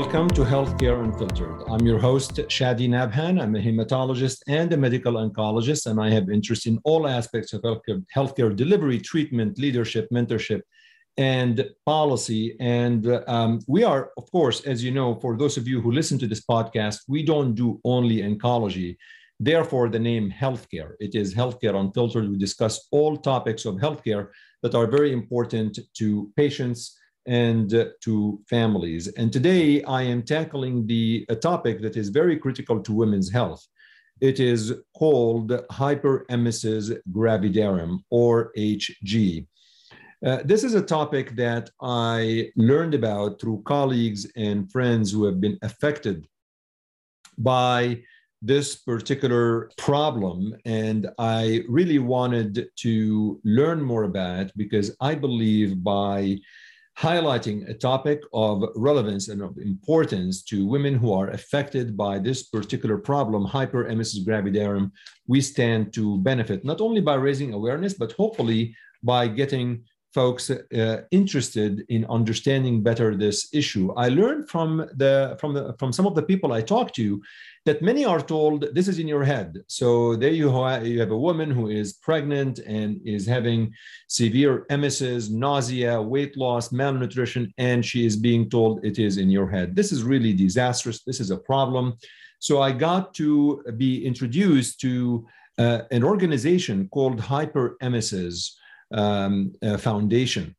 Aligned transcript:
Welcome 0.00 0.30
to 0.30 0.42
Healthcare 0.42 1.02
Unfiltered. 1.02 1.64
I'm 1.68 1.84
your 1.84 1.98
host, 1.98 2.34
Shadi 2.36 2.88
Nabhan. 2.88 3.42
I'm 3.42 3.56
a 3.56 3.58
hematologist 3.58 4.42
and 4.46 4.72
a 4.72 4.76
medical 4.76 5.14
oncologist, 5.14 5.86
and 5.86 6.00
I 6.00 6.08
have 6.10 6.30
interest 6.30 6.68
in 6.68 6.78
all 6.84 7.08
aspects 7.08 7.52
of 7.52 7.62
healthcare, 7.62 8.04
healthcare 8.14 8.54
delivery, 8.54 9.00
treatment, 9.00 9.58
leadership, 9.58 10.08
mentorship, 10.14 10.60
and 11.16 11.68
policy. 11.84 12.56
And 12.60 13.08
um, 13.26 13.58
we 13.66 13.82
are, 13.82 14.12
of 14.16 14.30
course, 14.30 14.60
as 14.60 14.84
you 14.84 14.92
know, 14.92 15.16
for 15.16 15.36
those 15.36 15.56
of 15.56 15.66
you 15.66 15.80
who 15.80 15.90
listen 15.90 16.16
to 16.20 16.28
this 16.28 16.44
podcast, 16.46 16.98
we 17.08 17.24
don't 17.24 17.56
do 17.56 17.80
only 17.84 18.18
oncology. 18.18 18.96
Therefore, 19.40 19.88
the 19.88 19.98
name 19.98 20.30
healthcare. 20.30 20.92
It 21.00 21.16
is 21.16 21.34
Healthcare 21.34 21.74
Unfiltered. 21.74 22.30
We 22.30 22.38
discuss 22.38 22.86
all 22.92 23.16
topics 23.16 23.64
of 23.64 23.74
healthcare 23.74 24.28
that 24.62 24.76
are 24.76 24.86
very 24.86 25.12
important 25.12 25.76
to 25.94 26.30
patients 26.36 26.96
and 27.28 27.74
uh, 27.74 27.84
to 28.00 28.40
families. 28.48 29.06
And 29.08 29.32
today 29.32 29.82
I 29.84 30.02
am 30.02 30.22
tackling 30.22 30.86
the 30.86 31.26
a 31.28 31.36
topic 31.36 31.80
that 31.82 31.96
is 31.96 32.08
very 32.08 32.36
critical 32.38 32.80
to 32.80 32.92
women's 32.92 33.30
health. 33.30 33.64
It 34.20 34.40
is 34.40 34.72
called 34.96 35.50
hyperemesis 35.70 36.98
gravidarum 37.12 37.98
or 38.10 38.50
HG. 38.56 39.46
Uh, 40.26 40.38
this 40.44 40.64
is 40.64 40.74
a 40.74 40.82
topic 40.82 41.36
that 41.36 41.70
I 41.80 42.50
learned 42.56 42.94
about 42.94 43.40
through 43.40 43.62
colleagues 43.64 44.26
and 44.34 44.72
friends 44.72 45.12
who 45.12 45.24
have 45.26 45.40
been 45.40 45.58
affected 45.62 46.26
by 47.36 48.02
this 48.40 48.76
particular 48.76 49.70
problem. 49.76 50.56
And 50.64 51.08
I 51.18 51.62
really 51.68 51.98
wanted 51.98 52.68
to 52.76 53.40
learn 53.44 53.82
more 53.82 54.04
about 54.04 54.40
it 54.40 54.52
because 54.56 54.96
I 55.00 55.14
believe 55.14 55.84
by 55.84 56.38
highlighting 56.98 57.68
a 57.68 57.74
topic 57.74 58.22
of 58.32 58.64
relevance 58.74 59.28
and 59.28 59.40
of 59.40 59.56
importance 59.58 60.42
to 60.42 60.66
women 60.66 60.94
who 60.94 61.12
are 61.12 61.28
affected 61.30 61.96
by 61.96 62.18
this 62.18 62.42
particular 62.42 62.98
problem, 62.98 63.46
hyperemesis 63.46 64.26
gravidarum, 64.26 64.90
we 65.28 65.40
stand 65.40 65.92
to 65.92 66.18
benefit 66.18 66.64
not 66.64 66.80
only 66.80 67.00
by 67.00 67.14
raising 67.14 67.52
awareness, 67.52 67.94
but 67.94 68.12
hopefully 68.12 68.74
by 69.04 69.28
getting 69.28 69.84
folks 70.18 70.50
uh, 70.50 71.02
interested 71.12 71.72
in 71.88 72.02
understanding 72.18 72.82
better 72.88 73.08
this 73.14 73.38
issue. 73.60 73.86
I 74.04 74.08
learned 74.20 74.42
from 74.52 74.70
the 75.02 75.14
from 75.40 75.50
the 75.56 75.64
from 75.78 75.90
some 75.96 76.06
of 76.10 76.14
the 76.16 76.26
people 76.30 76.50
I 76.52 76.62
talked 76.74 76.94
to 77.02 77.06
that 77.68 77.82
many 77.90 78.02
are 78.12 78.22
told 78.34 78.56
this 78.76 78.88
is 78.92 78.98
in 79.02 79.08
your 79.14 79.24
head. 79.32 79.48
So 79.78 79.88
there 80.22 80.36
you 80.40 80.48
have, 80.58 80.86
you 80.90 80.98
have 81.04 81.14
a 81.18 81.24
woman 81.28 81.48
who 81.56 81.66
is 81.80 81.88
pregnant 82.08 82.54
and 82.78 82.90
is 83.16 83.24
having 83.36 83.60
severe 84.20 84.54
emesis, 84.76 85.22
nausea, 85.46 85.94
weight 86.14 86.34
loss, 86.44 86.64
malnutrition, 86.80 87.44
and 87.68 87.78
she 87.90 88.00
is 88.08 88.16
being 88.28 88.44
told 88.56 88.72
it 88.90 88.96
is 89.08 89.14
in 89.22 89.28
your 89.36 89.48
head. 89.56 89.76
This 89.80 89.90
is 89.94 90.10
really 90.12 90.34
disastrous. 90.46 90.98
This 91.08 91.20
is 91.24 91.30
a 91.30 91.42
problem. 91.52 91.84
So 92.46 92.52
I 92.68 92.70
got 92.88 93.04
to 93.20 93.28
be 93.84 93.92
introduced 94.10 94.72
to 94.84 94.92
uh, 95.64 95.80
an 95.96 96.02
organization 96.12 96.76
called 96.94 97.18
Hyperemesis 97.30 98.38
um, 98.92 99.52
uh, 99.62 99.76
Foundation 99.76 100.54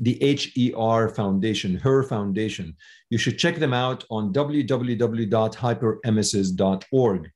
the 0.00 0.72
HER 0.74 1.08
Foundation, 1.08 1.76
her 1.76 2.02
foundation. 2.02 2.76
You 3.10 3.18
should 3.18 3.38
check 3.38 3.56
them 3.56 3.72
out 3.72 4.04
on 4.10 4.32
www.hyperemesis.org. 4.32 7.30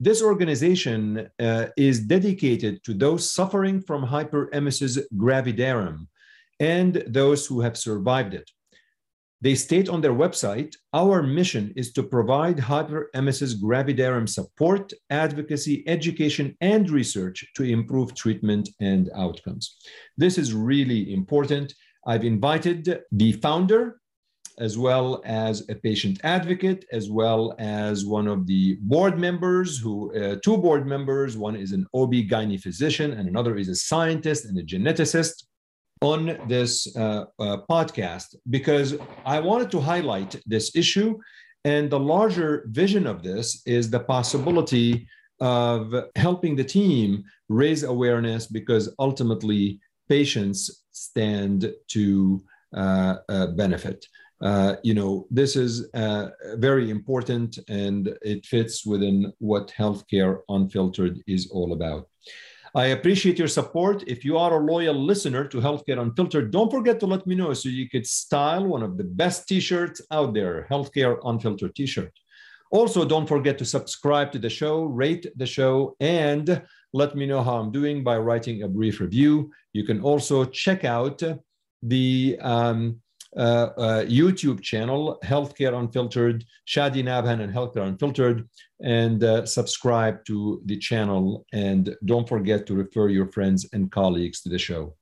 This 0.00 0.22
organization 0.22 1.28
uh, 1.38 1.66
is 1.76 2.00
dedicated 2.00 2.82
to 2.84 2.92
those 2.92 3.30
suffering 3.30 3.80
from 3.80 4.04
hyperemesis 4.04 4.98
gravidarum 5.16 6.08
and 6.58 7.04
those 7.06 7.46
who 7.46 7.60
have 7.60 7.76
survived 7.76 8.34
it. 8.34 8.50
They 9.42 9.56
state 9.56 9.88
on 9.88 10.00
their 10.00 10.14
website, 10.14 10.76
our 10.94 11.20
mission 11.20 11.72
is 11.74 11.92
to 11.94 12.04
provide 12.04 12.58
hyperemesis 12.58 13.60
gravidarum 13.60 14.28
support, 14.28 14.92
advocacy, 15.10 15.82
education, 15.88 16.56
and 16.60 16.88
research 16.88 17.44
to 17.56 17.64
improve 17.64 18.14
treatment 18.14 18.68
and 18.78 19.10
outcomes. 19.16 19.78
This 20.16 20.38
is 20.38 20.54
really 20.54 21.12
important. 21.12 21.74
I've 22.06 22.24
invited 22.24 23.00
the 23.10 23.32
founder, 23.32 23.98
as 24.60 24.78
well 24.78 25.20
as 25.24 25.68
a 25.68 25.74
patient 25.74 26.20
advocate, 26.22 26.84
as 26.92 27.10
well 27.10 27.56
as 27.58 28.06
one 28.06 28.28
of 28.28 28.46
the 28.46 28.78
board 28.82 29.18
members, 29.18 29.76
who 29.76 30.14
uh, 30.14 30.36
two 30.44 30.56
board 30.56 30.86
members. 30.86 31.36
One 31.36 31.56
is 31.56 31.72
an 31.72 31.84
OB-GYN 31.94 32.60
physician, 32.60 33.14
and 33.14 33.28
another 33.28 33.56
is 33.56 33.68
a 33.68 33.74
scientist 33.74 34.44
and 34.44 34.56
a 34.56 34.62
geneticist 34.62 35.46
on 36.02 36.38
this 36.48 36.94
uh, 36.96 37.26
uh, 37.38 37.58
podcast 37.70 38.34
because 38.50 38.96
I 39.24 39.38
wanted 39.40 39.70
to 39.70 39.80
highlight 39.80 40.40
this 40.46 40.74
issue. 40.74 41.18
And 41.64 41.88
the 41.90 42.00
larger 42.00 42.66
vision 42.70 43.06
of 43.06 43.22
this 43.22 43.62
is 43.66 43.88
the 43.88 44.00
possibility 44.00 45.06
of 45.40 45.94
helping 46.16 46.56
the 46.56 46.64
team 46.64 47.24
raise 47.48 47.84
awareness 47.84 48.46
because 48.46 48.94
ultimately 48.98 49.80
patients 50.08 50.84
stand 50.90 51.72
to 51.88 52.42
uh, 52.76 53.16
uh, 53.28 53.46
benefit. 53.48 54.06
Uh, 54.40 54.74
you 54.82 54.94
know, 54.94 55.26
this 55.30 55.54
is 55.54 55.88
uh, 55.94 56.28
very 56.56 56.90
important 56.90 57.58
and 57.68 58.16
it 58.22 58.44
fits 58.44 58.84
within 58.84 59.32
what 59.38 59.68
healthcare 59.68 60.40
unfiltered 60.48 61.22
is 61.28 61.48
all 61.52 61.72
about. 61.72 62.08
I 62.74 62.86
appreciate 62.86 63.38
your 63.38 63.48
support. 63.48 64.02
If 64.06 64.24
you 64.24 64.38
are 64.38 64.58
a 64.58 64.64
loyal 64.64 64.94
listener 64.94 65.46
to 65.46 65.58
Healthcare 65.58 66.00
Unfiltered, 66.00 66.50
don't 66.50 66.70
forget 66.70 66.98
to 67.00 67.06
let 67.06 67.26
me 67.26 67.34
know 67.34 67.52
so 67.52 67.68
you 67.68 67.86
could 67.86 68.06
style 68.06 68.66
one 68.66 68.82
of 68.82 68.96
the 68.96 69.04
best 69.04 69.46
t-shirts 69.46 70.00
out 70.10 70.32
there, 70.32 70.66
Healthcare 70.70 71.18
Unfiltered 71.22 71.74
t-shirt. 71.74 72.12
Also, 72.70 73.04
don't 73.04 73.26
forget 73.26 73.58
to 73.58 73.66
subscribe 73.66 74.32
to 74.32 74.38
the 74.38 74.48
show, 74.48 74.84
rate 74.84 75.26
the 75.36 75.44
show, 75.44 75.94
and 76.00 76.62
let 76.94 77.14
me 77.14 77.26
know 77.26 77.42
how 77.42 77.58
I'm 77.58 77.72
doing 77.72 78.02
by 78.02 78.16
writing 78.16 78.62
a 78.62 78.68
brief 78.68 79.00
review. 79.00 79.50
You 79.74 79.84
can 79.84 80.00
also 80.00 80.46
check 80.46 80.86
out 80.86 81.22
the 81.82 82.38
um, 82.40 83.02
YouTube 83.36 84.62
channel, 84.62 85.18
Healthcare 85.24 85.78
Unfiltered, 85.78 86.44
Shadi 86.66 87.02
Nabhan 87.02 87.40
and 87.40 87.52
Healthcare 87.52 87.86
Unfiltered, 87.86 88.48
and 88.82 89.22
uh, 89.24 89.46
subscribe 89.46 90.24
to 90.26 90.60
the 90.66 90.78
channel. 90.78 91.46
And 91.52 91.96
don't 92.04 92.28
forget 92.28 92.66
to 92.66 92.74
refer 92.74 93.08
your 93.08 93.26
friends 93.26 93.68
and 93.72 93.90
colleagues 93.90 94.42
to 94.42 94.48
the 94.48 94.58
show. 94.58 94.96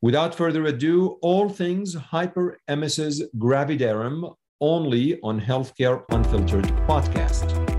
Without 0.00 0.34
further 0.34 0.64
ado, 0.66 1.18
all 1.22 1.48
things 1.48 1.94
hyperemesis 1.96 3.22
gravidarum 3.38 4.34
only 4.60 5.20
on 5.22 5.40
Healthcare 5.40 6.04
Unfiltered 6.10 6.66
podcast. 6.86 7.73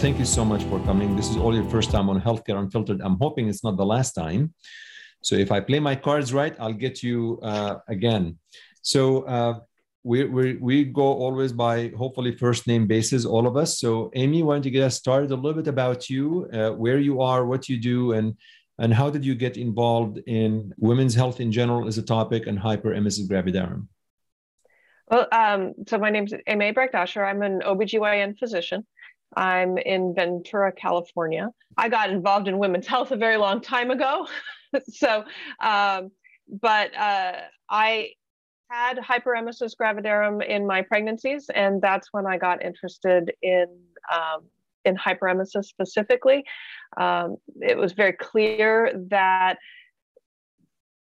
Thank 0.00 0.20
you 0.20 0.24
so 0.24 0.44
much 0.44 0.62
for 0.70 0.78
coming. 0.84 1.16
This 1.16 1.28
is 1.28 1.36
all 1.36 1.52
your 1.52 1.68
first 1.68 1.90
time 1.90 2.08
on 2.08 2.20
Healthcare 2.20 2.56
Unfiltered. 2.56 3.00
I'm 3.02 3.18
hoping 3.18 3.48
it's 3.48 3.64
not 3.64 3.76
the 3.76 3.84
last 3.84 4.12
time. 4.12 4.54
So 5.24 5.34
if 5.34 5.50
I 5.50 5.58
play 5.58 5.80
my 5.80 5.96
cards 5.96 6.32
right, 6.32 6.54
I'll 6.60 6.72
get 6.72 7.02
you 7.02 7.40
uh, 7.42 7.78
again. 7.88 8.38
So 8.82 9.22
uh, 9.22 9.58
we, 10.04 10.24
we, 10.24 10.54
we 10.54 10.84
go 10.84 11.02
always 11.02 11.52
by 11.52 11.88
hopefully 11.98 12.36
first 12.36 12.68
name 12.68 12.86
basis, 12.86 13.24
all 13.24 13.48
of 13.48 13.56
us. 13.56 13.80
So 13.80 14.12
Amy, 14.14 14.44
why 14.44 14.54
don't 14.54 14.64
you 14.64 14.70
get 14.70 14.84
us 14.84 14.96
started 14.96 15.32
a 15.32 15.34
little 15.34 15.60
bit 15.60 15.66
about 15.66 16.08
you, 16.08 16.48
uh, 16.52 16.70
where 16.70 17.00
you 17.00 17.20
are, 17.20 17.44
what 17.44 17.68
you 17.68 17.76
do, 17.76 18.12
and 18.12 18.36
and 18.78 18.94
how 18.94 19.10
did 19.10 19.24
you 19.24 19.34
get 19.34 19.56
involved 19.56 20.18
in 20.28 20.72
women's 20.78 21.16
health 21.16 21.40
in 21.40 21.50
general 21.50 21.88
as 21.88 21.98
a 21.98 22.02
topic 22.02 22.46
and 22.46 22.56
hyperemesis 22.56 23.28
gravidarum? 23.28 23.88
Well, 25.10 25.26
um, 25.32 25.74
so 25.88 25.98
my 25.98 26.10
name 26.10 26.24
is 26.24 26.34
Amy 26.46 26.70
Brecht-Doscher. 26.70 27.26
I'm 27.28 27.42
an 27.42 27.62
OBGYN 27.66 28.38
physician. 28.38 28.86
I'm 29.36 29.78
in 29.78 30.14
Ventura, 30.14 30.72
California. 30.72 31.50
I 31.76 31.88
got 31.88 32.10
involved 32.10 32.48
in 32.48 32.58
women's 32.58 32.86
health 32.94 33.10
a 33.12 33.16
very 33.16 33.36
long 33.36 33.60
time 33.60 33.90
ago. 33.90 34.26
so, 34.88 35.24
um, 35.60 36.10
but 36.48 36.96
uh, 36.96 37.32
I 37.68 38.10
had 38.70 38.98
hyperemesis 38.98 39.72
gravidarum 39.80 40.44
in 40.44 40.66
my 40.66 40.82
pregnancies, 40.82 41.50
and 41.54 41.80
that's 41.80 42.08
when 42.12 42.26
I 42.26 42.38
got 42.38 42.62
interested 42.62 43.32
in 43.42 43.66
um, 44.12 44.44
in 44.84 44.96
hyperemesis 44.96 45.64
specifically. 45.64 46.44
Um, 46.96 47.36
it 47.60 47.76
was 47.76 47.92
very 47.92 48.12
clear 48.12 48.92
that 49.10 49.58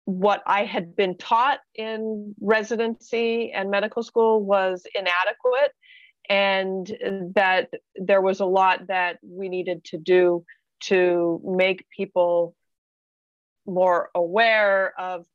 what 0.05 0.43
I 0.47 0.65
had 0.65 0.97
been 0.97 1.19
taught 1.19 1.59
in 1.75 2.35
residency 2.41 3.53
and 3.53 3.71
medical 3.71 4.03
school 4.03 4.43
was 4.43 4.85
inadequate 4.95 5.73
and 6.29 6.87
that 7.35 7.71
there 7.97 8.21
was 8.21 8.41
a 8.41 8.47
lot 8.47 8.87
that 8.89 9.19
we 9.23 9.49
needed 9.49 9.85
to 9.85 9.99
do 9.99 10.45
to 10.81 11.41
make 11.45 11.89
people 11.91 12.55
more 13.67 14.11
aware 14.15 14.93
of 14.99 15.27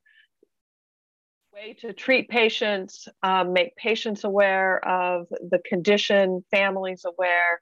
way 1.54 1.74
to 1.74 1.94
treat 1.94 2.30
patients 2.30 3.08
um, 3.22 3.54
make 3.54 3.76
patients 3.76 4.24
aware 4.24 4.84
of 4.88 5.28
the 5.30 5.60
condition 5.60 6.44
families 6.50 7.06
aware 7.06 7.62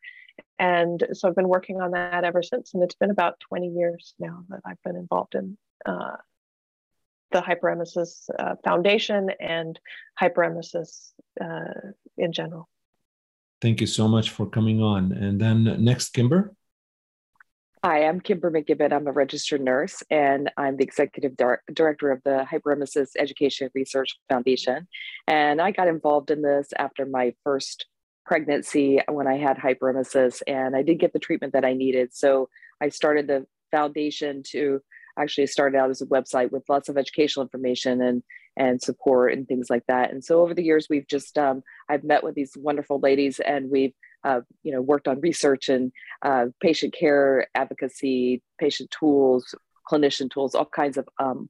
and 0.60 1.06
so 1.12 1.27
i've 1.27 1.36
been 1.36 1.50
working 1.50 1.81
on 1.81 1.92
that 1.92 2.24
ever 2.24 2.42
since 2.42 2.74
and 2.74 2.84
it's 2.84 2.95
been 2.95 3.12
about 3.12 3.39
20 3.42 3.68
years 3.68 4.13
now 4.18 4.45
that 4.48 4.62
i've 4.66 4.81
been 4.84 4.95
involved 4.95 5.36
in 5.36 5.57
uh, 5.86 6.16
the 7.31 7.42
hyperemesis 7.42 8.30
uh, 8.38 8.56
foundation 8.63 9.31
and 9.39 9.80
hyperemesis 10.22 11.12
uh, 11.39 11.92
in 12.18 12.31
general. 12.31 12.68
Thank 13.62 13.80
you 13.80 13.88
so 13.88 14.08
much 14.08 14.31
for 14.31 14.48
coming 14.48 14.81
on. 14.81 15.12
And 15.12 15.40
then 15.40 15.84
next, 15.84 16.10
Kimber. 16.10 16.56
Hi, 17.84 18.06
I'm 18.08 18.19
Kimber 18.19 18.52
MacGibbon. 18.52 18.92
I'm 18.92 19.08
a 19.08 19.12
registered 19.12 19.62
nurse 19.62 20.04
and 20.10 20.52
I'm 20.58 20.78
the 20.78 20.84
executive 20.84 21.36
dir- 21.38 21.63
director 21.72 22.12
of 22.12 22.22
the 22.24 22.46
Hyperemesis 22.52 23.10
Education 23.18 23.69
Research 23.74 24.18
Foundation. 24.30 24.88
And 25.28 25.62
I 25.62 25.72
got 25.72 25.88
involved 25.88 26.31
in 26.31 26.42
this 26.42 26.69
after 26.78 27.06
my 27.06 27.34
first 27.44 27.86
pregnancy 28.25 29.00
when 29.10 29.28
I 29.28 29.38
had 29.38 29.58
hyperemesis 29.58 30.42
and 30.46 30.75
I 30.75 30.84
did 30.84 31.00
get 31.00 31.13
the 31.13 31.19
treatment 31.19 31.54
that 31.54 31.66
I 31.66 31.74
needed. 31.74 32.13
So 32.13 32.50
I 32.81 32.90
started 32.90 33.28
the 33.28 33.46
foundation 33.72 34.44
to 34.52 34.81
actually 35.18 35.48
started 35.48 35.78
out 35.78 35.90
as 35.90 36.02
a 36.02 36.08
website 36.08 36.52
with 36.52 36.69
lots 36.69 36.88
of 36.88 36.98
educational 36.98 37.44
information 37.44 38.02
and 38.02 38.24
and 38.57 38.81
support 38.81 39.33
and 39.33 39.48
things 39.48 39.69
like 39.69 39.83
that. 39.88 40.12
And 40.12 40.24
so 40.24 40.42
over 40.42 40.53
the 40.53 40.63
years, 40.63 40.88
we've 40.89 41.07
just 41.07 41.38
um, 41.38 41.63
I've 41.89 42.03
met 42.03 42.24
with 42.24 42.36
these 42.36 42.53
wonderful 42.56 43.00
ladies, 43.00 43.39
and 43.39 43.69
we've 43.69 43.94
uh, 44.24 44.42
you 44.63 44.71
know 44.71 44.81
worked 44.81 45.07
on 45.07 45.21
research 45.21 45.69
and 45.69 45.92
uh, 46.21 46.48
patient 46.59 46.94
care 46.94 47.48
advocacy, 47.56 48.42
patient 48.59 48.92
tools, 48.92 49.56
clinician 49.89 50.30
tools, 50.30 50.56
all 50.56 50.65
kinds 50.65 50.98
of 50.98 51.07
um, 51.19 51.50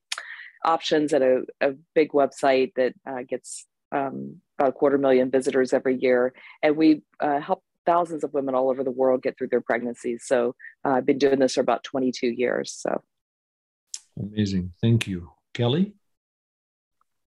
options 0.63 1.13
at 1.13 1.21
a, 1.21 1.44
a, 1.59 1.71
big 1.95 2.12
website 2.12 2.74
that 2.75 2.94
uh, 3.07 3.24
gets 3.27 3.65
um, 3.92 4.38
about 4.57 4.69
a 4.69 4.71
quarter 4.71 4.98
million 4.98 5.31
visitors 5.31 5.74
every 5.74 5.98
year, 5.98 6.33
and 6.62 6.77
we 6.77 7.01
uh, 7.19 7.39
help 7.39 7.63
thousands 7.86 8.24
of 8.24 8.33
women 8.33 8.53
all 8.53 8.69
over 8.69 8.83
the 8.83 8.92
world 8.92 9.24
get 9.24 9.36
through 9.38 9.48
their 9.48 9.62
pregnancies. 9.62 10.24
So 10.25 10.56
uh, 10.86 10.89
I've 10.89 11.06
been 11.06 11.18
doing 11.18 11.39
this 11.39 11.56
for 11.56 11.62
about 11.62 11.83
22 11.83 12.27
years. 12.27 12.71
So 12.71 13.01
amazing, 14.19 14.74
thank 14.81 15.07
you, 15.07 15.31
Kelly. 15.53 15.94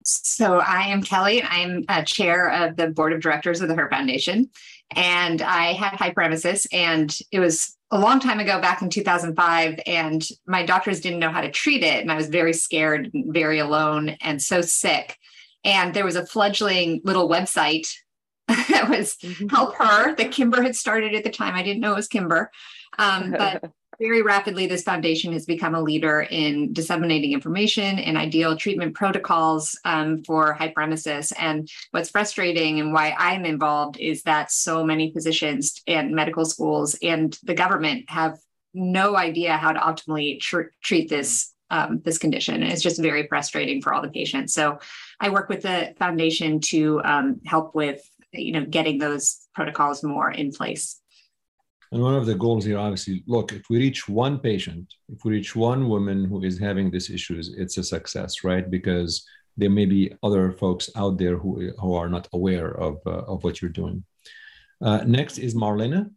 So 0.09 0.59
I 0.59 0.89
am 0.89 1.03
Kelly. 1.03 1.43
I'm 1.43 1.85
a 1.89 2.05
chair 2.05 2.51
of 2.51 2.77
the 2.77 2.89
board 2.89 3.13
of 3.13 3.21
directors 3.21 3.61
of 3.61 3.69
the 3.69 3.75
Her 3.75 3.89
Foundation, 3.91 4.51
and 4.95 5.43
I 5.43 5.73
had 5.73 5.93
hyperemesis, 5.93 6.67
and 6.73 7.17
it 7.31 7.41
was 7.41 7.77
a 7.91 7.99
long 7.99 8.21
time 8.21 8.39
ago, 8.39 8.61
back 8.61 8.83
in 8.83 8.91
2005, 8.91 9.81
and 9.87 10.29
my 10.47 10.65
doctors 10.65 11.01
didn't 11.01 11.21
know 11.21 11.31
how 11.31 11.41
to 11.41 11.51
treat 11.51 11.83
it, 11.83 12.03
and 12.03 12.13
I 12.13 12.17
was 12.17 12.29
very 12.29 12.53
scared, 12.53 13.11
very 13.15 13.59
alone, 13.59 14.17
and 14.21 14.43
so 14.43 14.61
sick. 14.61 15.17
And 15.65 15.95
there 15.95 16.05
was 16.05 16.17
a 16.17 16.27
fledgling 16.27 17.01
little 17.05 17.29
website 17.29 17.89
that 18.49 18.89
was 18.89 19.17
mm-hmm. 19.17 19.49
Help 19.49 19.75
Her 19.77 20.15
that 20.15 20.33
Kimber 20.33 20.63
had 20.63 20.77
started 20.77 21.15
at 21.15 21.25
the 21.25 21.31
time. 21.31 21.55
I 21.55 21.63
didn't 21.63 21.81
know 21.81 21.93
it 21.93 21.97
was 21.97 22.09
Kimber, 22.09 22.51
um, 22.99 23.31
but 23.31 23.65
very 23.99 24.23
rapidly, 24.23 24.67
this 24.67 24.83
foundation 24.83 25.33
has 25.33 25.45
become 25.45 25.75
a 25.75 25.83
leader 25.83 26.21
in 26.31 26.73
disseminating 26.73 27.33
information 27.33 27.99
and 27.99 28.17
ideal 28.17 28.57
treatment 28.57 28.95
protocols 28.95 29.79
um, 29.85 30.23
for 30.23 30.55
hyperemesis. 30.55 31.33
And 31.39 31.69
what's 31.91 32.11
frustrating 32.11 32.79
and 32.79 32.93
why 32.93 33.15
I'm 33.19 33.45
involved 33.45 33.99
is 33.99 34.23
that 34.23 34.53
so 34.53 34.85
many 34.85 35.13
physicians 35.13 35.83
and 35.87 36.15
medical 36.15 36.45
schools 36.45 36.97
and 37.03 37.37
the 37.43 37.55
government 37.55 38.09
have 38.09 38.39
no 38.73 39.17
idea 39.17 39.57
how 39.57 39.73
to 39.73 39.81
optimally 39.81 40.39
tr- 40.41 40.73
treat 40.83 41.09
this 41.09 41.53
um, 41.71 42.01
this 42.03 42.17
condition. 42.17 42.63
And 42.63 42.73
it's 42.73 42.83
just 42.83 43.01
very 43.01 43.27
frustrating 43.27 43.83
for 43.83 43.93
all 43.93 44.01
the 44.01 44.09
patients. 44.09 44.55
So 44.55 44.79
I 45.21 45.29
work 45.29 45.51
with 45.51 45.63
the 45.63 45.95
foundation 45.99 46.61
to 46.61 47.03
um, 47.05 47.41
help 47.45 47.75
with 47.75 48.01
you 48.33 48.53
know 48.53 48.65
getting 48.65 48.99
those 48.99 49.47
protocols 49.55 50.03
more 50.03 50.31
in 50.31 50.53
place. 50.53 50.98
And 51.91 52.03
one 52.03 52.15
of 52.15 52.27
the 52.27 52.35
goals 52.35 52.65
here, 52.65 52.79
obviously, 52.79 53.25
look, 53.27 53.53
if 53.53 53.71
we 53.71 53.79
reach 53.79 54.09
one 54.09 54.39
patient, 54.39 54.93
if 55.09 55.25
we 55.25 55.33
reach 55.33 55.57
one 55.57 55.89
woman 55.89 56.25
who 56.25 56.43
is 56.43 56.59
having 56.59 56.91
these 56.91 57.09
issues, 57.09 57.55
it's 57.57 57.79
a 57.79 57.85
success, 57.85 58.45
right? 58.45 58.71
Because 58.71 59.27
there 59.57 59.71
may 59.71 59.87
be 59.87 60.13
other 60.23 60.53
folks 60.53 60.91
out 60.97 61.19
there 61.19 61.39
who, 61.39 61.73
who 61.79 61.95
are 61.95 62.09
not 62.09 62.29
aware 62.33 62.71
of, 62.79 62.99
uh, 63.07 63.23
of 63.33 63.43
what 63.43 63.63
you're 63.63 63.71
doing. 63.71 64.05
Uh, 64.81 65.03
next 65.07 65.39
is 65.39 65.55
Marlena. 65.55 66.11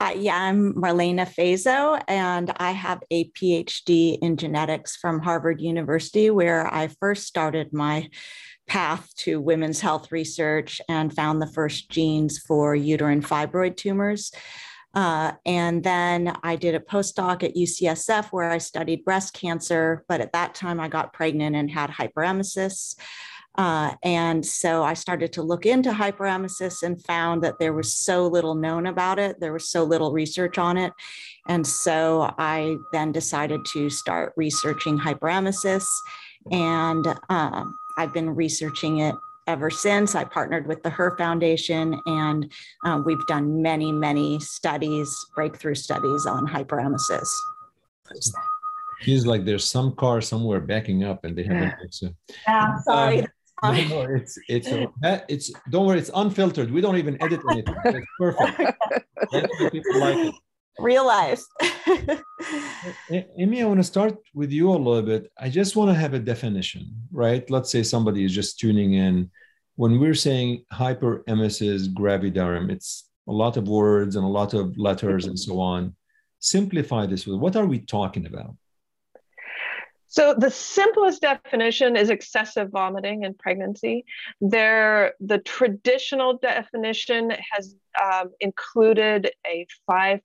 Uh, 0.00 0.14
yeah, 0.16 0.36
I'm 0.36 0.72
Marlena 0.74 1.26
Fejzo, 1.32 2.02
and 2.08 2.52
I 2.56 2.72
have 2.72 3.04
a 3.12 3.30
PhD 3.30 4.18
in 4.20 4.36
genetics 4.36 4.96
from 4.96 5.20
Harvard 5.20 5.60
University, 5.60 6.28
where 6.28 6.66
I 6.66 6.88
first 6.98 7.28
started 7.28 7.72
my 7.72 8.08
path 8.72 9.14
to 9.14 9.38
women's 9.38 9.82
health 9.82 10.10
research 10.10 10.80
and 10.88 11.14
found 11.14 11.42
the 11.42 11.46
first 11.46 11.90
genes 11.90 12.38
for 12.38 12.74
uterine 12.74 13.20
fibroid 13.20 13.76
tumors. 13.76 14.32
Uh, 14.94 15.32
and 15.44 15.84
then 15.84 16.34
I 16.42 16.56
did 16.56 16.74
a 16.74 16.80
postdoc 16.80 17.42
at 17.42 17.54
UCSF 17.54 18.28
where 18.28 18.50
I 18.50 18.56
studied 18.56 19.04
breast 19.04 19.34
cancer, 19.34 20.06
but 20.08 20.22
at 20.22 20.32
that 20.32 20.54
time 20.54 20.80
I 20.80 20.88
got 20.88 21.12
pregnant 21.12 21.54
and 21.54 21.70
had 21.70 21.90
hyperemesis. 21.90 22.96
Uh, 23.58 23.92
and 24.02 24.44
so 24.44 24.82
I 24.82 24.94
started 24.94 25.34
to 25.34 25.42
look 25.42 25.66
into 25.66 25.92
hyperemesis 25.92 26.82
and 26.82 27.04
found 27.04 27.42
that 27.42 27.58
there 27.58 27.74
was 27.74 27.92
so 27.92 28.26
little 28.26 28.54
known 28.54 28.86
about 28.86 29.18
it. 29.18 29.38
There 29.38 29.52
was 29.52 29.70
so 29.70 29.84
little 29.84 30.12
research 30.12 30.56
on 30.56 30.78
it. 30.78 30.94
And 31.46 31.66
so 31.66 32.34
I 32.38 32.76
then 32.90 33.12
decided 33.12 33.60
to 33.74 33.90
start 33.90 34.32
researching 34.38 34.98
hyperemesis. 34.98 35.84
And 36.50 37.06
um, 37.28 37.76
I've 37.98 38.12
been 38.12 38.30
researching 38.34 38.98
it 38.98 39.14
ever 39.46 39.70
since. 39.70 40.14
I 40.14 40.24
partnered 40.24 40.66
with 40.66 40.82
the 40.82 40.90
Her 40.90 41.16
Foundation, 41.16 41.98
and 42.06 42.52
uh, 42.84 43.02
we've 43.04 43.24
done 43.26 43.62
many, 43.62 43.92
many 43.92 44.38
studies, 44.40 45.14
breakthrough 45.34 45.74
studies 45.74 46.26
on 46.26 46.46
hyperemesis. 46.46 47.28
Feels 49.00 49.26
like 49.26 49.44
there's 49.44 49.64
some 49.64 49.94
car 49.96 50.20
somewhere 50.20 50.60
backing 50.60 51.04
up, 51.04 51.24
and 51.24 51.36
they 51.36 51.44
haven't. 51.44 51.74
Yeah, 52.46 52.78
sorry. 52.80 53.26
Um, 53.64 53.76
no, 53.76 53.88
no, 53.88 54.14
it's 54.16 54.38
it's 54.48 54.68
it's 55.28 55.52
don't 55.70 55.86
worry, 55.86 55.98
it's 55.98 56.10
unfiltered. 56.14 56.70
We 56.70 56.80
don't 56.80 56.96
even 56.96 57.20
edit 57.22 57.40
anything. 57.50 57.76
It's 57.84 58.06
perfect. 58.18 58.76
people 59.72 59.98
like 60.00 60.16
it 60.16 60.34
realized. 60.78 61.46
Amy, 63.38 63.62
I 63.62 63.66
want 63.66 63.80
to 63.80 63.84
start 63.84 64.16
with 64.34 64.50
you 64.50 64.70
a 64.70 64.76
little 64.76 65.02
bit. 65.02 65.30
I 65.38 65.48
just 65.48 65.76
want 65.76 65.90
to 65.90 65.94
have 65.94 66.14
a 66.14 66.18
definition, 66.18 66.86
right? 67.12 67.48
Let's 67.50 67.70
say 67.70 67.82
somebody 67.82 68.24
is 68.24 68.34
just 68.34 68.58
tuning 68.58 68.94
in. 68.94 69.30
When 69.76 69.98
we're 69.98 70.14
saying 70.14 70.64
hyperemesis 70.72 71.92
gravidarum, 71.92 72.70
it's 72.70 73.08
a 73.28 73.32
lot 73.32 73.56
of 73.56 73.68
words 73.68 74.16
and 74.16 74.24
a 74.24 74.28
lot 74.28 74.54
of 74.54 74.76
letters 74.76 75.26
and 75.26 75.38
so 75.38 75.60
on. 75.60 75.94
Simplify 76.40 77.06
this 77.06 77.26
with 77.26 77.38
what 77.38 77.56
are 77.56 77.66
we 77.66 77.78
talking 77.78 78.26
about? 78.26 78.56
So 80.12 80.34
the 80.34 80.50
simplest 80.50 81.22
definition 81.22 81.96
is 81.96 82.10
excessive 82.10 82.68
vomiting 82.68 83.22
in 83.22 83.32
pregnancy. 83.32 84.04
There, 84.42 85.14
the 85.20 85.38
traditional 85.38 86.36
definition 86.36 87.32
has 87.50 87.74
um, 87.98 88.28
included 88.38 89.30
a 89.46 89.66
5% 89.90 90.20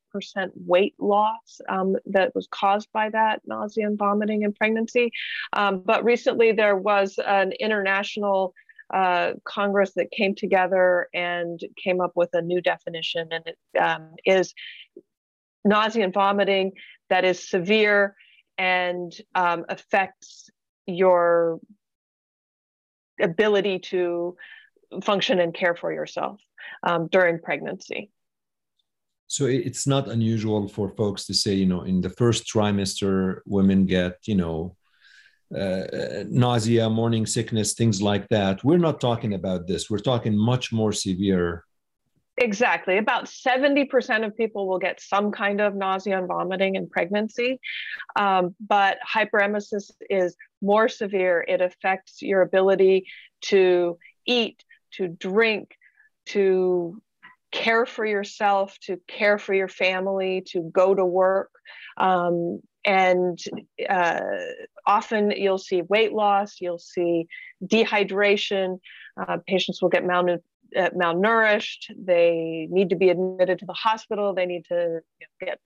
weight 0.56 0.96
loss 1.00 1.62
um, 1.70 1.96
that 2.06 2.36
was 2.36 2.50
caused 2.52 2.92
by 2.92 3.10
that 3.12 3.44
nausea 3.46 3.88
and 3.88 3.98
vomiting 3.98 4.42
in 4.42 4.52
pregnancy. 4.52 5.10
Um, 5.54 5.84
but 5.86 6.04
recently 6.04 6.52
there 6.52 6.76
was 6.76 7.18
an 7.26 7.54
international 7.54 8.54
uh, 8.94 9.36
Congress 9.46 9.94
that 9.96 10.12
came 10.12 10.36
together 10.36 11.08
and 11.14 11.62
came 11.82 12.02
up 12.02 12.12
with 12.14 12.32
a 12.34 12.42
new 12.42 12.60
definition, 12.60 13.30
and 13.32 13.44
it 13.48 13.58
um, 13.80 14.16
is 14.26 14.54
nausea 15.64 16.04
and 16.04 16.14
vomiting 16.14 16.74
that 17.10 17.24
is 17.24 17.48
severe 17.48 18.14
and 18.58 19.14
um, 19.36 19.66
affects 19.70 20.50
your 20.86 21.60
ability 23.22 23.80
to 23.80 24.36
function 25.04 25.40
and 25.40 25.54
care 25.54 25.76
for 25.76 25.92
yourself 25.92 26.40
um, 26.84 27.08
during 27.08 27.40
pregnancy. 27.40 28.10
So 29.28 29.46
it's 29.46 29.86
not 29.86 30.08
unusual 30.08 30.70
for 30.70 30.90
folks 30.90 31.26
to 31.26 31.34
say, 31.34 31.54
you 31.54 31.66
know, 31.66 31.82
in 31.82 32.00
the 32.00 32.10
first 32.10 32.46
trimester, 32.48 33.40
women 33.46 33.86
get, 33.86 34.20
you 34.26 34.36
know, 34.36 34.78
uh, 35.54 36.24
nausea, 36.30 36.90
morning 36.90 37.26
sickness, 37.26 37.74
things 37.74 38.02
like 38.02 38.28
that. 38.30 38.64
We're 38.64 38.78
not 38.78 39.02
talking 39.02 39.34
about 39.34 39.68
this. 39.68 39.90
We're 39.90 40.00
talking 40.00 40.38
much 40.38 40.72
more 40.72 40.94
severe 40.94 41.66
Exactly. 42.40 42.98
About 42.98 43.26
70% 43.26 44.26
of 44.26 44.38
people 44.38 44.68
will 44.68 44.78
get 44.78 45.02
some 45.02 45.32
kind 45.32 45.60
of 45.60 45.74
nausea 45.74 46.20
and 46.20 46.28
vomiting 46.28 46.76
in 46.76 46.88
pregnancy. 46.88 47.60
Um, 48.16 48.56
but 48.60 49.00
hyperemesis 49.08 49.92
is 50.08 50.36
more 50.62 50.88
severe. 50.88 51.44
It 51.48 51.62
affects 51.62 52.22
your 52.22 52.44
ability 52.44 53.08
to 53.46 53.98
eat, 54.28 54.64
to 54.94 55.08
drink, 55.08 55.72
to 56.28 57.02
care 57.52 57.88
for 57.88 58.06
yourself, 58.06 58.78
to 58.82 59.00
care 59.08 59.40
for 59.40 59.56
your 59.56 59.70
family, 59.70 60.44
to 60.50 60.62
go 60.62 60.94
to 60.94 61.06
work. 61.06 61.50
Um, 61.98 62.60
and 62.86 63.40
uh, 63.90 64.20
often 64.86 65.32
you'll 65.32 65.58
see 65.58 65.82
weight 65.82 66.14
loss, 66.14 66.58
you'll 66.62 66.78
see 66.78 67.28
dehydration. 67.66 68.80
Uh, 69.20 69.38
patients 69.48 69.82
will 69.82 69.90
get 69.90 70.06
malnutrition 70.06 70.44
uh, 70.78 70.90
malnourished. 70.92 71.92
They 71.98 72.68
need 72.70 72.90
to 72.90 72.96
be 72.96 73.10
admitted 73.10 73.60
to 73.60 73.66
the 73.66 73.74
hospital. 73.74 74.34
They 74.34 74.46
need 74.46 74.66
to 74.66 75.02
you 75.20 75.28
know, 75.42 75.48
get 75.48 75.60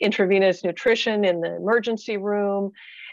intravenous 0.00 0.64
nutrition 0.64 1.24
in 1.24 1.40
the 1.40 1.56
emergency 1.56 2.16
room. 2.16 2.72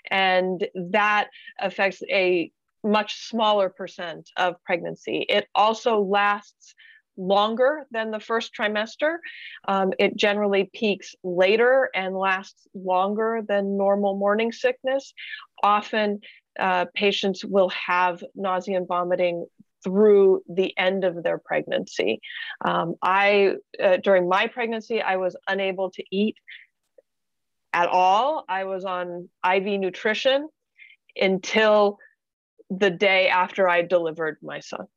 And 0.09 0.65
that 0.91 1.27
affects 1.59 2.01
a 2.09 2.51
much 2.83 3.27
smaller 3.27 3.69
percent 3.69 4.29
of 4.37 4.55
pregnancy. 4.63 5.25
It 5.27 5.47
also 5.53 5.99
lasts 5.99 6.75
longer 7.17 7.85
than 7.91 8.11
the 8.11 8.19
first 8.19 8.51
trimester. 8.57 9.17
Um, 9.67 9.91
it 9.99 10.15
generally 10.15 10.69
peaks 10.73 11.15
later 11.23 11.89
and 11.95 12.15
lasts 12.15 12.67
longer 12.75 13.41
than 13.45 13.75
normal 13.75 14.15
morning 14.15 14.51
sickness. 14.51 15.13
Often, 15.63 16.21
uh, 16.59 16.85
patients 16.95 17.43
will 17.45 17.69
have 17.69 18.23
nausea 18.35 18.77
and 18.77 18.87
vomiting 18.87 19.45
through 19.87 20.41
the 20.49 20.77
end 20.77 21.03
of 21.05 21.23
their 21.23 21.37
pregnancy. 21.37 22.19
Um, 22.63 22.95
I, 23.01 23.53
uh, 23.81 23.97
during 24.03 24.27
my 24.27 24.47
pregnancy, 24.47 25.01
I 25.01 25.15
was 25.15 25.35
unable 25.47 25.91
to 25.91 26.03
eat 26.11 26.35
at 27.73 27.87
all. 27.87 28.43
I 28.49 28.65
was 28.65 28.83
on 28.83 29.29
IV 29.49 29.79
nutrition 29.79 30.49
until 31.15 31.99
the 32.69 32.89
day 32.89 33.29
after 33.29 33.69
I 33.69 33.81
delivered 33.81 34.37
my 34.41 34.59
son 34.59 34.87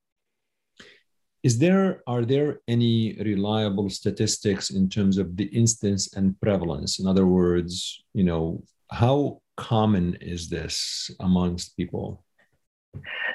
is 1.43 1.59
there 1.59 2.03
are 2.07 2.25
there 2.25 2.61
any 2.69 3.17
reliable 3.21 3.89
statistics 3.89 4.71
in 4.71 4.89
terms 4.89 5.19
of 5.19 5.37
the 5.37 5.45
incidence 5.45 6.13
and 6.15 6.39
prevalence 6.41 6.99
in 6.99 7.07
other 7.07 7.27
words 7.27 8.03
you 8.13 8.25
know 8.25 8.63
how 8.91 9.41
common 9.57 10.17
is 10.21 10.49
this 10.49 11.11
amongst 11.21 11.77
people 11.77 12.25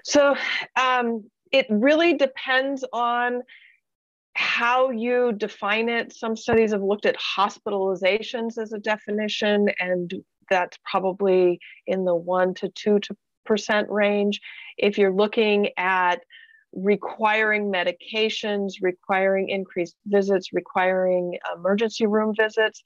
so 0.03 0.35
um, 0.75 1.23
it 1.51 1.65
really 1.69 2.13
depends 2.13 2.83
on 2.91 3.41
how 4.33 4.89
you 4.89 5.31
define 5.31 5.87
it 5.87 6.13
some 6.13 6.35
studies 6.35 6.71
have 6.71 6.83
looked 6.83 7.05
at 7.05 7.15
hospitalizations 7.17 8.57
as 8.57 8.73
a 8.73 8.79
definition 8.79 9.67
and 9.79 10.11
that's 10.49 10.77
probably 10.89 11.59
in 11.87 12.03
the 12.05 12.15
1 12.15 12.53
to 12.53 12.69
2 12.69 12.99
percent 13.45 13.89
range 13.89 14.41
if 14.77 14.97
you're 14.97 15.13
looking 15.13 15.69
at 15.77 16.21
requiring 16.75 17.71
medications, 17.71 18.73
requiring 18.81 19.49
increased 19.49 19.95
visits, 20.05 20.51
requiring 20.53 21.37
emergency 21.55 22.05
room 22.05 22.33
visits. 22.37 22.83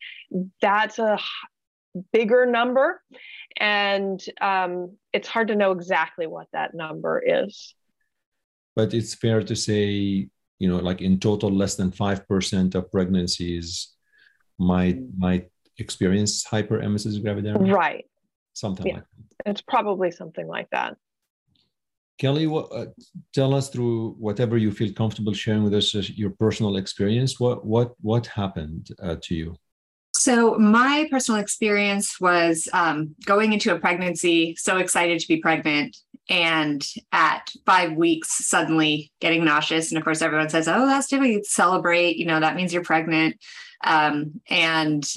That's 0.62 1.00
a 1.00 1.20
bigger 2.14 2.46
number. 2.46 3.02
And 3.58 4.24
um, 4.40 4.96
it's 5.12 5.28
hard 5.28 5.48
to 5.50 5.56
know 5.56 5.72
exactly 5.72 6.28
what 6.28 6.48
that 6.54 6.74
number 6.74 7.22
is. 7.26 7.74
But 8.80 8.94
it's 8.94 9.14
fair 9.14 9.44
to 9.44 9.56
say, 9.58 10.30
you 10.62 10.68
know, 10.70 10.78
like 10.78 11.02
in 11.02 11.20
total, 11.20 11.52
less 11.52 11.76
than 11.76 11.92
5% 11.92 12.76
of 12.76 12.90
pregnancies 12.90 13.70
might 14.58 15.00
might 15.18 15.46
experience 15.84 16.46
hyperemesis 16.46 17.22
gravidarum. 17.22 17.74
Right. 17.84 18.06
Something 18.54 18.88
yeah. 18.88 18.94
like 18.94 19.04
that. 19.04 19.50
It's 19.52 19.64
probably 19.74 20.12
something 20.12 20.48
like 20.48 20.70
that. 20.72 20.96
Kelly, 22.20 22.48
what, 22.48 22.68
uh, 22.72 22.86
tell 23.34 23.54
us 23.54 23.68
through 23.70 24.16
whatever 24.18 24.56
you 24.58 24.72
feel 24.72 24.94
comfortable 24.94 25.34
sharing 25.34 25.64
with 25.66 25.74
us 25.74 25.94
uh, 25.94 26.04
your 26.22 26.32
personal 26.44 26.78
experience. 26.78 27.38
What 27.38 27.66
what 27.74 27.90
what 28.00 28.28
happened 28.28 28.84
uh, 29.04 29.18
to 29.26 29.36
you? 29.36 29.50
So 30.14 30.56
my 30.56 31.08
personal 31.12 31.42
experience 31.42 32.08
was 32.20 32.68
um, 32.74 33.16
going 33.26 33.54
into 33.54 33.74
a 33.76 33.80
pregnancy, 33.80 34.56
so 34.58 34.78
excited 34.78 35.20
to 35.20 35.28
be 35.28 35.38
pregnant, 35.38 35.98
and 36.30 36.86
at 37.12 37.50
five 37.66 37.94
weeks, 37.94 38.46
suddenly 38.48 39.12
getting 39.20 39.44
nauseous. 39.44 39.92
And 39.92 39.98
of 39.98 40.04
course, 40.04 40.22
everyone 40.22 40.50
says, 40.50 40.68
"Oh, 40.68 40.86
that's 40.86 41.08
typical. 41.08 41.42
Celebrate. 41.44 42.18
You 42.18 42.26
know, 42.26 42.40
that 42.40 42.56
means 42.56 42.74
you're 42.74 42.84
pregnant." 42.84 43.38
Um, 43.84 44.42
and 44.50 45.08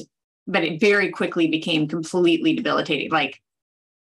but 0.47 0.64
it 0.64 0.81
very 0.81 1.11
quickly 1.11 1.47
became 1.47 1.87
completely 1.87 2.54
debilitating. 2.54 3.11
Like 3.11 3.40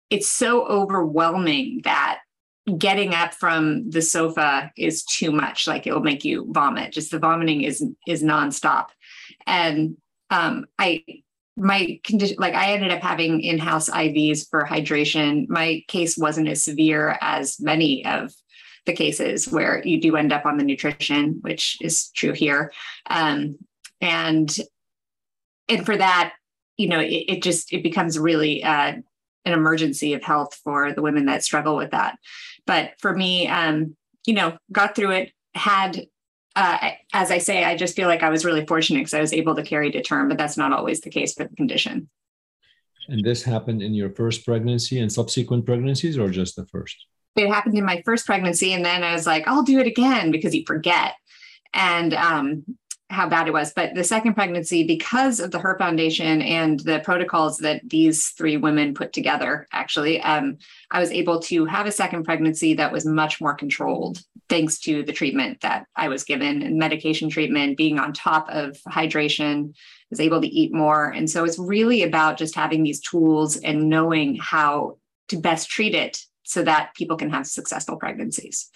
it's 0.10 0.28
so 0.28 0.66
overwhelming 0.68 1.82
that 1.84 2.20
getting 2.78 3.14
up 3.14 3.34
from 3.34 3.90
the 3.90 4.02
sofa 4.02 4.72
is 4.78 5.04
too 5.04 5.32
much 5.32 5.68
like 5.68 5.88
it 5.88 5.94
will 5.94 6.02
make 6.02 6.24
you 6.24 6.46
vomit 6.52 6.94
just 6.94 7.10
the 7.10 7.18
vomiting 7.18 7.62
is 7.62 7.84
is 8.08 8.22
nonstop 8.22 8.88
and 9.48 9.98
um 10.30 10.66
i 10.78 11.04
my 11.58 12.00
condition 12.04 12.38
like 12.40 12.54
i 12.54 12.74
ended 12.74 12.92
up 12.92 13.02
having 13.02 13.42
in-house 13.42 13.90
ivs 13.90 14.48
for 14.50 14.66
hydration 14.66 15.48
my 15.50 15.84
case 15.88 16.18
wasn't 16.18 16.48
as 16.48 16.64
severe 16.64 17.18
as 17.22 17.60
many 17.60 18.06
of 18.06 18.34
the 18.86 18.94
cases 18.94 19.48
where 19.48 19.86
you 19.86 20.00
do 20.00 20.16
end 20.16 20.32
up 20.32 20.46
on 20.46 20.58
the 20.58 20.64
nutrition 20.64 21.38
which 21.42 21.78
is 21.82 22.10
true 22.12 22.34
here 22.34 22.72
um 23.10 23.58
and 24.02 24.58
and 25.68 25.86
for 25.86 25.98
that 25.98 26.34
you 26.78 26.88
know 26.88 27.00
it, 27.00 27.26
it 27.28 27.44
just 27.44 27.74
it 27.74 27.84
becomes 27.84 28.18
really 28.18 28.64
uh 28.64 28.94
an 29.46 29.54
emergency 29.54 30.14
of 30.14 30.24
health 30.24 30.56
for 30.64 30.94
the 30.94 31.02
women 31.02 31.26
that 31.26 31.44
struggle 31.44 31.76
with 31.76 31.92
that. 31.92 32.18
But 32.66 32.92
for 33.00 33.16
me, 33.16 33.48
um, 33.48 33.96
you 34.26 34.34
know, 34.34 34.58
got 34.72 34.96
through 34.96 35.12
it, 35.12 35.32
had 35.54 36.06
uh, 36.56 36.92
as 37.14 37.32
I 37.32 37.38
say, 37.38 37.64
I 37.64 37.76
just 37.76 37.96
feel 37.96 38.08
like 38.08 38.24
I 38.24 38.30
was 38.30 38.46
really 38.46 38.66
fortunate 38.66 39.00
because 39.00 39.14
I 39.14 39.22
was 39.22 39.34
able 39.34 39.56
to 39.56 39.64
carry 39.64 39.92
to 39.92 40.02
term, 40.02 40.30
but 40.30 40.38
that's 40.38 40.58
not 40.58 40.74
always 40.74 41.02
the 41.02 41.10
case 41.10 41.34
for 41.34 41.46
the 41.46 41.56
condition. 41.56 42.10
And 43.08 43.24
this 43.24 43.44
happened 43.44 43.82
in 43.82 43.94
your 43.94 44.12
first 44.12 44.46
pregnancy 44.46 45.00
and 45.00 45.12
subsequent 45.12 45.66
pregnancies, 45.66 46.18
or 46.18 46.30
just 46.30 46.56
the 46.56 46.66
first? 46.68 46.96
It 47.36 47.48
happened 47.48 47.78
in 47.78 47.86
my 47.86 48.02
first 48.06 48.26
pregnancy, 48.26 48.74
and 48.74 48.86
then 48.86 49.04
I 49.04 49.14
was 49.14 49.26
like, 49.26 49.48
I'll 49.48 49.64
do 49.64 49.80
it 49.80 49.88
again 49.88 50.32
because 50.32 50.54
you 50.54 50.64
forget. 50.66 51.14
And 51.74 52.14
um, 52.14 52.64
how 53.10 53.28
bad 53.28 53.48
it 53.48 53.54
was. 53.54 53.74
But 53.74 53.96
the 53.96 54.04
second 54.04 54.36
pregnancy, 54.36 54.84
because 54.84 55.40
of 55.40 55.52
the 55.52 55.60
Her 55.60 55.78
Foundation 55.78 56.42
and 56.42 56.80
the 56.82 57.00
protocols 57.00 57.58
that 57.60 57.82
these 57.90 58.28
three 58.30 58.58
women 58.58 58.94
put 58.94 59.14
together, 59.14 59.68
actually, 59.72 60.22
um, 60.22 60.58
I 60.92 61.00
was 61.00 61.12
able 61.12 61.40
to 61.44 61.66
have 61.66 61.88
a 61.88 61.92
second 61.92 62.24
pregnancy 62.24 62.76
that 62.76 62.92
was 62.92 63.06
much 63.06 63.42
more 63.42 63.56
controlled 63.56 64.24
thanks 64.48 64.80
to 64.80 65.04
the 65.04 65.14
treatment 65.14 65.62
that 65.62 65.86
I 65.96 66.08
was 66.08 66.24
given 66.24 66.62
and 66.62 66.78
medication 66.78 67.30
treatment, 67.30 67.78
being 67.78 68.00
on 68.00 68.14
top 68.14 68.48
of 68.50 68.78
hydration, 68.88 69.74
was 70.10 70.20
able 70.20 70.42
to 70.42 70.48
eat 70.48 70.74
more. 70.74 71.10
And 71.10 71.30
so 71.30 71.44
it's 71.46 71.60
really 71.60 72.04
about 72.04 72.38
just 72.38 72.56
having 72.56 72.84
these 72.84 73.00
tools 73.00 73.58
and 73.58 73.90
knowing 73.90 74.38
how 74.38 74.98
to 75.30 75.38
best 75.38 75.70
treat 75.70 75.94
it 75.94 76.20
so 76.44 76.64
that 76.64 76.96
people 76.96 77.16
can 77.16 77.30
have 77.30 77.46
successful 77.46 77.96
pregnancies. 77.96 78.72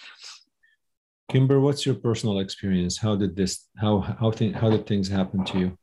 Kimber, 1.34 1.60
what's 1.60 1.84
your 1.84 1.96
personal 1.96 2.38
experience? 2.38 3.00
How 3.00 3.16
did 3.16 3.36
this 3.36 3.68
how 3.78 4.02
how 4.02 4.30
th- 4.30 4.54
how 4.54 4.70
did 4.70 4.86
things 4.86 5.10
happen 5.10 5.44
to 5.46 5.58
you? 5.58 5.78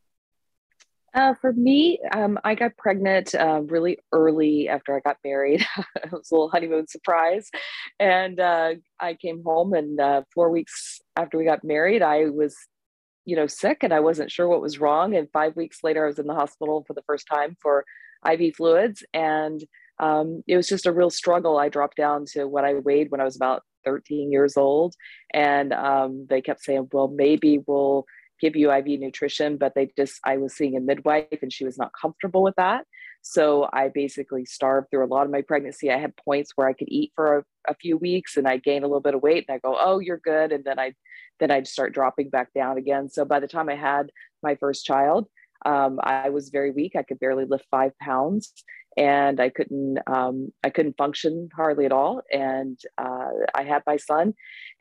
Uh, 1.12 1.34
for 1.40 1.52
me, 1.52 1.98
um, 2.14 2.38
I 2.44 2.54
got 2.54 2.76
pregnant 2.76 3.34
uh, 3.34 3.62
really 3.62 3.98
early 4.12 4.68
after 4.68 4.96
I 4.96 5.00
got 5.00 5.16
married. 5.24 5.66
it 5.96 6.12
was 6.12 6.30
a 6.30 6.34
little 6.34 6.50
honeymoon 6.50 6.86
surprise, 6.86 7.50
and 7.98 8.38
uh, 8.38 8.74
I 9.00 9.14
came 9.14 9.42
home. 9.44 9.74
And 9.74 9.98
uh, 9.98 10.22
four 10.32 10.50
weeks 10.50 11.00
after 11.16 11.36
we 11.36 11.44
got 11.44 11.64
married, 11.64 12.00
I 12.00 12.26
was, 12.26 12.54
you 13.24 13.34
know, 13.34 13.48
sick, 13.48 13.78
and 13.82 13.92
I 13.92 13.98
wasn't 13.98 14.30
sure 14.30 14.46
what 14.46 14.62
was 14.62 14.78
wrong. 14.78 15.16
And 15.16 15.28
five 15.32 15.56
weeks 15.56 15.78
later, 15.82 16.04
I 16.04 16.06
was 16.06 16.20
in 16.20 16.28
the 16.28 16.34
hospital 16.34 16.84
for 16.86 16.94
the 16.94 17.02
first 17.08 17.26
time 17.26 17.56
for 17.60 17.84
IV 18.24 18.54
fluids, 18.54 19.02
and 19.12 19.60
um, 19.98 20.44
it 20.46 20.56
was 20.56 20.68
just 20.68 20.86
a 20.86 20.92
real 20.92 21.10
struggle. 21.10 21.58
I 21.58 21.70
dropped 21.70 21.96
down 21.96 22.24
to 22.34 22.44
what 22.44 22.64
I 22.64 22.74
weighed 22.74 23.10
when 23.10 23.20
I 23.20 23.24
was 23.24 23.34
about 23.34 23.64
13 23.84 24.30
years 24.30 24.56
old. 24.56 24.94
And 25.32 25.72
um, 25.72 26.26
they 26.28 26.40
kept 26.40 26.62
saying, 26.62 26.88
well, 26.92 27.08
maybe 27.08 27.62
we'll 27.66 28.04
give 28.40 28.56
you 28.56 28.72
IV 28.72 28.86
nutrition, 29.00 29.56
but 29.56 29.74
they 29.74 29.90
just, 29.96 30.18
I 30.24 30.38
was 30.38 30.54
seeing 30.54 30.76
a 30.76 30.80
midwife 30.80 31.42
and 31.42 31.52
she 31.52 31.64
was 31.64 31.78
not 31.78 31.92
comfortable 32.00 32.42
with 32.42 32.54
that. 32.56 32.86
So 33.22 33.68
I 33.72 33.90
basically 33.92 34.46
starved 34.46 34.88
through 34.90 35.04
a 35.04 35.12
lot 35.12 35.26
of 35.26 35.30
my 35.30 35.42
pregnancy. 35.42 35.90
I 35.90 35.98
had 35.98 36.16
points 36.16 36.52
where 36.54 36.66
I 36.66 36.72
could 36.72 36.88
eat 36.88 37.12
for 37.14 37.38
a, 37.38 37.44
a 37.68 37.74
few 37.74 37.98
weeks 37.98 38.38
and 38.38 38.48
I 38.48 38.56
gained 38.56 38.84
a 38.84 38.88
little 38.88 39.02
bit 39.02 39.14
of 39.14 39.22
weight 39.22 39.44
and 39.46 39.54
I 39.54 39.58
go, 39.58 39.76
oh, 39.78 39.98
you're 39.98 40.20
good. 40.24 40.52
And 40.52 40.64
then 40.64 40.78
I, 40.78 40.94
then 41.38 41.50
I'd 41.50 41.66
start 41.66 41.92
dropping 41.92 42.30
back 42.30 42.52
down 42.54 42.78
again. 42.78 43.10
So 43.10 43.26
by 43.26 43.40
the 43.40 43.48
time 43.48 43.68
I 43.68 43.76
had 43.76 44.10
my 44.42 44.54
first 44.54 44.86
child, 44.86 45.28
um, 45.66 46.00
I 46.02 46.30
was 46.30 46.48
very 46.48 46.70
weak. 46.70 46.96
I 46.96 47.02
could 47.02 47.20
barely 47.20 47.44
lift 47.44 47.66
five 47.70 47.92
pounds 47.98 48.54
and 48.96 49.40
I 49.40 49.50
couldn't 49.50 49.98
um, 50.06 50.52
I 50.64 50.70
couldn't 50.70 50.96
function 50.96 51.48
hardly 51.54 51.86
at 51.86 51.92
all. 51.92 52.22
And 52.32 52.78
uh, 52.98 53.30
I 53.54 53.62
had 53.62 53.82
my 53.86 53.96
son, 53.96 54.34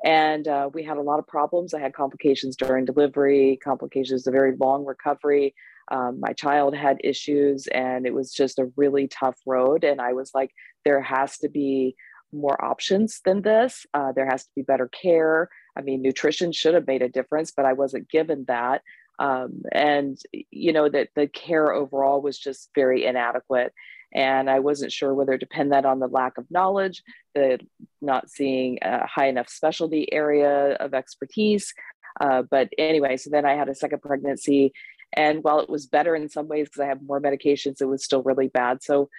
and 0.04 0.48
uh, 0.48 0.70
we 0.74 0.84
had 0.84 0.98
a 0.98 1.01
lot 1.01 1.20
of 1.20 1.28
problems. 1.28 1.74
I 1.74 1.80
had 1.80 1.94
complications 1.94 2.56
during 2.56 2.86
delivery, 2.86 3.60
complications, 3.63 4.28
a 4.28 4.32
very 4.32 4.56
long 4.58 4.86
recovery. 4.86 5.54
Um, 5.92 6.20
my 6.20 6.34
child 6.34 6.75
had 6.75 6.98
issues, 7.04 7.68
and 7.68 8.06
it 8.06 8.13
was 8.13 8.32
just 8.32 8.60
a 8.60 8.72
really 8.75 9.08
tough 9.08 9.38
road. 9.46 9.84
And 9.84 10.00
I 10.00 10.13
was 10.13 10.32
like, 10.34 10.51
there 10.86 11.01
has 11.01 11.38
to 11.39 11.50
be 11.50 11.96
more 12.32 12.63
options 12.63 13.22
than 13.25 13.42
this. 13.42 13.86
Uh, 13.94 14.12
there 14.12 14.28
has 14.28 14.44
to 14.44 14.50
be 14.56 14.62
better 14.62 14.88
care. 14.88 15.50
I 15.75 15.82
mean, 15.82 16.01
nutrition 16.01 16.51
should 16.51 16.74
have 16.74 16.88
made 16.88 17.01
a 17.01 17.10
difference, 17.10 17.51
but 17.51 17.66
I 17.66 17.74
wasn't 17.74 18.10
given 18.10 18.46
that. 18.48 18.82
Um, 19.19 19.63
and 19.71 20.17
you 20.31 20.73
know 20.73 20.88
that 20.89 21.09
the 21.15 21.27
care 21.27 21.73
overall 21.73 22.21
was 22.21 22.39
just 22.39 22.69
very 22.73 23.05
inadequate 23.05 23.73
and 24.13 24.49
I 24.49 24.59
wasn't 24.59 24.91
sure 24.91 25.13
whether 25.13 25.33
to 25.33 25.38
depend 25.38 25.71
that 25.71 25.85
on 25.85 25.99
the 25.99 26.07
lack 26.07 26.38
of 26.38 26.49
knowledge, 26.49 27.03
the 27.35 27.59
not 28.01 28.29
seeing 28.29 28.79
a 28.81 29.05
high 29.05 29.27
enough 29.27 29.49
specialty 29.49 30.11
area 30.11 30.73
of 30.73 30.93
expertise. 30.93 31.73
Uh, 32.19 32.41
but 32.49 32.69
anyway, 32.77 33.17
so 33.17 33.29
then 33.29 33.45
I 33.45 33.55
had 33.55 33.69
a 33.69 33.75
second 33.75 34.01
pregnancy, 34.01 34.73
And 35.13 35.43
while 35.43 35.59
it 35.59 35.69
was 35.69 35.85
better 35.85 36.15
in 36.15 36.29
some 36.29 36.47
ways 36.47 36.67
because 36.67 36.81
I 36.81 36.88
have 36.88 37.03
more 37.03 37.21
medications, 37.21 37.81
it 37.81 37.85
was 37.85 38.03
still 38.03 38.23
really 38.23 38.47
bad. 38.47 38.83
So 38.83 39.09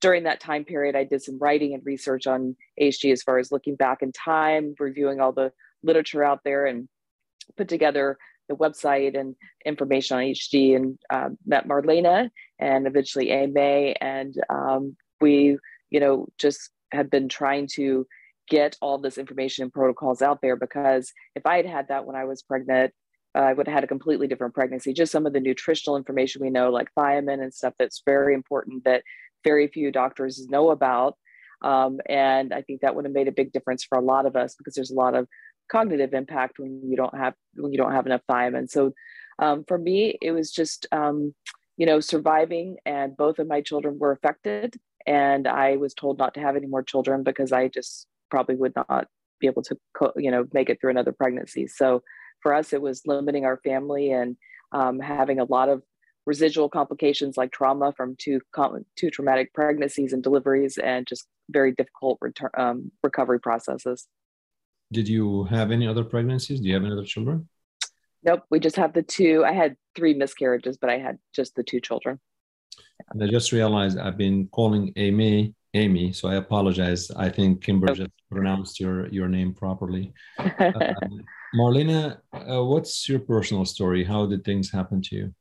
during 0.00 0.24
that 0.24 0.40
time 0.40 0.64
period, 0.64 0.96
I 0.96 1.04
did 1.04 1.22
some 1.22 1.38
writing 1.38 1.74
and 1.74 1.84
research 1.84 2.26
on 2.26 2.56
hg 2.80 3.12
as 3.12 3.22
far 3.22 3.38
as 3.38 3.52
looking 3.52 3.76
back 3.76 4.00
in 4.00 4.12
time, 4.12 4.74
reviewing 4.78 5.20
all 5.20 5.32
the 5.32 5.52
literature 5.82 6.24
out 6.24 6.40
there, 6.44 6.66
and 6.66 6.88
put 7.56 7.68
together 7.68 8.16
the 8.48 8.56
website 8.56 9.18
and 9.18 9.34
information 9.64 10.16
on 10.16 10.24
HG 10.24 10.76
and 10.76 10.98
um, 11.10 11.38
met 11.46 11.68
Marlena 11.68 12.30
and 12.58 12.86
eventually 12.86 13.30
AMA. 13.30 13.94
And 14.00 14.34
um, 14.48 14.96
we, 15.20 15.58
you 15.90 16.00
know, 16.00 16.28
just 16.38 16.70
have 16.92 17.10
been 17.10 17.28
trying 17.28 17.68
to 17.74 18.06
get 18.48 18.76
all 18.80 18.98
this 18.98 19.18
information 19.18 19.62
and 19.62 19.72
protocols 19.72 20.22
out 20.22 20.40
there 20.40 20.56
because 20.56 21.12
if 21.34 21.44
I 21.46 21.56
had 21.56 21.66
had 21.66 21.88
that 21.88 22.06
when 22.06 22.16
I 22.16 22.24
was 22.24 22.42
pregnant, 22.42 22.92
uh, 23.34 23.40
I 23.40 23.52
would 23.52 23.66
have 23.66 23.74
had 23.74 23.84
a 23.84 23.88
completely 23.88 24.26
different 24.26 24.54
pregnancy. 24.54 24.92
Just 24.92 25.12
some 25.12 25.26
of 25.26 25.32
the 25.32 25.40
nutritional 25.40 25.96
information 25.96 26.42
we 26.42 26.50
know, 26.50 26.70
like 26.70 26.88
thiamine 26.96 27.42
and 27.42 27.52
stuff 27.52 27.74
that's 27.78 28.02
very 28.06 28.34
important 28.34 28.84
that 28.84 29.02
very 29.44 29.68
few 29.68 29.92
doctors 29.92 30.48
know 30.48 30.70
about. 30.70 31.16
Um, 31.60 32.00
and 32.08 32.54
I 32.54 32.62
think 32.62 32.80
that 32.80 32.94
would 32.94 33.04
have 33.04 33.14
made 33.14 33.28
a 33.28 33.32
big 33.32 33.52
difference 33.52 33.84
for 33.84 33.98
a 33.98 34.04
lot 34.04 34.26
of 34.26 34.36
us 34.36 34.54
because 34.54 34.74
there's 34.74 34.90
a 34.90 34.94
lot 34.94 35.14
of 35.14 35.26
cognitive 35.70 36.14
impact 36.14 36.58
when 36.58 36.80
you 36.88 36.96
don't 36.96 37.16
have 37.16 37.34
when 37.54 37.72
you 37.72 37.78
don't 37.78 37.92
have 37.92 38.06
enough 38.06 38.22
thiamine. 38.30 38.68
So 38.68 38.92
um, 39.38 39.64
for 39.66 39.78
me, 39.78 40.18
it 40.20 40.32
was 40.32 40.50
just 40.50 40.86
um, 40.92 41.34
you 41.76 41.86
know 41.86 42.00
surviving, 42.00 42.76
and 42.86 43.16
both 43.16 43.38
of 43.38 43.46
my 43.46 43.60
children 43.60 43.98
were 43.98 44.12
affected, 44.12 44.76
and 45.06 45.46
I 45.46 45.76
was 45.76 45.94
told 45.94 46.18
not 46.18 46.34
to 46.34 46.40
have 46.40 46.56
any 46.56 46.66
more 46.66 46.82
children 46.82 47.22
because 47.22 47.52
I 47.52 47.68
just 47.68 48.06
probably 48.30 48.56
would 48.56 48.74
not 48.76 49.06
be 49.40 49.46
able 49.46 49.62
to 49.62 49.78
you 50.16 50.30
know 50.30 50.46
make 50.52 50.70
it 50.70 50.80
through 50.80 50.90
another 50.90 51.12
pregnancy. 51.12 51.66
So 51.66 52.02
for 52.42 52.54
us, 52.54 52.72
it 52.72 52.82
was 52.82 53.02
limiting 53.06 53.44
our 53.44 53.58
family 53.64 54.10
and 54.10 54.36
um, 54.72 55.00
having 55.00 55.40
a 55.40 55.44
lot 55.44 55.68
of 55.68 55.82
residual 56.26 56.68
complications 56.68 57.38
like 57.38 57.50
trauma 57.50 57.92
from 57.96 58.14
two 58.18 58.40
two 58.96 59.10
traumatic 59.10 59.52
pregnancies 59.54 60.12
and 60.12 60.22
deliveries, 60.22 60.78
and 60.78 61.06
just 61.06 61.26
very 61.50 61.72
difficult 61.72 62.18
um, 62.56 62.90
recovery 63.02 63.40
processes. 63.40 64.06
Did 64.92 65.08
you 65.08 65.44
have 65.44 65.70
any 65.70 65.86
other 65.86 66.04
pregnancies? 66.04 66.60
Do 66.60 66.68
you 66.68 66.74
have 66.74 66.84
any 66.84 66.92
other 66.92 67.04
children? 67.04 67.48
Nope, 68.24 68.44
we 68.50 68.58
just 68.60 68.76
have 68.76 68.92
the 68.92 69.02
two. 69.02 69.44
I 69.44 69.52
had 69.52 69.76
three 69.94 70.14
miscarriages, 70.14 70.76
but 70.76 70.90
I 70.90 70.98
had 70.98 71.18
just 71.34 71.54
the 71.54 71.62
two 71.62 71.80
children. 71.80 72.18
And 73.10 73.22
I 73.22 73.28
just 73.28 73.52
realized 73.52 73.98
I've 73.98 74.16
been 74.16 74.48
calling 74.48 74.92
Amy 74.96 75.54
Amy, 75.74 76.12
so 76.12 76.28
I 76.28 76.36
apologize. 76.36 77.10
I 77.10 77.28
think 77.28 77.62
Kimber 77.62 77.94
just 77.94 78.10
pronounced 78.30 78.80
your 78.80 79.08
your 79.08 79.28
name 79.28 79.52
properly. 79.54 80.12
Uh, 80.38 80.72
Marlena, 81.54 82.18
uh, 82.32 82.64
what's 82.64 83.08
your 83.08 83.20
personal 83.20 83.64
story? 83.64 84.04
How 84.04 84.26
did 84.26 84.44
things 84.44 84.70
happen 84.70 85.02
to 85.02 85.16
you? 85.16 85.34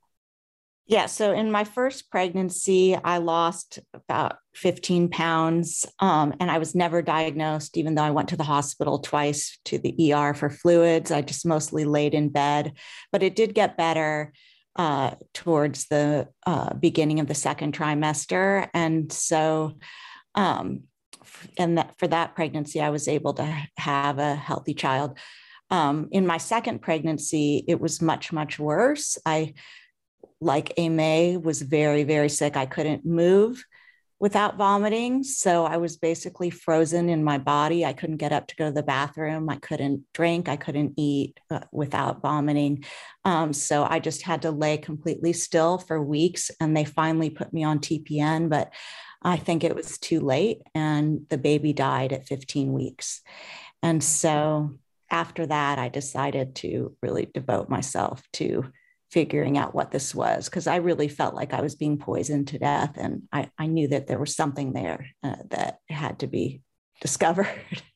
Yeah, 0.90 1.08
so 1.08 1.34
in 1.34 1.52
my 1.52 1.66
first 1.66 2.10
pregnancy, 2.10 2.96
I 2.96 3.18
lost 3.18 3.80
about 3.94 4.38
15 4.56 5.10
pounds 5.10 5.86
um, 6.00 6.34
and 6.40 6.50
I 6.50 6.60
was 6.60 6.76
never 6.76 7.02
diagnosed, 7.02 7.78
even 7.78 7.96
though 7.96 8.04
I 8.04 8.12
went 8.12 8.30
to 8.30 8.38
the 8.38 8.44
hospital 8.46 9.00
twice 9.00 9.60
to 9.66 9.78
the 9.80 10.14
ER 10.14 10.34
for 10.34 10.50
fluids. 10.50 11.12
I 11.12 11.22
just 11.22 11.46
mostly 11.46 11.84
laid 11.84 12.14
in 12.14 12.30
bed, 12.30 12.72
but 13.12 13.22
it 13.22 13.36
did 13.36 13.54
get 13.54 13.76
better 13.76 14.32
uh, 14.78 15.16
towards 15.34 15.88
the 15.88 16.30
uh, 16.46 16.74
beginning 16.76 17.20
of 17.20 17.28
the 17.28 17.36
second 17.36 17.78
trimester. 17.78 18.70
And 18.74 19.12
so, 19.12 19.78
um, 20.36 20.84
and 21.58 21.78
that 21.78 22.00
for 22.00 22.08
that 22.08 22.34
pregnancy, 22.34 22.80
I 22.80 22.92
was 22.92 23.10
able 23.10 23.34
to 23.34 23.68
have 23.78 24.20
a 24.20 24.36
healthy 24.36 24.74
child. 24.74 25.18
Um, 25.70 26.08
in 26.12 26.26
my 26.26 26.38
second 26.38 26.82
pregnancy, 26.82 27.66
it 27.68 27.82
was 27.82 28.02
much, 28.02 28.32
much 28.32 28.58
worse. 28.58 29.18
I 29.26 29.54
like 30.40 30.74
Ame 30.78 31.42
was 31.42 31.62
very, 31.62 32.04
very 32.04 32.30
sick. 32.30 32.56
I 32.56 32.66
couldn't 32.66 33.06
move 33.06 33.64
without 34.20 34.58
vomiting. 34.58 35.24
So 35.24 35.66
I 35.66 35.78
was 35.78 35.98
basically 35.98 36.50
frozen 36.50 37.08
in 37.10 37.24
my 37.24 37.38
body. 37.38 37.86
I 37.86 37.94
couldn't 37.94 38.18
get 38.18 38.32
up 38.32 38.48
to 38.48 38.56
go 38.56 38.66
to 38.66 38.72
the 38.72 38.84
bathroom. 38.84 39.48
I 39.50 39.58
couldn't 39.58 40.06
drink. 40.14 40.50
I 40.50 40.56
couldn't 40.56 40.94
eat 40.98 41.40
uh, 41.52 41.60
without 41.72 42.22
vomiting. 42.22 42.84
Um, 43.26 43.54
so 43.54 43.84
I 43.84 44.00
just 44.00 44.24
had 44.24 44.42
to 44.42 44.52
lay 44.52 44.78
completely 44.78 45.34
still 45.34 45.78
for 45.78 46.02
weeks. 46.02 46.50
And 46.60 46.76
they 46.76 46.86
finally 46.86 47.30
put 47.30 47.54
me 47.54 47.64
on 47.64 47.80
TPN, 47.80 48.50
but 48.50 48.74
I 49.22 49.38
think 49.38 49.64
it 49.64 49.76
was 49.76 50.00
too 50.00 50.20
late. 50.22 50.62
And 50.74 51.28
the 51.30 51.38
baby 51.38 51.74
died 51.74 52.12
at 52.12 52.28
15 52.28 52.74
weeks. 52.74 53.22
And 53.84 54.04
so 54.04 54.80
after 55.12 55.46
that, 55.46 55.78
I 55.78 55.90
decided 55.90 56.56
to 56.56 56.96
really 57.04 57.28
devote 57.32 57.70
myself 57.70 58.24
to 58.34 58.72
figuring 59.12 59.58
out 59.58 59.74
what 59.74 59.92
this 59.92 60.14
was 60.14 60.50
because 60.50 60.68
I 60.68 60.78
really 60.78 61.08
felt 61.08 61.34
like 61.34 61.54
I 61.54 61.62
was 61.62 61.76
being 61.76 61.98
poisoned 61.98 62.50
to 62.50 62.60
death. 62.60 62.98
And 62.98 63.24
I, 63.32 63.50
I 63.58 63.68
knew 63.68 63.88
that 63.90 64.08
there 64.08 64.20
was 64.20 64.36
something 64.36 64.74
there 64.74 65.08
uh, 65.24 65.38
that 65.50 65.80
had 65.90 66.20
to 66.20 66.28
be 66.28 66.62
discovered. 67.02 67.48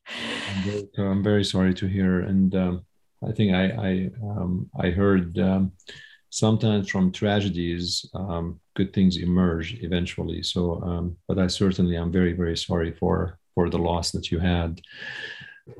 I'm, 0.07 0.63
very, 0.63 0.89
I'm 0.97 1.23
very, 1.23 1.43
sorry 1.43 1.73
to 1.75 1.87
hear. 1.87 2.21
And 2.21 2.55
um, 2.55 2.85
I 3.27 3.31
think 3.31 3.53
I, 3.53 3.65
I, 3.65 4.09
um, 4.23 4.69
I 4.79 4.89
heard 4.91 5.37
um, 5.39 5.73
sometimes 6.29 6.89
from 6.89 7.11
tragedies, 7.11 8.05
um, 8.13 8.59
good 8.75 8.93
things 8.93 9.17
emerge 9.17 9.77
eventually. 9.81 10.43
So, 10.43 10.81
um, 10.81 11.17
but 11.27 11.39
I 11.39 11.47
certainly 11.47 11.97
am 11.97 12.11
very, 12.11 12.33
very 12.33 12.55
sorry 12.55 12.93
for, 12.93 13.37
for 13.53 13.69
the 13.69 13.79
loss 13.79 14.11
that 14.11 14.31
you 14.31 14.39
had. 14.39 14.81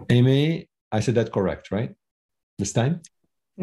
Amy, 0.10 0.70
I 0.91 1.00
said 1.00 1.15
that 1.15 1.32
correct, 1.32 1.72
right? 1.72 1.96
This 2.60 2.74
time? 2.74 3.02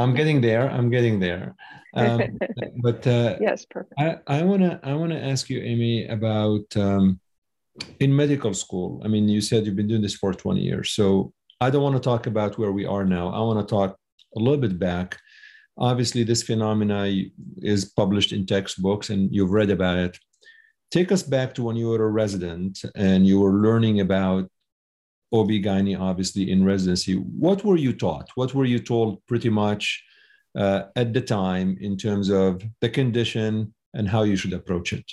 I'm 0.00 0.14
getting 0.14 0.40
there. 0.40 0.68
I'm 0.70 0.90
getting 0.90 1.20
there. 1.20 1.54
Um, 1.94 2.38
but 2.82 3.06
uh, 3.06 3.36
yes, 3.40 3.64
perfect. 3.64 3.94
I 4.26 4.42
want 4.42 4.62
to 4.62 4.80
I 4.82 4.94
want 4.94 5.12
to 5.12 5.22
ask 5.22 5.50
you, 5.50 5.60
Amy, 5.60 6.06
about 6.06 6.64
um, 6.76 7.20
in 7.98 8.14
medical 8.14 8.54
school. 8.54 9.00
I 9.04 9.08
mean, 9.08 9.28
you 9.28 9.40
said 9.40 9.66
you've 9.66 9.76
been 9.76 9.88
doing 9.88 10.02
this 10.02 10.14
for 10.14 10.32
20 10.32 10.60
years, 10.60 10.92
so 10.92 11.32
I 11.60 11.70
don't 11.70 11.82
want 11.82 11.96
to 11.96 12.00
talk 12.00 12.26
about 12.26 12.58
where 12.58 12.72
we 12.72 12.86
are 12.86 13.04
now. 13.04 13.28
I 13.28 13.40
want 13.40 13.66
to 13.66 13.74
talk 13.74 13.96
a 14.36 14.38
little 14.38 14.60
bit 14.60 14.78
back. 14.78 15.18
Obviously, 15.78 16.24
this 16.24 16.42
phenomena 16.42 17.10
is 17.58 17.86
published 17.86 18.32
in 18.32 18.46
textbooks, 18.46 19.10
and 19.10 19.34
you've 19.34 19.50
read 19.50 19.70
about 19.70 19.98
it. 19.98 20.18
Take 20.90 21.12
us 21.12 21.22
back 21.22 21.54
to 21.54 21.62
when 21.62 21.76
you 21.76 21.88
were 21.88 22.04
a 22.04 22.10
resident 22.10 22.80
and 22.96 23.26
you 23.26 23.38
were 23.40 23.52
learning 23.52 24.00
about 24.00 24.50
OB-GYN 25.32 25.98
obviously 25.98 26.50
in 26.50 26.64
residency. 26.64 27.14
What 27.14 27.64
were 27.64 27.76
you 27.76 27.92
taught? 27.92 28.28
What 28.34 28.54
were 28.54 28.64
you 28.64 28.78
told 28.78 29.24
pretty 29.26 29.48
much 29.48 30.02
uh, 30.54 30.84
at 30.96 31.12
the 31.12 31.20
time 31.20 31.78
in 31.80 31.96
terms 31.96 32.30
of 32.30 32.62
the 32.80 32.88
condition 32.88 33.74
and 33.94 34.08
how 34.08 34.22
you 34.24 34.36
should 34.36 34.52
approach 34.52 34.92
it? 34.92 35.10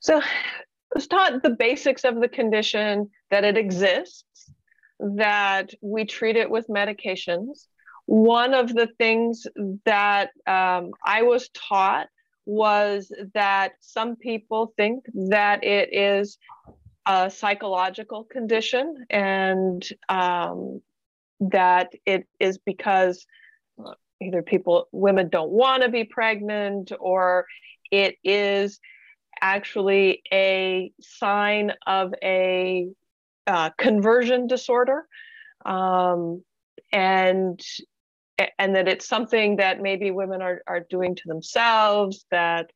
So 0.00 0.20
I 0.20 0.24
was 0.94 1.06
taught 1.06 1.42
the 1.42 1.50
basics 1.50 2.04
of 2.04 2.20
the 2.20 2.28
condition, 2.28 3.10
that 3.30 3.44
it 3.44 3.56
exists, 3.56 4.50
that 5.00 5.72
we 5.80 6.04
treat 6.04 6.36
it 6.36 6.50
with 6.50 6.68
medications. 6.68 7.66
One 8.06 8.54
of 8.54 8.74
the 8.74 8.88
things 8.98 9.46
that 9.84 10.30
um, 10.46 10.92
I 11.04 11.22
was 11.22 11.50
taught 11.50 12.08
was 12.46 13.12
that 13.34 13.72
some 13.80 14.16
people 14.16 14.72
think 14.76 15.04
that 15.14 15.62
it 15.62 15.92
is 15.92 16.38
a 17.08 17.30
psychological 17.30 18.24
condition 18.24 19.06
and 19.08 19.88
um, 20.10 20.82
that 21.40 21.90
it 22.04 22.28
is 22.38 22.58
because 22.58 23.26
uh, 23.82 23.92
either 24.20 24.42
people 24.42 24.88
women 24.92 25.30
don't 25.30 25.50
want 25.50 25.82
to 25.82 25.88
be 25.88 26.04
pregnant 26.04 26.92
or 27.00 27.46
it 27.90 28.16
is 28.22 28.78
actually 29.40 30.22
a 30.30 30.92
sign 31.00 31.72
of 31.86 32.12
a 32.22 32.88
uh, 33.46 33.70
conversion 33.78 34.46
disorder 34.46 35.06
um, 35.64 36.42
and 36.92 37.58
and 38.58 38.76
that 38.76 38.86
it's 38.86 39.08
something 39.08 39.56
that 39.56 39.80
maybe 39.80 40.10
women 40.10 40.42
are, 40.42 40.62
are 40.66 40.86
doing 40.90 41.14
to 41.14 41.22
themselves 41.26 42.26
that 42.30 42.70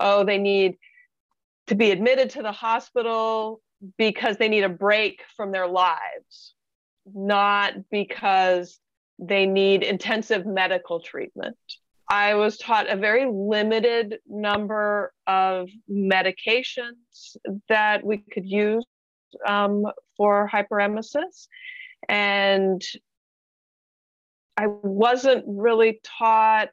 oh 0.00 0.24
they 0.24 0.38
need 0.38 0.76
to 1.68 1.76
be 1.76 1.92
admitted 1.92 2.30
to 2.30 2.42
the 2.42 2.52
hospital 2.52 3.60
because 3.96 4.36
they 4.36 4.48
need 4.48 4.64
a 4.64 4.68
break 4.68 5.22
from 5.36 5.52
their 5.52 5.66
lives, 5.66 6.54
not 7.06 7.74
because 7.90 8.78
they 9.18 9.46
need 9.46 9.82
intensive 9.82 10.46
medical 10.46 11.00
treatment. 11.00 11.56
I 12.10 12.34
was 12.34 12.56
taught 12.56 12.88
a 12.88 12.96
very 12.96 13.26
limited 13.30 14.18
number 14.26 15.12
of 15.26 15.68
medications 15.90 17.36
that 17.68 18.04
we 18.04 18.18
could 18.18 18.46
use 18.46 18.84
um, 19.46 19.84
for 20.16 20.48
hyperemesis. 20.50 21.48
And 22.08 22.82
I 24.56 24.66
wasn't 24.66 25.44
really 25.46 26.00
taught 26.02 26.70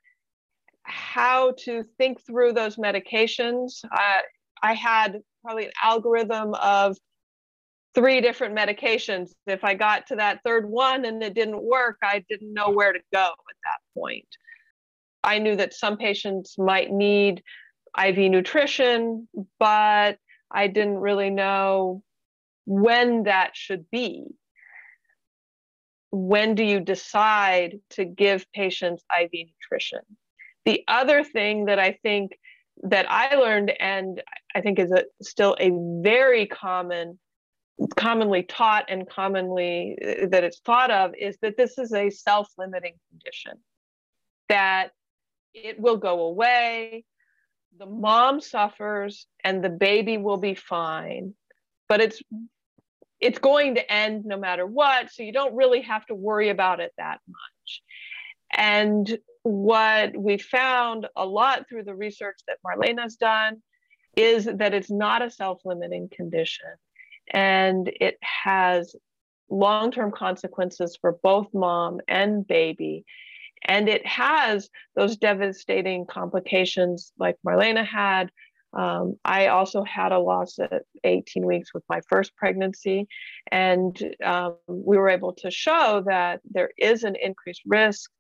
how 0.83 1.53
to 1.65 1.83
think 1.97 2.25
through 2.25 2.53
those 2.53 2.77
medications. 2.77 3.83
I, 3.91 4.21
I 4.65 4.73
had 4.73 5.21
probably 5.43 5.65
an 5.65 5.71
algorithm 5.83 6.55
of 6.55 6.97
three 7.93 8.19
different 8.19 8.57
medications. 8.57 9.29
If 9.45 9.63
I 9.63 9.75
got 9.75 10.07
to 10.07 10.15
that 10.15 10.39
third 10.43 10.67
one 10.67 11.05
and 11.05 11.21
it 11.21 11.35
didn't 11.35 11.61
work, 11.61 11.97
I 12.01 12.25
didn't 12.27 12.51
know 12.51 12.71
where 12.71 12.91
to 12.91 12.99
go 13.13 13.25
at 13.25 13.57
that 13.63 13.99
point. 13.99 14.27
I 15.23 15.37
knew 15.37 15.55
that 15.55 15.75
some 15.75 15.97
patients 15.97 16.57
might 16.57 16.91
need 16.91 17.43
IV 17.95 18.17
nutrition, 18.17 19.27
but 19.59 20.17
I 20.49 20.65
didn't 20.65 20.97
really 20.97 21.29
know 21.29 22.01
when 22.65 23.23
that 23.23 23.51
should 23.53 23.85
be. 23.91 24.25
When 26.09 26.55
do 26.55 26.63
you 26.63 26.79
decide 26.79 27.81
to 27.91 28.03
give 28.03 28.51
patients 28.51 29.03
IV 29.21 29.29
nutrition? 29.31 29.99
The 30.65 30.83
other 30.87 31.23
thing 31.23 31.65
that 31.65 31.77
I 31.77 31.99
think 32.01 32.31
that 32.83 33.05
I 33.09 33.35
learned, 33.35 33.71
and 33.79 34.21
I 34.55 34.61
think 34.61 34.79
is 34.79 34.91
a, 34.91 35.03
still 35.21 35.55
a 35.59 35.69
very 36.01 36.45
common, 36.45 37.19
commonly 37.97 38.43
taught 38.43 38.85
and 38.87 39.07
commonly 39.07 39.97
uh, 40.01 40.27
that 40.29 40.45
it's 40.45 40.59
thought 40.59 40.91
of, 40.91 41.13
is 41.19 41.37
that 41.41 41.57
this 41.57 41.77
is 41.77 41.93
a 41.93 42.09
self-limiting 42.09 42.93
condition, 43.09 43.59
that 44.47 44.91
it 45.53 45.79
will 45.79 45.97
go 45.97 46.21
away, 46.21 47.03
the 47.77 47.85
mom 47.85 48.39
suffers, 48.39 49.27
and 49.43 49.61
the 49.61 49.69
baby 49.69 50.17
will 50.17 50.37
be 50.37 50.55
fine, 50.55 51.33
but 51.89 51.99
it's 51.99 52.21
it's 53.21 53.39
going 53.39 53.75
to 53.75 53.91
end 53.91 54.25
no 54.25 54.37
matter 54.37 54.65
what, 54.65 55.11
so 55.11 55.23
you 55.23 55.31
don't 55.31 55.55
really 55.55 55.81
have 55.81 56.05
to 56.05 56.15
worry 56.15 56.49
about 56.49 56.79
it 56.79 56.91
that 56.97 57.19
much. 57.27 57.81
And 58.51 59.17
what 59.43 60.15
we 60.15 60.37
found 60.37 61.07
a 61.15 61.25
lot 61.25 61.67
through 61.67 61.83
the 61.83 61.95
research 61.95 62.39
that 62.47 62.57
Marlena's 62.65 63.15
done 63.15 63.61
is 64.15 64.45
that 64.45 64.73
it's 64.73 64.91
not 64.91 65.21
a 65.21 65.29
self 65.29 65.61
limiting 65.65 66.09
condition 66.09 66.69
and 67.31 67.91
it 67.99 68.17
has 68.21 68.95
long 69.49 69.91
term 69.91 70.11
consequences 70.11 70.97
for 70.99 71.13
both 71.23 71.47
mom 71.53 71.99
and 72.07 72.47
baby. 72.47 73.05
And 73.67 73.89
it 73.89 74.05
has 74.05 74.69
those 74.95 75.17
devastating 75.17 76.05
complications 76.05 77.11
like 77.17 77.37
Marlena 77.45 77.85
had. 77.85 78.29
Um, 78.73 79.15
I 79.23 79.47
also 79.47 79.83
had 79.83 80.11
a 80.11 80.19
loss 80.19 80.59
at 80.59 80.83
18 81.03 81.45
weeks 81.45 81.73
with 81.73 81.83
my 81.89 82.01
first 82.09 82.35
pregnancy. 82.35 83.07
And 83.51 83.97
um, 84.23 84.57
we 84.67 84.97
were 84.97 85.09
able 85.09 85.33
to 85.35 85.49
show 85.49 86.03
that 86.07 86.41
there 86.49 86.71
is 86.77 87.03
an 87.03 87.15
increased 87.15 87.61
risk 87.65 88.11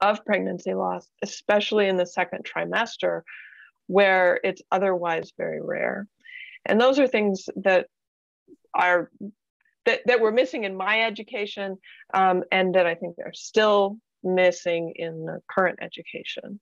of 0.00 0.24
pregnancy 0.24 0.74
loss, 0.74 1.08
especially 1.22 1.88
in 1.88 1.96
the 1.96 2.06
second 2.06 2.44
trimester, 2.44 3.22
where 3.86 4.40
it's 4.42 4.62
otherwise 4.70 5.32
very 5.36 5.60
rare. 5.60 6.06
And 6.64 6.80
those 6.80 6.98
are 6.98 7.06
things 7.06 7.48
that 7.56 7.86
are 8.74 9.10
that, 9.84 10.00
that 10.06 10.20
were 10.20 10.32
missing 10.32 10.64
in 10.64 10.76
my 10.76 11.02
education 11.02 11.78
um, 12.12 12.42
and 12.50 12.74
that 12.74 12.86
I 12.86 12.96
think 12.96 13.16
are 13.24 13.32
still 13.32 13.98
missing 14.24 14.92
in 14.96 15.24
the 15.26 15.40
current 15.48 15.78
education. 15.80 16.58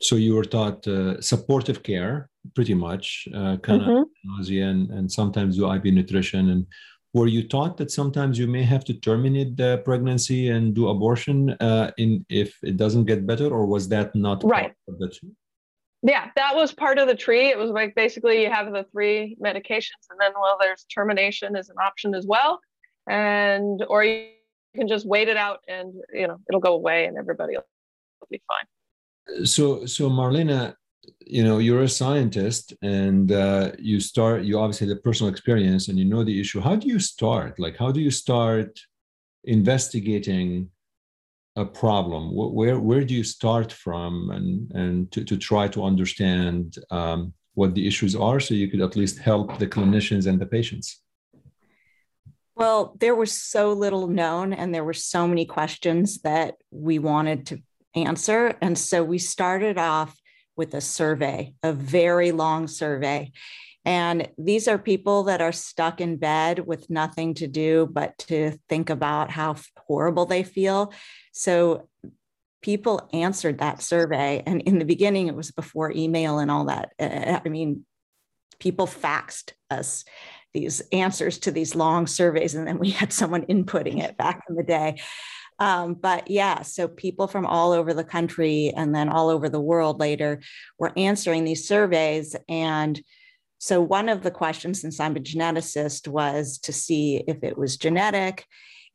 So 0.00 0.16
you 0.16 0.34
were 0.34 0.44
taught 0.44 0.86
uh, 0.88 1.20
supportive 1.20 1.84
care, 1.84 2.28
pretty 2.56 2.74
much, 2.74 3.28
uh, 3.32 3.56
kind 3.58 3.82
mm-hmm. 3.82 3.90
of 3.90 4.06
nausea 4.24 4.66
and, 4.66 4.90
and 4.90 5.10
sometimes 5.10 5.56
do 5.56 5.72
IV 5.72 5.84
nutrition 5.84 6.50
and 6.50 6.66
were 7.14 7.28
you 7.28 7.46
taught 7.46 7.76
that 7.76 7.92
sometimes 7.92 8.38
you 8.38 8.48
may 8.48 8.64
have 8.64 8.84
to 8.84 8.94
terminate 8.94 9.56
the 9.56 9.80
pregnancy 9.84 10.48
and 10.48 10.74
do 10.74 10.88
abortion 10.88 11.50
uh, 11.60 11.92
in 11.96 12.26
if 12.28 12.58
it 12.62 12.76
doesn't 12.76 13.04
get 13.04 13.24
better, 13.24 13.46
or 13.46 13.66
was 13.66 13.88
that 13.88 14.14
not 14.16 14.42
right? 14.42 14.72
Yeah, 16.06 16.28
that 16.36 16.54
was 16.54 16.72
part 16.72 16.98
of 16.98 17.08
the 17.08 17.14
tree. 17.14 17.48
It 17.48 17.56
was 17.56 17.70
like 17.70 17.94
basically 17.94 18.42
you 18.42 18.50
have 18.50 18.70
the 18.70 18.84
three 18.92 19.38
medications, 19.42 20.04
and 20.10 20.20
then 20.20 20.32
well, 20.38 20.58
there's 20.60 20.84
termination 20.94 21.56
as 21.56 21.70
an 21.70 21.76
option 21.82 22.14
as 22.14 22.26
well, 22.26 22.60
and 23.08 23.82
or 23.88 24.04
you 24.04 24.28
can 24.76 24.86
just 24.86 25.06
wait 25.06 25.28
it 25.28 25.38
out, 25.38 25.60
and 25.66 25.94
you 26.12 26.28
know 26.28 26.36
it'll 26.48 26.60
go 26.60 26.74
away, 26.74 27.06
and 27.06 27.16
everybody 27.16 27.56
will 27.56 28.28
be 28.30 28.42
fine. 28.46 29.46
So, 29.46 29.86
so 29.86 30.10
Marlena, 30.10 30.74
you 31.20 31.42
know 31.42 31.56
you're 31.58 31.82
a 31.82 31.88
scientist 31.88 32.74
and 32.82 33.32
uh, 33.32 33.72
you 33.78 34.00
start 34.00 34.44
you 34.44 34.58
obviously 34.58 34.88
have 34.88 35.02
personal 35.02 35.32
experience 35.32 35.88
and 35.88 35.98
you 35.98 36.04
know 36.04 36.24
the 36.24 36.40
issue 36.40 36.60
how 36.60 36.76
do 36.76 36.86
you 36.88 36.98
start 36.98 37.58
like 37.58 37.76
how 37.76 37.90
do 37.90 38.00
you 38.00 38.10
start 38.10 38.78
investigating 39.44 40.68
a 41.56 41.64
problem? 41.64 42.34
Where 42.34 42.80
where 42.80 43.04
do 43.04 43.14
you 43.14 43.24
start 43.24 43.72
from 43.72 44.30
and 44.30 44.70
and 44.72 45.10
to, 45.12 45.24
to 45.24 45.36
try 45.36 45.68
to 45.68 45.84
understand 45.84 46.76
um, 46.90 47.32
what 47.54 47.74
the 47.74 47.86
issues 47.86 48.16
are 48.16 48.40
so 48.40 48.54
you 48.54 48.68
could 48.68 48.80
at 48.80 48.96
least 48.96 49.18
help 49.18 49.58
the 49.58 49.66
clinicians 49.66 50.26
and 50.26 50.40
the 50.40 50.46
patients? 50.46 51.00
Well 52.56 52.96
there 52.98 53.14
was 53.14 53.32
so 53.32 53.72
little 53.72 54.08
known 54.08 54.52
and 54.52 54.74
there 54.74 54.84
were 54.84 54.92
so 54.94 55.28
many 55.28 55.44
questions 55.44 56.20
that 56.22 56.54
we 56.70 56.98
wanted 56.98 57.46
to 57.46 57.58
answer. 57.94 58.56
And 58.60 58.76
so 58.76 59.04
we 59.04 59.18
started 59.18 59.78
off 59.78 60.16
with 60.56 60.74
a 60.74 60.80
survey, 60.80 61.54
a 61.62 61.72
very 61.72 62.32
long 62.32 62.68
survey. 62.68 63.32
And 63.84 64.28
these 64.38 64.66
are 64.66 64.78
people 64.78 65.24
that 65.24 65.42
are 65.42 65.52
stuck 65.52 66.00
in 66.00 66.16
bed 66.16 66.66
with 66.66 66.88
nothing 66.88 67.34
to 67.34 67.46
do 67.46 67.88
but 67.90 68.16
to 68.18 68.58
think 68.68 68.88
about 68.88 69.30
how 69.30 69.56
horrible 69.86 70.26
they 70.26 70.42
feel. 70.42 70.92
So 71.32 71.88
people 72.62 73.08
answered 73.12 73.58
that 73.58 73.82
survey. 73.82 74.42
And 74.46 74.62
in 74.62 74.78
the 74.78 74.84
beginning, 74.84 75.28
it 75.28 75.36
was 75.36 75.50
before 75.50 75.92
email 75.92 76.38
and 76.38 76.50
all 76.50 76.64
that. 76.66 76.92
I 76.98 77.48
mean, 77.48 77.84
people 78.58 78.86
faxed 78.86 79.52
us 79.70 80.04
these 80.54 80.80
answers 80.92 81.38
to 81.40 81.50
these 81.50 81.74
long 81.74 82.06
surveys, 82.06 82.54
and 82.54 82.66
then 82.66 82.78
we 82.78 82.90
had 82.90 83.12
someone 83.12 83.44
inputting 83.46 84.00
it 84.00 84.16
back 84.16 84.44
in 84.48 84.54
the 84.54 84.62
day. 84.62 85.00
Um, 85.58 85.94
but 85.94 86.30
yeah, 86.30 86.62
so 86.62 86.88
people 86.88 87.26
from 87.26 87.44
all 87.44 87.72
over 87.72 87.92
the 87.92 88.04
country 88.04 88.72
and 88.74 88.94
then 88.94 89.08
all 89.08 89.28
over 89.28 89.48
the 89.48 89.60
world 89.60 90.00
later 90.00 90.40
were 90.78 90.92
answering 90.96 91.44
these 91.44 91.68
surveys. 91.68 92.34
And 92.48 93.00
so 93.58 93.80
one 93.80 94.08
of 94.08 94.22
the 94.22 94.30
questions, 94.30 94.80
since 94.80 94.98
I'm 95.00 95.16
a 95.16 95.20
geneticist, 95.20 96.08
was 96.08 96.58
to 96.58 96.72
see 96.72 97.22
if 97.28 97.42
it 97.42 97.56
was 97.56 97.76
genetic. 97.76 98.46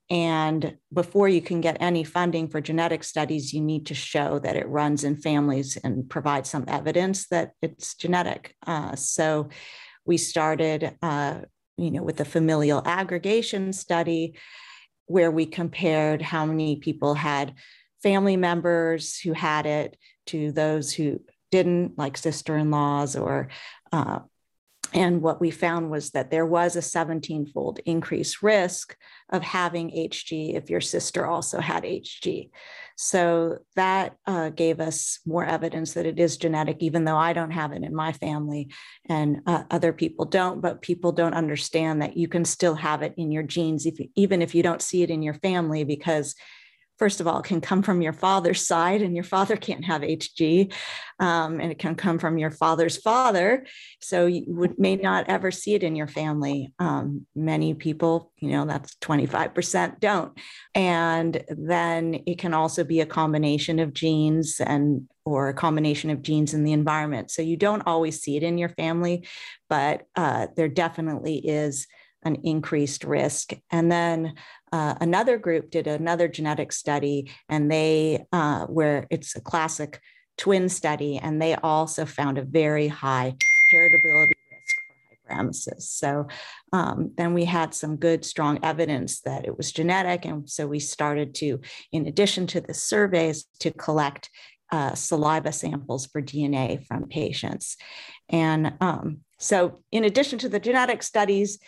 And 0.10 0.78
before 0.92 1.30
you 1.30 1.42
can 1.42 1.62
get 1.62 1.78
any 1.80 2.04
funding 2.04 2.48
for 2.48 2.62
genetic 2.62 3.04
studies, 3.04 3.54
you 3.54 3.62
need 3.62 3.86
to 3.88 3.94
show 3.94 4.40
that 4.40 4.56
it 4.56 4.68
runs 4.68 5.04
in 5.04 5.16
families 5.16 5.78
and 5.78 6.10
provide 6.10 6.48
some 6.48 6.66
evidence 6.68 7.28
that 7.28 7.52
it's 7.62 7.96
genetic. 7.96 8.56
Uh, 8.66 8.96
so 8.96 9.50
we 10.06 10.18
started, 10.18 10.96
uh, 11.04 11.42
you 11.78 11.92
know, 11.92 12.02
with 12.02 12.18
the 12.18 12.26
familial 12.26 12.82
aggregation 12.86 13.72
study 13.72 14.36
where 15.06 15.30
we 15.30 15.46
compared 15.46 16.22
how 16.22 16.46
many 16.46 16.78
people 16.78 17.14
had 17.14 17.54
family 18.02 18.38
members 18.38 19.20
who 19.20 19.34
had 19.34 19.66
it 19.66 19.98
to 20.28 20.52
those 20.52 20.92
who 20.92 21.20
didn't, 21.52 21.98
like 21.98 22.18
sister 22.18 22.58
in 22.58 22.72
laws 22.72 23.16
or 23.16 23.50
uh, 23.92 24.20
and 24.94 25.22
what 25.22 25.40
we 25.40 25.52
found 25.52 25.92
was 25.92 26.12
that 26.12 26.32
there 26.32 26.46
was 26.46 26.76
a 26.76 26.82
17 26.82 27.48
fold 27.48 27.80
increased 27.86 28.42
risk 28.42 28.96
of 29.30 29.44
having 29.44 29.92
HG 29.92 30.56
if 30.56 30.70
your 30.70 30.82
sister 30.82 31.26
also 31.26 31.60
had 31.60 31.84
HG. 31.84 32.50
So 32.98 33.60
that 33.76 34.16
uh, 34.26 34.50
gave 34.50 34.80
us 34.80 35.20
more 35.26 35.46
evidence 35.46 35.94
that 35.94 36.06
it 36.06 36.20
is 36.20 36.38
genetic, 36.38 36.78
even 36.80 37.06
though 37.06 37.18
I 37.18 37.34
don't 37.34 37.52
have 37.52 37.72
it 37.72 37.84
in 37.84 37.96
my 37.96 38.12
family 38.14 38.74
and 39.08 39.42
uh, 39.46 39.64
other 39.70 39.94
people 39.94 40.26
don't. 40.26 40.60
But 40.60 40.82
people 40.82 41.12
don't 41.12 41.36
understand 41.36 42.02
that 42.02 42.18
you 42.18 42.28
can 42.28 42.44
still 42.44 42.76
have 42.76 43.02
it 43.02 43.14
in 43.16 43.32
your 43.32 43.44
genes, 43.44 43.86
if, 43.86 44.00
even 44.16 44.42
if 44.42 44.56
you 44.56 44.64
don't 44.64 44.82
see 44.82 45.04
it 45.04 45.12
in 45.12 45.22
your 45.22 45.36
family, 45.36 45.84
because 45.84 46.36
first 47.00 47.22
of 47.22 47.28
all, 47.28 47.42
can 47.42 47.62
come 47.62 47.82
from 47.82 48.02
your 48.02 48.14
father's 48.14 48.68
side, 48.68 49.02
and 49.02 49.16
your 49.16 49.24
father 49.24 49.56
can't 49.56 49.86
have 49.86 50.02
HG, 50.02 50.72
um, 51.20 51.60
and 51.60 51.72
it 51.72 51.80
can 51.80 51.96
come 51.96 52.20
from 52.20 52.38
your 52.38 52.52
father's 52.52 52.98
father. 52.98 53.66
So 54.02 54.26
you 54.28 54.44
would, 54.48 54.78
may 54.78 54.98
not 54.98 55.30
ever 55.30 55.50
see 55.50 55.74
it 55.74 55.84
in 55.84 55.96
your 55.96 56.08
family. 56.08 56.74
Um, 56.78 57.26
many 57.36 57.74
people, 57.74 58.32
you 58.38 58.50
know, 58.52 58.66
that's 58.66 58.96
25% 58.96 60.00
don't. 60.00 60.38
And 60.76 61.44
then 61.48 62.22
it 62.28 62.38
can 62.38 62.54
also 62.54 62.84
be 62.84 63.00
a 63.00 63.06
combination 63.06 63.80
of 63.80 63.94
genes 63.94 64.60
and 64.60 65.08
or 65.26 65.50
a 65.50 65.54
combination 65.54 66.10
of 66.10 66.22
genes 66.22 66.54
in 66.54 66.64
the 66.64 66.74
environment. 66.74 67.32
So 67.32 67.42
you 67.42 67.56
don't 67.56 67.84
always 67.86 68.22
see 68.22 68.36
it 68.36 68.44
in 68.44 68.58
your 68.58 68.70
family, 68.70 69.28
but 69.70 70.04
uh, 70.16 70.48
there 70.56 70.68
definitely 70.68 71.38
is 71.38 71.88
an 72.24 72.38
increased 72.44 73.04
risk. 73.04 73.54
And 73.72 73.92
then 73.92 74.34
uh, 74.72 74.96
another 75.02 75.38
group 75.38 75.72
did 75.72 75.88
another 75.88 76.28
genetic 76.28 76.72
study, 76.72 77.32
and 77.48 77.72
they, 77.72 78.26
uh, 78.32 78.66
where 78.66 79.08
it's 79.10 79.36
a 79.36 79.42
classic 79.42 80.00
twin 80.38 80.70
study, 80.70 81.18
and 81.18 81.42
they 81.42 81.56
also 81.56 82.06
found 82.06 82.38
a 82.38 82.44
very 82.44 82.88
high 82.88 83.36
heritability 83.74 84.34
risk 84.52 84.76
for 84.88 85.36
hyperemesis. 85.36 85.82
So 85.82 86.28
um, 86.72 87.12
then 87.18 87.34
we 87.34 87.46
had 87.46 87.74
some 87.74 87.98
good, 87.98 88.24
strong 88.24 88.60
evidence 88.64 89.22
that 89.22 89.46
it 89.46 89.58
was 89.58 89.72
genetic. 89.72 90.26
And 90.26 90.50
so 90.50 90.66
we 90.66 90.80
started 90.80 91.36
to, 91.36 91.60
in 91.92 92.08
addition 92.08 92.48
to 92.48 92.62
the 92.62 92.74
surveys, 92.74 93.46
to 93.60 93.72
collect 93.72 94.30
uh, 94.72 94.94
saliva 94.96 95.52
samples 95.52 96.06
for 96.06 96.22
DNA 96.22 96.86
from 96.86 97.08
patients. 97.08 97.76
And 98.30 98.74
um, 98.82 99.20
so, 99.40 99.82
in 99.92 100.04
addition 100.04 100.38
to 100.40 100.50
the 100.50 100.60
genetic 100.60 101.02
studies, 101.02 101.60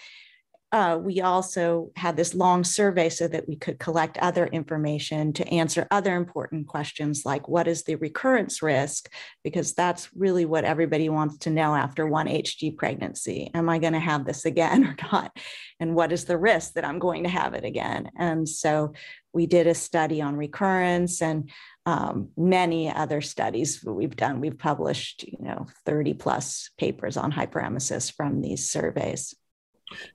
uh, 0.72 0.98
we 1.02 1.20
also 1.20 1.92
had 1.98 2.16
this 2.16 2.34
long 2.34 2.64
survey 2.64 3.10
so 3.10 3.28
that 3.28 3.48
we 3.48 3.58
could 3.58 3.78
collect 3.78 4.18
other 4.20 4.48
information 4.48 5.34
to 5.34 5.48
answer 5.50 5.86
other 5.92 6.16
important 6.16 6.66
questions 6.68 7.24
like 7.26 7.50
what 7.50 7.68
is 7.68 7.84
the 7.84 7.96
recurrence 7.96 8.62
risk? 8.62 9.12
Because 9.44 9.74
that's 9.74 10.10
really 10.16 10.46
what 10.46 10.64
everybody 10.64 11.10
wants 11.10 11.40
to 11.40 11.50
know 11.50 11.76
after 11.76 12.08
one 12.08 12.28
HG 12.28 12.78
pregnancy. 12.78 13.52
Am 13.54 13.68
I 13.68 13.80
going 13.80 13.94
to 13.94 14.00
have 14.00 14.26
this 14.26 14.46
again 14.46 14.86
or 14.88 14.96
not? 15.12 15.36
And 15.82 15.94
what 15.94 16.14
is 16.14 16.24
the 16.24 16.38
risk 16.38 16.74
that 16.74 16.86
I'm 16.86 17.00
going 17.00 17.24
to 17.24 17.30
have 17.30 17.54
it 17.54 17.66
again? 17.66 18.10
And 18.18 18.48
so 18.48 18.94
we 19.34 19.48
did 19.48 19.68
a 19.68 19.74
study 19.74 20.22
on 20.22 20.38
recurrence 20.38 21.22
and 21.22 21.50
um, 21.86 22.30
many 22.38 22.90
other 22.90 23.20
studies 23.20 23.84
we've 23.86 24.16
done. 24.16 24.40
We've 24.40 24.58
published, 24.58 25.24
you 25.24 25.40
know, 25.42 25.68
30 25.86 26.14
plus 26.14 26.70
papers 26.78 27.18
on 27.18 27.32
hyperemesis 27.32 28.14
from 28.14 28.42
these 28.42 28.70
surveys. 28.70 29.36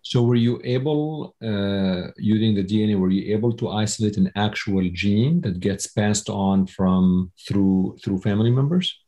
So 0.02 0.22
were 0.22 0.34
you 0.34 0.60
able, 0.64 1.34
uh, 1.42 2.12
using 2.16 2.54
the 2.54 2.64
DNA, 2.64 2.98
were 2.98 3.10
you 3.10 3.34
able 3.34 3.52
to 3.54 3.70
isolate 3.70 4.16
an 4.16 4.30
actual 4.36 4.88
gene 4.92 5.40
that 5.42 5.60
gets 5.60 5.86
passed 5.86 6.28
on 6.28 6.66
from 6.66 7.32
through 7.46 7.98
through 8.02 8.20
family 8.20 8.50
members? 8.50 8.98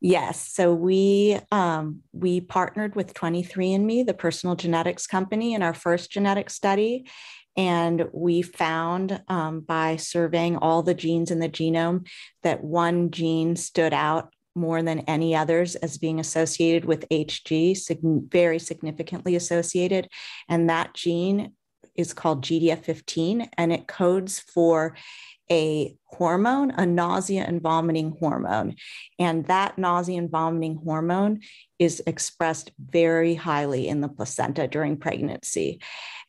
Yes. 0.00 0.48
So 0.48 0.74
we 0.74 1.40
um, 1.50 2.02
we 2.12 2.40
partnered 2.40 2.94
with 2.94 3.14
23andMe, 3.14 4.06
the 4.06 4.14
personal 4.14 4.54
genetics 4.54 5.06
company, 5.06 5.54
in 5.54 5.62
our 5.62 5.74
first 5.74 6.10
genetic 6.10 6.50
study. 6.50 7.08
And 7.56 8.06
we 8.12 8.42
found 8.42 9.20
um, 9.26 9.60
by 9.60 9.96
surveying 9.96 10.56
all 10.56 10.84
the 10.84 10.94
genes 10.94 11.32
in 11.32 11.40
the 11.40 11.48
genome 11.48 12.06
that 12.44 12.62
one 12.62 13.10
gene 13.10 13.56
stood 13.56 13.92
out 13.92 14.32
more 14.58 14.82
than 14.82 15.00
any 15.00 15.34
others 15.34 15.76
as 15.76 15.98
being 15.98 16.20
associated 16.20 16.84
with 16.84 17.08
HG, 17.08 17.76
sig- 17.76 18.00
very 18.02 18.58
significantly 18.58 19.36
associated. 19.36 20.08
And 20.48 20.68
that 20.68 20.94
gene 20.94 21.52
is 21.94 22.12
called 22.12 22.44
GDF15 22.44 23.48
and 23.56 23.72
it 23.72 23.86
codes 23.86 24.38
for 24.40 24.96
a 25.50 25.96
hormone, 26.04 26.70
a 26.72 26.84
nausea 26.84 27.42
and 27.42 27.62
vomiting 27.62 28.16
hormone. 28.20 28.76
And 29.18 29.46
that 29.46 29.78
nausea 29.78 30.18
and 30.18 30.30
vomiting 30.30 30.80
hormone 30.84 31.40
is 31.78 32.02
expressed 32.06 32.70
very 32.78 33.34
highly 33.34 33.88
in 33.88 34.00
the 34.00 34.08
placenta 34.08 34.68
during 34.68 34.98
pregnancy. 34.98 35.80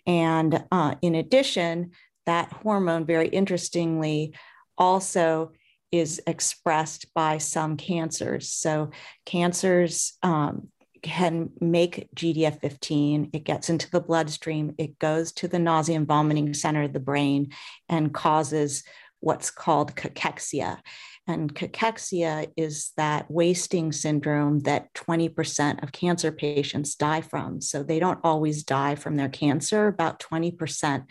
And 0.08 0.64
uh, 0.72 0.96
in 1.02 1.16
addition, 1.16 1.92
that 2.26 2.52
hormone, 2.52 3.06
very 3.06 3.28
interestingly, 3.28 4.34
also 4.78 5.52
is 5.92 6.22
expressed 6.28 7.14
by 7.14 7.38
some 7.38 7.78
cancers. 7.78 8.50
So, 8.52 8.92
cancers 9.26 10.18
um, 10.22 10.70
can 11.02 11.52
make 11.60 12.10
GDF 12.16 12.62
15. 12.62 13.30
It 13.34 13.44
gets 13.44 13.70
into 13.70 13.90
the 13.90 14.02
bloodstream, 14.02 14.76
it 14.78 15.00
goes 15.00 15.32
to 15.34 15.48
the 15.48 15.60
nausea 15.60 15.96
and 15.96 16.08
vomiting 16.08 16.54
center 16.54 16.84
of 16.84 16.94
the 16.94 17.00
brain 17.00 17.52
and 17.88 18.14
causes 18.14 18.84
what's 19.22 19.52
called 19.52 19.96
cachexia. 19.96 20.80
And 21.28 21.54
cachexia 21.54 22.52
is 22.58 22.92
that 22.98 23.30
wasting 23.30 23.92
syndrome 23.92 24.60
that 24.62 24.94
20% 24.94 25.84
of 25.84 25.92
cancer 25.92 26.32
patients 26.32 26.96
die 26.96 27.22
from. 27.22 27.62
So 27.62 27.84
they 27.84 28.00
don't 28.00 28.20
always 28.24 28.64
die 28.64 28.96
from 28.96 29.16
their 29.16 29.30
cancer, 29.30 29.88
about 29.88 30.20
20% 30.20 31.06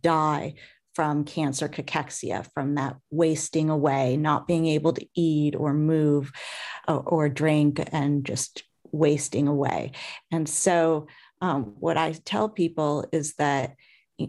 die 0.00 0.54
from 0.98 1.22
cancer 1.22 1.68
cachexia, 1.68 2.44
from 2.54 2.74
that 2.74 2.96
wasting 3.08 3.70
away, 3.70 4.16
not 4.16 4.48
being 4.48 4.66
able 4.66 4.92
to 4.92 5.06
eat 5.14 5.54
or 5.54 5.72
move 5.72 6.32
or, 6.88 7.04
or 7.06 7.28
drink 7.28 7.80
and 7.92 8.24
just 8.24 8.64
wasting 8.90 9.46
away. 9.46 9.92
And 10.32 10.48
so, 10.48 11.06
um, 11.40 11.76
what 11.78 11.96
I 11.96 12.14
tell 12.24 12.48
people 12.48 13.06
is 13.12 13.34
that 13.34 13.76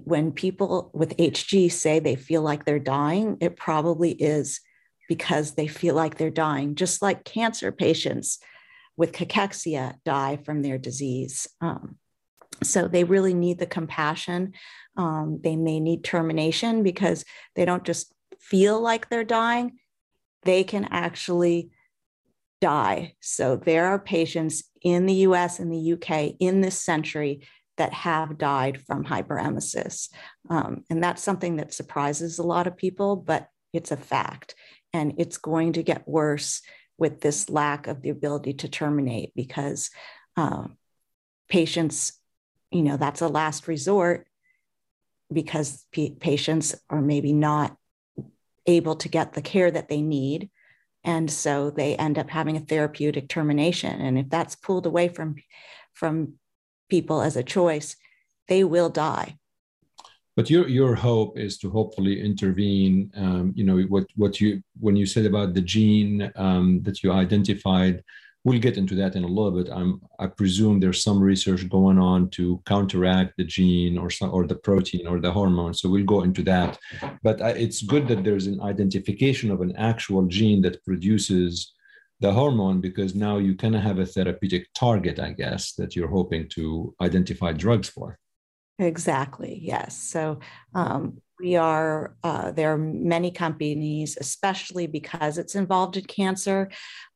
when 0.04 0.32
people 0.32 0.92
with 0.94 1.18
HG 1.18 1.72
say 1.72 1.98
they 1.98 2.16
feel 2.16 2.44
like 2.44 2.66
they're 2.66 2.78
dying, 2.78 3.38
it 3.42 3.58
probably 3.58 4.12
is 4.12 4.60
because 5.08 5.56
they 5.56 5.66
feel 5.66 5.96
like 5.96 6.20
they're 6.20 6.30
dying, 6.30 6.76
just 6.76 7.02
like 7.02 7.24
cancer 7.24 7.72
patients 7.72 8.38
with 8.96 9.12
cachexia 9.12 9.96
die 10.06 10.38
from 10.46 10.62
their 10.62 10.78
disease. 10.78 11.48
Um, 11.62 11.98
so 12.64 12.88
they 12.88 13.04
really 13.04 13.34
need 13.34 13.60
the 13.60 13.66
compassion 13.66 14.54
um, 15.00 15.40
they 15.42 15.56
may 15.56 15.80
need 15.80 16.04
termination 16.04 16.84
because 16.84 17.24
they 17.56 17.64
don't 17.64 17.86
just 17.86 18.14
feel 18.38 18.82
like 18.82 19.08
they're 19.08 19.24
dying, 19.24 19.80
they 20.44 20.66
can 20.66 20.90
actually 20.92 21.72
die. 22.60 23.14
So 23.22 23.56
there 23.56 23.88
are 23.88 24.00
patients 24.00 24.64
in 24.82 25.06
the 25.06 25.14
US 25.14 25.60
and 25.60 25.72
the 25.72 25.94
UK 25.94 26.36
in 26.42 26.60
this 26.60 26.82
century 26.82 27.48
that 27.78 27.94
have 27.94 28.38
died 28.38 28.82
from 28.86 29.06
hyperemesis. 29.06 30.10
Um, 30.50 30.84
and 30.90 31.02
that's 31.02 31.24
something 31.24 31.56
that 31.56 31.74
surprises 31.74 32.38
a 32.38 32.44
lot 32.44 32.68
of 32.68 32.76
people, 32.76 33.16
but 33.16 33.48
it's 33.72 33.92
a 33.92 33.98
fact. 33.98 34.54
And 34.92 35.14
it's 35.18 35.38
going 35.38 35.74
to 35.74 35.84
get 35.84 36.06
worse 36.06 36.62
with 36.98 37.22
this 37.22 37.50
lack 37.50 37.88
of 37.88 38.02
the 38.02 38.10
ability 38.10 38.56
to 38.56 38.68
terminate 38.68 39.32
because 39.34 39.92
uh, 40.36 40.68
patients, 41.48 42.19
you 42.72 42.84
know, 42.84 42.98
that's 42.98 43.22
a 43.22 43.28
last 43.28 43.68
resort 43.68 44.28
because 45.32 45.86
p- 45.92 46.16
patients 46.20 46.76
are 46.90 47.02
maybe 47.02 47.34
not 47.34 47.76
able 48.66 48.96
to 48.96 49.10
get 49.10 49.34
the 49.34 49.42
care 49.42 49.72
that 49.72 49.90
they 49.90 50.02
need. 50.02 50.50
And 51.04 51.32
so 51.32 51.70
they 51.70 51.96
end 51.96 52.20
up 52.20 52.30
having 52.30 52.58
a 52.58 52.62
therapeutic 52.62 53.30
termination. 53.30 54.02
And 54.02 54.18
if 54.18 54.30
that's 54.30 54.56
pulled 54.56 54.86
away 54.86 55.08
from, 55.08 55.36
from 55.94 56.34
people 56.90 57.22
as 57.22 57.36
a 57.36 57.44
choice, 57.44 57.96
they 58.48 58.64
will 58.64 58.90
die. 58.90 59.38
But 60.36 60.50
your 60.50 60.70
your 60.70 60.96
hope 60.96 61.38
is 61.38 61.58
to 61.58 61.70
hopefully 61.70 62.22
intervene. 62.22 63.12
Um, 63.18 63.52
you 63.58 63.66
know 63.66 63.82
what 63.90 64.06
what 64.16 64.40
you 64.40 64.64
when 64.80 64.96
you 64.96 65.06
said 65.06 65.26
about 65.26 65.54
the 65.54 65.62
gene 65.62 66.32
um, 66.38 66.82
that 66.84 67.04
you 67.04 67.12
identified 67.12 68.04
we'll 68.46 68.60
get 68.60 68.78
into 68.78 68.96
that 68.96 69.16
in 69.16 69.24
a 69.24 69.28
little 69.28 69.52
bit. 69.52 69.72
I'm, 69.72 70.02
I 70.18 70.28
presume 70.28 70.80
there's 70.80 71.04
some 71.04 71.20
research 71.20 71.68
going 71.68 72.00
on 72.00 72.30
to 72.32 72.62
counteract 72.66 73.34
the 73.38 73.44
gene 73.44 73.98
or 73.98 74.10
some, 74.10 74.32
or 74.32 74.48
the 74.48 74.56
protein 74.56 75.08
or 75.08 75.20
the 75.20 75.32
hormone. 75.32 75.74
So 75.74 75.90
we'll 75.90 76.06
go 76.06 76.24
into 76.24 76.44
that. 76.44 76.80
But 77.22 77.42
it's 77.42 77.82
good 77.82 78.08
that 78.08 78.24
there's 78.24 78.48
an 78.48 78.62
identification 78.62 79.52
of 79.52 79.62
an 79.62 79.76
actual 79.76 80.26
gene 80.26 80.62
that 80.62 80.84
produces 80.86 81.74
the 82.22 82.32
hormone 82.32 82.82
because 82.82 83.16
now 83.16 83.38
you 83.38 83.56
kind 83.56 83.76
of 83.76 83.82
have 83.82 84.00
a 84.00 84.06
therapeutic 84.06 84.68
target, 84.74 85.20
I 85.20 85.32
guess, 85.32 85.74
that 85.74 85.96
you're 85.96 86.10
hoping 86.10 86.50
to 86.50 86.94
identify 87.02 87.54
drugs 87.54 87.90
for. 87.90 88.18
Exactly. 88.78 89.60
Yes. 89.62 89.98
So 89.98 90.40
um, 90.74 91.22
we 91.40 91.56
are 91.56 92.16
uh, 92.24 92.52
there 92.52 92.74
are 92.74 92.78
many 92.78 93.32
companies 93.32 94.18
especially 94.20 94.88
because 94.88 95.38
it's 95.38 95.56
involved 95.56 95.98
in 95.98 96.06
cancer 96.06 96.70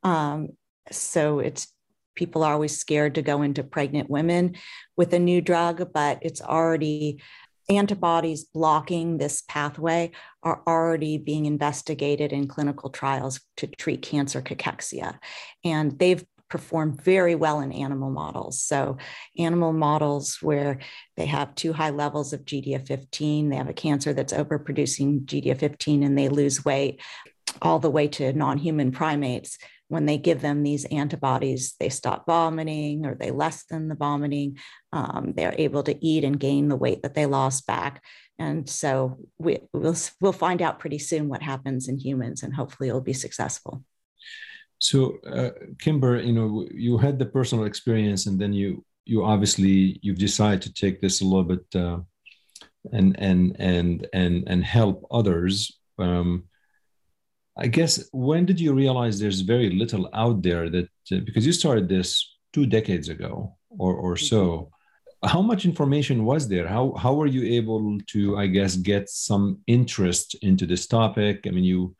um, 0.04 0.50
so 0.92 1.40
it's 1.40 1.68
people 2.16 2.44
are 2.44 2.54
always 2.54 2.78
scared 2.78 3.16
to 3.16 3.22
go 3.22 3.42
into 3.42 3.64
pregnant 3.64 4.10
women 4.10 4.56
with 4.96 5.14
a 5.14 5.20
new 5.20 5.42
drug, 5.42 5.92
but 5.94 6.20
it's 6.22 6.42
already 6.42 7.22
antibodies 7.70 8.44
blocking 8.44 9.18
this 9.18 9.42
pathway 9.48 10.12
are 10.44 10.62
already 10.68 11.18
being 11.18 11.46
investigated 11.46 12.34
in 12.34 12.48
clinical 12.48 12.90
trials 12.90 13.40
to 13.58 13.68
treat 13.68 14.02
cancer 14.02 14.42
cachexia. 14.42 15.18
And 15.64 15.98
they've 15.98 16.24
performed 16.50 17.02
very 17.02 17.34
well 17.34 17.62
in 17.62 17.72
animal 17.72 18.12
models. 18.12 18.62
So, 18.62 18.98
animal 19.40 19.74
models 19.74 20.38
where 20.42 20.78
they 21.18 21.26
have 21.26 21.56
too 21.56 21.74
high 21.74 21.90
levels 21.90 22.32
of 22.32 22.46
GDF15, 22.46 23.50
they 23.50 23.56
have 23.56 23.70
a 23.70 23.74
cancer 23.74 24.14
that's 24.14 24.34
overproducing 24.34 25.26
GDF15 25.26 26.06
and 26.06 26.18
they 26.18 26.30
lose 26.30 26.64
weight, 26.64 27.02
all 27.62 27.80
the 27.80 27.90
way 27.90 28.08
to 28.10 28.34
non 28.34 28.58
human 28.60 28.92
primates 28.92 29.58
when 29.88 30.06
they 30.06 30.18
give 30.18 30.42
them 30.42 30.64
these 30.64 30.86
antibodies, 30.86 31.76
they 31.80 31.90
stop 31.90 32.26
vomiting 32.26 33.06
or 33.06 33.16
they 33.16 33.32
lessen 33.32 33.90
the 33.90 33.96
vomiting. 33.96 34.58
Um, 34.92 35.34
they're 35.36 35.56
able 35.58 35.84
to 35.84 36.06
eat 36.06 36.24
and 36.24 36.40
gain 36.40 36.68
the 36.68 36.76
weight 36.76 37.04
that 37.04 37.14
they 37.14 37.26
lost 37.26 37.68
back. 37.68 38.04
And 38.40 38.68
so 38.70 39.18
we, 39.38 39.60
will 39.74 39.96
we'll 40.20 40.32
find 40.32 40.62
out 40.62 40.80
pretty 40.80 41.00
soon 41.00 41.30
what 41.30 41.44
happens 41.44 41.88
in 41.88 41.98
humans, 41.98 42.44
and 42.44 42.54
hopefully 42.54 42.90
it'll 42.90 43.02
be 43.02 43.14
successful. 43.14 43.84
So, 44.80 45.18
uh, 45.20 45.52
Kimber, 45.80 46.20
you 46.20 46.34
know, 46.34 46.68
you 46.74 46.98
had 46.98 47.20
the 47.20 47.26
personal 47.26 47.66
experience, 47.66 48.26
and 48.26 48.40
then 48.40 48.52
you 48.52 48.84
you 49.06 49.24
obviously 49.24 50.00
you've 50.02 50.18
decided 50.18 50.62
to 50.64 50.74
take 50.74 51.00
this 51.00 51.22
a 51.22 51.26
little 51.26 51.44
bit 51.44 51.76
uh, 51.76 52.00
and 52.92 53.16
and 53.20 53.56
and 53.60 54.08
and 54.14 54.44
and 54.48 54.64
help 54.64 55.06
others. 55.12 55.80
Um, 56.00 56.46
I 57.56 57.68
guess 57.68 58.10
when 58.12 58.46
did 58.46 58.60
you 58.60 58.74
realize 58.74 59.20
there's 59.20 59.42
very 59.42 59.70
little 59.70 60.10
out 60.14 60.42
there 60.42 60.70
that 60.70 60.90
uh, 61.12 61.20
because 61.20 61.46
you 61.46 61.54
started 61.54 61.88
this 61.88 62.34
two 62.54 62.66
decades 62.66 63.10
ago 63.10 63.56
or 63.70 63.94
or 63.96 64.16
so. 64.18 64.44
Mm-hmm. 64.44 65.30
how 65.34 65.42
much 65.42 65.66
information 65.66 66.26
was 66.26 66.48
there? 66.48 66.68
How 66.68 66.94
how 67.04 67.14
were 67.14 67.32
you 67.38 67.44
able 67.60 67.98
to 68.14 68.38
I 68.38 68.48
guess 68.48 68.76
get 68.76 69.10
some 69.10 69.46
interest 69.68 70.36
into 70.42 70.66
this 70.66 70.88
topic? 70.88 71.36
I 71.48 71.52
mean 71.52 71.64
you 71.64 71.96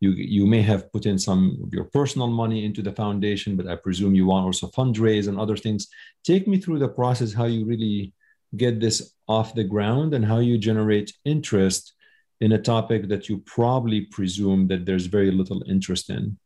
you 0.00 0.10
you 0.10 0.46
may 0.46 0.62
have 0.62 0.90
put 0.92 1.06
in 1.06 1.18
some 1.18 1.42
of 1.64 1.72
your 1.72 1.86
personal 1.98 2.28
money 2.28 2.64
into 2.64 2.82
the 2.82 2.92
foundation 3.02 3.56
but 3.56 3.68
I 3.68 3.76
presume 3.76 4.14
you 4.14 4.26
want 4.26 4.46
also 4.46 4.68
fundraise 4.68 5.28
and 5.28 5.38
other 5.38 5.56
things. 5.56 5.88
Take 6.24 6.44
me 6.48 6.56
through 6.60 6.80
the 6.80 6.94
process 7.00 7.32
how 7.32 7.46
you 7.54 7.64
really 7.72 8.12
get 8.56 8.80
this 8.80 9.14
off 9.28 9.54
the 9.54 9.70
ground 9.74 10.14
and 10.14 10.24
how 10.24 10.38
you 10.38 10.56
generate 10.58 11.12
interest 11.24 11.95
in 12.40 12.52
a 12.52 12.60
topic 12.60 13.08
that 13.08 13.28
you 13.28 13.38
probably 13.38 14.02
presume 14.02 14.68
that 14.68 14.86
there's 14.86 15.06
very 15.06 15.30
little 15.30 15.62
interest 15.66 16.10
in? 16.10 16.38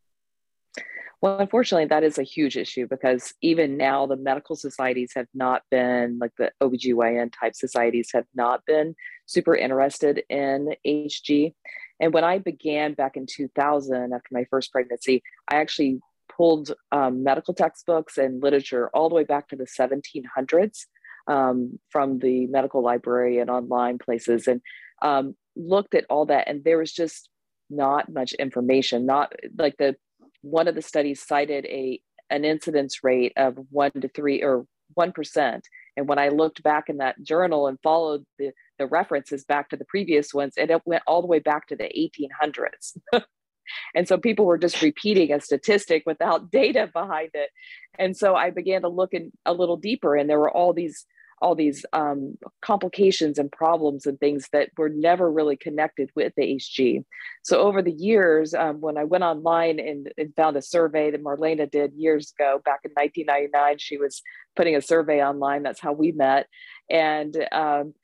Well, 1.20 1.38
unfortunately, 1.38 1.86
that 1.86 2.02
is 2.02 2.16
a 2.16 2.22
huge 2.22 2.56
issue 2.56 2.86
because 2.88 3.34
even 3.42 3.76
now 3.76 4.06
the 4.06 4.16
medical 4.16 4.56
societies 4.56 5.12
have 5.14 5.26
not 5.34 5.62
been, 5.70 6.18
like 6.18 6.32
the 6.38 6.50
OBGYN 6.62 7.30
type 7.38 7.54
societies, 7.54 8.10
have 8.14 8.24
not 8.34 8.64
been 8.64 8.94
super 9.26 9.54
interested 9.54 10.22
in 10.30 10.74
HG. 10.86 11.52
And 12.00 12.14
when 12.14 12.24
I 12.24 12.38
began 12.38 12.94
back 12.94 13.16
in 13.16 13.26
2000, 13.26 14.14
after 14.14 14.28
my 14.32 14.44
first 14.44 14.72
pregnancy, 14.72 15.22
I 15.46 15.56
actually 15.56 16.00
pulled 16.34 16.72
um, 16.90 17.22
medical 17.22 17.52
textbooks 17.52 18.16
and 18.16 18.42
literature 18.42 18.88
all 18.94 19.10
the 19.10 19.14
way 19.14 19.24
back 19.24 19.48
to 19.48 19.56
the 19.56 19.66
1700s 19.66 20.86
um, 21.28 21.78
from 21.90 22.18
the 22.18 22.46
medical 22.46 22.82
library 22.82 23.38
and 23.38 23.50
online 23.50 23.98
places 23.98 24.48
and 24.48 24.62
um, 25.02 25.34
looked 25.68 25.94
at 25.94 26.06
all 26.10 26.26
that. 26.26 26.48
And 26.48 26.64
there 26.64 26.78
was 26.78 26.92
just 26.92 27.28
not 27.68 28.12
much 28.12 28.32
information, 28.34 29.06
not 29.06 29.32
like 29.56 29.76
the 29.78 29.96
one 30.42 30.68
of 30.68 30.74
the 30.74 30.82
studies 30.82 31.24
cited 31.24 31.66
a 31.66 32.00
an 32.30 32.44
incidence 32.44 33.02
rate 33.02 33.32
of 33.36 33.58
one 33.70 33.90
to 33.92 34.08
three 34.08 34.42
or 34.42 34.66
one 34.94 35.12
percent. 35.12 35.66
And 35.96 36.08
when 36.08 36.18
I 36.18 36.28
looked 36.28 36.62
back 36.62 36.88
in 36.88 36.98
that 36.98 37.22
journal 37.22 37.66
and 37.66 37.78
followed 37.82 38.24
the, 38.38 38.52
the 38.78 38.86
references 38.86 39.44
back 39.44 39.68
to 39.70 39.76
the 39.76 39.84
previous 39.84 40.32
ones, 40.32 40.54
and 40.56 40.70
it 40.70 40.82
went 40.84 41.02
all 41.06 41.20
the 41.20 41.28
way 41.28 41.40
back 41.40 41.66
to 41.68 41.76
the 41.76 41.84
1800s. 41.84 42.96
and 43.94 44.08
so 44.08 44.16
people 44.16 44.46
were 44.46 44.58
just 44.58 44.82
repeating 44.82 45.32
a 45.32 45.40
statistic 45.40 46.04
without 46.06 46.50
data 46.52 46.88
behind 46.92 47.30
it. 47.34 47.50
And 47.98 48.16
so 48.16 48.34
I 48.34 48.50
began 48.50 48.82
to 48.82 48.88
look 48.88 49.12
in 49.12 49.32
a 49.44 49.52
little 49.52 49.76
deeper, 49.76 50.16
and 50.16 50.30
there 50.30 50.38
were 50.38 50.50
all 50.50 50.72
these 50.72 51.06
all 51.40 51.54
these 51.54 51.84
um, 51.92 52.36
complications 52.60 53.38
and 53.38 53.50
problems 53.50 54.06
and 54.06 54.18
things 54.20 54.48
that 54.52 54.68
were 54.76 54.88
never 54.88 55.30
really 55.30 55.56
connected 55.56 56.10
with 56.14 56.32
the 56.36 56.42
HG. 56.42 57.04
So 57.42 57.60
over 57.60 57.80
the 57.82 57.92
years, 57.92 58.52
um, 58.54 58.80
when 58.80 58.98
I 58.98 59.04
went 59.04 59.24
online 59.24 59.80
and, 59.80 60.12
and, 60.18 60.34
found 60.36 60.56
a 60.56 60.62
survey 60.62 61.10
that 61.10 61.24
Marlena 61.24 61.70
did 61.70 61.92
years 61.94 62.32
ago, 62.38 62.60
back 62.64 62.80
in 62.84 62.92
1999, 62.92 63.78
she 63.78 63.96
was 63.96 64.22
putting 64.54 64.76
a 64.76 64.82
survey 64.82 65.22
online. 65.22 65.62
That's 65.62 65.80
how 65.80 65.92
we 65.92 66.12
met, 66.12 66.46
and 66.90 67.34
um, 67.52 67.94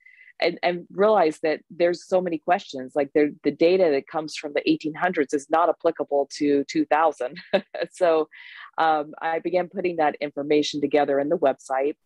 and, 0.40 0.58
and 0.62 0.86
realized 0.90 1.40
that 1.42 1.60
there's 1.70 2.06
so 2.06 2.20
many 2.20 2.38
questions. 2.38 2.92
Like 2.94 3.10
the 3.14 3.50
data 3.50 3.88
that 3.90 4.06
comes 4.06 4.36
from 4.36 4.52
the 4.54 4.62
1800s 4.68 5.32
is 5.32 5.46
not 5.48 5.68
applicable 5.68 6.28
to 6.36 6.64
2000. 6.64 7.38
so 7.90 8.28
um, 8.78 9.14
I 9.20 9.38
began 9.38 9.68
putting 9.68 9.96
that 9.96 10.16
information 10.20 10.80
together 10.80 11.18
in 11.18 11.30
the 11.30 11.38
website 11.38 11.96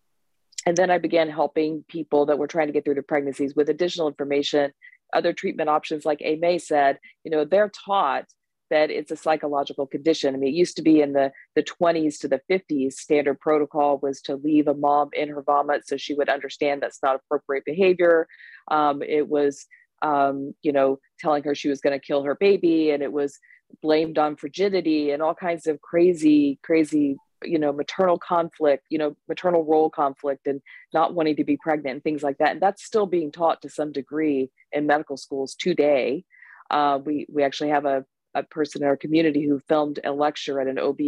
and 0.67 0.77
then 0.77 0.91
I 0.91 0.99
began 0.99 1.31
helping 1.31 1.85
people 1.89 2.27
that 2.27 2.39
were 2.39 2.47
trying 2.47 2.67
to 2.67 2.73
get 2.73 2.85
through 2.85 2.95
their 2.95 3.03
pregnancies 3.03 3.55
with 3.55 3.69
additional 3.69 4.09
information, 4.09 4.73
other 5.15 5.33
treatment 5.33 5.71
options. 5.71 6.05
Like 6.05 6.23
May 6.41 6.59
said, 6.59 6.99
you 7.25 7.31
know, 7.31 7.45
they're 7.45 7.71
taught 7.71 8.27
that 8.71 8.91
it's 8.91 9.11
a 9.11 9.17
psychological 9.17 9.87
condition. 9.87 10.35
I 10.35 10.39
mean, 10.39 10.51
it 10.55 10.57
used 10.57 10.77
to 10.77 10.83
be 10.83 11.01
in 11.01 11.13
the, 11.13 11.33
the 11.57 11.63
20s 11.63 12.21
to 12.21 12.29
the 12.29 12.41
50s, 12.49 12.93
standard 12.93 13.41
protocol 13.41 13.99
was 13.99 14.21
to 14.23 14.37
leave 14.37 14.69
a 14.69 14.75
mom 14.75 15.11
in 15.13 15.29
her 15.29 15.43
vomit 15.43 15.87
so 15.87 15.97
she 15.97 16.15
would 16.15 16.29
understand 16.29 16.81
that's 16.81 17.03
not 17.03 17.17
appropriate 17.17 17.65
behavior. 17.65 18.29
Um, 18.71 19.03
it 19.03 19.29
was, 19.29 19.67
um, 20.03 20.55
you 20.63 20.73
know, 20.73 21.01
telling 21.19 21.43
her 21.43 21.55
she 21.55 21.69
was 21.69 21.81
going 21.81 21.99
to 21.99 22.05
kill 22.05 22.23
her 22.23 22.37
baby, 22.37 22.91
and 22.91 23.03
it 23.03 23.13
was 23.13 23.39
blamed 23.83 24.19
on 24.19 24.37
frigidity 24.37 25.11
and 25.11 25.23
all 25.23 25.35
kinds 25.35 25.67
of 25.67 25.81
crazy, 25.81 26.59
crazy 26.63 27.17
you 27.45 27.59
know 27.59 27.73
maternal 27.73 28.19
conflict 28.19 28.85
you 28.91 28.99
know 28.99 29.17
maternal 29.29 29.65
role 29.65 29.91
conflict 29.91 30.47
and 30.47 30.61
not 30.93 31.15
wanting 31.15 31.37
to 31.37 31.45
be 31.45 31.57
pregnant 31.57 31.95
and 31.95 32.03
things 32.03 32.23
like 32.23 32.39
that. 32.39 32.53
And 32.53 32.61
that's 32.61 32.85
still 32.85 33.07
being 33.07 33.33
taught 33.33 33.63
to 33.63 33.69
some 33.69 33.93
degree 33.93 34.51
in 34.73 34.87
medical 34.87 35.17
schools 35.17 35.55
today. 35.55 36.25
Uh, 36.71 36.99
we 37.05 37.27
we 37.31 37.43
actually 37.43 37.71
have 37.71 37.85
a, 37.85 38.05
a 38.35 38.43
person 38.43 38.83
in 38.83 38.89
our 38.89 38.97
community 38.97 39.47
who 39.47 39.61
filmed 39.69 39.99
a 40.05 40.13
lecture 40.13 40.61
at 40.61 40.67
an 40.67 40.79
ob 40.79 41.01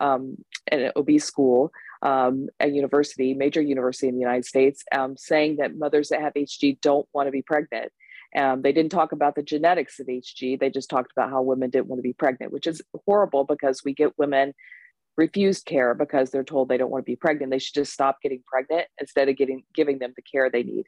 um, 0.00 0.36
at 0.70 0.80
an 0.80 0.92
ob 0.96 1.10
school 1.20 1.70
um, 2.02 2.48
a 2.60 2.68
university 2.68 3.34
major 3.34 3.62
university 3.62 4.08
in 4.08 4.14
the 4.14 4.20
united 4.20 4.44
states 4.44 4.84
um, 4.92 5.16
saying 5.16 5.56
that 5.56 5.76
mothers 5.76 6.08
that 6.10 6.20
have 6.20 6.34
hg 6.34 6.80
don't 6.80 7.08
want 7.12 7.26
to 7.26 7.32
be 7.32 7.42
pregnant. 7.42 7.90
Um, 8.36 8.60
they 8.60 8.72
didn't 8.72 8.92
talk 8.92 9.12
about 9.12 9.34
the 9.34 9.42
genetics 9.42 9.98
of 9.98 10.08
HG. 10.08 10.60
They 10.60 10.68
just 10.68 10.90
talked 10.90 11.12
about 11.12 11.30
how 11.30 11.40
women 11.42 11.70
didn't 11.70 11.86
want 11.86 11.98
to 11.98 12.02
be 12.02 12.12
pregnant, 12.12 12.52
which 12.52 12.66
is 12.66 12.82
horrible 13.06 13.44
because 13.44 13.82
we 13.82 13.94
get 13.94 14.18
women 14.18 14.52
refused 15.16 15.64
care 15.64 15.94
because 15.94 16.30
they're 16.30 16.44
told 16.44 16.68
they 16.68 16.76
don't 16.76 16.90
want 16.90 17.04
to 17.04 17.10
be 17.10 17.16
pregnant. 17.16 17.50
They 17.50 17.58
should 17.58 17.74
just 17.74 17.92
stop 17.92 18.20
getting 18.22 18.42
pregnant 18.46 18.86
instead 19.00 19.28
of 19.28 19.36
getting 19.36 19.64
giving 19.74 19.98
them 19.98 20.12
the 20.14 20.22
care 20.22 20.50
they 20.50 20.62
need. 20.62 20.86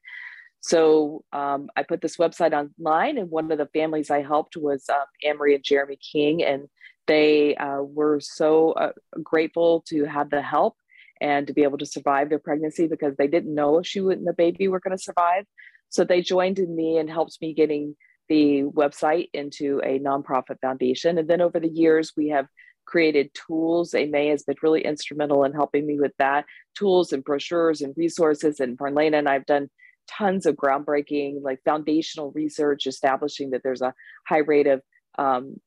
So 0.60 1.24
um, 1.32 1.68
I 1.76 1.82
put 1.84 2.00
this 2.00 2.16
website 2.16 2.52
online, 2.52 3.16
and 3.16 3.30
one 3.30 3.50
of 3.52 3.58
the 3.58 3.66
families 3.66 4.10
I 4.10 4.22
helped 4.22 4.56
was 4.56 4.84
um, 4.90 5.04
Anne-Marie 5.24 5.54
and 5.54 5.64
Jeremy 5.64 5.96
King, 5.96 6.42
and 6.42 6.68
they 7.06 7.56
uh, 7.56 7.82
were 7.82 8.20
so 8.20 8.72
uh, 8.72 8.92
grateful 9.22 9.84
to 9.88 10.04
have 10.04 10.30
the 10.30 10.42
help 10.42 10.76
and 11.20 11.46
to 11.46 11.52
be 11.52 11.62
able 11.62 11.78
to 11.78 11.86
survive 11.86 12.28
their 12.28 12.38
pregnancy 12.38 12.86
because 12.86 13.16
they 13.16 13.26
didn't 13.26 13.54
know 13.54 13.78
if 13.78 13.86
she 13.86 14.00
and 14.00 14.26
the 14.26 14.32
baby 14.32 14.68
were 14.68 14.80
going 14.80 14.96
to 14.96 15.02
survive. 15.02 15.44
So 15.88 16.04
they 16.04 16.20
joined 16.20 16.58
in 16.58 16.74
me 16.74 16.98
and 16.98 17.08
helped 17.08 17.38
me 17.40 17.54
getting 17.54 17.96
the 18.28 18.64
website 18.64 19.30
into 19.32 19.80
a 19.82 19.98
nonprofit 19.98 20.60
foundation. 20.60 21.18
And 21.18 21.28
then 21.28 21.40
over 21.40 21.58
the 21.58 21.68
years, 21.68 22.12
we 22.16 22.28
have 22.28 22.46
created 22.88 23.30
tools. 23.34 23.92
May 23.92 24.28
has 24.28 24.44
been 24.44 24.56
really 24.62 24.84
instrumental 24.84 25.44
in 25.44 25.52
helping 25.52 25.86
me 25.86 25.98
with 25.98 26.12
that 26.18 26.46
tools 26.74 27.12
and 27.12 27.22
brochures 27.22 27.82
and 27.82 27.94
resources. 27.96 28.60
And 28.60 28.78
Marlena 28.78 29.18
and 29.18 29.28
I've 29.28 29.44
done 29.44 29.68
tons 30.08 30.46
of 30.46 30.56
groundbreaking, 30.56 31.42
like 31.42 31.60
foundational 31.64 32.32
research 32.32 32.86
establishing 32.86 33.50
that 33.50 33.62
there's 33.62 33.82
a 33.82 33.92
high 34.26 34.38
rate 34.38 34.66
of 34.66 34.80
um, 35.18 35.60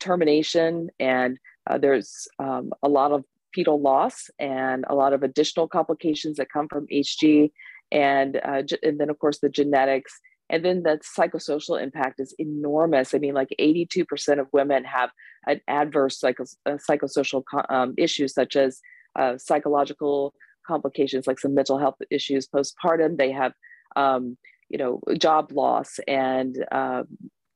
termination 0.00 0.90
and 1.00 1.38
uh, 1.66 1.78
there's 1.78 2.28
um, 2.38 2.72
a 2.82 2.88
lot 2.88 3.10
of 3.10 3.24
fetal 3.54 3.80
loss 3.80 4.28
and 4.38 4.84
a 4.90 4.94
lot 4.94 5.14
of 5.14 5.22
additional 5.22 5.66
complications 5.66 6.36
that 6.36 6.52
come 6.52 6.68
from 6.68 6.86
HG. 6.92 7.50
And, 7.90 8.36
uh, 8.36 8.62
and 8.82 9.00
then, 9.00 9.08
of 9.08 9.18
course, 9.18 9.38
the 9.38 9.48
genetics 9.48 10.20
and 10.48 10.64
then 10.64 10.82
the 10.82 11.00
psychosocial 11.18 11.80
impact 11.80 12.20
is 12.20 12.34
enormous. 12.38 13.14
I 13.14 13.18
mean, 13.18 13.34
like 13.34 13.48
82% 13.60 14.40
of 14.40 14.46
women 14.52 14.84
have 14.84 15.10
an 15.46 15.60
adverse 15.66 16.22
uh, 16.22 16.32
psychosocial 16.66 17.42
um, 17.68 17.94
issues, 17.96 18.34
such 18.34 18.56
as 18.56 18.80
uh, 19.18 19.38
psychological 19.38 20.34
complications, 20.66 21.26
like 21.26 21.40
some 21.40 21.54
mental 21.54 21.78
health 21.78 21.96
issues 22.10 22.46
postpartum. 22.46 23.16
They 23.16 23.32
have, 23.32 23.52
um, 23.96 24.36
you 24.68 24.78
know, 24.78 25.00
job 25.18 25.52
loss 25.52 25.98
and 26.06 26.64
uh, 26.70 27.02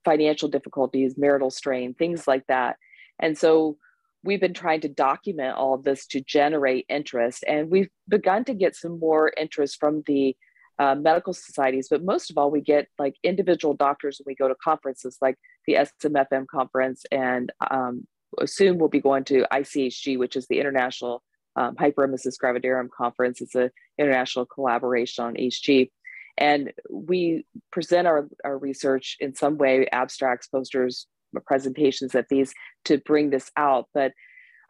financial 0.05 0.48
difficulties, 0.48 1.14
marital 1.16 1.50
strain, 1.50 1.94
things 1.94 2.26
like 2.26 2.46
that. 2.48 2.76
And 3.20 3.38
so 3.38 3.76
we've 4.24 4.40
been 4.40 4.55
trying 4.55 4.81
to 4.81 4.88
document 4.88 5.57
all 5.57 5.74
of 5.74 5.85
this 5.85 6.07
to 6.09 6.20
generate 6.20 6.87
interest. 6.88 7.44
And 7.46 7.70
we've 7.70 7.90
begun 8.09 8.44
to 8.44 8.55
get 8.55 8.74
some 8.74 8.98
more 8.98 9.33
interest 9.37 9.79
from 9.79 10.03
the 10.07 10.37
uh, 10.80 10.94
medical 10.94 11.34
societies, 11.34 11.88
but 11.90 12.02
most 12.02 12.30
of 12.30 12.38
all, 12.38 12.50
we 12.50 12.62
get 12.62 12.88
like 12.98 13.14
individual 13.22 13.74
doctors 13.74 14.18
when 14.18 14.32
we 14.32 14.34
go 14.34 14.48
to 14.48 14.54
conferences 14.64 15.18
like 15.20 15.36
the 15.66 15.74
SMFM 15.74 16.46
conference, 16.46 17.04
and 17.12 17.52
um, 17.70 18.06
soon 18.46 18.78
we'll 18.78 18.88
be 18.88 19.00
going 19.00 19.24
to 19.24 19.46
ICHG, 19.52 20.18
which 20.18 20.36
is 20.36 20.46
the 20.48 20.58
International 20.58 21.22
um, 21.56 21.76
Hyperemesis 21.76 22.36
Gravidarum 22.42 22.88
Conference. 22.90 23.42
It's 23.42 23.54
an 23.54 23.70
international 23.98 24.46
collaboration 24.46 25.24
on 25.24 25.34
HG. 25.34 25.90
And 26.38 26.72
we 26.88 27.44
present 27.70 28.06
our, 28.06 28.26
our 28.42 28.56
research 28.56 29.18
in 29.20 29.34
some 29.34 29.58
way, 29.58 29.86
abstracts, 29.92 30.46
posters, 30.46 31.06
presentations 31.44 32.14
at 32.14 32.28
these 32.30 32.54
to 32.86 32.96
bring 32.98 33.28
this 33.28 33.50
out. 33.56 33.88
But 33.92 34.12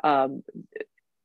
um, 0.03 0.43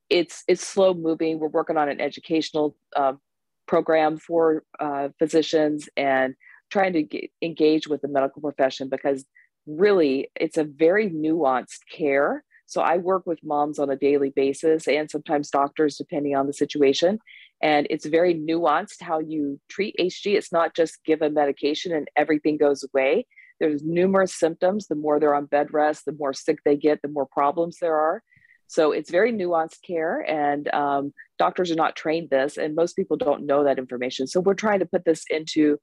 it's 0.10 0.44
it's 0.48 0.66
slow 0.66 0.94
moving. 0.94 1.40
We're 1.40 1.48
working 1.48 1.78
on 1.78 1.90
an 1.90 2.00
educational 2.00 2.76
um, 2.96 3.20
program 3.68 4.18
for 4.18 4.64
uh, 4.80 5.10
physicians 5.20 5.90
and 5.98 6.36
trying 6.72 6.94
to 6.94 7.04
get, 7.04 7.30
engage 7.42 7.88
with 7.88 8.02
the 8.02 8.08
medical 8.08 8.42
profession 8.42 8.90
because 8.90 9.26
really 9.66 10.30
it's 10.36 10.58
a 10.58 10.64
very 10.64 11.10
nuanced 11.10 11.80
care. 11.92 12.44
So 12.68 12.82
I 12.82 12.98
work 12.98 13.26
with 13.26 13.40
moms 13.44 13.78
on 13.78 13.90
a 13.90 13.96
daily 13.96 14.32
basis 14.36 14.88
and 14.88 15.10
sometimes 15.10 15.50
doctors, 15.50 15.98
depending 15.98 16.36
on 16.36 16.48
the 16.48 16.54
situation. 16.54 17.20
And 17.62 17.88
it's 17.90 18.06
very 18.06 18.34
nuanced 18.34 19.02
how 19.02 19.20
you 19.20 19.60
treat 19.70 19.96
HG. 20.00 20.36
It's 20.36 20.52
not 20.52 20.76
just 20.76 21.04
give 21.06 21.22
a 21.22 21.30
medication 21.30 21.94
and 21.94 22.08
everything 22.16 22.58
goes 22.58 22.84
away. 22.84 23.28
There's 23.60 23.84
numerous 23.84 24.36
symptoms. 24.36 24.88
The 24.88 24.96
more 24.96 25.20
they're 25.20 25.36
on 25.36 25.46
bed 25.46 25.74
rest, 25.74 26.06
the 26.06 26.16
more 26.18 26.34
sick 26.34 26.60
they 26.66 26.76
get, 26.76 27.02
the 27.02 27.08
more 27.08 27.26
problems 27.26 27.78
there 27.80 27.96
are. 27.96 28.22
So 28.68 28.92
it's 28.92 29.12
very 29.12 29.32
nuanced 29.32 29.82
care, 29.86 30.20
and 30.20 30.74
um, 30.74 31.14
doctors 31.38 31.72
are 31.72 31.76
not 31.76 31.96
trained 31.96 32.30
this, 32.30 32.58
and 32.58 32.76
most 32.76 32.96
people 32.96 33.18
don't 33.18 33.46
know 33.46 33.64
that 33.64 33.78
information. 33.78 34.28
So 34.28 34.40
we're 34.40 34.54
trying 34.56 34.80
to 34.80 34.86
put 34.86 35.06
this 35.06 35.24
into 35.30 35.78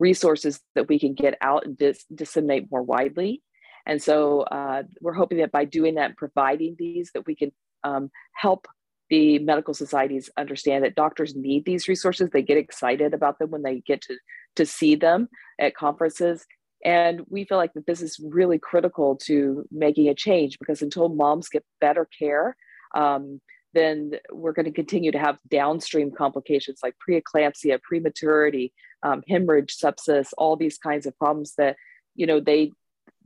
resources 0.00 0.60
that 0.74 0.88
we 0.88 0.98
can 0.98 1.14
get 1.14 1.36
out 1.40 1.64
and 1.64 1.78
dis- 1.78 2.04
disseminate 2.14 2.70
more 2.70 2.82
widely. 2.82 3.42
And 3.86 4.02
so 4.02 4.40
uh, 4.42 4.82
we're 5.00 5.12
hoping 5.12 5.38
that 5.38 5.52
by 5.52 5.64
doing 5.64 5.94
that, 5.96 6.16
providing 6.16 6.74
these, 6.78 7.10
that 7.14 7.26
we 7.26 7.36
can 7.36 7.52
um, 7.84 8.10
help 8.34 8.66
the 9.10 9.38
medical 9.38 9.74
societies 9.74 10.30
understand 10.36 10.84
that 10.84 10.94
doctors 10.94 11.36
need 11.36 11.64
these 11.64 11.88
resources. 11.88 12.30
They 12.30 12.42
get 12.42 12.56
excited 12.56 13.12
about 13.12 13.38
them 13.38 13.50
when 13.50 13.62
they 13.62 13.80
get 13.80 14.00
to, 14.02 14.16
to 14.56 14.66
see 14.66 14.94
them 14.94 15.28
at 15.60 15.76
conferences. 15.76 16.46
And 16.84 17.22
we 17.28 17.44
feel 17.44 17.56
like 17.56 17.72
that 17.74 17.86
this 17.86 18.02
is 18.02 18.20
really 18.22 18.58
critical 18.58 19.16
to 19.24 19.66
making 19.70 20.08
a 20.08 20.14
change 20.14 20.58
because 20.58 20.82
until 20.82 21.08
moms 21.08 21.48
get 21.48 21.64
better 21.80 22.06
care, 22.18 22.56
um, 22.94 23.40
then 23.72 24.12
we're 24.30 24.52
going 24.52 24.66
to 24.66 24.72
continue 24.72 25.10
to 25.10 25.18
have 25.18 25.38
downstream 25.48 26.12
complications 26.12 26.80
like 26.82 26.94
preeclampsia, 27.06 27.80
prematurity, 27.82 28.72
um, 29.02 29.22
hemorrhage, 29.28 29.76
sepsis, 29.76 30.28
all 30.38 30.56
these 30.56 30.78
kinds 30.78 31.06
of 31.06 31.18
problems 31.18 31.54
that, 31.56 31.76
you 32.14 32.26
know, 32.26 32.38
they, 32.38 32.70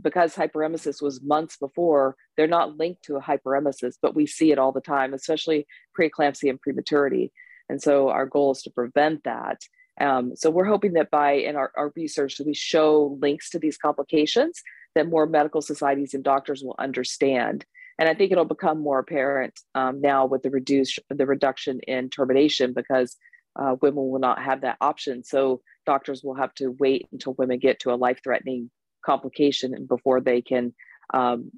because 0.00 0.34
hyperemesis 0.34 1.02
was 1.02 1.22
months 1.22 1.56
before, 1.56 2.16
they're 2.36 2.46
not 2.46 2.76
linked 2.76 3.02
to 3.04 3.16
a 3.16 3.20
hyperemesis, 3.20 3.94
but 4.00 4.14
we 4.14 4.26
see 4.26 4.52
it 4.52 4.58
all 4.58 4.72
the 4.72 4.80
time, 4.80 5.12
especially 5.12 5.66
preeclampsia 5.98 6.48
and 6.50 6.60
prematurity. 6.60 7.32
And 7.68 7.82
so 7.82 8.08
our 8.08 8.24
goal 8.24 8.52
is 8.52 8.62
to 8.62 8.70
prevent 8.70 9.24
that. 9.24 9.58
Um, 10.00 10.36
so 10.36 10.50
we're 10.50 10.64
hoping 10.64 10.92
that 10.94 11.10
by 11.10 11.32
in 11.32 11.56
our, 11.56 11.72
our 11.76 11.92
research, 11.96 12.40
we 12.44 12.54
show 12.54 13.18
links 13.20 13.50
to 13.50 13.58
these 13.58 13.76
complications 13.76 14.62
that 14.94 15.08
more 15.08 15.26
medical 15.26 15.60
societies 15.60 16.14
and 16.14 16.24
doctors 16.24 16.62
will 16.62 16.76
understand. 16.78 17.64
And 17.98 18.08
I 18.08 18.14
think 18.14 18.30
it'll 18.30 18.44
become 18.44 18.80
more 18.80 19.00
apparent 19.00 19.58
um, 19.74 20.00
now 20.00 20.26
with 20.26 20.42
the 20.42 20.50
reduce 20.50 20.98
the 21.10 21.26
reduction 21.26 21.80
in 21.80 22.10
termination 22.10 22.72
because 22.72 23.16
uh, 23.56 23.74
women 23.82 24.08
will 24.08 24.20
not 24.20 24.40
have 24.40 24.60
that 24.60 24.76
option. 24.80 25.24
So 25.24 25.62
doctors 25.84 26.22
will 26.22 26.34
have 26.34 26.54
to 26.54 26.68
wait 26.78 27.08
until 27.12 27.34
women 27.34 27.58
get 27.58 27.80
to 27.80 27.92
a 27.92 27.96
life-threatening 27.96 28.70
complication 29.04 29.74
and 29.74 29.88
before 29.88 30.20
they 30.20 30.42
can 30.42 30.74
um, 31.12 31.50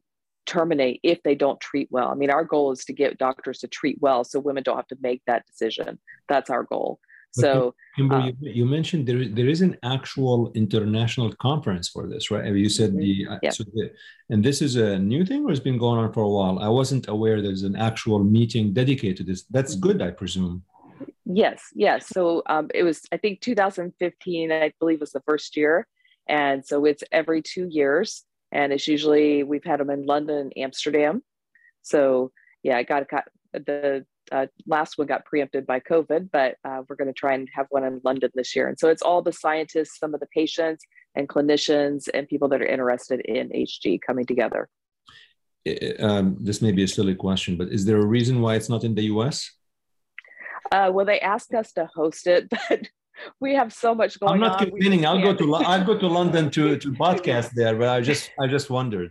terminate 0.47 1.01
if 1.03 1.22
they 1.22 1.34
don't 1.34 1.61
treat 1.61 1.88
well. 1.91 2.09
I 2.09 2.14
mean, 2.14 2.30
our 2.30 2.45
goal 2.45 2.72
is 2.72 2.84
to 2.86 2.93
get 2.93 3.18
doctors 3.18 3.59
to 3.59 3.68
treat 3.68 3.99
well 4.01 4.24
so 4.24 4.41
women 4.41 4.62
don't 4.62 4.76
have 4.76 4.86
to 4.88 4.99
make 5.01 5.22
that 5.26 5.47
decision. 5.47 5.99
That's 6.28 6.51
our 6.51 6.64
goal. 6.64 7.01
So, 7.32 7.74
Kimber, 7.96 8.16
uh, 8.16 8.26
you, 8.26 8.34
you, 8.40 8.66
mentioned 8.66 9.06
there, 9.06 9.28
there 9.28 9.48
is 9.48 9.60
an 9.60 9.76
actual 9.84 10.50
international 10.54 11.32
conference 11.34 11.88
for 11.88 12.08
this, 12.08 12.30
right? 12.30 12.44
You 12.52 12.68
said 12.68 12.96
the, 12.96 13.26
uh, 13.30 13.38
yeah. 13.42 13.50
so 13.50 13.64
the, 13.72 13.90
and 14.30 14.44
this 14.44 14.60
is 14.60 14.76
a 14.76 14.98
new 14.98 15.24
thing 15.24 15.44
or 15.44 15.52
it's 15.52 15.60
been 15.60 15.78
going 15.78 16.00
on 16.00 16.12
for 16.12 16.22
a 16.22 16.28
while? 16.28 16.58
I 16.58 16.68
wasn't 16.68 17.08
aware 17.08 17.40
there's 17.40 17.62
an 17.62 17.76
actual 17.76 18.18
meeting 18.18 18.72
dedicated 18.72 19.18
to 19.18 19.22
this. 19.24 19.44
That's 19.44 19.76
good, 19.76 20.02
I 20.02 20.10
presume. 20.10 20.64
Yes, 21.24 21.62
yes. 21.74 22.08
So 22.08 22.42
um, 22.46 22.68
it 22.74 22.82
was, 22.82 23.02
I 23.12 23.16
think 23.16 23.40
2015, 23.40 24.50
I 24.50 24.72
believe 24.80 25.00
was 25.00 25.12
the 25.12 25.20
first 25.20 25.56
year. 25.56 25.86
And 26.28 26.66
so 26.66 26.84
it's 26.84 27.04
every 27.12 27.42
two 27.42 27.68
years. 27.68 28.24
And 28.50 28.72
it's 28.72 28.88
usually, 28.88 29.44
we've 29.44 29.64
had 29.64 29.78
them 29.78 29.90
in 29.90 30.06
London, 30.06 30.50
Amsterdam. 30.56 31.22
So 31.82 32.32
yeah, 32.64 32.76
I 32.76 32.82
got, 32.82 33.08
got 33.08 33.28
the 33.52 34.04
uh, 34.30 34.46
last 34.66 34.98
one 34.98 35.06
got 35.06 35.24
preempted 35.24 35.66
by 35.66 35.80
COVID, 35.80 36.30
but 36.32 36.56
uh, 36.64 36.82
we're 36.88 36.96
going 36.96 37.08
to 37.08 37.14
try 37.14 37.34
and 37.34 37.48
have 37.54 37.66
one 37.70 37.84
in 37.84 38.00
London 38.04 38.30
this 38.34 38.54
year. 38.54 38.68
And 38.68 38.78
so 38.78 38.88
it's 38.88 39.02
all 39.02 39.22
the 39.22 39.32
scientists, 39.32 39.98
some 39.98 40.14
of 40.14 40.20
the 40.20 40.26
patients 40.26 40.84
and 41.14 41.28
clinicians 41.28 42.08
and 42.12 42.28
people 42.28 42.48
that 42.48 42.62
are 42.62 42.66
interested 42.66 43.20
in 43.20 43.48
HG 43.50 44.00
coming 44.06 44.26
together. 44.26 44.68
Um, 45.98 46.36
this 46.40 46.62
may 46.62 46.72
be 46.72 46.84
a 46.84 46.88
silly 46.88 47.14
question, 47.14 47.56
but 47.56 47.68
is 47.68 47.84
there 47.84 47.98
a 47.98 48.06
reason 48.06 48.40
why 48.40 48.54
it's 48.54 48.68
not 48.68 48.84
in 48.84 48.94
the 48.94 49.02
US? 49.14 49.50
Uh, 50.72 50.90
well, 50.92 51.04
they 51.04 51.20
asked 51.20 51.52
us 51.54 51.72
to 51.72 51.88
host 51.94 52.26
it, 52.26 52.48
but 52.68 52.88
we 53.40 53.54
have 53.54 53.72
so 53.72 53.94
much 53.94 54.18
going 54.20 54.30
on. 54.30 54.34
I'm 54.36 54.40
not 54.40 54.60
on. 54.60 54.70
complaining. 54.70 55.04
I'll 55.04 55.20
go 55.20 55.34
to 55.34 55.54
I'll 55.56 55.84
go 55.84 55.98
to 55.98 56.06
London 56.06 56.50
to 56.52 56.78
to 56.78 56.92
podcast 57.04 57.50
there, 57.52 57.76
but 57.76 57.88
I 57.88 58.00
just 58.00 58.30
I 58.40 58.46
just 58.46 58.70
wondered. 58.70 59.10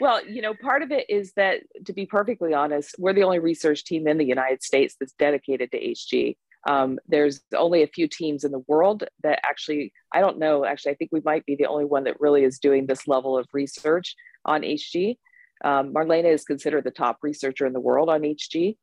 Well, 0.00 0.24
you 0.26 0.42
know, 0.42 0.54
part 0.54 0.82
of 0.82 0.90
it 0.90 1.08
is 1.08 1.32
that, 1.36 1.60
to 1.86 1.92
be 1.92 2.06
perfectly 2.06 2.54
honest, 2.54 2.94
we're 2.98 3.12
the 3.12 3.24
only 3.24 3.38
research 3.38 3.84
team 3.84 4.06
in 4.06 4.18
the 4.18 4.24
United 4.24 4.62
States 4.62 4.96
that's 4.98 5.12
dedicated 5.12 5.70
to 5.72 5.80
HG. 5.80 6.36
Um, 6.68 6.98
there's 7.08 7.40
only 7.56 7.82
a 7.82 7.88
few 7.88 8.06
teams 8.06 8.44
in 8.44 8.52
the 8.52 8.62
world 8.68 9.04
that 9.22 9.40
actually, 9.44 9.92
I 10.12 10.20
don't 10.20 10.38
know, 10.38 10.64
actually, 10.64 10.92
I 10.92 10.94
think 10.94 11.10
we 11.12 11.22
might 11.24 11.44
be 11.44 11.56
the 11.56 11.66
only 11.66 11.84
one 11.84 12.04
that 12.04 12.20
really 12.20 12.44
is 12.44 12.58
doing 12.58 12.86
this 12.86 13.08
level 13.08 13.36
of 13.36 13.46
research 13.52 14.14
on 14.44 14.62
HG. 14.62 15.16
Um, 15.64 15.92
Marlena 15.92 16.32
is 16.32 16.44
considered 16.44 16.84
the 16.84 16.90
top 16.90 17.18
researcher 17.22 17.66
in 17.66 17.72
the 17.72 17.80
world 17.80 18.08
on 18.08 18.22
HG. 18.22 18.76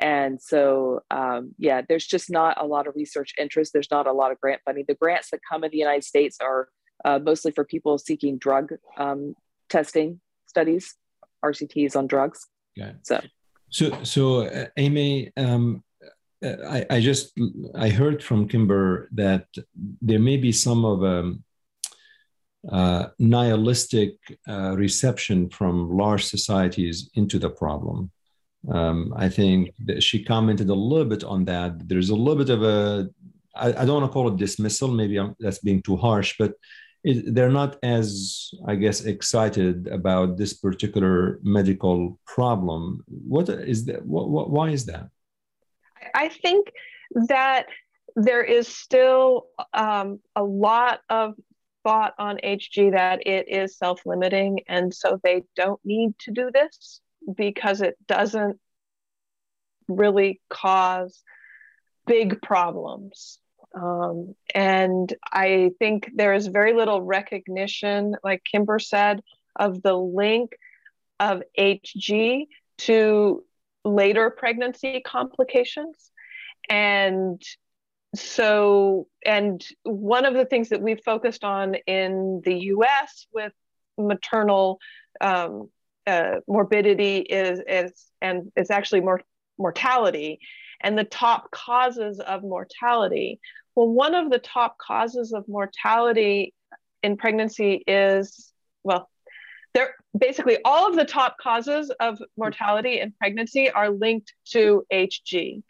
And 0.00 0.40
so, 0.40 1.00
um, 1.10 1.54
yeah, 1.58 1.82
there's 1.86 2.06
just 2.06 2.30
not 2.30 2.62
a 2.62 2.66
lot 2.66 2.86
of 2.86 2.94
research 2.94 3.34
interest. 3.38 3.72
There's 3.72 3.90
not 3.90 4.06
a 4.06 4.12
lot 4.12 4.30
of 4.30 4.40
grant 4.40 4.62
funding. 4.64 4.84
The 4.86 4.94
grants 4.94 5.30
that 5.30 5.40
come 5.50 5.64
in 5.64 5.70
the 5.70 5.78
United 5.78 6.04
States 6.04 6.38
are 6.40 6.68
uh, 7.04 7.18
mostly 7.18 7.50
for 7.50 7.64
people 7.64 7.98
seeking 7.98 8.38
drug 8.38 8.74
um, 8.96 9.34
testing 9.68 10.20
studies, 10.48 10.94
RCTs 11.44 11.96
on 11.96 12.06
drugs. 12.06 12.46
Yeah. 12.74 12.92
So, 13.02 13.20
so, 13.70 14.02
so 14.02 14.42
uh, 14.46 14.66
Amy, 14.76 15.32
um, 15.36 15.84
uh, 16.44 16.54
I, 16.68 16.86
I 16.90 17.00
just 17.00 17.38
I 17.74 17.88
heard 17.88 18.22
from 18.22 18.48
Kimber 18.48 19.08
that 19.12 19.46
there 20.00 20.20
may 20.20 20.36
be 20.36 20.52
some 20.52 20.84
of 20.84 21.02
a 21.02 21.20
um, 21.20 21.44
uh, 22.70 23.06
nihilistic 23.18 24.16
uh, 24.48 24.74
reception 24.76 25.48
from 25.50 25.96
large 25.96 26.24
societies 26.24 27.10
into 27.14 27.38
the 27.38 27.50
problem. 27.50 28.10
Um, 28.68 29.14
I 29.16 29.28
think 29.28 29.74
that 29.86 30.02
she 30.02 30.24
commented 30.24 30.68
a 30.68 30.74
little 30.74 31.04
bit 31.04 31.24
on 31.24 31.44
that. 31.44 31.88
There's 31.88 32.10
a 32.10 32.16
little 32.16 32.44
bit 32.44 32.50
of 32.50 32.62
a 32.62 33.08
I, 33.54 33.68
I 33.68 33.84
don't 33.84 34.00
want 34.00 34.06
to 34.06 34.12
call 34.12 34.28
it 34.28 34.36
dismissal. 34.36 34.88
Maybe 34.88 35.18
I'm, 35.18 35.34
that's 35.40 35.58
being 35.58 35.82
too 35.82 35.96
harsh, 35.96 36.36
but 36.38 36.54
they're 37.04 37.50
not 37.50 37.76
as, 37.82 38.50
I 38.66 38.74
guess, 38.74 39.04
excited 39.04 39.86
about 39.88 40.36
this 40.36 40.54
particular 40.54 41.38
medical 41.42 42.18
problem. 42.26 43.04
What 43.06 43.48
is 43.48 43.84
that? 43.86 44.04
What, 44.04 44.28
what, 44.28 44.50
why 44.50 44.70
is 44.70 44.86
that? 44.86 45.08
I 46.14 46.28
think 46.28 46.72
that 47.28 47.66
there 48.16 48.42
is 48.42 48.66
still 48.66 49.46
um, 49.72 50.20
a 50.34 50.42
lot 50.42 51.00
of 51.08 51.34
thought 51.84 52.14
on 52.18 52.38
HG 52.42 52.92
that 52.92 53.26
it 53.26 53.48
is 53.48 53.78
self 53.78 54.04
limiting, 54.04 54.60
and 54.68 54.92
so 54.92 55.20
they 55.22 55.44
don't 55.54 55.80
need 55.84 56.18
to 56.20 56.32
do 56.32 56.50
this 56.52 57.00
because 57.36 57.80
it 57.80 57.96
doesn't 58.06 58.58
really 59.88 60.40
cause 60.50 61.22
big 62.06 62.40
problems. 62.42 63.38
Um, 63.74 64.34
and 64.54 65.12
I 65.32 65.72
think 65.78 66.10
there 66.14 66.34
is 66.34 66.46
very 66.46 66.72
little 66.72 67.02
recognition, 67.02 68.16
like 68.24 68.42
Kimber 68.44 68.78
said, 68.78 69.22
of 69.56 69.82
the 69.82 69.94
link 69.94 70.52
of 71.20 71.42
HG 71.58 72.46
to 72.78 73.44
later 73.84 74.30
pregnancy 74.30 75.02
complications. 75.04 76.10
And 76.68 77.42
so, 78.14 79.06
and 79.24 79.64
one 79.82 80.24
of 80.24 80.34
the 80.34 80.44
things 80.44 80.70
that 80.70 80.80
we've 80.80 81.02
focused 81.04 81.44
on 81.44 81.74
in 81.86 82.40
the 82.44 82.54
US 82.72 83.26
with 83.32 83.52
maternal 83.98 84.78
um, 85.20 85.68
uh, 86.06 86.36
morbidity 86.46 87.18
is, 87.18 87.60
is, 87.66 88.06
and 88.22 88.50
it's 88.56 88.70
actually 88.70 89.00
more 89.00 89.20
mortality 89.58 90.38
and 90.80 90.96
the 90.96 91.04
top 91.04 91.50
causes 91.50 92.20
of 92.20 92.42
mortality. 92.42 93.40
Well, 93.74 93.88
one 93.88 94.14
of 94.14 94.30
the 94.30 94.38
top 94.38 94.78
causes 94.78 95.32
of 95.32 95.46
mortality 95.48 96.54
in 97.02 97.16
pregnancy 97.16 97.82
is, 97.86 98.52
well, 98.82 99.08
there 99.74 99.94
basically 100.16 100.58
all 100.64 100.88
of 100.88 100.96
the 100.96 101.04
top 101.04 101.36
causes 101.38 101.90
of 102.00 102.18
mortality 102.36 103.00
in 103.00 103.12
pregnancy 103.12 103.70
are 103.70 103.90
linked 103.90 104.32
to 104.52 104.84
HG. 104.92 105.62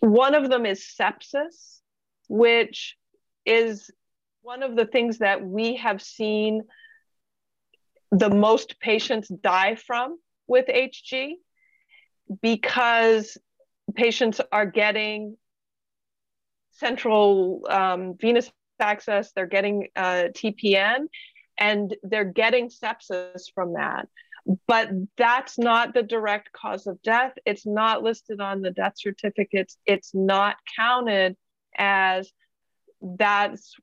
One 0.00 0.34
of 0.34 0.50
them 0.50 0.66
is 0.66 0.80
sepsis, 0.82 1.80
which 2.28 2.96
is 3.46 3.90
one 4.42 4.62
of 4.62 4.76
the 4.76 4.86
things 4.86 5.18
that 5.18 5.44
we 5.44 5.76
have 5.76 6.02
seen 6.02 6.62
the 8.10 8.28
most 8.28 8.78
patients 8.80 9.28
die 9.28 9.76
from 9.76 10.18
with 10.46 10.66
HG 10.66 11.34
because 12.40 13.36
patients 13.94 14.40
are 14.50 14.66
getting 14.66 15.36
central 16.72 17.66
um, 17.68 18.14
venous 18.18 18.50
access, 18.80 19.32
they're 19.32 19.46
getting 19.46 19.88
uh, 19.94 20.28
TPN, 20.32 21.06
and 21.58 21.94
they're 22.02 22.24
getting 22.24 22.68
sepsis 22.68 23.44
from 23.54 23.74
that. 23.74 24.08
But 24.66 24.90
that's 25.16 25.58
not 25.58 25.94
the 25.94 26.02
direct 26.02 26.52
cause 26.52 26.86
of 26.86 27.00
death. 27.02 27.32
It's 27.46 27.64
not 27.64 28.02
listed 28.02 28.40
on 28.40 28.60
the 28.60 28.72
death 28.72 28.94
certificates. 28.96 29.76
It's 29.86 30.12
not 30.14 30.56
counted 30.76 31.36
as 31.76 32.32
that's 33.00 33.74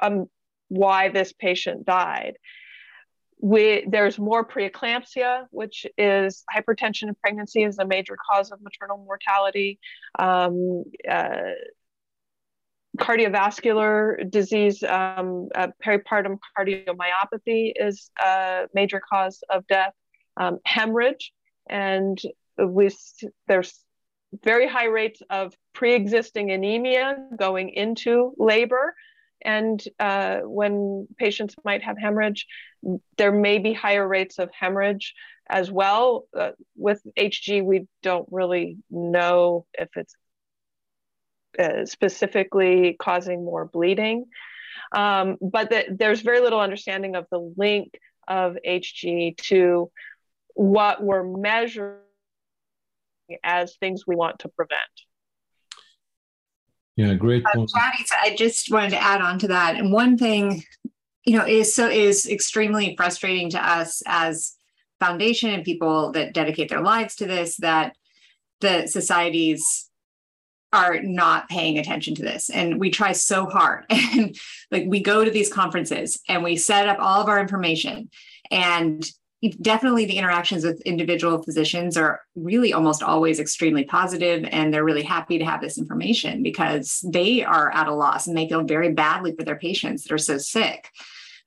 um, 0.00 0.28
why 0.68 1.08
this 1.08 1.32
patient 1.32 1.86
died 1.86 2.36
we, 3.40 3.84
there's 3.88 4.18
more 4.18 4.46
preeclampsia, 4.46 5.46
which 5.50 5.86
is 5.98 6.44
hypertension 6.54 7.08
in 7.08 7.14
pregnancy 7.14 7.62
is 7.62 7.78
a 7.78 7.86
major 7.86 8.16
cause 8.30 8.50
of 8.50 8.60
maternal 8.62 8.98
mortality. 8.98 9.78
Um, 10.18 10.84
uh, 11.08 11.52
cardiovascular 12.96 14.28
disease, 14.30 14.82
um, 14.82 15.48
uh, 15.54 15.68
peripartum 15.84 16.38
cardiomyopathy 16.58 17.72
is 17.76 18.10
a 18.22 18.68
major 18.74 19.02
cause 19.06 19.42
of 19.50 19.66
death. 19.66 19.92
Um, 20.38 20.58
hemorrhage 20.64 21.32
and 21.68 22.20
we 22.58 22.90
there's 23.48 23.74
very 24.44 24.68
high 24.68 24.86
rates 24.86 25.22
of 25.30 25.54
pre-existing 25.72 26.50
anemia 26.50 27.16
going 27.38 27.70
into 27.70 28.34
labor 28.38 28.94
and 29.46 29.82
uh, 29.98 30.40
when 30.40 31.06
patients 31.16 31.54
might 31.64 31.82
have 31.82 31.96
hemorrhage 31.98 32.46
there 33.16 33.32
may 33.32 33.58
be 33.58 33.72
higher 33.72 34.06
rates 34.06 34.38
of 34.38 34.50
hemorrhage 34.52 35.14
as 35.48 35.70
well 35.70 36.26
uh, 36.38 36.50
with 36.76 37.00
hg 37.18 37.64
we 37.64 37.86
don't 38.02 38.28
really 38.30 38.76
know 38.90 39.64
if 39.74 39.88
it's 39.96 40.14
uh, 41.58 41.86
specifically 41.86 42.96
causing 42.98 43.44
more 43.44 43.64
bleeding 43.64 44.26
um, 44.92 45.36
but 45.40 45.70
the, 45.70 45.84
there's 45.90 46.20
very 46.20 46.40
little 46.40 46.60
understanding 46.60 47.16
of 47.16 47.26
the 47.30 47.54
link 47.56 47.98
of 48.28 48.56
hg 48.66 49.36
to 49.38 49.90
what 50.54 51.02
we're 51.02 51.22
measuring 51.22 52.00
as 53.42 53.76
things 53.76 54.06
we 54.06 54.16
want 54.16 54.40
to 54.40 54.48
prevent. 54.48 54.80
Yeah, 56.96 57.14
great 57.14 57.44
uh, 57.44 57.50
point. 57.54 57.70
I 57.74 58.34
just 58.36 58.72
wanted 58.72 58.90
to 58.90 59.02
add 59.02 59.20
on 59.20 59.38
to 59.40 59.48
that. 59.48 59.76
And 59.76 59.92
one 59.92 60.16
thing, 60.16 60.64
you 61.24 61.36
know, 61.36 61.46
is 61.46 61.74
so 61.74 61.88
is 61.88 62.26
extremely 62.26 62.94
frustrating 62.96 63.50
to 63.50 63.64
us 63.64 64.02
as 64.06 64.54
foundation 64.98 65.50
and 65.50 65.64
people 65.64 66.12
that 66.12 66.32
dedicate 66.32 66.70
their 66.70 66.80
lives 66.80 67.14
to 67.16 67.26
this 67.26 67.56
that 67.58 67.94
the 68.60 68.86
societies 68.86 69.90
are 70.72 71.00
not 71.02 71.48
paying 71.48 71.78
attention 71.78 72.14
to 72.14 72.22
this 72.22 72.50
and 72.50 72.80
we 72.80 72.90
try 72.90 73.12
so 73.12 73.46
hard 73.46 73.84
and 73.90 74.36
like 74.70 74.84
we 74.86 75.00
go 75.00 75.24
to 75.24 75.30
these 75.30 75.52
conferences 75.52 76.20
and 76.28 76.42
we 76.42 76.56
set 76.56 76.88
up 76.88 76.98
all 76.98 77.20
of 77.20 77.28
our 77.28 77.40
information 77.40 78.10
and 78.50 79.10
definitely 79.50 80.04
the 80.04 80.18
interactions 80.18 80.64
with 80.64 80.80
individual 80.82 81.42
physicians 81.42 81.96
are 81.96 82.20
really 82.34 82.72
almost 82.72 83.02
always 83.02 83.40
extremely 83.40 83.84
positive 83.84 84.46
and 84.50 84.72
they're 84.72 84.84
really 84.84 85.02
happy 85.02 85.38
to 85.38 85.44
have 85.44 85.60
this 85.60 85.78
information 85.78 86.42
because 86.42 87.04
they 87.12 87.44
are 87.44 87.72
at 87.72 87.88
a 87.88 87.94
loss 87.94 88.26
and 88.26 88.36
they 88.36 88.48
feel 88.48 88.64
very 88.64 88.92
badly 88.92 89.34
for 89.34 89.44
their 89.44 89.58
patients 89.58 90.04
that 90.04 90.12
are 90.12 90.18
so 90.18 90.38
sick. 90.38 90.90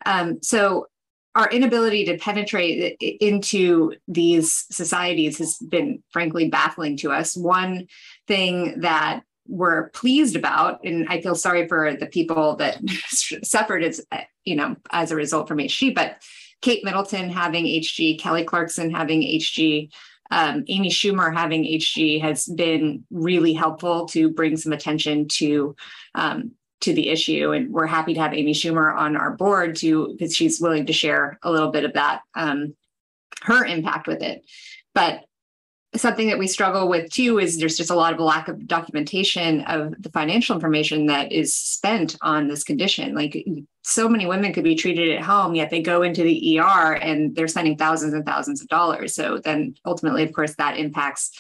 Um, 0.06 0.40
so 0.42 0.88
our 1.36 1.50
inability 1.50 2.06
to 2.06 2.18
penetrate 2.18 2.98
into 3.00 3.94
these 4.08 4.66
societies 4.72 5.38
has 5.38 5.58
been 5.58 6.04
frankly 6.12 6.50
baffling 6.50 6.98
to 6.98 7.12
us. 7.12 7.38
One 7.38 7.88
thing 8.28 8.82
that 8.82 9.22
we're 9.50 9.90
pleased 9.90 10.36
about 10.36 10.80
and 10.86 11.10
i 11.10 11.20
feel 11.20 11.34
sorry 11.34 11.68
for 11.68 11.96
the 11.96 12.06
people 12.06 12.56
that 12.58 12.78
suffered 13.44 13.84
as 13.84 14.06
you 14.46 14.56
know 14.56 14.76
as 14.92 15.12
a 15.12 15.16
result 15.16 15.48
from 15.48 15.58
hg 15.58 15.96
but 15.96 16.18
Kate 16.62 16.84
Middleton 16.84 17.30
having 17.30 17.66
HG, 17.66 18.20
Kelly 18.20 18.44
Clarkson 18.44 18.92
having 18.92 19.22
HG, 19.22 19.90
um, 20.32 20.64
Amy 20.68 20.90
Schumer 20.90 21.34
having 21.34 21.64
HG 21.64 22.22
has 22.22 22.46
been 22.46 23.04
really 23.10 23.54
helpful 23.54 24.06
to 24.10 24.30
bring 24.30 24.58
some 24.58 24.74
attention 24.74 25.28
to 25.30 25.76
um, 26.16 26.52
to 26.82 26.94
the 26.94 27.10
issue, 27.10 27.52
and 27.52 27.74
we're 27.74 27.88
happy 27.88 28.14
to 28.14 28.22
have 28.22 28.34
Amy 28.34 28.54
Schumer 28.54 28.96
on 28.96 29.18
our 29.18 29.32
board 29.36 29.76
to 29.78 30.10
because 30.10 30.36
she's 30.36 30.62
willing 30.62 30.86
to 30.86 30.94
share 30.94 31.38
a 31.44 31.52
little 31.52 31.72
bit 31.72 31.84
of 31.84 31.94
that 31.94 32.22
um, 32.36 32.76
her 33.42 33.66
impact 33.66 34.08
with 34.08 34.22
it. 34.22 34.46
But 34.94 35.26
something 35.96 36.28
that 36.28 36.38
we 36.38 36.48
struggle 36.48 36.88
with 36.88 37.12
too 37.12 37.40
is 37.40 37.58
there's 37.58 37.78
just 37.78 37.90
a 37.90 37.96
lot 37.96 38.14
of 38.14 38.20
lack 38.20 38.48
of 38.48 38.68
documentation 38.68 39.62
of 39.62 39.94
the 40.00 40.12
financial 40.12 40.56
information 40.56 41.08
that 41.08 41.32
is 41.32 41.56
spent 41.56 42.16
on 42.22 42.48
this 42.48 42.64
condition 42.64 43.16
like 43.16 43.44
so 43.90 44.08
many 44.08 44.26
women 44.26 44.54
could 44.54 44.64
be 44.64 44.76
treated 44.76 45.16
at 45.16 45.22
home 45.22 45.56
yet 45.56 45.70
they 45.70 45.82
go 45.82 46.04
into 46.04 46.24
the 46.24 46.60
er 46.60 46.94
and 46.94 47.36
they're 47.36 47.48
spending 47.48 47.78
thousands 47.78 48.14
and 48.14 48.26
thousands 48.26 48.62
of 48.62 48.68
dollars. 48.68 49.16
So 49.16 49.40
then 49.40 49.76
ultimately 49.86 50.24
of 50.24 50.34
course 50.34 50.56
that 50.56 50.78
impacts 50.78 51.32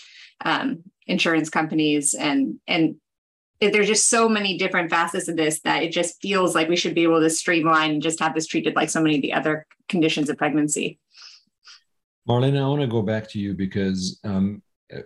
um, 0.43 0.83
insurance 1.07 1.49
companies 1.49 2.13
and 2.13 2.59
and 2.67 2.95
there's 3.61 3.87
just 3.87 4.07
so 4.07 4.29
many 4.29 4.57
different 4.57 4.89
facets 4.89 5.27
of 5.27 5.35
this 5.35 5.59
that 5.61 5.83
it 5.83 5.91
just 5.91 6.21
feels 6.21 6.55
like 6.55 6.69
we 6.69 6.77
should 6.77 6.95
be 6.95 7.03
able 7.03 7.19
to 7.19 7.29
streamline 7.29 7.91
and 7.91 8.01
just 8.01 8.19
have 8.19 8.33
this 8.33 8.47
treated 8.47 8.75
like 8.75 8.89
so 8.89 9.01
many 9.01 9.15
of 9.15 9.21
the 9.21 9.33
other 9.33 9.65
conditions 9.89 10.29
of 10.29 10.37
pregnancy. 10.37 10.97
Marlena, 12.27 12.63
I 12.63 12.67
want 12.67 12.81
to 12.81 12.87
go 12.87 13.01
back 13.01 13.27
to 13.31 13.39
you 13.39 13.53
because 13.53 14.19
um, 14.23 14.61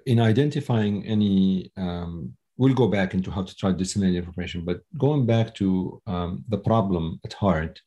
in 0.06 0.20
identifying 0.20 1.06
any, 1.06 1.72
um, 1.78 2.34
we'll 2.58 2.74
go 2.74 2.88
back 2.88 3.14
into 3.14 3.32
how 3.32 3.43
to 3.43 3.56
try 3.56 3.72
to 3.72 3.78
disseminate 3.78 4.16
information, 4.16 4.64
but 4.64 4.82
going 4.97 5.26
back 5.26 5.56
to 5.56 6.01
um, 6.08 6.43
the 6.49 6.58
problem 6.58 7.20
at 7.26 7.34
heart, 7.34 7.82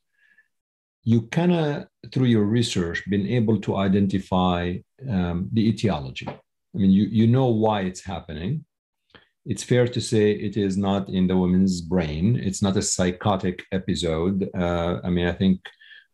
you 1.04 1.22
kind 1.28 1.52
of, 1.52 1.86
through 2.12 2.26
your 2.26 2.44
research, 2.44 3.08
been 3.08 3.26
able 3.28 3.60
to 3.60 3.76
identify 3.76 4.76
um, 5.08 5.48
the 5.52 5.68
etiology. 5.68 6.26
I 6.28 6.78
mean, 6.78 6.90
you, 6.90 7.04
you 7.04 7.26
know 7.26 7.46
why 7.46 7.82
it's 7.82 8.04
happening. 8.04 8.64
It's 9.44 9.62
fair 9.62 9.86
to 9.86 10.00
say 10.00 10.32
it 10.32 10.56
is 10.56 10.76
not 10.76 11.08
in 11.08 11.28
the 11.28 11.36
woman's 11.36 11.80
brain. 11.80 12.36
It's 12.36 12.60
not 12.60 12.76
a 12.76 12.82
psychotic 12.82 13.64
episode. 13.70 14.50
Uh, 14.52 14.98
I 15.04 15.10
mean, 15.10 15.28
I 15.28 15.32
think 15.32 15.60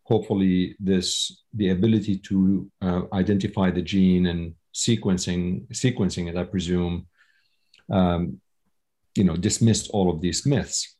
hopefully 0.04 0.76
this 0.78 1.42
the 1.54 1.70
ability 1.70 2.18
to 2.18 2.70
uh, 2.82 3.02
identify 3.12 3.70
the 3.70 3.82
gene 3.82 4.26
and 4.26 4.54
sequencing 4.74 5.66
sequencing 5.68 6.28
it 6.28 6.36
i 6.36 6.44
presume 6.44 7.06
um, 7.92 8.40
you 9.14 9.24
know 9.24 9.36
dismissed 9.36 9.90
all 9.90 10.10
of 10.10 10.20
these 10.20 10.44
myths. 10.46 10.96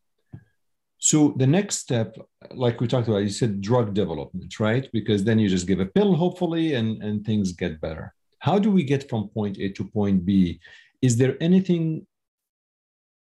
So 0.99 1.33
the 1.37 1.47
next 1.47 1.79
step 1.79 2.15
like 2.51 2.79
we 2.79 2.87
talked 2.87 3.09
about 3.09 3.23
you 3.23 3.29
said 3.29 3.59
drug 3.59 3.93
development 3.93 4.57
right? 4.59 4.87
Because 4.93 5.23
then 5.23 5.39
you 5.39 5.49
just 5.49 5.67
give 5.67 5.81
a 5.81 5.85
pill 5.85 6.15
hopefully 6.15 6.75
and 6.75 7.03
and 7.03 7.25
things 7.25 7.51
get 7.51 7.81
better. 7.81 8.13
How 8.39 8.59
do 8.59 8.71
we 8.71 8.83
get 8.83 9.09
from 9.09 9.29
point 9.29 9.57
a 9.57 9.69
to 9.69 9.83
point 9.83 10.25
b? 10.25 10.59
Is 11.01 11.17
there 11.17 11.35
anything 11.41 12.07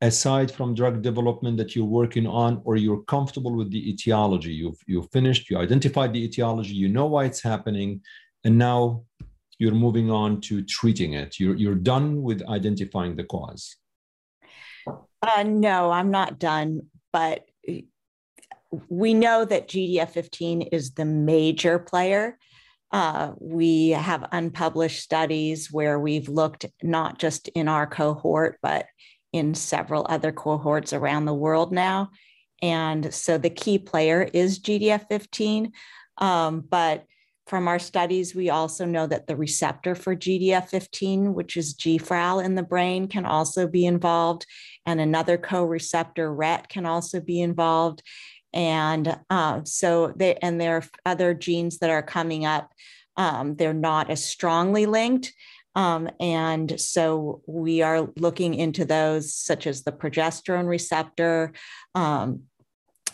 aside 0.02 0.52
from 0.52 0.74
drug 0.76 1.02
development 1.02 1.58
that 1.58 1.76
you're 1.76 1.86
working 2.02 2.26
on 2.26 2.62
or 2.66 2.76
you're 2.76 3.04
comfortable 3.04 3.56
with 3.56 3.72
the 3.72 3.84
etiology? 3.92 4.54
You've 4.54 4.82
you've 4.86 5.10
finished 5.12 5.50
you 5.50 5.58
identified 5.58 6.12
the 6.14 6.24
etiology 6.24 6.74
you 6.74 6.90
know 6.90 7.08
why 7.08 7.26
it's 7.26 7.42
happening 7.42 8.02
and 8.44 8.58
now 8.58 9.04
you're 9.62 9.74
moving 9.74 10.10
on 10.10 10.42
to 10.42 10.64
treating 10.64 11.14
it 11.14 11.40
you're 11.40 11.56
you're 11.56 11.76
done 11.76 12.24
with 12.24 12.42
identifying 12.50 13.16
the 13.16 13.24
cause 13.24 13.76
uh, 15.22 15.44
no 15.44 15.92
i'm 15.92 16.10
not 16.10 16.40
done 16.40 16.82
but 17.14 17.46
we 18.90 19.14
know 19.14 19.46
that 19.46 19.68
gdf15 19.68 20.70
is 20.72 20.94
the 20.94 21.06
major 21.06 21.78
player 21.78 22.38
uh, 22.92 23.32
we 23.40 23.90
have 23.90 24.28
unpublished 24.32 25.02
studies 25.02 25.72
where 25.72 25.98
we've 25.98 26.28
looked 26.28 26.66
not 26.84 27.18
just 27.18 27.48
in 27.50 27.70
our 27.70 27.88
cohort, 27.88 28.60
but 28.62 28.86
in 29.32 29.54
several 29.56 30.06
other 30.10 30.34
cohorts 30.34 30.92
around 30.92 31.24
the 31.24 31.34
world 31.34 31.72
now. 31.72 32.10
And 32.62 33.14
so 33.14 33.38
the 33.38 33.50
key 33.50 33.80
player 33.80 34.30
is 34.34 34.60
GDF 34.60 35.08
15. 35.08 35.72
Um, 36.18 36.66
but 36.70 37.06
from 37.48 37.68
our 37.68 37.80
studies, 37.80 38.36
we 38.36 38.50
also 38.50 38.86
know 38.86 39.08
that 39.08 39.28
the 39.28 39.36
receptor 39.36 39.96
for 39.96 40.16
GDF 40.16 40.70
15, 40.70 41.34
which 41.34 41.58
is 41.58 41.76
GFRAL 41.76 42.44
in 42.44 42.56
the 42.56 42.64
brain, 42.64 43.08
can 43.08 43.26
also 43.26 43.68
be 43.68 43.86
involved. 43.86 44.46
And 44.86 45.02
another 45.02 45.38
co 45.38 45.64
receptor, 45.64 46.34
RET, 46.34 46.70
can 46.70 46.86
also 46.86 47.20
be 47.20 47.42
involved. 47.42 48.04
And 48.54 49.18
uh, 49.30 49.62
so 49.64 50.14
they, 50.16 50.36
and 50.36 50.60
there 50.60 50.78
are 50.78 50.84
other 51.06 51.34
genes 51.34 51.80
that 51.80 51.90
are 51.90 52.04
coming 52.04 52.46
up. 52.46 52.72
Um, 53.18 53.56
they're 53.56 53.74
not 53.74 54.10
as 54.10 54.24
strongly 54.24 54.86
linked. 54.86 55.34
Um, 55.76 56.10
and 56.20 56.80
so 56.80 57.42
we 57.48 57.82
are 57.82 58.10
looking 58.18 58.56
into 58.56 58.84
those, 58.84 59.34
such 59.34 59.68
as 59.68 59.84
the 59.84 59.92
progesterone 59.92 60.68
receptor 60.68 61.54
um, 61.96 62.44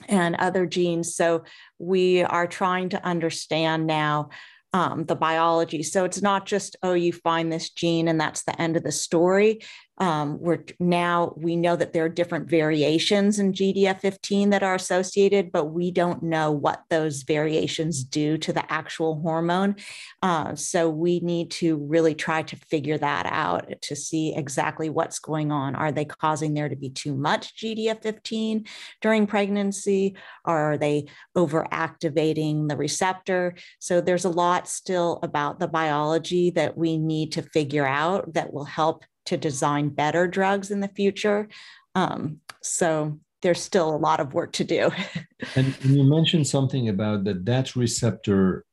and 0.07 0.35
other 0.35 0.65
genes. 0.65 1.15
So 1.15 1.43
we 1.79 2.23
are 2.23 2.47
trying 2.47 2.89
to 2.89 3.03
understand 3.05 3.87
now 3.87 4.29
um, 4.73 5.05
the 5.05 5.15
biology. 5.15 5.81
So 5.83 6.03
it's 6.05 6.21
not 6.21 6.45
just, 6.45 6.75
oh, 6.83 6.93
you 6.93 7.13
find 7.13 7.51
this 7.51 7.69
gene 7.69 8.07
and 8.07 8.19
that's 8.19 8.43
the 8.43 8.59
end 8.61 8.77
of 8.77 8.83
the 8.83 8.91
story 8.91 9.61
um, 9.99 10.39
we're 10.39 10.63
now 10.79 11.33
we 11.37 11.55
know 11.55 11.75
that 11.75 11.91
there 11.93 12.05
are 12.05 12.09
different 12.09 12.49
variations 12.49 13.39
in 13.39 13.53
GDF15 13.53 14.51
that 14.51 14.61
are 14.61 14.75
associated, 14.75 15.51
but 15.51 15.65
we 15.65 15.89
don't 15.89 16.21
know 16.21 16.51
what 16.51 16.83
those 16.89 17.23
variations 17.23 18.03
do 18.03 18.37
to 18.37 18.53
the 18.53 18.71
actual 18.71 19.19
hormone. 19.21 19.75
Uh, 20.21 20.53
so 20.55 20.89
we 20.89 21.19
need 21.21 21.49
to 21.51 21.77
really 21.77 22.13
try 22.13 22.43
to 22.43 22.55
figure 22.55 22.97
that 22.97 23.25
out 23.25 23.73
to 23.81 23.95
see 23.95 24.35
exactly 24.35 24.89
what's 24.89 25.19
going 25.19 25.51
on. 25.51 25.75
Are 25.75 25.91
they 25.91 26.05
causing 26.05 26.53
there 26.53 26.69
to 26.69 26.75
be 26.75 26.89
too 26.89 27.15
much 27.15 27.55
GDF15 27.57 28.67
during 29.01 29.25
pregnancy? 29.25 30.15
Are 30.45 30.77
they 30.77 31.07
overactivating 31.35 32.69
the 32.69 32.77
receptor? 32.77 33.55
So 33.79 33.99
there's 34.01 34.25
a 34.25 34.29
lot 34.29 34.67
still 34.67 35.19
about 35.23 35.59
the 35.59 35.67
biology 35.67 36.51
that 36.51 36.77
we 36.77 36.97
need 36.97 37.31
to 37.33 37.41
figure 37.41 37.87
out 37.87 38.33
that 38.33 38.53
will 38.53 38.65
help 38.65 39.03
to 39.27 39.37
design 39.37 39.89
better 39.89 40.27
drugs 40.27 40.71
in 40.71 40.79
the 40.79 40.87
future. 40.87 41.47
Um, 41.95 42.41
so 42.61 43.19
there's 43.41 43.61
still 43.61 43.95
a 43.95 43.97
lot 43.97 44.19
of 44.19 44.33
work 44.33 44.51
to 44.53 44.63
do. 44.63 44.89
and, 45.55 45.75
and, 45.83 45.95
you 45.95 46.03
mentioned 46.03 46.47
something 46.47 46.89
about 46.89 47.23
that 47.25 47.45
that 47.45 47.75
receptor 47.75 48.65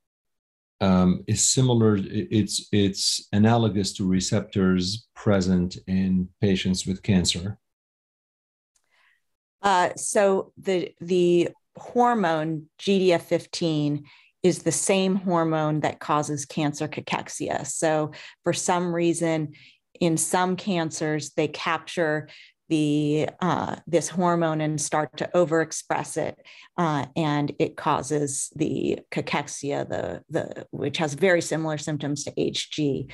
um, 0.80 1.24
is 1.26 1.44
similar. 1.44 1.98
It's 2.00 2.68
it's 2.72 3.28
analogous 3.32 3.92
to 3.94 4.06
receptors 4.06 5.06
present 5.14 5.76
in 5.86 6.28
patients 6.40 6.86
with 6.86 7.02
cancer. 7.02 7.58
Uh, 9.62 9.90
so 9.96 10.52
the 10.58 10.92
the 11.00 11.48
hormone 11.76 12.66
GDF15 12.80 14.04
is 14.42 14.62
the 14.62 14.72
same 14.72 15.16
hormone 15.16 15.80
that 15.80 16.00
causes 16.00 16.44
cancer 16.44 16.86
cachexia. 16.86 17.66
So 17.66 18.12
for 18.44 18.52
some 18.52 18.94
reason, 18.94 19.54
in 20.00 20.16
some 20.16 20.56
cancers, 20.56 21.30
they 21.30 21.48
capture 21.48 22.28
the 22.68 23.28
uh, 23.40 23.76
this 23.86 24.08
hormone 24.08 24.60
and 24.60 24.80
start 24.80 25.16
to 25.18 25.30
overexpress 25.34 26.16
it, 26.16 26.38
uh, 26.78 27.06
and 27.14 27.52
it 27.58 27.76
causes 27.76 28.50
the 28.56 28.98
cachexia, 29.10 29.88
the 29.88 30.22
the 30.30 30.66
which 30.70 30.96
has 30.98 31.14
very 31.14 31.42
similar 31.42 31.78
symptoms 31.78 32.24
to 32.24 32.32
HG. 32.32 33.10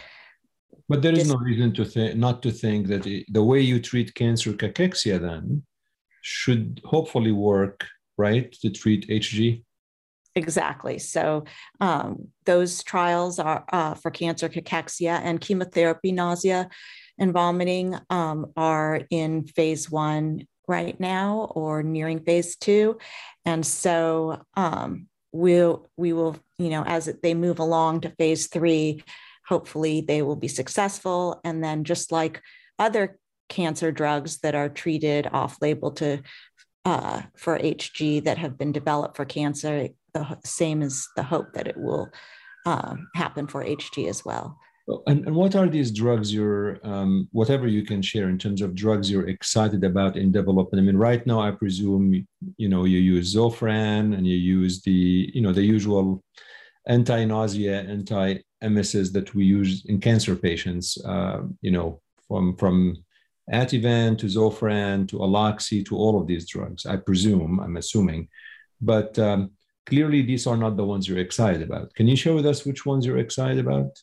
But 0.89 1.03
there 1.03 1.13
is 1.13 1.29
no 1.29 1.37
reason 1.37 1.73
to 1.75 1.85
think 1.85 2.17
not 2.17 2.43
to 2.43 2.51
think 2.51 2.87
that 2.89 3.07
it, 3.07 3.27
the 3.33 3.43
way 3.43 3.61
you 3.61 3.81
treat 3.81 4.15
cancer 4.15 4.53
cachexia 4.53 5.21
then 5.21 5.63
should 6.23 6.81
hopefully 6.85 7.33
work 7.33 7.87
right 8.17 8.53
to 8.63 8.71
treat 8.71 9.09
HG. 9.09 9.65
Exactly. 10.37 10.99
So 10.99 11.45
um, 11.81 12.29
those 12.47 12.83
trials 12.85 13.39
are 13.39 13.65
uh, 13.73 13.95
for 13.95 14.11
cancer 14.11 14.49
cachexia 14.49 15.21
and 15.23 15.41
chemotherapy 15.41 16.13
nausea 16.13 16.69
and 17.19 17.33
vomiting 17.33 17.97
um, 18.11 18.53
are 18.57 19.03
in 19.11 19.47
phase 19.47 19.91
one 19.91 20.47
right 20.69 20.99
now 21.01 21.51
or 21.55 21.83
nearing 21.83 22.21
phase 22.21 22.57
two. 22.57 22.99
And 23.45 23.67
so 23.67 24.41
um, 24.57 25.09
we'll, 25.33 25.91
we 25.97 26.13
will, 26.13 26.37
you 26.59 26.71
know, 26.71 26.85
as 26.85 27.13
they 27.23 27.35
move 27.35 27.59
along 27.59 28.03
to 28.03 28.11
phase 28.11 28.47
three, 28.47 29.03
hopefully 29.47 30.01
they 30.01 30.23
will 30.23 30.37
be 30.37 30.49
successful. 30.49 31.41
And 31.43 31.63
then 31.63 31.83
just 31.83 32.13
like 32.13 32.41
other 32.79 33.19
cancer 33.49 33.91
drugs 33.91 34.39
that 34.39 34.55
are 34.55 34.69
treated 34.69 35.29
off 35.33 35.59
label 35.61 35.91
to 35.91 36.23
uh, 36.85 37.23
for 37.37 37.59
HG 37.59 38.25
that 38.25 38.39
have 38.39 38.57
been 38.57 38.73
developed 38.73 39.17
for 39.17 39.25
cancer, 39.25 39.89
the 40.13 40.39
same 40.45 40.83
as 40.83 41.07
the 41.17 41.23
hope 41.23 41.53
that 41.55 41.67
it 41.67 41.77
will 41.77 42.09
um, 42.67 43.09
happen 43.15 43.47
for 43.47 43.65
HG 43.65 44.09
as 44.09 44.25
well. 44.25 44.59
And, 45.07 45.27
and 45.27 45.35
what 45.37 45.55
are 45.55 45.69
these 45.69 45.91
drugs 45.93 46.33
you're, 46.35 46.79
um, 46.85 47.29
whatever 47.33 47.69
you 47.69 47.85
can 47.85 48.03
share 48.03 48.29
in 48.29 48.39
terms 48.39 48.61
of 48.61 48.75
drugs 48.75 49.11
you're 49.11 49.29
excited 49.29 49.85
about 49.85 50.17
in 50.17 50.33
development? 50.33 50.83
I 50.83 50.85
mean, 50.85 50.97
right 50.97 51.25
now, 51.27 51.41
I 51.41 51.53
presume, 51.53 52.27
you 52.57 52.69
know, 52.69 52.85
you 52.85 52.99
use 52.99 53.35
Zofran 53.35 54.17
and 54.17 54.27
you 54.27 54.37
use 54.37 54.83
the, 54.83 55.31
you 55.33 55.43
know, 55.43 55.53
the 55.53 55.63
usual 55.63 56.25
anti-nausea, 56.87 57.83
anti-emesis 57.83 59.13
that 59.13 59.35
we 59.35 59.45
use 59.45 59.85
in 59.87 60.01
cancer 60.01 60.35
patients, 60.35 60.99
uh, 61.05 61.43
you 61.61 61.71
know, 61.71 62.01
from, 62.27 62.57
from 62.57 62.97
Ativan 63.53 64.17
to 64.19 64.27
Zofran 64.27 65.09
to 65.09 65.19
Aloxi 65.19 65.85
to 65.87 65.97
all 65.97 66.21
of 66.21 66.27
these 66.27 66.49
drugs, 66.49 66.87
I 66.87 66.97
presume, 66.97 67.61
I'm 67.61 67.77
assuming. 67.77 68.29
But 68.81 69.19
um, 69.19 69.53
clearly, 69.91 70.23
these 70.23 70.47
are 70.47 70.57
not 70.57 70.77
the 70.77 70.85
ones 70.85 71.07
you're 71.07 71.19
excited 71.19 71.63
about. 71.63 71.93
Can 71.95 72.09
you 72.09 72.17
share 72.17 72.35
with 72.35 72.47
us 72.47 72.65
which 72.65 72.87
ones 72.87 73.05
you're 73.05 73.19
excited 73.19 73.59
about? 73.59 74.01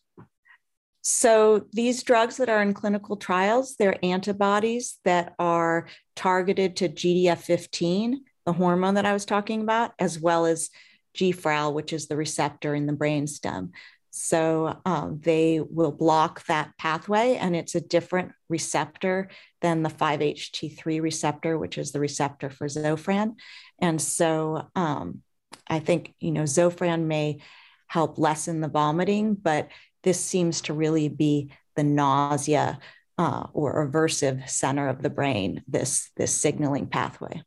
So 1.01 1.65
these 1.71 2.03
drugs 2.03 2.35
that 2.37 2.49
are 2.49 2.61
in 2.61 2.73
clinical 2.73 3.15
trials, 3.15 3.75
they're 3.79 3.97
antibodies 4.03 4.99
that 5.05 5.33
are 5.39 5.87
targeted 6.17 6.75
to 6.77 6.89
GDF15, 6.89 8.15
the 8.45 8.53
hormone 8.53 8.95
that 8.95 9.05
I 9.05 9.13
was 9.13 9.25
talking 9.25 9.61
about, 9.61 9.93
as 9.97 10.19
well 10.19 10.45
as 10.45 10.69
GFRAL, 11.17 11.73
which 11.73 11.93
is 11.93 12.07
the 12.07 12.17
receptor 12.17 12.75
in 12.75 12.85
the 12.85 12.93
brainstem. 12.93 13.69
So 14.11 14.81
um, 14.85 15.21
they 15.23 15.61
will 15.61 15.91
block 15.91 16.45
that 16.47 16.71
pathway, 16.77 17.35
and 17.35 17.55
it's 17.55 17.75
a 17.75 17.81
different 17.81 18.33
receptor 18.49 19.29
than 19.61 19.83
the 19.83 19.89
5-HT3 19.89 21.01
receptor, 21.01 21.57
which 21.57 21.77
is 21.77 21.91
the 21.91 21.99
receptor 22.01 22.49
for 22.49 22.67
Zofran. 22.67 23.35
And 23.79 24.01
so 24.01 24.69
um, 24.75 25.21
I 25.69 25.79
think 25.79 26.13
you 26.19 26.31
know 26.31 26.43
Zofran 26.43 27.05
may 27.05 27.39
help 27.87 28.17
lessen 28.17 28.61
the 28.61 28.67
vomiting, 28.67 29.35
but 29.35 29.69
this 30.03 30.19
seems 30.19 30.61
to 30.61 30.73
really 30.73 31.09
be 31.09 31.51
the 31.75 31.83
nausea 31.83 32.79
uh, 33.17 33.47
or 33.53 33.87
aversive 33.87 34.47
center 34.49 34.87
of 34.87 35.01
the 35.01 35.09
brain, 35.09 35.63
this, 35.67 36.11
this 36.17 36.33
signaling 36.33 36.87
pathway. 36.87 37.41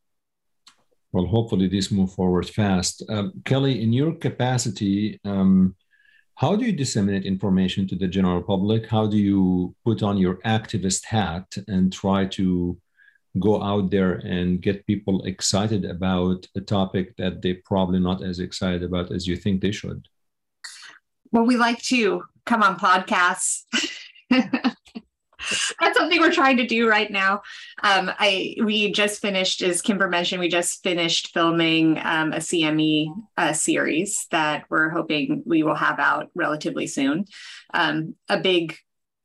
Well, 1.12 1.26
hopefully 1.26 1.68
this 1.68 1.90
move 1.90 2.12
forward 2.12 2.48
fast. 2.48 3.02
Um, 3.08 3.32
Kelly, 3.44 3.82
in 3.82 3.92
your 3.92 4.14
capacity, 4.14 5.20
um, 5.24 5.74
how 6.36 6.56
do 6.56 6.64
you 6.64 6.72
disseminate 6.72 7.24
information 7.24 7.86
to 7.88 7.96
the 7.96 8.08
general 8.08 8.42
public? 8.42 8.88
How 8.88 9.06
do 9.06 9.16
you 9.16 9.74
put 9.84 10.02
on 10.02 10.16
your 10.16 10.36
activist 10.42 11.04
hat 11.04 11.46
and 11.68 11.92
try 11.92 12.26
to 12.26 12.78
go 13.38 13.62
out 13.62 13.90
there 13.90 14.14
and 14.14 14.60
get 14.60 14.86
people 14.86 15.22
excited 15.24 15.84
about 15.84 16.46
a 16.56 16.60
topic 16.60 17.16
that 17.16 17.42
they're 17.42 17.62
probably 17.64 18.00
not 18.00 18.22
as 18.22 18.40
excited 18.40 18.82
about 18.82 19.12
as 19.12 19.26
you 19.26 19.36
think 19.36 19.60
they 19.60 19.72
should? 19.72 20.08
Well, 21.32 21.46
we 21.46 21.56
like 21.56 21.80
to 21.84 22.22
come 22.44 22.62
on 22.62 22.78
podcasts. 22.78 23.62
That's 25.80 25.96
something 25.96 26.20
we're 26.20 26.32
trying 26.32 26.58
to 26.58 26.66
do 26.66 26.88
right 26.88 27.10
now. 27.10 27.42
Um, 27.82 28.10
I 28.18 28.56
we 28.62 28.92
just 28.92 29.22
finished, 29.22 29.62
as 29.62 29.80
Kimber 29.80 30.08
mentioned, 30.08 30.40
we 30.40 30.48
just 30.48 30.82
finished 30.82 31.32
filming 31.32 31.98
um, 32.02 32.32
a 32.32 32.38
CME 32.38 33.14
uh, 33.36 33.52
series 33.52 34.26
that 34.30 34.64
we're 34.68 34.90
hoping 34.90 35.42
we 35.46 35.62
will 35.62 35.74
have 35.74 35.98
out 35.98 36.30
relatively 36.34 36.86
soon. 36.86 37.24
Um, 37.72 38.16
a 38.28 38.38
big 38.38 38.76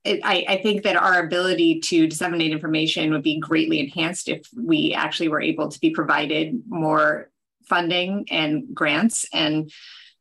I, 0.06 0.45
I, 0.47 0.58
think 0.58 0.84
that 0.84 0.95
our 0.95 1.26
ability 1.26 1.80
to 1.82 2.08
disseminate 2.08 2.51
information 2.51 3.12
would 3.12 3.24
be 3.24 3.39
greatly 3.39 3.80
enhanced 3.80 4.30
if 4.30 4.47
we 4.56 4.93
actually 4.93 5.30
were 5.30 5.41
able 5.41 5.70
to 5.70 5.80
be 5.80 5.89
provided 5.89 6.62
more 6.68 7.32
funding 7.68 8.26
and 8.30 8.66
grants. 8.74 9.26
And 9.34 9.72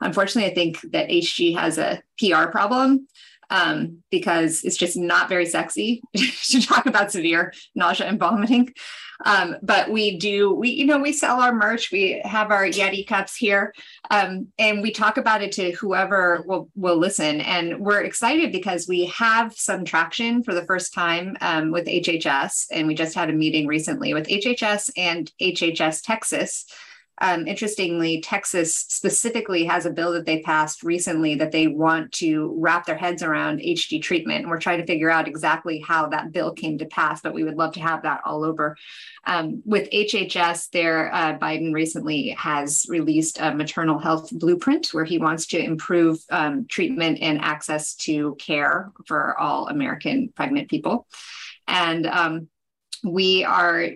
unfortunately, 0.01 0.51
I 0.51 0.55
think 0.55 0.81
that 0.93 1.11
HG 1.11 1.57
has 1.59 1.79
a 1.79 2.03
PR 2.19 2.47
problem 2.47 3.07
um, 3.51 4.03
because 4.11 4.65
it's 4.65 4.77
just 4.77 4.97
not 4.97 5.29
very 5.29 5.47
sexy 5.47 6.03
to 6.17 6.63
talk 6.63 6.87
about 6.87 7.13
severe 7.13 7.53
nausea 7.75 8.07
and 8.07 8.19
vomiting. 8.19 8.73
Um, 9.25 9.57
but 9.63 9.91
we 9.91 10.19
do, 10.19 10.53
we, 10.53 10.71
you 10.71 10.87
know, 10.87 10.99
we 10.99 11.13
sell 11.13 11.41
our 11.41 11.55
merch. 11.55 11.93
We 11.93 12.21
have 12.25 12.51
our 12.51 12.65
Yeti 12.65 13.07
cups 13.07 13.37
here, 13.37 13.75
um, 14.11 14.49
and 14.59 14.83
we 14.83 14.91
talk 14.91 15.17
about 15.17 15.43
it 15.43 15.53
to 15.53 15.73
whoever 15.73 16.43
will 16.47 16.69
will 16.75 16.97
listen. 16.97 17.41
And 17.41 17.81
we're 17.81 18.03
excited 18.03 18.53
because 18.53 18.89
we 18.89 19.07
have 19.07 19.55
some 19.55 19.85
traction 19.85 20.43
for 20.43 20.55
the 20.55 20.65
first 20.65 20.93
time 20.93 21.37
um, 21.41 21.71
with 21.71 21.87
HHS, 21.87 22.67
and 22.71 22.87
we 22.87 22.95
just 22.95 23.15
had 23.15 23.31
a 23.31 23.35
meeting 23.35 23.67
recently 23.67 24.15
with 24.15 24.29
HHS 24.29 24.91
and 24.97 25.31
HHS 25.41 26.03
Texas 26.03 26.67
um, 27.21 27.47
interestingly, 27.47 28.21
Texas 28.21 28.77
specifically 28.77 29.65
has 29.65 29.87
a 29.87 29.91
bill 29.91 30.13
that 30.13 30.27
they 30.27 30.41
passed 30.41 30.83
recently 30.83 31.37
that 31.37 31.53
they 31.53 31.69
want 31.69 32.11
to 32.13 32.53
wrap 32.59 32.87
their 32.87 32.97
heads 32.97 33.23
around 33.23 33.61
HG 33.61 34.03
treatment. 34.03 34.41
And 34.41 34.51
we're 34.51 34.61
trying 34.61 34.81
to 34.81 34.87
figure 34.87 35.11
out 35.11 35.29
exactly 35.29 35.79
how 35.79 36.09
that 36.09 36.33
bill 36.33 36.53
came 36.53 36.77
to 36.79 36.87
pass, 36.87 37.21
but 37.21 37.33
we 37.33 37.45
would 37.45 37.57
love 37.57 37.73
to 37.75 37.81
have 37.81 38.03
that 38.03 38.21
all 38.25 38.45
over. 38.45 38.77
Um, 39.27 39.63
with 39.65 39.89
HHS, 39.91 40.71
there, 40.71 41.15
uh, 41.15 41.39
Biden 41.39 41.73
recently 41.73 42.31
has 42.31 42.85
released 42.89 43.39
a 43.41 43.55
maternal 43.55 43.99
health 43.99 44.31
blueprint 44.33 44.89
where 44.89 45.05
he 45.05 45.19
wants 45.19 45.47
to 45.49 45.59
improve 45.59 46.19
um, 46.31 46.67
treatment 46.67 47.19
and 47.21 47.41
access 47.41 47.95
to 47.95 48.35
care 48.41 48.93
for 49.07 49.39
all 49.39 49.69
American 49.69 50.33
pregnant 50.35 50.69
people. 50.69 51.07
And 51.69 52.07
um, 52.07 52.49
we 53.05 53.45
are 53.45 53.91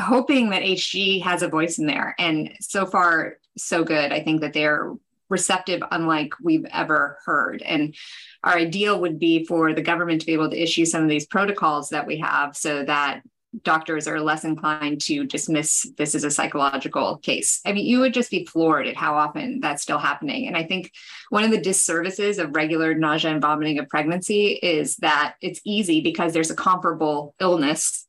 hoping 0.00 0.50
that 0.50 0.62
HG 0.62 1.22
has 1.22 1.42
a 1.42 1.48
voice 1.48 1.78
in 1.78 1.86
there. 1.86 2.14
And 2.18 2.54
so 2.60 2.86
far, 2.86 3.38
so 3.56 3.84
good. 3.84 4.12
I 4.12 4.20
think 4.20 4.40
that 4.40 4.52
they're 4.52 4.92
receptive, 5.28 5.80
unlike 5.90 6.34
we've 6.42 6.66
ever 6.72 7.18
heard. 7.24 7.62
And 7.62 7.94
our 8.42 8.56
ideal 8.56 9.00
would 9.00 9.18
be 9.18 9.44
for 9.44 9.72
the 9.72 9.82
government 9.82 10.20
to 10.20 10.26
be 10.26 10.32
able 10.32 10.50
to 10.50 10.60
issue 10.60 10.84
some 10.84 11.02
of 11.02 11.08
these 11.08 11.26
protocols 11.26 11.90
that 11.90 12.06
we 12.06 12.18
have 12.18 12.56
so 12.56 12.84
that 12.84 13.22
doctors 13.62 14.06
are 14.06 14.20
less 14.20 14.44
inclined 14.44 15.00
to 15.00 15.24
dismiss 15.24 15.86
this 15.98 16.14
as 16.14 16.22
a 16.22 16.30
psychological 16.30 17.16
case. 17.18 17.60
I 17.66 17.72
mean, 17.72 17.84
you 17.84 17.98
would 18.00 18.14
just 18.14 18.30
be 18.30 18.44
floored 18.46 18.86
at 18.86 18.96
how 18.96 19.14
often 19.14 19.60
that's 19.60 19.82
still 19.82 19.98
happening. 19.98 20.46
And 20.46 20.56
I 20.56 20.64
think 20.64 20.92
one 21.30 21.42
of 21.42 21.50
the 21.50 21.60
disservices 21.60 22.38
of 22.38 22.54
regular 22.54 22.94
nausea 22.94 23.32
and 23.32 23.42
vomiting 23.42 23.78
of 23.78 23.88
pregnancy 23.88 24.52
is 24.62 24.96
that 24.96 25.34
it's 25.40 25.60
easy 25.64 26.00
because 26.00 26.32
there's 26.32 26.50
a 26.50 26.56
comparable 26.56 27.34
illness 27.40 28.06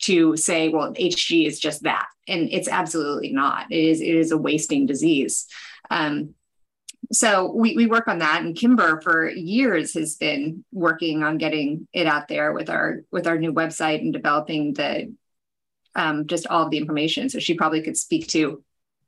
to 0.00 0.36
say, 0.36 0.68
well, 0.68 0.92
HG 0.92 1.46
is 1.46 1.58
just 1.58 1.82
that. 1.82 2.06
And 2.28 2.48
it's 2.50 2.68
absolutely 2.68 3.32
not. 3.32 3.70
It 3.70 3.84
is, 3.84 4.00
it 4.00 4.14
is 4.14 4.32
a 4.32 4.38
wasting 4.38 4.86
disease. 4.86 5.46
Um, 5.90 6.34
so 7.12 7.52
we, 7.52 7.76
we 7.76 7.86
work 7.86 8.08
on 8.08 8.18
that 8.18 8.42
and 8.42 8.56
kimber 8.56 9.00
for 9.00 9.28
years 9.28 9.94
has 9.94 10.16
been 10.16 10.64
working 10.72 11.22
on 11.22 11.38
getting 11.38 11.88
it 11.92 12.06
out 12.06 12.28
there 12.28 12.52
with 12.52 12.70
our 12.70 13.02
with 13.10 13.26
our 13.26 13.38
new 13.38 13.52
website 13.52 14.00
and 14.00 14.12
developing 14.12 14.74
the 14.74 15.12
um, 15.96 16.26
just 16.26 16.46
all 16.46 16.64
of 16.64 16.70
the 16.70 16.78
information 16.78 17.28
so 17.28 17.40
she 17.40 17.54
probably 17.54 17.82
could 17.82 17.96
speak 17.96 18.28
to 18.28 18.62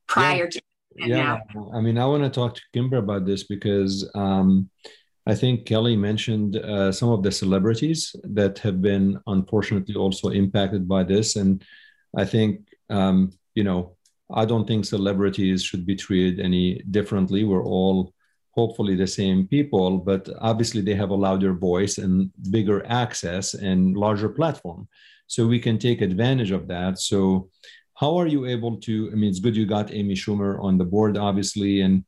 prior 0.07 0.45
yeah. 0.45 0.49
to 0.49 0.61
yeah, 0.95 1.39
I 1.73 1.81
mean, 1.81 1.97
I 1.97 2.05
want 2.05 2.23
to 2.23 2.29
talk 2.29 2.55
to 2.55 2.61
Kimber 2.71 2.97
about 2.97 3.25
this 3.25 3.43
because 3.43 4.09
um, 4.13 4.69
I 5.25 5.35
think 5.35 5.65
Kelly 5.65 5.95
mentioned 5.95 6.57
uh, 6.57 6.91
some 6.91 7.09
of 7.09 7.23
the 7.23 7.31
celebrities 7.31 8.13
that 8.23 8.59
have 8.59 8.81
been 8.81 9.19
unfortunately 9.27 9.95
also 9.95 10.29
impacted 10.29 10.87
by 10.87 11.03
this, 11.03 11.37
and 11.37 11.63
I 12.15 12.25
think 12.25 12.67
um, 12.89 13.31
you 13.55 13.63
know 13.63 13.95
I 14.33 14.45
don't 14.45 14.67
think 14.67 14.85
celebrities 14.85 15.63
should 15.63 15.85
be 15.85 15.95
treated 15.95 16.39
any 16.39 16.81
differently. 16.91 17.43
We're 17.43 17.63
all 17.63 18.13
hopefully 18.51 18.95
the 18.95 19.07
same 19.07 19.47
people, 19.47 19.97
but 19.97 20.29
obviously 20.39 20.81
they 20.81 20.95
have 20.95 21.09
a 21.09 21.15
louder 21.15 21.53
voice 21.53 21.97
and 21.97 22.29
bigger 22.51 22.85
access 22.85 23.53
and 23.55 23.97
larger 23.97 24.29
platform. 24.29 24.87
So 25.27 25.47
we 25.47 25.59
can 25.59 25.79
take 25.79 26.01
advantage 26.01 26.51
of 26.51 26.67
that. 26.67 26.99
So 26.99 27.49
how 27.95 28.17
are 28.17 28.27
you 28.27 28.45
able 28.45 28.77
to? 28.81 29.09
I 29.11 29.15
mean, 29.15 29.29
it's 29.29 29.39
good 29.39 29.55
you 29.55 29.65
got 29.65 29.93
Amy 29.93 30.15
Schumer 30.15 30.61
on 30.63 30.77
the 30.77 30.85
board, 30.85 31.17
obviously, 31.17 31.81
and 31.81 32.03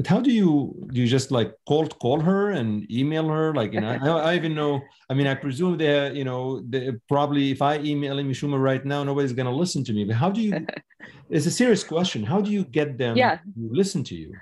but 0.00 0.06
how 0.06 0.18
do 0.18 0.32
you 0.32 0.74
do 0.94 0.98
you 0.98 1.06
just 1.06 1.30
like 1.30 1.52
cold 1.68 1.98
call 1.98 2.20
her 2.20 2.52
and 2.52 2.90
email 2.90 3.28
her? 3.28 3.52
Like, 3.52 3.74
you 3.74 3.82
know, 3.82 3.98
I, 4.02 4.30
I 4.30 4.34
even 4.34 4.54
know. 4.54 4.80
I 5.10 5.12
mean, 5.12 5.26
I 5.26 5.34
presume 5.34 5.76
they, 5.76 6.10
you 6.14 6.24
know, 6.24 6.62
they 6.66 6.92
probably 7.06 7.50
if 7.50 7.60
I 7.60 7.76
email 7.80 8.18
Amy 8.18 8.32
Schumer 8.32 8.58
right 8.58 8.82
now, 8.82 9.04
nobody's 9.04 9.34
going 9.34 9.44
to 9.44 9.52
listen 9.52 9.84
to 9.84 9.92
me. 9.92 10.04
But 10.04 10.16
how 10.16 10.30
do 10.30 10.40
you? 10.40 10.66
it's 11.28 11.44
a 11.44 11.50
serious 11.50 11.84
question. 11.84 12.24
How 12.24 12.40
do 12.40 12.50
you 12.50 12.64
get 12.64 12.96
them? 12.96 13.18
Yeah. 13.18 13.36
to 13.36 13.42
listen 13.56 14.02
to 14.04 14.14
you. 14.14 14.32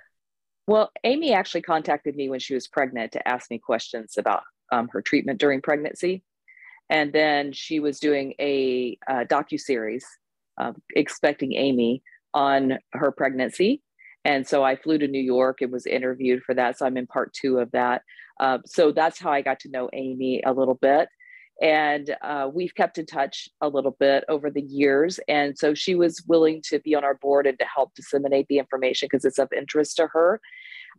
Well, 0.68 0.92
Amy 1.02 1.32
actually 1.32 1.62
contacted 1.62 2.14
me 2.14 2.28
when 2.28 2.38
she 2.38 2.54
was 2.54 2.68
pregnant 2.68 3.10
to 3.12 3.26
ask 3.26 3.50
me 3.50 3.58
questions 3.58 4.14
about 4.16 4.44
um, 4.70 4.86
her 4.92 5.02
treatment 5.02 5.40
during 5.40 5.60
pregnancy, 5.60 6.22
and 6.88 7.12
then 7.12 7.52
she 7.52 7.80
was 7.80 7.98
doing 7.98 8.34
a 8.38 8.96
uh, 9.10 9.24
docu 9.24 9.58
series, 9.58 10.06
uh, 10.56 10.72
expecting 10.94 11.54
Amy 11.54 12.04
on 12.32 12.78
her 12.92 13.10
pregnancy, 13.10 13.82
and 14.28 14.46
so 14.46 14.62
I 14.62 14.76
flew 14.76 14.98
to 14.98 15.08
New 15.08 15.22
York 15.22 15.62
and 15.62 15.72
was 15.72 15.86
interviewed 15.86 16.42
for 16.42 16.54
that. 16.54 16.76
So 16.76 16.84
I'm 16.84 16.98
in 16.98 17.06
part 17.06 17.32
two 17.32 17.60
of 17.60 17.70
that. 17.70 18.02
Uh, 18.38 18.58
so 18.66 18.92
that's 18.92 19.18
how 19.18 19.32
I 19.32 19.40
got 19.40 19.58
to 19.60 19.70
know 19.70 19.88
Amy 19.94 20.42
a 20.44 20.52
little 20.52 20.74
bit. 20.74 21.08
And 21.62 22.14
uh, 22.20 22.50
we've 22.52 22.74
kept 22.74 22.98
in 22.98 23.06
touch 23.06 23.48
a 23.62 23.68
little 23.68 23.96
bit 23.98 24.24
over 24.28 24.50
the 24.50 24.60
years. 24.60 25.18
And 25.28 25.56
so 25.56 25.72
she 25.72 25.94
was 25.94 26.22
willing 26.28 26.60
to 26.68 26.78
be 26.78 26.94
on 26.94 27.04
our 27.04 27.14
board 27.14 27.46
and 27.46 27.58
to 27.58 27.64
help 27.64 27.94
disseminate 27.94 28.48
the 28.48 28.58
information 28.58 29.08
because 29.10 29.24
it's 29.24 29.38
of 29.38 29.48
interest 29.50 29.96
to 29.96 30.08
her. 30.08 30.42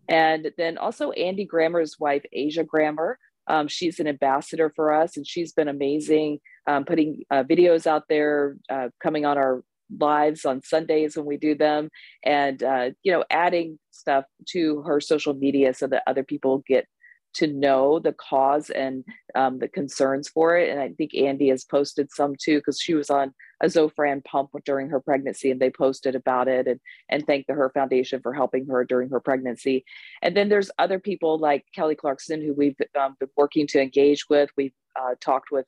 And 0.08 0.52
then 0.58 0.80
also 0.80 1.12
Andy 1.12 1.46
Grammer's 1.46 2.00
wife, 2.00 2.26
Aijia 2.36 2.66
Grammer. 2.66 3.20
Um, 3.46 3.68
she's 3.68 4.00
an 4.00 4.08
ambassador 4.08 4.74
for 4.76 4.92
us 4.92 5.18
and 5.18 5.26
she's 5.26 5.54
been 5.54 5.68
amazing 5.68 6.40
um, 6.68 6.84
putting 6.84 7.24
uh, 7.32 7.44
videos 7.44 7.88
out 7.88 8.04
there, 8.10 8.58
uh, 8.70 8.90
coming 9.02 9.26
on 9.26 9.38
our 9.38 9.64
lives 9.98 10.46
on 10.46 10.62
Sundays 10.62 11.16
when 11.16 11.26
we 11.26 11.38
do 11.38 11.56
them, 11.56 11.90
and 12.24 12.62
uh, 12.64 12.90
you 13.04 13.12
know, 13.12 13.24
adding 13.30 13.80
stuff 13.92 14.26
to 14.50 14.82
her 14.84 15.00
social 15.00 15.34
media 15.34 15.74
so 15.74 15.88
that 15.88 16.04
other 16.08 16.24
people 16.24 16.64
get 16.68 16.88
to 17.32 17.48
know 17.48 18.00
the 18.00 18.14
cause 18.14 18.70
and 18.70 19.04
um, 19.36 19.60
the 19.60 19.68
concerns 19.68 20.28
for 20.28 20.58
it. 20.58 20.70
And 20.70 20.80
I 20.80 20.90
think 20.90 21.14
Andy 21.14 21.50
has 21.50 21.64
posted 21.64 22.12
some 22.12 22.36
too 22.42 22.58
because 22.58 22.80
she 22.82 22.96
was 22.96 23.10
on 23.10 23.34
a 23.62 23.68
Zofran 23.68 24.24
pump 24.24 24.50
during 24.66 24.90
her 24.90 25.00
pregnancy, 25.00 25.52
and 25.52 25.60
they 25.60 25.70
posted 25.70 26.16
about 26.16 26.48
it 26.48 26.68
and 26.68 26.80
and 27.10 27.26
thanked 27.26 27.48
the 27.48 27.54
Her 27.54 27.70
Foundation 27.70 28.22
for 28.22 28.34
helping 28.34 28.66
her 28.68 28.84
during 28.84 29.10
her 29.10 29.20
pregnancy. 29.20 29.86
And 30.22 30.36
then 30.36 30.50
there's 30.50 30.72
other 30.80 31.00
people 31.00 31.38
like 31.38 31.66
Kelly 31.76 31.96
Clarkson 31.96 32.42
who 32.42 32.54
we've 32.54 32.78
um, 33.00 33.16
been 33.20 33.30
working 33.38 33.68
to 33.68 33.82
engage 33.82 34.28
with. 34.30 34.50
We've 34.58 34.74
uh, 35.00 35.16
talked 35.20 35.52
with 35.52 35.66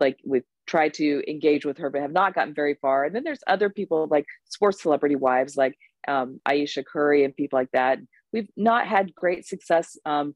like 0.00 0.18
we've 0.24 0.44
tried 0.68 0.94
to 0.94 1.22
engage 1.28 1.64
with 1.64 1.78
her 1.78 1.90
but 1.90 2.02
have 2.02 2.12
not 2.12 2.34
gotten 2.34 2.54
very 2.54 2.74
far. 2.80 3.04
And 3.04 3.14
then 3.14 3.24
there's 3.24 3.42
other 3.46 3.70
people 3.70 4.06
like 4.10 4.26
sports 4.44 4.82
celebrity 4.82 5.16
wives 5.16 5.56
like 5.56 5.76
um, 6.06 6.40
ayesha 6.46 6.84
curry 6.84 7.24
and 7.24 7.34
people 7.34 7.58
like 7.58 7.72
that. 7.72 7.98
We've 8.32 8.48
not 8.56 8.86
had 8.86 9.14
great 9.14 9.46
success 9.46 9.96
um, 10.04 10.34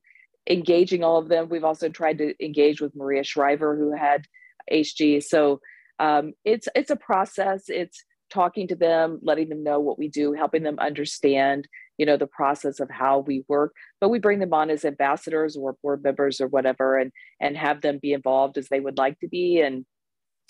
engaging 0.49 1.05
all 1.05 1.18
of 1.18 1.28
them. 1.28 1.49
We've 1.49 1.64
also 1.64 1.89
tried 1.89 2.18
to 2.18 2.35
engage 2.45 2.80
with 2.80 2.97
maria 2.97 3.22
shriver 3.22 3.76
who 3.76 3.95
had 3.97 4.24
hg 4.72 5.22
so 5.22 5.61
um, 6.03 6.33
it's 6.45 6.68
it's 6.74 6.91
a 6.91 6.97
process. 6.97 7.64
It's 7.68 8.05
talking 8.30 8.66
to 8.66 8.74
them 8.74 9.20
letting 9.22 9.49
them 9.51 9.62
know 9.62 9.78
what 9.78 9.99
we 9.99 10.09
do 10.09 10.33
helping 10.33 10.62
them 10.62 10.78
understand 10.78 11.68
you 11.99 12.07
know 12.07 12.16
the 12.16 12.26
process 12.26 12.80
of 12.80 12.91
how 12.91 13.20
we 13.20 13.45
work. 13.49 13.72
But 14.01 14.09
we 14.09 14.18
bring 14.18 14.41
them 14.41 14.53
on 14.53 14.70
as 14.70 14.85
ambassadors 14.85 15.57
or 15.57 15.76
board 15.83 16.03
members 16.03 16.41
or 16.41 16.49
whatever 16.49 16.99
and 16.99 17.12
and 17.41 17.57
have 17.57 17.83
them 17.83 18.01
be 18.03 18.12
involved 18.12 18.59
as 18.59 18.68
they 18.68 18.80
would 18.80 18.99
like 18.99 19.18
to 19.20 19.28
be. 19.28 19.61
And 19.61 19.85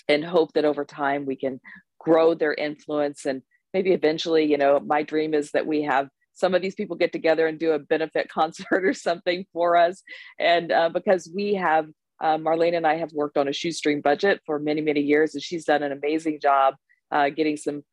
and 0.07 0.23
hope 0.23 0.53
that 0.53 0.65
over 0.65 0.85
time 0.85 1.25
we 1.25 1.35
can 1.35 1.59
grow 1.99 2.33
their 2.33 2.53
influence. 2.53 3.25
And 3.25 3.41
maybe 3.73 3.91
eventually 3.91 4.45
you 4.45 4.57
know 4.57 4.79
my 4.79 5.03
dream 5.03 5.33
is 5.33 5.51
that 5.51 5.67
we 5.67 5.83
have 5.83 6.09
some 6.35 6.55
of 6.55 6.61
these 6.61 6.75
people 6.75 6.95
get 6.95 7.11
together 7.11 7.47
and 7.47 7.59
do 7.59 7.71
a 7.71 7.79
benefit 7.79 8.29
concert 8.33 8.85
or 8.85 8.93
something 8.93 9.45
for 9.53 9.75
us. 9.77 10.01
And 10.39 10.71
uh, 10.71 10.89
because 10.89 11.31
we 11.33 11.55
have 11.55 11.87
uh, 12.21 12.37
marlene 12.37 12.77
and 12.77 12.87
i 12.87 12.95
have 12.95 13.11
worked 13.11 13.37
on 13.37 13.47
a 13.47 13.53
shoestring 13.53 13.99
budget 13.99 14.39
for 14.45 14.59
many 14.59 14.79
many 14.81 15.01
years 15.01 15.33
and 15.33 15.43
she's 15.43 15.65
done 15.65 15.81
an 15.83 15.91
amazing 15.91 16.39
job 16.39 16.75
uh, 17.11 17.27
getting 17.29 17.57
some 17.57 17.83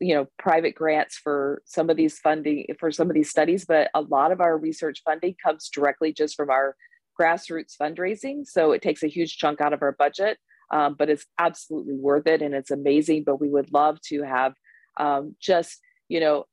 you 0.00 0.14
know 0.14 0.26
private 0.38 0.74
grants 0.74 1.16
for 1.16 1.62
some 1.64 1.90
of 1.90 1.96
these 1.96 2.18
funding 2.18 2.66
for 2.78 2.90
some 2.90 3.08
of 3.08 3.14
these 3.14 3.30
studies. 3.30 3.64
But 3.64 3.90
a 3.94 4.02
lot 4.02 4.32
of 4.32 4.40
our 4.40 4.56
research 4.58 5.02
funding 5.04 5.34
comes 5.42 5.68
directly 5.68 6.12
just 6.12 6.36
from 6.36 6.50
our 6.50 6.76
grassroots 7.18 7.76
fundraising. 7.80 8.46
So 8.46 8.72
it 8.72 8.82
takes 8.82 9.02
a 9.02 9.08
huge 9.08 9.36
chunk 9.36 9.60
out 9.60 9.72
of 9.72 9.82
our 9.82 9.92
budget 9.92 10.38
um, 10.70 10.94
but 10.98 11.10
it's 11.10 11.26
absolutely 11.38 11.94
worth 11.94 12.26
it 12.26 12.42
and 12.42 12.54
it's 12.54 12.70
amazing. 12.70 13.24
But 13.24 13.40
we 13.40 13.48
would 13.48 13.72
love 13.72 14.00
to 14.02 14.22
have 14.22 14.54
um, 14.98 15.36
just, 15.40 15.78
you 16.08 16.20
know, 16.20 16.46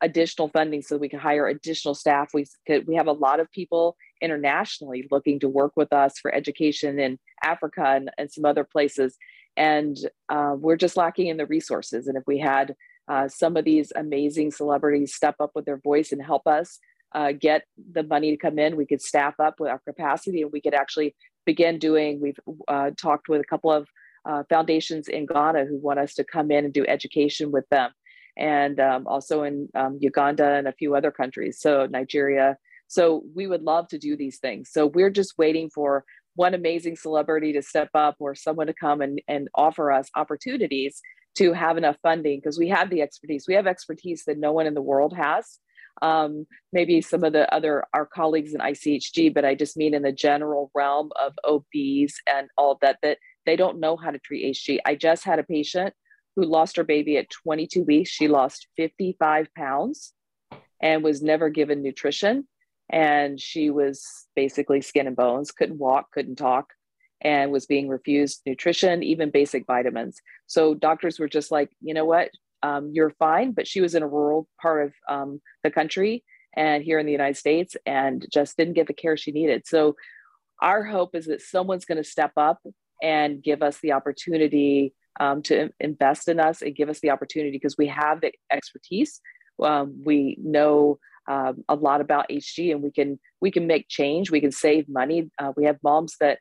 additional 0.00 0.48
funding 0.48 0.82
so 0.82 0.96
we 0.96 1.08
can 1.08 1.18
hire 1.18 1.46
additional 1.46 1.94
staff. 1.94 2.30
We 2.32 2.46
could, 2.66 2.86
we 2.86 2.94
have 2.96 3.06
a 3.06 3.12
lot 3.12 3.40
of 3.40 3.50
people 3.52 3.96
internationally 4.20 5.06
looking 5.10 5.38
to 5.40 5.48
work 5.48 5.72
with 5.76 5.92
us 5.92 6.18
for 6.18 6.34
education 6.34 6.98
in 6.98 7.18
Africa 7.42 7.84
and, 7.84 8.10
and 8.18 8.30
some 8.30 8.44
other 8.44 8.64
places. 8.64 9.16
And 9.56 9.96
uh, 10.28 10.54
we're 10.56 10.76
just 10.76 10.96
lacking 10.96 11.28
in 11.28 11.36
the 11.36 11.46
resources. 11.46 12.06
And 12.06 12.16
if 12.16 12.24
we 12.26 12.38
had 12.38 12.74
uh, 13.08 13.28
some 13.28 13.56
of 13.56 13.64
these 13.64 13.92
amazing 13.94 14.50
celebrities 14.50 15.14
step 15.14 15.36
up 15.40 15.52
with 15.54 15.64
their 15.64 15.78
voice 15.78 16.12
and 16.12 16.22
help 16.22 16.46
us 16.46 16.78
uh, 17.14 17.32
get 17.32 17.62
the 17.92 18.02
money 18.02 18.30
to 18.30 18.36
come 18.36 18.58
in, 18.58 18.76
we 18.76 18.86
could 18.86 19.00
staff 19.00 19.34
up 19.38 19.60
with 19.60 19.70
our 19.70 19.80
capacity 19.86 20.42
and 20.42 20.52
we 20.52 20.60
could 20.60 20.74
actually 20.74 21.14
begin 21.46 21.78
doing. 21.78 22.20
We've 22.20 22.38
uh, 22.68 22.90
talked 22.96 23.28
with 23.28 23.40
a 23.40 23.44
couple 23.44 23.72
of 23.72 23.88
uh, 24.28 24.42
foundations 24.50 25.08
in 25.08 25.24
Ghana 25.26 25.64
who 25.64 25.78
want 25.78 26.00
us 26.00 26.14
to 26.14 26.24
come 26.24 26.50
in 26.50 26.64
and 26.64 26.74
do 26.74 26.84
education 26.86 27.52
with 27.52 27.66
them, 27.70 27.92
and 28.36 28.78
um, 28.80 29.06
also 29.06 29.44
in 29.44 29.68
um, 29.74 29.98
Uganda 30.00 30.54
and 30.54 30.68
a 30.68 30.72
few 30.72 30.94
other 30.94 31.10
countries, 31.10 31.60
so 31.60 31.86
Nigeria. 31.86 32.58
So 32.88 33.24
we 33.34 33.46
would 33.46 33.62
love 33.62 33.88
to 33.88 33.98
do 33.98 34.16
these 34.16 34.38
things. 34.38 34.70
So 34.70 34.86
we're 34.86 35.10
just 35.10 35.38
waiting 35.38 35.70
for 35.70 36.04
one 36.36 36.54
amazing 36.54 36.96
celebrity 36.96 37.52
to 37.54 37.62
step 37.62 37.88
up 37.94 38.16
or 38.20 38.34
someone 38.34 38.66
to 38.68 38.74
come 38.74 39.00
and, 39.00 39.20
and 39.26 39.48
offer 39.54 39.90
us 39.90 40.08
opportunities 40.14 41.00
to 41.36 41.52
have 41.52 41.76
enough 41.76 41.96
funding 42.02 42.38
because 42.38 42.58
we 42.58 42.68
have 42.68 42.90
the 42.90 43.02
expertise. 43.02 43.46
We 43.48 43.54
have 43.54 43.66
expertise 43.66 44.24
that 44.26 44.38
no 44.38 44.52
one 44.52 44.66
in 44.66 44.74
the 44.74 44.82
world 44.82 45.16
has 45.16 45.58
um, 46.02 46.46
maybe 46.72 47.00
some 47.00 47.24
of 47.24 47.32
the 47.32 47.52
other 47.54 47.84
our 47.94 48.06
colleagues 48.06 48.54
in 48.54 48.60
ICHG, 48.60 49.32
but 49.32 49.44
I 49.44 49.54
just 49.54 49.76
mean 49.76 49.94
in 49.94 50.02
the 50.02 50.12
general 50.12 50.70
realm 50.74 51.10
of 51.20 51.34
OBs 51.44 52.14
and 52.32 52.48
all 52.56 52.78
that, 52.82 52.98
that 53.02 53.18
they 53.44 53.56
don't 53.56 53.80
know 53.80 53.96
how 53.96 54.10
to 54.10 54.18
treat 54.18 54.54
HG. 54.54 54.78
I 54.84 54.94
just 54.94 55.24
had 55.24 55.38
a 55.38 55.44
patient 55.44 55.94
who 56.34 56.44
lost 56.44 56.76
her 56.76 56.84
baby 56.84 57.16
at 57.16 57.30
22 57.30 57.82
weeks. 57.82 58.10
She 58.10 58.28
lost 58.28 58.68
55 58.76 59.48
pounds 59.54 60.12
and 60.82 61.02
was 61.02 61.22
never 61.22 61.48
given 61.48 61.82
nutrition. 61.82 62.46
And 62.90 63.40
she 63.40 63.70
was 63.70 64.04
basically 64.36 64.80
skin 64.80 65.06
and 65.06 65.16
bones, 65.16 65.50
couldn't 65.50 65.78
walk, 65.78 66.12
couldn't 66.12 66.36
talk, 66.36 66.72
and 67.20 67.50
was 67.50 67.66
being 67.66 67.88
refused 67.88 68.42
nutrition, 68.46 69.02
even 69.02 69.30
basic 69.30 69.66
vitamins. 69.66 70.20
So 70.46 70.74
doctors 70.74 71.18
were 71.18 71.28
just 71.28 71.50
like, 71.50 71.70
you 71.80 71.94
know 71.94 72.04
what? 72.04 72.30
Um, 72.62 72.90
you're 72.92 73.10
fine. 73.10 73.52
But 73.52 73.66
she 73.66 73.80
was 73.80 73.94
in 73.94 74.02
a 74.02 74.08
rural 74.08 74.48
part 74.60 74.86
of 74.86 74.94
um, 75.08 75.40
the 75.62 75.70
country 75.70 76.24
and 76.56 76.82
here 76.82 76.98
in 76.98 77.06
the 77.06 77.12
United 77.12 77.36
States 77.36 77.76
and 77.84 78.26
just 78.32 78.56
didn't 78.56 78.74
get 78.74 78.86
the 78.86 78.94
care 78.94 79.16
she 79.16 79.32
needed. 79.32 79.66
So 79.66 79.96
our 80.60 80.82
hope 80.82 81.14
is 81.14 81.26
that 81.26 81.42
someone's 81.42 81.84
going 81.84 82.02
to 82.02 82.08
step 82.08 82.32
up 82.36 82.60
and 83.02 83.42
give 83.42 83.62
us 83.62 83.78
the 83.80 83.92
opportunity 83.92 84.94
um, 85.20 85.42
to 85.42 85.70
invest 85.80 86.28
in 86.28 86.40
us 86.40 86.62
and 86.62 86.74
give 86.74 86.88
us 86.88 87.00
the 87.00 87.10
opportunity 87.10 87.50
because 87.50 87.76
we 87.78 87.88
have 87.88 88.20
the 88.20 88.32
expertise. 88.50 89.20
Um, 89.62 90.02
we 90.04 90.36
know 90.40 90.98
um, 91.28 91.64
a 91.68 91.74
lot 91.74 92.00
about 92.00 92.28
HG 92.28 92.72
and 92.72 92.82
we 92.82 92.90
can 92.90 93.18
we 93.40 93.50
can 93.50 93.66
make 93.66 93.88
change. 93.88 94.30
We 94.30 94.40
can 94.40 94.52
save 94.52 94.88
money. 94.88 95.30
Uh, 95.38 95.52
we 95.56 95.64
have 95.64 95.78
moms 95.82 96.16
that 96.20 96.38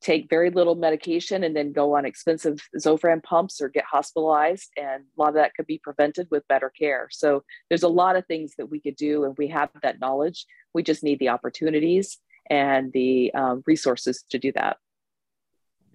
take 0.00 0.30
very 0.30 0.50
little 0.50 0.74
medication 0.74 1.44
and 1.44 1.56
then 1.56 1.72
go 1.72 1.96
on 1.96 2.04
expensive 2.04 2.58
Zofran 2.76 3.22
pumps 3.22 3.60
or 3.60 3.68
get 3.68 3.84
hospitalized. 3.84 4.70
And 4.76 5.02
a 5.02 5.20
lot 5.20 5.28
of 5.28 5.34
that 5.34 5.54
could 5.54 5.66
be 5.66 5.78
prevented 5.78 6.28
with 6.30 6.46
better 6.48 6.70
care. 6.70 7.08
So 7.10 7.42
there's 7.68 7.82
a 7.82 7.88
lot 7.88 8.16
of 8.16 8.26
things 8.26 8.54
that 8.58 8.70
we 8.70 8.80
could 8.80 8.96
do, 8.96 9.24
and 9.24 9.36
we 9.36 9.48
have 9.48 9.70
that 9.82 10.00
knowledge. 10.00 10.46
We 10.72 10.82
just 10.82 11.02
need 11.02 11.18
the 11.18 11.30
opportunities 11.30 12.18
and 12.48 12.92
the 12.92 13.32
um, 13.34 13.62
resources 13.66 14.24
to 14.30 14.38
do 14.38 14.52
that. 14.52 14.76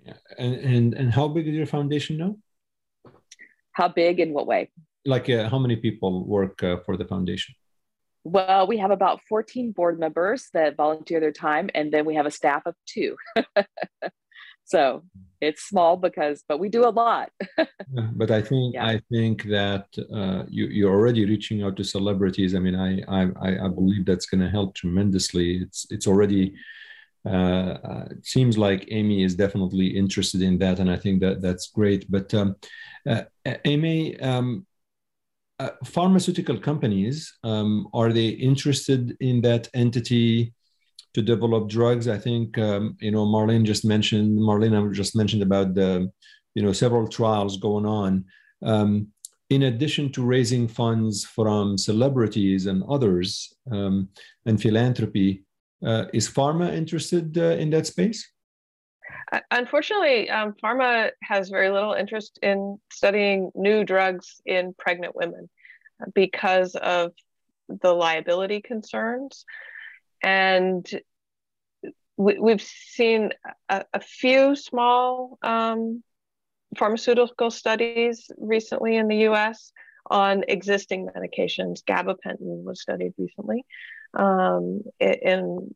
Yeah. 0.06 0.14
And, 0.38 0.56
and, 0.56 0.94
and 0.94 1.14
how 1.14 1.30
big 1.30 1.48
is 1.48 1.54
your 1.54 1.66
foundation 1.66 2.18
now? 2.18 2.38
How 3.72 3.88
big 3.88 4.20
in 4.20 4.34
what 4.34 4.48
way? 4.48 4.70
like 5.06 5.30
uh, 5.30 5.50
how 5.50 5.60
many 5.60 5.76
people 5.76 6.26
work 6.26 6.64
uh, 6.64 6.78
for 6.86 6.98
the 6.98 7.06
foundation? 7.06 7.56
Well, 8.24 8.68
we 8.68 8.78
have 8.78 8.92
about 8.92 9.22
14 9.28 9.72
board 9.72 10.00
members 10.00 10.50
that 10.54 10.78
volunteer 10.78 11.20
their 11.20 11.32
time, 11.32 11.70
and 11.76 11.92
then 11.92 12.06
we 12.06 12.16
have 12.16 12.26
a 12.26 12.32
staff 12.32 12.64
of 12.66 12.76
two. 12.86 13.18
so 14.66 15.04
it's 15.42 15.64
small 15.64 15.98
because, 15.98 16.44
but 16.48 16.58
we 16.58 16.70
do 16.70 16.86
a 16.86 16.90
lot. 16.90 17.32
yeah, 17.58 17.66
but 18.14 18.32
I 18.32 18.42
think 18.42 18.76
yeah. 18.76 18.86
I 18.86 19.02
think 19.12 19.44
that 19.44 19.88
uh, 20.14 20.44
you 20.48 20.68
you're 20.68 20.94
already 20.94 21.26
reaching 21.26 21.64
out 21.64 21.76
to 21.78 21.84
celebrities. 21.84 22.56
I 22.56 22.60
mean, 22.60 22.76
I 22.76 23.02
I 23.10 23.66
I 23.66 23.68
believe 23.68 24.06
that's 24.06 24.26
going 24.26 24.42
to 24.42 24.50
help 24.50 24.76
tremendously. 24.76 25.58
It's 25.58 25.86
it's 25.90 26.08
already. 26.08 26.56
Uh, 27.26 27.78
uh, 27.90 28.08
it 28.12 28.26
seems 28.26 28.58
like 28.58 28.86
Amy 28.92 29.24
is 29.24 29.34
definitely 29.36 29.88
interested 29.88 30.42
in 30.42 30.58
that, 30.58 30.80
and 30.80 30.92
I 30.92 30.98
think 30.98 31.22
that 31.22 31.42
that's 31.42 31.70
great. 31.70 32.10
But 32.12 32.34
um, 32.34 32.58
uh, 33.08 33.24
Amy, 33.64 34.20
um, 34.20 34.66
uh, 35.60 35.70
pharmaceutical 35.86 36.58
companies 36.58 37.34
um, 37.44 37.88
are 37.94 38.12
they 38.12 38.30
interested 38.30 39.16
in 39.20 39.42
that 39.42 39.70
entity 39.74 40.54
to 41.14 41.22
develop 41.22 41.70
drugs? 41.70 42.08
I 42.08 42.18
think 42.18 42.58
um, 42.58 42.98
you 43.00 43.12
know 43.12 43.26
marlene 43.26 43.64
just 43.64 43.86
mentioned 43.86 44.38
marlene 44.40 44.94
just 44.94 45.16
mentioned 45.16 45.44
about 45.44 45.76
the 45.76 46.12
you 46.56 46.64
know 46.64 46.74
several 46.74 47.08
trials 47.08 47.58
going 47.58 47.86
on. 47.86 48.26
Um, 48.64 49.08
in 49.50 49.64
addition 49.64 50.12
to 50.14 50.26
raising 50.26 50.68
funds 50.68 51.26
from 51.26 51.78
celebrities 51.78 52.66
and 52.66 52.84
others 52.90 53.54
um, 53.72 54.10
and 54.46 54.60
philanthropy 54.60 55.44
uh, 55.86 56.06
is 56.14 56.30
pharma 56.30 56.74
interested 56.74 57.38
uh, 57.38 57.56
in 57.62 57.70
that 57.70 57.86
space 57.86 58.33
Unfortunately, 59.52 60.30
um, 60.30 60.54
pharma 60.64 61.12
has 61.22 61.50
very 61.50 61.70
little 61.70 61.94
interest 61.94 62.40
in 62.42 62.80
studying 62.92 63.52
new 63.56 63.84
drugs 63.84 64.42
in 64.46 64.74
pregnant 64.78 65.16
women 65.16 65.50
because 66.14 66.76
of 66.76 67.14
the 67.70 67.94
liability 67.94 68.62
concerns. 68.62 69.46
And 70.22 70.88
we, 72.18 72.52
have 72.52 72.62
seen 72.62 73.32
a, 73.70 73.86
a, 73.94 74.00
few 74.00 74.56
small 74.56 75.38
um, 75.42 76.04
pharmaceutical 76.78 77.50
studies 77.50 78.30
recently 78.38 78.98
in 78.98 79.08
the 79.08 79.28
US 79.30 79.72
on 80.10 80.44
existing 80.48 81.08
medications. 81.08 81.84
Gabapentin 81.84 82.64
was 82.64 82.82
studied 82.82 83.14
recently 83.18 83.66
um, 84.14 84.82
in 85.00 85.74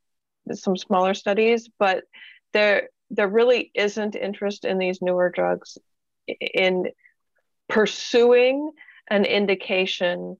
some 0.53 0.77
smaller 0.77 1.13
studies, 1.13 1.69
but 1.79 2.03
there 2.53 2.89
there 3.09 3.27
really 3.27 3.71
isn't 3.73 4.15
interest 4.15 4.65
in 4.65 4.77
these 4.77 5.01
newer 5.01 5.29
drugs 5.29 5.77
in 6.53 6.87
pursuing 7.69 8.71
an 9.09 9.25
indication 9.25 10.37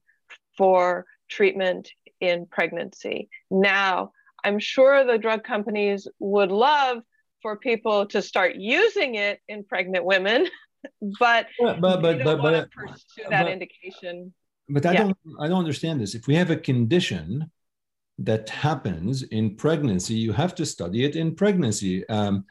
for 0.56 1.06
treatment 1.28 1.90
in 2.20 2.46
pregnancy. 2.46 3.28
Now, 3.50 4.12
I'm 4.44 4.58
sure 4.58 5.04
the 5.04 5.18
drug 5.18 5.44
companies 5.44 6.06
would 6.18 6.50
love 6.50 6.98
for 7.42 7.56
people 7.56 8.06
to 8.06 8.20
start 8.20 8.56
using 8.56 9.14
it 9.14 9.40
in 9.48 9.64
pregnant 9.64 10.04
women, 10.04 10.48
but 11.18 11.46
yeah, 11.58 11.76
but 11.80 12.02
but 12.02 12.22
but, 12.24 12.42
but 12.42 12.70
pursue 12.70 13.28
that 13.30 13.44
but, 13.44 13.52
indication. 13.52 14.32
But 14.68 14.84
I 14.86 14.92
yeah. 14.92 14.98
don't 15.04 15.16
I 15.40 15.48
don't 15.48 15.58
understand 15.58 16.00
this. 16.00 16.14
If 16.14 16.26
we 16.26 16.34
have 16.34 16.50
a 16.50 16.56
condition 16.56 17.50
that 18.18 18.48
happens 18.48 19.22
in 19.22 19.56
pregnancy, 19.56 20.14
you 20.14 20.32
have 20.32 20.54
to 20.56 20.66
study 20.66 21.04
it 21.04 21.14
in 21.16 21.34
pregnancy. 21.34 22.08
Um, 22.08 22.44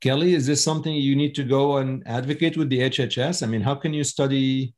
Kelly, 0.00 0.34
is 0.34 0.46
this 0.46 0.62
something 0.62 0.94
you 0.94 1.16
need 1.16 1.34
to 1.36 1.44
go 1.44 1.78
and 1.78 2.06
advocate 2.06 2.56
with 2.56 2.68
the 2.68 2.80
HHS? 2.80 3.42
I 3.42 3.46
mean, 3.46 3.62
how 3.62 3.74
can 3.74 3.94
you 3.94 4.04
study 4.04 4.74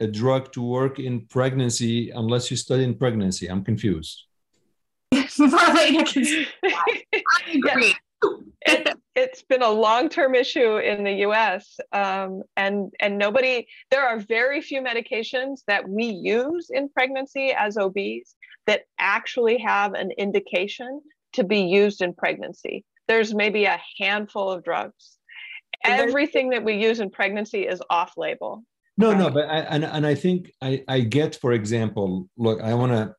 a 0.00 0.06
drug 0.06 0.52
to 0.52 0.62
work 0.62 0.98
in 0.98 1.26
pregnancy 1.26 2.10
unless 2.10 2.50
you 2.50 2.56
study 2.56 2.84
in 2.84 2.94
pregnancy? 2.94 3.48
I'm 3.48 3.64
confused. 3.64 4.22
I 5.12 6.04
agree. 7.52 7.94
it, 8.66 8.96
has 9.16 9.42
been 9.48 9.62
a 9.62 9.70
long-term 9.70 10.34
issue 10.34 10.78
in 10.78 11.04
the 11.04 11.12
U.S. 11.26 11.76
Um, 11.92 12.42
and 12.56 12.92
and 13.00 13.18
nobody. 13.18 13.66
There 13.90 14.06
are 14.06 14.18
very 14.18 14.60
few 14.60 14.80
medications 14.82 15.60
that 15.66 15.88
we 15.88 16.06
use 16.06 16.70
in 16.70 16.88
pregnancy 16.88 17.52
as 17.52 17.76
OBs 17.76 18.34
that 18.66 18.82
actually 18.98 19.58
have 19.58 19.94
an 19.94 20.10
indication 20.12 21.00
to 21.34 21.44
be 21.44 21.60
used 21.60 22.00
in 22.02 22.14
pregnancy. 22.14 22.84
There's 23.08 23.34
maybe 23.34 23.64
a 23.64 23.80
handful 23.98 24.50
of 24.50 24.64
drugs. 24.64 25.18
Everything 25.84 26.50
that 26.50 26.64
we 26.64 26.74
use 26.74 27.00
in 27.00 27.10
pregnancy 27.10 27.66
is 27.66 27.82
off 27.90 28.12
label. 28.16 28.64
No, 28.96 29.10
right? 29.10 29.18
no, 29.18 29.30
but 29.30 29.48
I, 29.48 29.58
and, 29.60 29.84
and 29.84 30.06
I 30.06 30.14
think 30.14 30.52
I, 30.62 30.82
I 30.88 31.00
get, 31.00 31.36
for 31.36 31.52
example, 31.52 32.28
look, 32.38 32.60
I 32.62 32.72
want 32.74 32.92
to, 32.92 33.14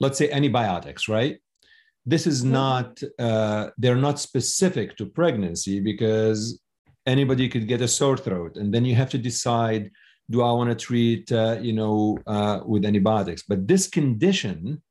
let's 0.00 0.18
say 0.18 0.30
antibiotics, 0.30 1.08
right? 1.08 1.38
This 2.04 2.26
is 2.26 2.42
mm-hmm. 2.42 2.52
not, 2.52 3.00
uh, 3.18 3.68
they're 3.78 3.94
not 3.94 4.18
specific 4.18 4.96
to 4.96 5.06
pregnancy 5.06 5.78
because 5.80 6.60
anybody 7.06 7.48
could 7.48 7.68
get 7.68 7.80
a 7.80 7.88
sore 7.88 8.16
throat. 8.16 8.56
And 8.56 8.74
then 8.74 8.84
you 8.84 8.96
have 8.96 9.10
to 9.10 9.18
decide 9.18 9.90
do 10.30 10.42
I 10.42 10.52
want 10.52 10.70
to 10.70 10.76
treat, 10.76 11.30
uh, 11.32 11.58
you 11.60 11.72
know, 11.72 12.18
uh, 12.26 12.60
with 12.64 12.84
antibiotics? 12.84 13.42
But 13.42 13.66
this 13.68 13.88
condition 13.88 14.82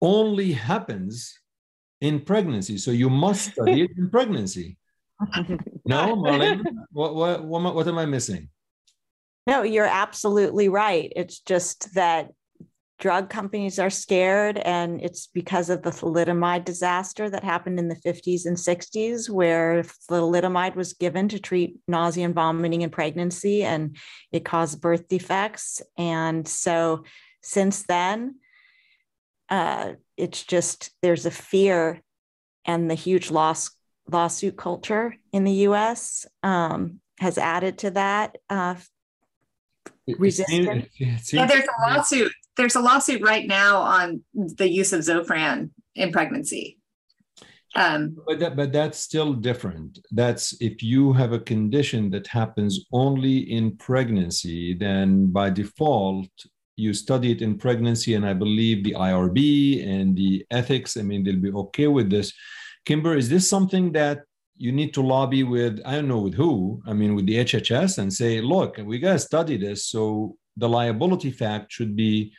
only 0.00 0.52
happens 0.52 1.38
in 2.00 2.20
pregnancy. 2.20 2.78
So 2.78 2.90
you 2.90 3.10
must 3.10 3.52
study 3.52 3.82
it 3.82 3.90
in 3.96 4.10
pregnancy. 4.10 4.76
no, 5.84 6.16
Marlene, 6.16 6.64
what, 6.92 7.14
what, 7.14 7.44
what, 7.44 7.74
what 7.74 7.88
am 7.88 7.98
I 7.98 8.06
missing? 8.06 8.48
No, 9.46 9.62
you're 9.62 9.86
absolutely 9.86 10.68
right. 10.68 11.12
It's 11.16 11.40
just 11.40 11.94
that 11.94 12.28
drug 12.98 13.30
companies 13.30 13.78
are 13.78 13.90
scared, 13.90 14.58
and 14.58 15.00
it's 15.00 15.28
because 15.28 15.70
of 15.70 15.82
the 15.82 15.90
thalidomide 15.90 16.64
disaster 16.64 17.30
that 17.30 17.44
happened 17.44 17.78
in 17.78 17.88
the 17.88 17.96
50s 17.96 18.44
and 18.44 18.56
60s, 18.56 19.30
where 19.30 19.82
thalidomide 20.10 20.74
was 20.74 20.94
given 20.94 21.28
to 21.28 21.38
treat 21.38 21.78
nausea 21.86 22.24
and 22.24 22.34
vomiting 22.34 22.82
in 22.82 22.90
pregnancy, 22.90 23.62
and 23.62 23.96
it 24.32 24.44
caused 24.44 24.80
birth 24.80 25.08
defects. 25.08 25.80
And 25.96 26.46
so 26.46 27.04
since 27.42 27.84
then, 27.84 28.36
uh, 29.48 29.92
it's 30.16 30.44
just 30.44 30.90
there's 31.00 31.24
a 31.24 31.30
fear 31.30 32.02
and 32.64 32.90
the 32.90 32.94
huge 32.94 33.30
loss 33.30 33.70
lawsuit 34.10 34.56
culture 34.56 35.14
in 35.32 35.44
the 35.44 35.52
U.S. 35.52 36.26
Um, 36.42 37.00
has 37.20 37.38
added 37.38 37.78
to 37.78 37.90
that 37.92 38.36
uh, 38.50 38.74
resistance. 40.18 40.86
yeah, 40.98 41.46
there's 41.46 41.64
a 41.64 41.90
lawsuit. 41.90 42.32
There's 42.58 42.76
a 42.76 42.80
lawsuit 42.80 43.22
right 43.22 43.46
now 43.46 43.78
on 43.78 44.22
the 44.34 44.68
use 44.68 44.92
of 44.92 45.00
Zofran 45.00 45.70
in 45.94 46.12
pregnancy. 46.12 46.78
Um, 47.76 48.16
but 48.26 48.38
that, 48.40 48.56
but 48.56 48.72
that's 48.72 48.98
still 48.98 49.32
different. 49.32 50.00
That's 50.10 50.60
if 50.60 50.82
you 50.82 51.12
have 51.12 51.32
a 51.32 51.38
condition 51.38 52.10
that 52.10 52.26
happens 52.26 52.86
only 52.92 53.38
in 53.50 53.76
pregnancy, 53.76 54.74
then 54.74 55.30
by 55.30 55.50
default 55.50 56.28
you 56.76 56.94
study 56.94 57.32
it 57.32 57.42
in 57.42 57.58
pregnancy, 57.58 58.14
and 58.14 58.24
I 58.24 58.34
believe 58.34 58.84
the 58.84 58.94
IRB 58.94 59.86
and 59.86 60.16
the 60.16 60.46
ethics, 60.50 60.96
I 60.96 61.02
mean, 61.02 61.24
they'll 61.24 61.36
be 61.36 61.50
okay 61.52 61.88
with 61.88 62.08
this. 62.08 62.32
Kimber, 62.84 63.16
is 63.16 63.28
this 63.28 63.48
something 63.48 63.92
that 63.92 64.20
you 64.56 64.72
need 64.72 64.94
to 64.94 65.02
lobby 65.02 65.42
with, 65.42 65.80
I 65.84 65.96
don't 65.96 66.08
know 66.08 66.20
with 66.20 66.34
who, 66.34 66.80
I 66.86 66.92
mean, 66.92 67.14
with 67.14 67.26
the 67.26 67.36
HHS 67.36 67.98
and 67.98 68.12
say, 68.12 68.40
look, 68.40 68.78
we 68.78 68.98
got 68.98 69.14
to 69.14 69.18
study 69.18 69.56
this. 69.56 69.86
So 69.86 70.36
the 70.56 70.68
liability 70.68 71.30
fact 71.30 71.72
should 71.72 71.94
be 71.96 72.32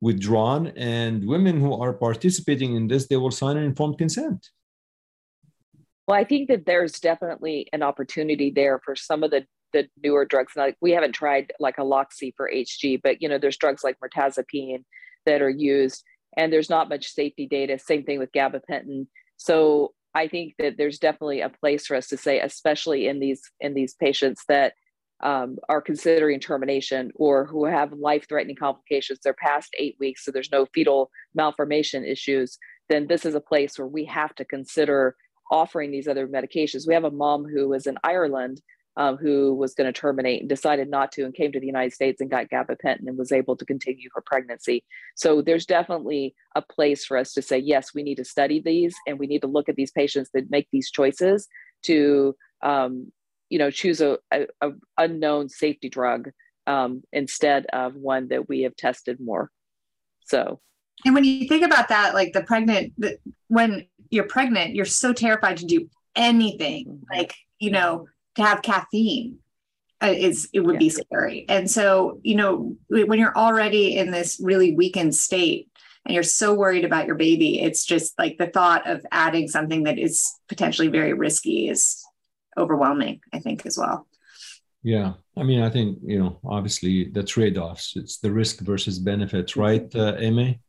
withdrawn, 0.00 0.68
and 0.76 1.26
women 1.26 1.60
who 1.60 1.74
are 1.74 1.92
participating 1.92 2.74
in 2.76 2.88
this, 2.88 3.08
they 3.08 3.16
will 3.16 3.30
sign 3.30 3.56
an 3.56 3.64
informed 3.64 3.98
consent. 3.98 4.48
Well, 6.06 6.16
I 6.16 6.24
think 6.24 6.48
that 6.48 6.64
there's 6.64 7.00
definitely 7.00 7.68
an 7.72 7.82
opportunity 7.82 8.50
there 8.50 8.80
for 8.84 8.96
some 8.96 9.22
of 9.22 9.30
the 9.30 9.46
the 9.74 9.86
newer 10.02 10.24
drugs. 10.24 10.54
Like 10.56 10.76
we 10.80 10.92
haven't 10.92 11.12
tried 11.12 11.52
like 11.60 11.76
Aloxi 11.76 12.32
for 12.36 12.50
HG, 12.50 13.00
but 13.02 13.20
you 13.20 13.28
know, 13.28 13.38
there's 13.38 13.58
drugs 13.58 13.84
like 13.84 13.98
mirtazapine 14.02 14.84
that 15.26 15.42
are 15.42 15.50
used, 15.50 16.02
and 16.36 16.52
there's 16.52 16.70
not 16.70 16.88
much 16.88 17.08
safety 17.12 17.46
data. 17.46 17.78
Same 17.78 18.04
thing 18.04 18.18
with 18.18 18.32
gabapentin. 18.32 19.06
So 19.36 19.92
I 20.14 20.28
think 20.28 20.54
that 20.58 20.76
there's 20.78 20.98
definitely 20.98 21.42
a 21.42 21.50
place 21.50 21.86
for 21.86 21.96
us 21.96 22.08
to 22.08 22.16
say, 22.16 22.40
especially 22.40 23.08
in 23.08 23.20
these 23.20 23.42
in 23.60 23.74
these 23.74 23.94
patients 23.94 24.44
that 24.48 24.72
um, 25.22 25.56
are 25.68 25.80
considering 25.80 26.40
termination 26.40 27.10
or 27.14 27.46
who 27.46 27.64
have 27.64 27.92
life-threatening 27.92 28.56
complications. 28.56 29.18
They're 29.22 29.34
past 29.34 29.74
eight 29.78 29.96
weeks, 29.98 30.24
so 30.24 30.30
there's 30.30 30.52
no 30.52 30.66
fetal 30.74 31.10
malformation 31.34 32.04
issues. 32.04 32.58
Then 32.88 33.06
this 33.06 33.24
is 33.24 33.34
a 33.34 33.40
place 33.40 33.78
where 33.78 33.88
we 33.88 34.04
have 34.06 34.34
to 34.36 34.44
consider 34.44 35.16
offering 35.50 35.90
these 35.90 36.08
other 36.08 36.28
medications. 36.28 36.86
We 36.86 36.94
have 36.94 37.04
a 37.04 37.10
mom 37.10 37.44
who 37.44 37.68
was 37.68 37.86
in 37.86 37.96
Ireland 38.04 38.60
um, 38.98 39.16
who 39.16 39.54
was 39.54 39.74
going 39.74 39.86
to 39.86 39.98
terminate 39.98 40.40
and 40.40 40.48
decided 40.48 40.90
not 40.90 41.12
to 41.12 41.24
and 41.24 41.32
came 41.32 41.52
to 41.52 41.60
the 41.60 41.66
United 41.66 41.92
States 41.92 42.20
and 42.20 42.28
got 42.28 42.48
gabapentin 42.50 43.06
and 43.06 43.16
was 43.16 43.30
able 43.30 43.56
to 43.56 43.64
continue 43.64 44.08
her 44.12 44.22
pregnancy. 44.26 44.84
So 45.14 45.40
there's 45.40 45.64
definitely 45.64 46.34
a 46.56 46.62
place 46.62 47.04
for 47.04 47.16
us 47.16 47.32
to 47.34 47.42
say, 47.42 47.58
yes, 47.58 47.94
we 47.94 48.02
need 48.02 48.16
to 48.16 48.24
study 48.24 48.60
these 48.60 48.96
and 49.06 49.18
we 49.18 49.28
need 49.28 49.42
to 49.42 49.46
look 49.46 49.68
at 49.68 49.76
these 49.76 49.92
patients 49.92 50.30
that 50.34 50.50
make 50.50 50.66
these 50.72 50.90
choices 50.90 51.46
to, 51.84 52.34
um, 52.62 53.12
you 53.50 53.58
know, 53.58 53.70
choose 53.70 54.00
a, 54.00 54.18
a, 54.30 54.46
a 54.60 54.70
unknown 54.96 55.48
safety 55.48 55.88
drug 55.88 56.30
um, 56.66 57.02
instead 57.12 57.66
of 57.72 57.94
one 57.94 58.28
that 58.28 58.48
we 58.48 58.62
have 58.62 58.76
tested 58.76 59.18
more. 59.20 59.50
So, 60.26 60.60
and 61.04 61.14
when 61.14 61.24
you 61.24 61.48
think 61.48 61.64
about 61.64 61.88
that, 61.88 62.14
like 62.14 62.32
the 62.32 62.42
pregnant, 62.42 62.92
the, 62.98 63.18
when 63.48 63.86
you're 64.10 64.24
pregnant, 64.24 64.74
you're 64.74 64.84
so 64.84 65.12
terrified 65.12 65.58
to 65.58 65.66
do 65.66 65.88
anything, 66.14 66.86
mm-hmm. 66.86 67.18
like 67.18 67.34
you 67.58 67.70
know, 67.70 68.06
to 68.36 68.42
have 68.42 68.62
caffeine 68.62 69.38
uh, 70.02 70.14
is 70.16 70.48
it 70.52 70.60
would 70.60 70.74
yeah. 70.74 70.78
be 70.78 70.90
scary. 70.90 71.44
And 71.48 71.70
so, 71.70 72.20
you 72.22 72.36
know, 72.36 72.76
when 72.88 73.18
you're 73.18 73.36
already 73.36 73.96
in 73.96 74.10
this 74.10 74.40
really 74.42 74.74
weakened 74.74 75.14
state 75.14 75.68
and 76.04 76.14
you're 76.14 76.22
so 76.22 76.54
worried 76.54 76.84
about 76.84 77.06
your 77.06 77.16
baby, 77.16 77.60
it's 77.60 77.84
just 77.84 78.16
like 78.18 78.38
the 78.38 78.46
thought 78.46 78.88
of 78.88 79.04
adding 79.10 79.48
something 79.48 79.84
that 79.84 79.98
is 79.98 80.32
potentially 80.48 80.88
very 80.88 81.12
risky 81.12 81.68
is 81.68 82.04
overwhelming, 82.58 83.20
I 83.32 83.38
think, 83.38 83.64
as 83.64 83.78
well. 83.78 84.06
Yeah. 84.82 85.14
I 85.36 85.42
mean, 85.42 85.60
I 85.60 85.70
think, 85.70 85.98
you 86.04 86.18
know, 86.18 86.40
obviously 86.44 87.04
the 87.04 87.22
trade 87.22 87.58
offs, 87.58 87.94
it's 87.96 88.18
the 88.18 88.32
risk 88.32 88.60
versus 88.60 88.98
benefits, 88.98 89.56
right, 89.56 89.86
uh, 89.94 90.16
Amy? 90.18 90.60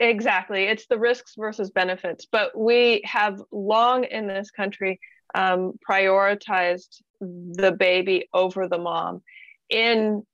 Exactly. 0.00 0.64
It's 0.64 0.86
the 0.86 0.98
risks 0.98 1.34
versus 1.38 1.70
benefits. 1.70 2.26
But 2.30 2.58
we 2.58 3.02
have 3.04 3.40
long 3.52 4.04
in 4.04 4.26
this 4.26 4.50
country 4.50 4.98
um, 5.34 5.78
prioritized 5.88 7.02
the 7.20 7.72
baby 7.72 8.28
over 8.32 8.66
the 8.66 8.78
mom 8.78 9.22
in 9.68 10.26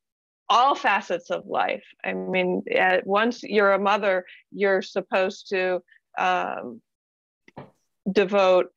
all 0.48 0.74
facets 0.74 1.30
of 1.30 1.46
life. 1.46 1.84
I 2.04 2.12
mean, 2.14 2.62
once 3.04 3.42
you're 3.42 3.72
a 3.72 3.78
mother, 3.78 4.24
you're 4.52 4.80
supposed 4.80 5.48
to 5.50 5.82
um, 6.18 6.80
devote 8.10 8.70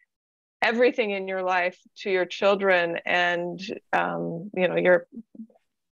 everything 0.62 1.12
in 1.12 1.28
your 1.28 1.44
life 1.44 1.78
to 1.98 2.12
your 2.12 2.26
children, 2.26 3.00
and 3.06 3.60
um, 3.94 4.50
you 4.56 4.68
know 4.68 4.76
you're 4.76 5.08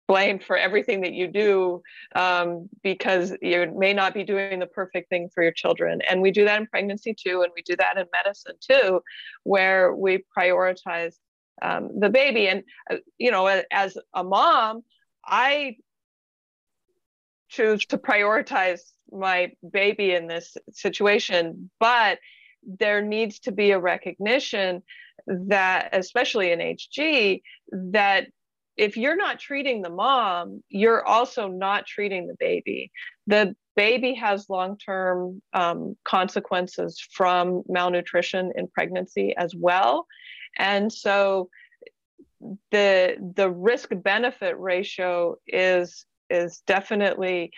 blamed 0.07 0.45
for 0.45 0.57
everything 0.57 1.01
that 1.01 1.13
you 1.13 1.27
do 1.27 1.83
um, 2.15 2.69
because 2.83 3.37
you 3.43 3.73
may 3.77 3.93
not 3.93 4.15
be 4.15 4.25
doing 4.25 4.61
the 4.61 4.67
perfect 4.67 5.09
thing 5.09 5.29
for 5.35 5.43
your 5.43 5.53
children. 5.53 6.01
And 6.09 6.23
we 6.23 6.31
do 6.31 6.45
that 6.45 6.61
in 6.61 6.67
pregnancy 6.67 7.15
too, 7.15 7.43
and 7.43 7.53
we 7.55 7.63
do 7.63 7.77
that 7.77 7.99
in 7.99 8.07
medicine 8.13 8.55
too, 8.61 9.01
where 9.43 9.95
we 9.95 10.25
prioritize 10.37 11.15
um, 11.63 11.91
the 11.99 12.11
baby. 12.11 12.49
And, 12.49 12.63
uh, 12.91 12.97
you 13.19 13.31
know, 13.31 13.47
as 13.71 13.99
a 14.15 14.23
mom, 14.23 14.83
I 15.25 15.77
choose 17.49 17.87
to 17.87 17.99
prioritize 17.99 18.81
my 19.11 19.53
baby 19.69 20.13
in 20.13 20.27
this 20.27 20.57
situation, 20.71 21.71
but 21.81 22.19
there 22.67 23.03
needs 23.03 23.41
to 23.41 23.53
be 23.53 23.71
a 23.71 23.79
recognition 23.79 24.83
that, 25.27 25.91
especially 25.93 26.53
in 26.53 26.59
HG, 26.59 27.43
that 27.73 28.27
if 28.77 28.97
you're 28.97 29.17
not 29.17 29.39
treating 29.39 29.83
the 29.83 29.91
mom, 29.91 30.63
you're 30.69 31.05
also 31.05 31.49
not 31.49 31.87
treating 31.87 32.27
the 32.27 32.37
baby. 32.39 32.91
The 33.27 33.57
baby 33.75 34.15
has 34.15 34.51
long 34.51 34.77
term 34.79 35.41
um, 35.53 35.97
consequences 36.05 37.01
from 37.13 37.63
malnutrition 37.69 38.53
in 38.57 38.69
pregnancy 38.69 39.35
as 39.37 39.55
well. 39.55 40.07
And 40.59 40.93
so 40.93 41.49
the 42.71 43.17
the 43.35 43.51
risk 43.51 43.91
benefit 43.95 44.59
ratio 44.59 45.37
is 45.47 46.05
is 46.29 46.63
definitely 46.67 47.53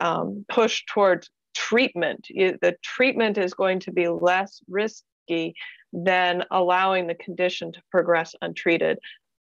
um, 0.00 0.44
pushed 0.48 0.86
towards 0.88 1.30
treatment. 1.54 2.26
The 2.28 2.76
treatment 2.82 3.38
is 3.38 3.54
going 3.54 3.80
to 3.80 3.92
be 3.92 4.08
less 4.08 4.60
risky 4.68 5.54
than 5.92 6.44
allowing 6.50 7.06
the 7.06 7.14
condition 7.14 7.72
to 7.72 7.82
progress 7.90 8.34
untreated 8.40 8.98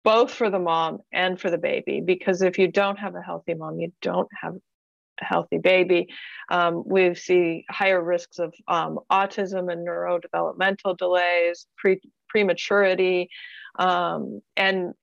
both 0.03 0.33
for 0.33 0.49
the 0.49 0.59
mom 0.59 0.99
and 1.11 1.39
for 1.39 1.49
the 1.51 1.57
baby. 1.57 2.01
Because 2.01 2.41
if 2.41 2.57
you 2.57 2.67
don't 2.67 2.97
have 2.97 3.15
a 3.15 3.21
healthy 3.21 3.53
mom, 3.53 3.79
you 3.79 3.91
don't 4.01 4.29
have 4.41 4.55
a 5.21 5.25
healthy 5.25 5.57
baby. 5.57 6.07
Um, 6.49 6.83
we 6.85 7.13
see 7.15 7.65
higher 7.69 8.01
risks 8.01 8.39
of 8.39 8.53
um, 8.67 8.99
autism 9.11 9.71
and 9.71 9.87
neurodevelopmental 9.87 10.97
delays, 10.97 11.67
pre- 11.77 12.01
prematurity, 12.29 13.29
um, 13.77 14.41
and 14.55 14.93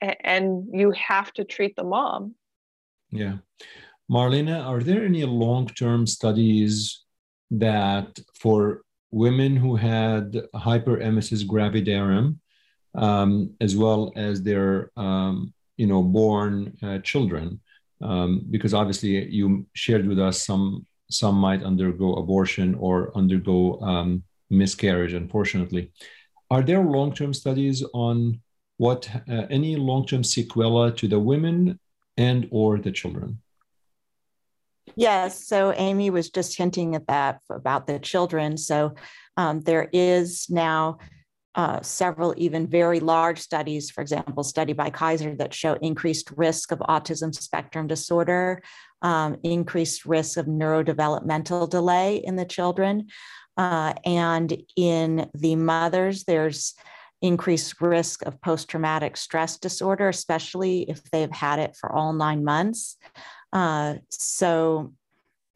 and 0.00 0.68
you 0.72 0.92
have 0.92 1.32
to 1.32 1.44
treat 1.44 1.74
the 1.74 1.84
mom. 1.84 2.34
Yeah, 3.10 3.38
Marlena, 4.10 4.64
are 4.64 4.80
there 4.80 5.04
any 5.04 5.24
long-term 5.24 6.06
studies 6.06 7.02
that 7.50 8.18
for 8.34 8.82
women 9.10 9.56
who 9.56 9.74
had 9.76 10.32
hyperemesis 10.54 11.44
gravidarum 11.44 12.36
um, 12.94 13.54
as 13.60 13.76
well 13.76 14.12
as 14.16 14.42
their 14.42 14.90
um, 14.96 15.52
you 15.76 15.86
know 15.86 16.02
born 16.02 16.76
uh, 16.82 16.98
children? 17.00 17.60
Um, 18.00 18.46
because 18.50 18.74
obviously 18.74 19.28
you 19.28 19.66
shared 19.74 20.06
with 20.06 20.20
us 20.20 20.44
some 20.44 20.86
some 21.10 21.34
might 21.36 21.62
undergo 21.64 22.14
abortion 22.14 22.74
or 22.76 23.16
undergo 23.16 23.80
um, 23.80 24.22
miscarriage 24.50 25.14
unfortunately. 25.14 25.90
Are 26.48 26.62
there 26.62 26.82
long-term 26.82 27.34
studies 27.34 27.82
on 27.92 28.40
what 28.76 29.10
uh, 29.28 29.46
any 29.50 29.74
long-term 29.74 30.22
sequela 30.22 30.96
to 30.96 31.08
the 31.08 31.18
women 31.18 31.80
and 32.16 32.46
or 32.52 32.78
the 32.78 32.92
children 32.92 33.40
yes 34.94 35.46
so 35.46 35.72
amy 35.76 36.10
was 36.10 36.30
just 36.30 36.56
hinting 36.56 36.94
at 36.94 37.06
that 37.06 37.40
about 37.50 37.86
the 37.86 37.98
children 37.98 38.56
so 38.56 38.94
um, 39.36 39.60
there 39.60 39.88
is 39.92 40.46
now 40.48 40.98
uh, 41.56 41.80
several 41.80 42.34
even 42.36 42.66
very 42.66 43.00
large 43.00 43.40
studies, 43.40 43.90
for 43.90 44.02
example, 44.02 44.44
study 44.44 44.74
by 44.74 44.90
Kaiser 44.90 45.34
that 45.36 45.54
show 45.54 45.72
increased 45.80 46.30
risk 46.36 46.70
of 46.70 46.78
autism 46.80 47.34
spectrum 47.34 47.86
disorder, 47.86 48.62
um, 49.00 49.38
increased 49.42 50.04
risk 50.04 50.36
of 50.36 50.44
neurodevelopmental 50.44 51.68
delay 51.68 52.16
in 52.16 52.36
the 52.36 52.44
children. 52.44 53.06
Uh, 53.56 53.94
and 54.04 54.62
in 54.76 55.30
the 55.34 55.56
mothers, 55.56 56.24
there's 56.24 56.74
increased 57.22 57.80
risk 57.80 58.20
of 58.26 58.38
post 58.42 58.68
traumatic 58.68 59.16
stress 59.16 59.56
disorder, 59.56 60.10
especially 60.10 60.82
if 60.90 61.02
they've 61.10 61.32
had 61.32 61.58
it 61.58 61.74
for 61.74 61.90
all 61.90 62.12
nine 62.12 62.44
months. 62.44 62.98
Uh, 63.56 63.94
so, 64.10 64.92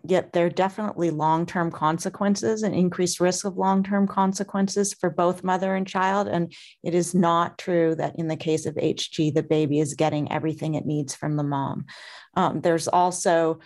yet 0.02 0.32
there 0.32 0.46
are 0.46 0.50
definitely 0.50 1.10
long-term 1.10 1.70
consequences 1.70 2.62
and 2.62 2.74
increased 2.74 3.20
risk 3.20 3.44
of 3.44 3.58
long-term 3.58 4.06
consequences 4.06 4.94
for 4.94 5.10
both 5.10 5.44
mother 5.44 5.74
and 5.74 5.86
child 5.86 6.26
and 6.26 6.54
it 6.82 6.94
is 6.94 7.14
not 7.14 7.58
true 7.58 7.94
that 7.94 8.18
in 8.18 8.26
the 8.26 8.36
case 8.36 8.64
of 8.64 8.74
hg 8.76 9.34
the 9.34 9.42
baby 9.42 9.78
is 9.78 9.92
getting 9.92 10.32
everything 10.32 10.74
it 10.74 10.86
needs 10.86 11.14
from 11.14 11.36
the 11.36 11.42
mom 11.42 11.84
um, 12.34 12.62
there's 12.62 12.88
also 12.88 13.60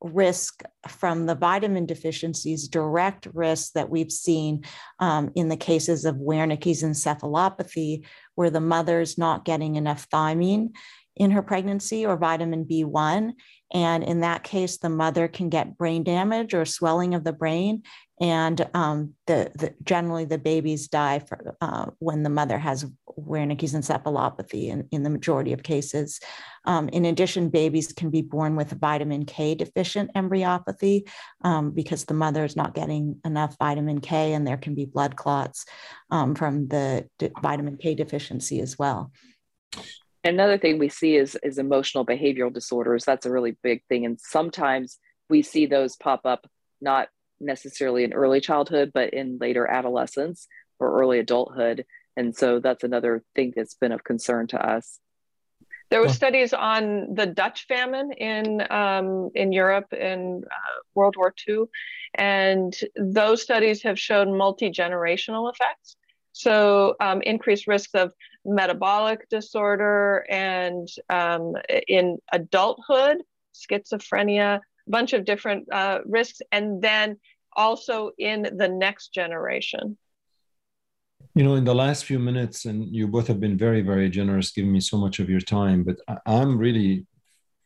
risk 0.00 0.62
from 0.86 1.26
the 1.26 1.34
vitamin 1.34 1.86
deficiencies, 1.86 2.68
direct 2.68 3.26
risk 3.34 3.72
that 3.72 3.90
we've 3.90 4.12
seen 4.12 4.64
um, 5.00 5.30
in 5.34 5.48
the 5.48 5.56
cases 5.56 6.04
of 6.04 6.16
Wernicke's 6.16 6.82
encephalopathy, 6.82 8.04
where 8.34 8.50
the 8.50 8.60
mother's 8.60 9.18
not 9.18 9.44
getting 9.44 9.76
enough 9.76 10.08
thiamine 10.10 10.70
in 11.16 11.32
her 11.32 11.42
pregnancy 11.42 12.06
or 12.06 12.16
vitamin 12.16 12.64
B1. 12.64 13.32
And 13.72 14.02
in 14.02 14.20
that 14.20 14.44
case, 14.44 14.78
the 14.78 14.88
mother 14.88 15.28
can 15.28 15.48
get 15.48 15.76
brain 15.76 16.02
damage 16.02 16.54
or 16.54 16.64
swelling 16.64 17.14
of 17.14 17.24
the 17.24 17.32
brain. 17.32 17.82
And 18.20 18.68
um, 18.74 19.14
the, 19.26 19.52
the, 19.54 19.74
generally, 19.84 20.24
the 20.24 20.38
babies 20.38 20.88
die 20.88 21.20
for, 21.20 21.56
uh, 21.60 21.86
when 21.98 22.24
the 22.24 22.30
mother 22.30 22.58
has 22.58 22.84
Wernicke's 23.16 23.74
encephalopathy 23.74 24.68
in, 24.68 24.88
in 24.90 25.02
the 25.02 25.10
majority 25.10 25.52
of 25.52 25.62
cases. 25.62 26.18
Um, 26.64 26.88
in 26.88 27.04
addition, 27.04 27.48
babies 27.48 27.92
can 27.92 28.10
be 28.10 28.22
born 28.22 28.56
with 28.56 28.72
vitamin 28.72 29.24
K 29.24 29.54
deficient 29.54 30.10
embryopathy 30.16 31.06
um, 31.44 31.70
because 31.70 32.06
the 32.06 32.14
mother 32.14 32.44
is 32.44 32.56
not 32.56 32.74
getting 32.74 33.20
enough 33.24 33.56
vitamin 33.58 34.00
K, 34.00 34.32
and 34.32 34.46
there 34.46 34.56
can 34.56 34.74
be 34.74 34.84
blood 34.84 35.14
clots 35.14 35.64
um, 36.10 36.34
from 36.34 36.68
the 36.68 37.08
vitamin 37.40 37.76
K 37.76 37.94
deficiency 37.94 38.60
as 38.60 38.78
well. 38.78 39.12
Another 40.24 40.58
thing 40.58 40.78
we 40.78 40.88
see 40.88 41.16
is, 41.16 41.36
is 41.42 41.58
emotional 41.58 42.04
behavioral 42.04 42.52
disorders. 42.52 43.04
That's 43.04 43.26
a 43.26 43.30
really 43.30 43.56
big 43.62 43.82
thing. 43.88 44.04
And 44.04 44.18
sometimes 44.20 44.98
we 45.30 45.42
see 45.42 45.66
those 45.66 45.96
pop 45.96 46.22
up 46.24 46.46
not 46.80 47.08
necessarily 47.40 48.04
in 48.04 48.12
early 48.12 48.40
childhood, 48.40 48.90
but 48.92 49.14
in 49.14 49.38
later 49.40 49.66
adolescence 49.66 50.48
or 50.78 51.00
early 51.00 51.18
adulthood. 51.18 51.84
And 52.16 52.36
so 52.36 52.58
that's 52.58 52.84
another 52.84 53.22
thing 53.34 53.52
that's 53.54 53.74
been 53.74 53.92
of 53.92 54.02
concern 54.02 54.48
to 54.48 54.58
us. 54.58 54.98
There 55.90 56.00
were 56.00 56.08
studies 56.10 56.52
on 56.52 57.14
the 57.14 57.24
Dutch 57.24 57.66
famine 57.66 58.12
in 58.12 58.62
um, 58.70 59.30
in 59.34 59.52
Europe 59.52 59.92
in 59.94 60.42
uh, 60.44 60.80
World 60.94 61.14
War 61.16 61.34
II, 61.48 61.64
and 62.14 62.76
those 62.94 63.40
studies 63.40 63.82
have 63.84 63.98
shown 63.98 64.36
multi 64.36 64.70
generational 64.70 65.50
effects. 65.50 65.96
So 66.32 66.94
um, 67.00 67.22
increased 67.22 67.66
risks 67.66 67.94
of 67.94 68.12
metabolic 68.48 69.28
disorder 69.28 70.24
and 70.28 70.88
um, 71.10 71.54
in 71.86 72.18
adulthood, 72.32 73.18
schizophrenia, 73.54 74.56
a 74.56 74.90
bunch 74.90 75.12
of 75.12 75.24
different 75.24 75.68
uh, 75.72 75.98
risks, 76.06 76.40
and 76.50 76.82
then 76.82 77.18
also 77.56 78.10
in 78.18 78.42
the 78.56 78.68
next 78.68 79.12
generation. 79.12 79.98
You 81.34 81.44
know, 81.44 81.54
in 81.54 81.64
the 81.64 81.74
last 81.74 82.04
few 82.04 82.18
minutes, 82.18 82.64
and 82.64 82.94
you 82.94 83.06
both 83.06 83.26
have 83.28 83.38
been 83.38 83.56
very, 83.56 83.82
very 83.82 84.08
generous, 84.08 84.50
giving 84.50 84.72
me 84.72 84.80
so 84.80 84.96
much 84.96 85.18
of 85.18 85.28
your 85.28 85.40
time, 85.40 85.84
but 85.84 85.98
I'm 86.26 86.58
really 86.58 87.06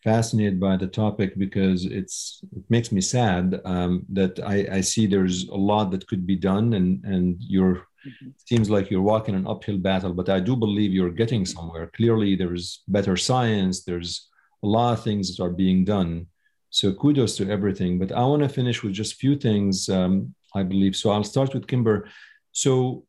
fascinated 0.02 0.58
by 0.58 0.76
the 0.76 0.86
topic 0.86 1.38
because 1.38 1.84
it's 1.84 2.40
it 2.56 2.64
makes 2.68 2.90
me 2.90 3.00
sad 3.00 3.60
um, 3.64 4.04
that 4.08 4.40
I, 4.44 4.66
I 4.78 4.80
see 4.80 5.06
there's 5.06 5.48
a 5.48 5.54
lot 5.54 5.92
that 5.92 6.08
could 6.08 6.26
be 6.26 6.36
done 6.36 6.74
and 6.74 7.04
and 7.04 7.36
you're 7.38 7.86
mm-hmm. 8.06 8.28
seems 8.36 8.68
like 8.68 8.90
you're 8.90 9.02
walking 9.02 9.34
an 9.34 9.46
uphill 9.46 9.78
battle 9.78 10.12
but 10.12 10.28
i 10.28 10.40
do 10.40 10.56
believe 10.56 10.92
you're 10.92 11.10
getting 11.10 11.44
somewhere. 11.44 11.90
Clearly 11.96 12.36
there's 12.36 12.82
better 12.88 13.16
science 13.16 13.84
there's 13.84 14.28
a 14.62 14.66
lot 14.66 14.92
of 14.92 15.04
things 15.04 15.36
that 15.36 15.42
are 15.42 15.50
being 15.50 15.84
done. 15.84 16.26
So 16.70 16.92
kudos 16.94 17.36
to 17.36 17.50
everything 17.50 17.98
but 17.98 18.12
i 18.12 18.22
want 18.24 18.42
to 18.42 18.48
finish 18.48 18.82
with 18.82 18.92
just 18.92 19.14
a 19.14 19.16
few 19.16 19.36
things 19.36 19.88
um, 19.88 20.34
i 20.54 20.62
believe. 20.62 20.94
So 20.96 21.10
i'll 21.10 21.24
start 21.24 21.54
with 21.54 21.66
kimber. 21.66 22.08
So 22.52 23.04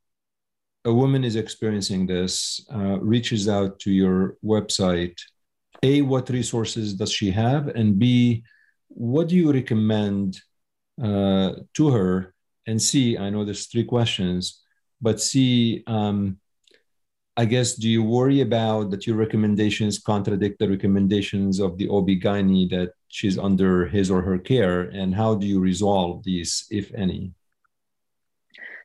a 0.86 0.94
woman 0.94 1.24
is 1.24 1.36
experiencing 1.36 2.06
this 2.06 2.66
uh, 2.74 3.00
reaches 3.00 3.48
out 3.48 3.80
to 3.80 3.92
your 3.92 4.38
website. 4.44 5.18
A 5.82 6.02
what 6.02 6.30
resources 6.30 6.94
does 6.94 7.12
she 7.12 7.32
have? 7.32 7.68
And 7.68 7.98
b 8.00 8.44
what 8.90 9.28
do 9.30 9.36
you 9.36 9.52
recommend 9.52 10.40
uh, 11.02 11.52
to 11.74 11.90
her? 11.90 12.34
And 12.68 12.82
c 12.82 13.18
i 13.18 13.30
know 13.30 13.44
there's 13.44 13.68
three 13.68 13.86
questions 13.86 14.63
but 15.04 15.22
see 15.22 15.84
um, 15.88 16.38
i 17.38 17.46
guess 17.46 17.76
do 17.76 17.88
you 17.90 18.02
worry 18.02 18.42
about 18.42 18.90
that 18.90 19.06
your 19.06 19.16
recommendations 19.16 20.00
contradict 20.00 20.58
the 20.60 20.70
recommendations 20.70 21.60
of 21.60 21.78
the 21.78 21.90
ob-gyn 21.90 22.68
that 22.70 22.94
she's 23.10 23.38
under 23.38 23.86
his 23.86 24.10
or 24.10 24.22
her 24.22 24.40
care 24.40 24.82
and 24.82 25.14
how 25.14 25.36
do 25.36 25.46
you 25.46 25.60
resolve 25.60 26.24
these 26.24 26.66
if 26.72 26.92
any 26.96 27.32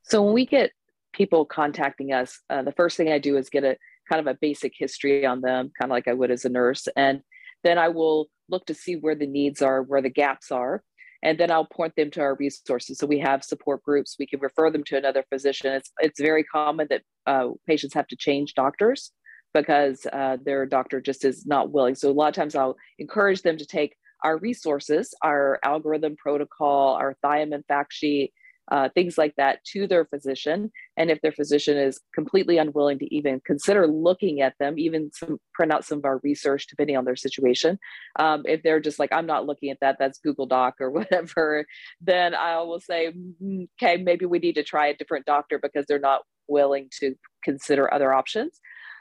so 0.03 0.23
when 0.23 0.35
we 0.35 0.45
get 0.45 0.73
people 1.13 1.45
contacting 1.45 2.13
us 2.13 2.41
uh, 2.51 2.63
the 2.63 2.73
first 2.73 2.97
thing 2.97 3.11
i 3.11 3.19
do 3.19 3.39
is 3.39 3.49
get 3.49 3.65
a 3.65 3.77
kind 4.09 4.21
of 4.21 4.27
a 4.27 4.39
basic 4.41 4.73
history 4.77 5.27
on 5.27 5.41
them, 5.41 5.71
kind 5.79 5.91
of 5.91 5.95
like 5.95 6.09
I 6.09 6.15
would 6.15 6.31
as 6.31 6.45
a 6.45 6.49
nurse. 6.49 6.89
And 6.97 7.23
then 7.63 7.79
I 7.79 7.89
will 7.89 8.29
look 8.49 8.67
to 8.67 8.75
see 8.75 8.97
where 8.97 9.15
the 9.15 9.27
needs 9.27 9.61
are, 9.63 9.83
where 9.83 10.03
the 10.03 10.11
gaps 10.11 10.51
are. 10.51 10.83
And 11.23 11.39
then 11.39 11.51
I'll 11.51 11.65
point 11.67 11.95
them 11.97 12.11
to 12.13 12.21
our 12.21 12.37
resources. 12.37 12.99
So 12.99 13.07
we 13.07 13.19
have 13.19 13.43
support 13.43 13.83
groups. 13.83 14.17
We 14.19 14.27
can 14.27 14.41
refer 14.41 14.71
them 14.71 14.85
to 14.85 14.97
another 14.97 15.25
physician. 15.29 15.73
It's, 15.73 15.91
it's 15.99 16.21
very 16.21 16.45
common 16.45 16.87
that 16.91 17.03
uh, 17.27 17.49
patients 17.67 17.95
have 17.95 18.07
to 18.09 18.17
change 18.17 18.55
doctors 18.55 19.11
because 19.53 20.07
uh, 20.13 20.37
their 20.45 20.67
doctor 20.67 21.01
just 21.01 21.25
is 21.25 21.47
not 21.47 21.73
willing. 21.73 21.95
So 21.95 22.11
a 22.11 22.13
lot 22.13 22.29
of 22.29 22.35
times 22.35 22.55
I'll 22.55 22.77
encourage 22.99 23.43
them 23.43 23.57
to 23.57 23.67
take 23.67 23.97
our 24.23 24.39
resources, 24.39 25.15
our 25.23 25.59
algorithm 25.65 26.17
protocol, 26.17 26.95
our 26.95 27.17
thiamine 27.25 27.65
fact 27.67 27.93
sheet, 27.93 28.33
uh, 28.71 28.89
things 28.95 29.17
like 29.17 29.35
that 29.37 29.65
to 29.65 29.87
their 29.87 30.05
physician. 30.05 30.71
And 30.97 31.11
if 31.11 31.21
their 31.21 31.33
physician 31.33 31.77
is 31.77 32.01
completely 32.15 32.59
unwilling 32.59 32.99
to 32.99 33.15
even 33.15 33.41
consider 33.45 33.87
looking 33.87 34.41
at 34.41 34.55
them, 34.61 34.79
even 34.79 35.11
some, 35.13 35.39
print 35.55 35.73
out 35.73 35.85
some 35.85 35.99
of 35.99 36.05
our 36.05 36.21
research 36.23 36.67
depending 36.67 36.97
on 36.97 37.05
their 37.05 37.17
situation. 37.17 37.79
Um, 38.19 38.43
if 38.47 38.63
they're 38.63 38.81
just 38.81 38.99
like, 38.99 39.13
I'm 39.13 39.27
not 39.27 39.47
looking 39.47 39.71
at 39.71 39.79
that, 39.81 39.97
that's 39.99 40.19
Google 40.19 40.47
Doc 40.47 40.75
or 40.81 40.91
whatever, 40.99 41.67
then 42.01 42.35
I 42.35 42.59
will 42.59 42.81
say, 42.81 43.13
mm, 43.43 43.69
okay, 43.81 44.03
maybe 44.03 44.27
we 44.27 44.39
need 44.39 44.57
to 44.57 44.65
try 44.65 44.89
a 44.89 44.97
different 44.97 45.27
doctor 45.27 45.59
because 45.59 45.87
they're 45.87 45.99
not 45.99 46.23
willing 46.47 46.89
to 47.01 47.15
consider 47.43 47.93
other 47.93 48.13
options. 48.13 48.61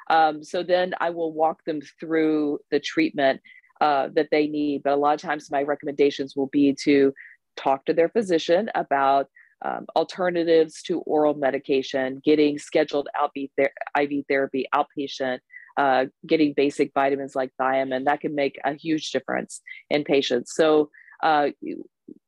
Um, 0.10 0.44
so 0.44 0.64
then 0.64 0.94
I 1.00 1.10
will 1.10 1.34
walk 1.34 1.66
them 1.66 1.82
through 2.00 2.60
the 2.72 2.80
treatment 2.80 3.42
uh, 3.82 4.10
that 4.16 4.30
they 4.32 4.48
need. 4.48 4.84
But 4.84 4.94
a 4.94 4.96
lot 4.96 5.16
of 5.16 5.22
times, 5.22 5.52
my 5.52 5.64
recommendations 5.64 6.36
will 6.36 6.48
be 6.48 6.76
to 6.84 7.14
talk 7.58 7.86
to 7.86 7.94
their 7.94 8.10
physician 8.10 8.70
about 8.76 9.28
um, 9.64 9.86
alternatives 9.96 10.82
to 10.84 11.00
oral 11.02 11.34
medication, 11.34 12.22
getting 12.24 12.60
scheduled 12.60 13.10
IV, 13.24 13.50
ther- 13.58 14.02
IV 14.02 14.26
therapy 14.30 14.68
outpatient, 14.74 15.40
uh, 15.78 16.06
getting 16.26 16.54
basic 16.54 16.92
vitamins 16.94 17.36
like 17.36 17.52
thiamine, 17.60 18.06
that 18.06 18.22
can 18.22 18.36
make 18.36 18.60
a 18.64 18.74
huge 18.74 19.12
difference 19.12 19.62
in 19.90 20.04
patients. 20.04 20.54
So 20.56 20.90
uh, 21.24 21.50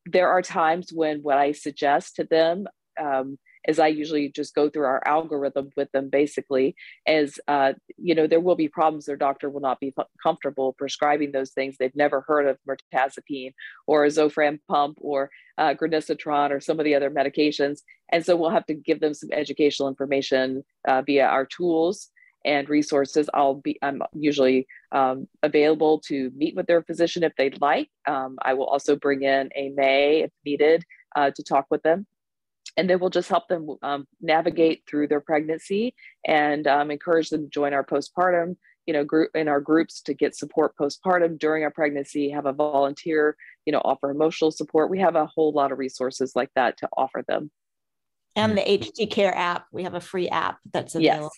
there 0.05 0.30
are 0.30 0.41
times 0.41 0.91
when 0.93 1.19
what 1.19 1.38
I 1.38 1.51
suggest 1.51 2.15
to 2.15 2.23
them 2.23 2.67
um, 2.99 3.38
as 3.68 3.80
I 3.80 3.88
usually 3.88 4.30
just 4.30 4.55
go 4.55 4.70
through 4.70 4.86
our 4.86 5.01
algorithm 5.05 5.72
with 5.76 5.91
them 5.91 6.10
basically 6.10 6.76
as, 7.05 7.39
uh, 7.47 7.74
you 7.97 8.16
know, 8.16 8.28
there 8.28 8.39
will 8.39 8.55
be 8.55 8.70
problems. 8.70 9.05
Their 9.05 9.18
doctor 9.18 9.49
will 9.49 9.62
not 9.62 9.80
be 9.80 9.93
comfortable 10.22 10.74
prescribing 10.74 11.32
those 11.32 11.51
things. 11.51 11.76
They've 11.78 11.95
never 11.95 12.22
heard 12.22 12.47
of 12.47 12.57
mirtazapine 12.68 13.53
or 13.86 14.05
a 14.05 14.10
Zofran 14.10 14.60
pump 14.68 14.97
or 15.01 15.30
uh, 15.57 15.74
granisetron 15.74 16.51
or 16.51 16.60
some 16.60 16.80
of 16.80 16.86
the 16.86 16.95
other 16.95 17.12
medications. 17.12 17.82
And 18.12 18.26
so 18.26 18.36
we'll 18.36 18.49
have 18.49 18.66
to 18.68 18.74
give 18.74 19.01
them 19.01 19.14
some 19.14 19.30
educational 19.32 19.89
information 19.89 20.64
uh, 20.88 21.01
via 21.01 21.26
our 21.26 21.45
tools 21.45 22.10
and 22.45 22.70
resources. 22.70 23.30
I'll 23.34 23.55
be 23.55 23.78
I'm 23.82 24.01
usually 24.14 24.68
um, 24.93 25.28
available 25.43 25.99
to 26.07 26.32
meet 26.36 26.55
with 26.55 26.68
their 26.68 26.82
physician 26.82 27.24
if 27.24 27.34
they'd 27.38 27.60
like. 27.60 27.89
Um, 28.07 28.38
I 28.41 28.53
will 28.53 28.68
also 28.68 28.95
bring 28.95 29.24
in 29.24 29.49
Amy 29.55 30.22
if 30.22 30.32
needed 30.45 30.86
uh, 31.18 31.32
to 31.36 31.43
talk 31.43 31.66
with 31.70 31.84
them 31.84 32.07
and 32.80 32.89
then 32.89 32.99
we'll 32.99 33.09
just 33.09 33.30
help 33.30 33.47
them 33.49 33.75
um, 33.82 34.07
navigate 34.21 34.84
through 34.88 35.07
their 35.07 35.19
pregnancy 35.19 35.93
and 36.25 36.65
um, 36.65 36.89
encourage 36.91 37.30
them 37.30 37.43
to 37.43 37.49
join 37.49 37.73
our 37.73 37.86
postpartum 37.86 38.55
you 38.88 38.93
know 38.93 39.03
group 39.03 39.30
in 39.36 39.47
our 39.47 39.59
groups 39.59 40.01
to 40.01 40.13
get 40.15 40.36
support 40.36 40.75
postpartum 40.75 41.38
during 41.38 41.63
our 41.63 41.69
pregnancy 41.69 42.30
have 42.30 42.47
a 42.47 42.53
volunteer 42.53 43.36
you 43.65 43.71
know 43.71 43.82
offer 43.86 44.09
emotional 44.09 44.49
support. 44.49 44.89
We 44.89 44.99
have 44.99 45.15
a 45.15 45.27
whole 45.27 45.51
lot 45.51 45.71
of 45.71 45.77
resources 45.77 46.32
like 46.36 46.49
that 46.55 46.77
to 46.77 46.89
offer 46.97 47.23
them. 47.27 47.51
And 48.36 48.57
the 48.57 48.61
HG 48.61 49.11
care 49.11 49.36
app 49.36 49.65
we 49.71 49.84
have 49.84 49.93
a 49.93 50.01
free 50.01 50.30
app 50.30 50.57
that's 50.73 50.95
available. 50.95 51.32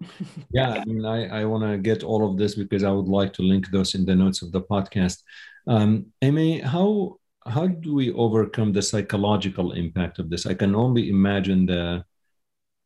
Yes. 0.00 0.10
yeah 0.52 0.70
i 0.74 0.84
mean 0.84 1.04
i, 1.04 1.40
I 1.40 1.44
want 1.44 1.64
to 1.64 1.76
get 1.76 2.04
all 2.04 2.24
of 2.24 2.38
this 2.38 2.54
because 2.54 2.84
i 2.84 2.90
would 2.96 3.08
like 3.08 3.32
to 3.32 3.42
link 3.42 3.68
those 3.72 3.96
in 3.96 4.04
the 4.04 4.14
notes 4.14 4.42
of 4.42 4.52
the 4.52 4.60
podcast. 4.60 5.24
Um, 5.66 6.12
amy 6.22 6.60
how 6.60 7.16
how 7.48 7.66
do 7.66 7.94
we 7.94 8.12
overcome 8.12 8.72
the 8.72 8.82
psychological 8.82 9.72
impact 9.72 10.18
of 10.18 10.30
this? 10.30 10.46
I 10.46 10.54
can 10.54 10.74
only 10.74 11.10
imagine 11.10 11.66
the, 11.66 12.04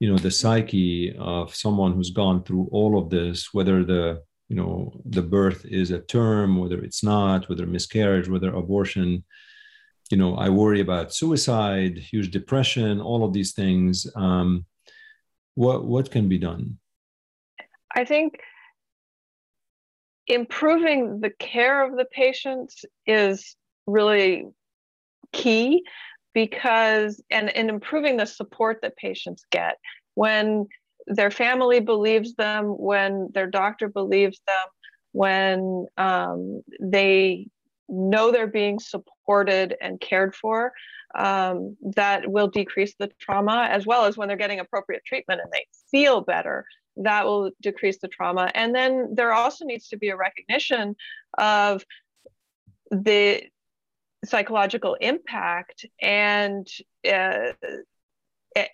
you 0.00 0.10
know, 0.10 0.18
the 0.18 0.30
psyche 0.30 1.14
of 1.18 1.54
someone 1.54 1.92
who's 1.92 2.10
gone 2.10 2.42
through 2.44 2.68
all 2.72 2.98
of 2.98 3.10
this, 3.10 3.52
whether 3.52 3.84
the, 3.84 4.22
you 4.48 4.56
know, 4.56 5.00
the 5.04 5.22
birth 5.22 5.64
is 5.64 5.90
a 5.90 6.00
term, 6.00 6.58
whether 6.58 6.82
it's 6.82 7.02
not, 7.02 7.48
whether 7.48 7.66
miscarriage, 7.66 8.28
whether 8.28 8.54
abortion. 8.54 9.24
You 10.10 10.18
know, 10.18 10.36
I 10.36 10.48
worry 10.48 10.80
about 10.80 11.14
suicide, 11.14 11.98
huge 11.98 12.30
depression, 12.30 13.00
all 13.00 13.24
of 13.24 13.32
these 13.32 13.52
things. 13.52 14.06
Um, 14.14 14.66
what 15.54 15.84
what 15.84 16.10
can 16.10 16.28
be 16.28 16.38
done? 16.38 16.78
I 17.94 18.04
think 18.04 18.40
improving 20.26 21.20
the 21.20 21.30
care 21.30 21.84
of 21.84 21.96
the 21.96 22.06
patients 22.06 22.84
is 23.06 23.56
really 23.86 24.46
key 25.32 25.84
because 26.34 27.22
and, 27.30 27.54
and 27.56 27.68
improving 27.68 28.16
the 28.16 28.26
support 28.26 28.80
that 28.82 28.96
patients 28.96 29.44
get 29.50 29.78
when 30.14 30.66
their 31.06 31.30
family 31.30 31.80
believes 31.80 32.34
them 32.34 32.66
when 32.66 33.28
their 33.32 33.48
doctor 33.48 33.88
believes 33.88 34.40
them 34.46 34.66
when 35.12 35.86
um, 35.96 36.62
they 36.80 37.46
know 37.88 38.30
they're 38.30 38.46
being 38.46 38.78
supported 38.78 39.76
and 39.80 40.00
cared 40.00 40.34
for 40.34 40.72
um, 41.14 41.76
that 41.94 42.30
will 42.30 42.48
decrease 42.48 42.94
the 42.98 43.10
trauma 43.20 43.68
as 43.70 43.86
well 43.86 44.04
as 44.06 44.16
when 44.16 44.28
they're 44.28 44.36
getting 44.36 44.60
appropriate 44.60 45.04
treatment 45.04 45.40
and 45.42 45.52
they 45.52 45.66
feel 45.90 46.22
better 46.22 46.64
that 46.96 47.24
will 47.24 47.50
decrease 47.60 47.98
the 47.98 48.08
trauma. 48.08 48.50
And 48.54 48.74
then 48.74 49.14
there 49.14 49.32
also 49.32 49.64
needs 49.64 49.88
to 49.88 49.96
be 49.96 50.10
a 50.10 50.16
recognition 50.16 50.96
of 51.38 51.84
the 52.90 53.44
psychological 54.24 54.94
impact 55.00 55.86
and 56.00 56.66
uh, 57.10 57.52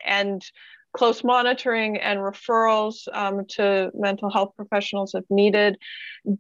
and 0.05 0.43
close 0.93 1.23
monitoring 1.23 1.99
and 1.99 2.19
referrals 2.21 3.07
um, 3.13 3.45
to 3.47 3.91
mental 3.95 4.31
health 4.31 4.53
professionals 4.57 5.15
if 5.15 5.25
needed. 5.31 5.77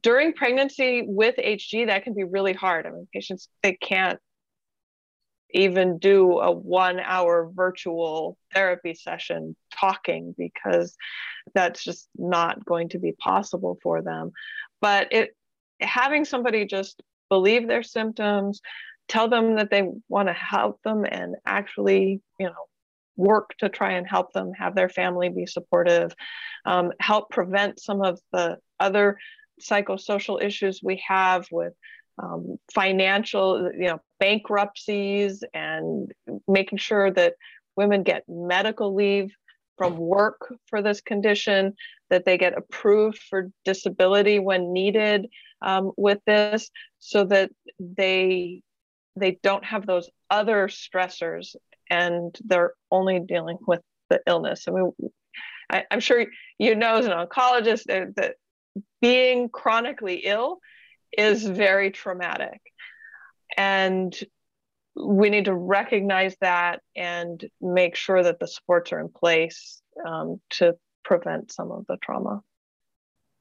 During 0.03 0.33
pregnancy 0.33 1.05
with 1.07 1.37
hg 1.37 1.87
that 1.87 2.05
can 2.05 2.15
be 2.15 2.25
really 2.25 2.53
hard. 2.53 2.87
I 2.87 2.91
mean 2.91 3.09
patients 3.13 3.49
they 3.63 3.75
can't 3.75 4.19
even 5.51 5.99
do 5.99 6.41
a 6.41 6.51
one 6.51 7.01
hour 7.01 7.51
virtual 7.55 8.37
therapy 8.53 8.95
session 8.95 9.57
talking 9.79 10.35
because 10.37 10.95
that's 11.55 11.83
just 11.83 12.09
not 12.17 12.65
going 12.65 12.91
to 12.91 12.99
be 12.99 13.13
possible 13.13 13.79
for 13.83 14.03
them. 14.03 14.33
But 14.81 15.13
it 15.13 15.31
having 15.81 16.25
somebody 16.25 16.67
just 16.67 17.03
believe 17.29 17.69
their 17.69 17.83
symptoms 17.83 18.61
tell 19.09 19.29
them 19.29 19.57
that 19.57 19.71
they 19.71 19.89
want 20.09 20.29
to 20.29 20.35
help 20.35 20.81
them 20.83 21.05
and 21.05 21.37
actually, 21.47 22.21
you 22.39 22.47
know, 22.47 22.55
work 23.17 23.51
to 23.59 23.69
try 23.69 23.93
and 23.93 24.07
help 24.07 24.33
them 24.33 24.53
have 24.53 24.75
their 24.75 24.89
family 24.89 25.29
be 25.29 25.47
supportive, 25.47 26.15
um, 26.65 26.93
help 27.01 27.31
prevent 27.31 27.81
some 27.81 28.01
of 28.03 28.21
the 28.33 28.57
other 28.79 29.19
psychosocial 29.61 30.43
issues 30.43 30.81
we 30.83 31.03
have 31.07 31.47
with 31.51 31.73
um, 32.23 32.57
financial, 32.73 33.71
you 33.73 33.87
know, 33.89 34.01
bankruptcies 34.21 35.43
and 35.55 36.13
making 36.47 36.79
sure 36.79 37.11
that 37.11 37.35
women 37.77 38.03
get 38.03 38.25
medical 38.29 38.95
leave 38.95 39.33
from 39.77 39.97
work 39.97 40.53
for 40.67 40.83
this 40.83 41.01
condition, 41.01 41.75
that 42.11 42.25
they 42.25 42.37
get 42.37 42.59
approved 42.59 43.19
for 43.19 43.51
disability 43.65 44.39
when 44.39 44.73
needed 44.73 45.29
um, 45.63 45.93
with 45.97 46.19
this, 46.27 46.71
so 46.99 47.25
that 47.25 47.51
they 47.79 48.63
they 49.19 49.39
don't 49.43 49.65
have 49.65 49.87
those 49.87 50.09
other 50.31 50.69
stressors 50.69 51.55
and 51.91 52.37
they're 52.45 52.75
only 52.91 53.21
dealing 53.21 53.59
with 53.67 53.81
the 54.11 54.21
illness. 54.27 54.65
I 54.69 54.73
mean, 54.73 54.93
I, 55.71 55.85
am 55.91 56.01
sure 56.01 56.27
you 56.59 56.75
know 56.75 56.97
as 56.97 57.07
an 57.07 57.13
oncologist 57.13 57.85
that, 58.17 58.35
being 59.01 59.49
chronically 59.49 60.23
ill 60.25 60.59
is 61.17 61.45
very 61.45 61.91
traumatic. 61.91 62.61
And 63.57 64.17
we 64.95 65.31
need 65.31 65.47
to 65.47 65.55
recognize 65.55 66.37
that 66.41 66.81
and 66.97 67.45
make 67.61 67.97
sure 67.97 68.23
that 68.23 68.39
the 68.39 68.47
supports 68.47 68.93
are 68.93 69.01
in 69.01 69.09
place 69.09 69.81
um, 70.07 70.41
to 70.51 70.75
prevent 71.05 71.53
some 71.53 71.71
of 71.71 71.87
the 71.89 71.97
trauma. 72.03 72.43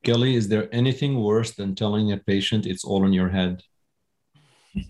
Kelly, 0.04 0.36
is 0.36 0.48
there 0.48 0.70
anything 0.72 1.22
worse 1.22 1.52
than 1.52 1.76
telling 1.76 2.12
a 2.12 2.18
patient 2.18 2.66
it's 2.66 2.86
all 2.86 3.06
in 3.06 3.14
your 3.14 3.30
head? 3.30 3.64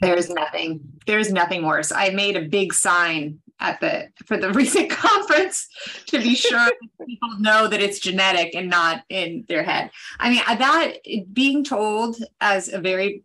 There's 0.01 0.29
nothing. 0.29 0.81
There's 1.05 1.31
nothing 1.31 1.65
worse. 1.65 1.91
I 1.91 2.09
made 2.09 2.37
a 2.37 2.41
big 2.41 2.73
sign 2.73 3.39
at 3.59 3.79
the 3.79 4.09
for 4.25 4.37
the 4.37 4.51
recent 4.53 4.89
conference 4.89 5.67
to 6.07 6.19
be 6.19 6.35
sure 6.35 6.69
people 7.05 7.39
know 7.39 7.67
that 7.67 7.81
it's 7.81 7.99
genetic 7.99 8.55
and 8.55 8.69
not 8.69 9.03
in 9.09 9.45
their 9.47 9.63
head. 9.63 9.91
I 10.19 10.29
mean, 10.29 10.41
that 10.47 10.93
being 11.33 11.63
told 11.63 12.17
as 12.41 12.71
a 12.71 12.79
very 12.79 13.23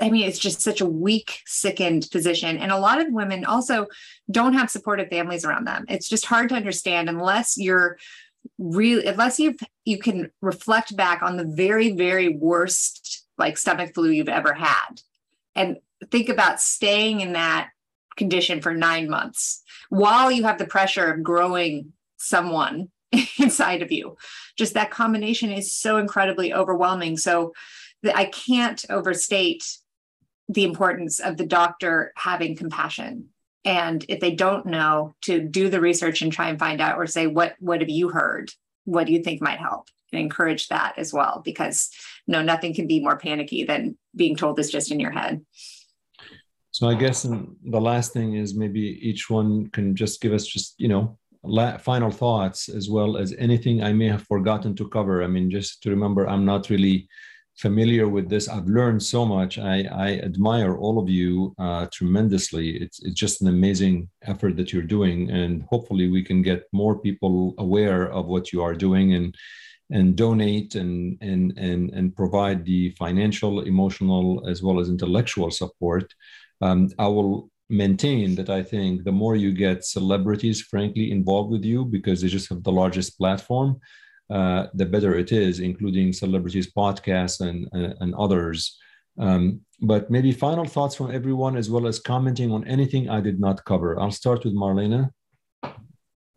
I 0.00 0.10
mean, 0.10 0.26
it's 0.26 0.38
just 0.38 0.60
such 0.60 0.80
a 0.80 0.86
weak, 0.86 1.40
sickened 1.46 2.08
position. 2.10 2.58
And 2.58 2.72
a 2.72 2.78
lot 2.78 3.00
of 3.00 3.12
women 3.12 3.44
also 3.44 3.86
don't 4.30 4.54
have 4.54 4.70
supportive 4.70 5.08
families 5.08 5.44
around 5.44 5.66
them. 5.66 5.84
It's 5.88 6.08
just 6.08 6.26
hard 6.26 6.48
to 6.48 6.56
understand 6.56 7.08
unless 7.08 7.56
you're 7.56 7.98
really, 8.58 9.06
unless 9.06 9.38
you 9.38 9.56
you 9.84 9.98
can 9.98 10.30
reflect 10.40 10.96
back 10.96 11.22
on 11.22 11.36
the 11.36 11.44
very, 11.44 11.92
very 11.92 12.28
worst 12.28 13.26
like 13.38 13.56
stomach 13.56 13.94
flu 13.94 14.10
you've 14.10 14.28
ever 14.28 14.52
had, 14.52 15.00
and 15.54 15.76
think 16.10 16.28
about 16.28 16.60
staying 16.60 17.20
in 17.20 17.32
that 17.32 17.70
condition 18.16 18.60
for 18.60 18.74
nine 18.74 19.08
months 19.08 19.62
while 19.88 20.30
you 20.30 20.44
have 20.44 20.58
the 20.58 20.66
pressure 20.66 21.12
of 21.12 21.22
growing 21.22 21.92
someone 22.16 22.88
inside 23.38 23.82
of 23.82 23.92
you. 23.92 24.16
Just 24.56 24.74
that 24.74 24.90
combination 24.90 25.50
is 25.50 25.74
so 25.74 25.98
incredibly 25.98 26.52
overwhelming. 26.52 27.16
So 27.16 27.52
I 28.14 28.26
can't 28.26 28.84
overstate 28.90 29.64
the 30.48 30.64
importance 30.64 31.20
of 31.20 31.36
the 31.36 31.46
doctor 31.46 32.12
having 32.16 32.56
compassion. 32.56 33.28
And 33.64 34.04
if 34.08 34.20
they 34.20 34.32
don't 34.32 34.66
know, 34.66 35.14
to 35.22 35.40
do 35.40 35.70
the 35.70 35.80
research 35.80 36.20
and 36.20 36.30
try 36.30 36.48
and 36.48 36.58
find 36.58 36.80
out 36.80 36.98
or 36.98 37.06
say, 37.06 37.26
what, 37.26 37.54
what 37.60 37.80
have 37.80 37.88
you 37.88 38.10
heard? 38.10 38.52
What 38.84 39.06
do 39.06 39.12
you 39.12 39.22
think 39.22 39.40
might 39.40 39.58
help? 39.58 39.88
And 40.12 40.20
encourage 40.20 40.68
that 40.68 40.94
as 40.98 41.12
well, 41.12 41.40
because 41.42 41.90
no, 42.26 42.42
nothing 42.42 42.74
can 42.74 42.86
be 42.86 43.00
more 43.00 43.16
panicky 43.16 43.64
than 43.64 43.96
being 44.14 44.36
told 44.36 44.58
it's 44.58 44.70
just 44.70 44.90
in 44.90 45.00
your 45.00 45.10
head. 45.10 45.44
So 46.74 46.88
I 46.88 46.94
guess 46.96 47.22
the 47.22 47.80
last 47.80 48.12
thing 48.12 48.34
is 48.34 48.56
maybe 48.56 48.80
each 49.00 49.30
one 49.30 49.68
can 49.68 49.94
just 49.94 50.20
give 50.20 50.32
us 50.32 50.44
just, 50.44 50.74
you 50.76 50.88
know, 50.88 51.16
final 51.78 52.10
thoughts 52.10 52.68
as 52.68 52.90
well 52.90 53.16
as 53.16 53.32
anything 53.38 53.84
I 53.84 53.92
may 53.92 54.08
have 54.08 54.26
forgotten 54.26 54.74
to 54.74 54.88
cover. 54.88 55.22
I 55.22 55.28
mean, 55.28 55.52
just 55.52 55.84
to 55.84 55.90
remember, 55.90 56.28
I'm 56.28 56.44
not 56.44 56.70
really 56.70 57.06
familiar 57.54 58.08
with 58.08 58.28
this. 58.28 58.48
I've 58.48 58.66
learned 58.66 59.00
so 59.04 59.24
much. 59.24 59.56
I, 59.56 59.84
I 59.92 60.08
admire 60.18 60.76
all 60.76 60.98
of 60.98 61.08
you 61.08 61.54
uh, 61.60 61.86
tremendously. 61.92 62.70
It's, 62.82 63.00
it's 63.04 63.14
just 63.14 63.40
an 63.40 63.46
amazing 63.46 64.08
effort 64.22 64.56
that 64.56 64.72
you're 64.72 64.82
doing. 64.82 65.30
And 65.30 65.62
hopefully, 65.70 66.08
we 66.10 66.24
can 66.24 66.42
get 66.42 66.64
more 66.72 66.98
people 66.98 67.54
aware 67.58 68.10
of 68.10 68.26
what 68.26 68.52
you 68.52 68.64
are 68.64 68.74
doing 68.74 69.14
and 69.14 69.32
and 69.92 70.16
donate 70.16 70.74
and 70.74 71.18
and 71.20 71.56
and 71.56 71.90
and 71.90 72.16
provide 72.16 72.64
the 72.64 72.90
financial, 72.98 73.60
emotional, 73.60 74.44
as 74.48 74.60
well 74.60 74.80
as 74.80 74.88
intellectual 74.88 75.52
support. 75.52 76.12
Um, 76.60 76.90
I 76.98 77.06
will 77.08 77.50
maintain 77.68 78.34
that 78.36 78.50
I 78.50 78.62
think 78.62 79.04
the 79.04 79.12
more 79.12 79.36
you 79.36 79.52
get 79.52 79.84
celebrities, 79.84 80.60
frankly, 80.62 81.10
involved 81.10 81.50
with 81.50 81.64
you 81.64 81.84
because 81.84 82.20
they 82.20 82.28
just 82.28 82.48
have 82.50 82.62
the 82.62 82.72
largest 82.72 83.18
platform, 83.18 83.80
uh, 84.30 84.66
the 84.74 84.86
better 84.86 85.16
it 85.16 85.32
is, 85.32 85.60
including 85.60 86.12
celebrities, 86.12 86.72
podcasts, 86.72 87.40
and, 87.40 87.68
and, 87.72 87.94
and 88.00 88.14
others. 88.14 88.78
Um, 89.18 89.60
but 89.80 90.10
maybe 90.10 90.32
final 90.32 90.64
thoughts 90.64 90.94
from 90.94 91.10
everyone, 91.10 91.56
as 91.56 91.70
well 91.70 91.86
as 91.86 91.98
commenting 91.98 92.50
on 92.52 92.66
anything 92.66 93.08
I 93.08 93.20
did 93.20 93.40
not 93.40 93.64
cover. 93.64 93.98
I'll 94.00 94.10
start 94.10 94.44
with 94.44 94.54
Marlena. 94.54 95.10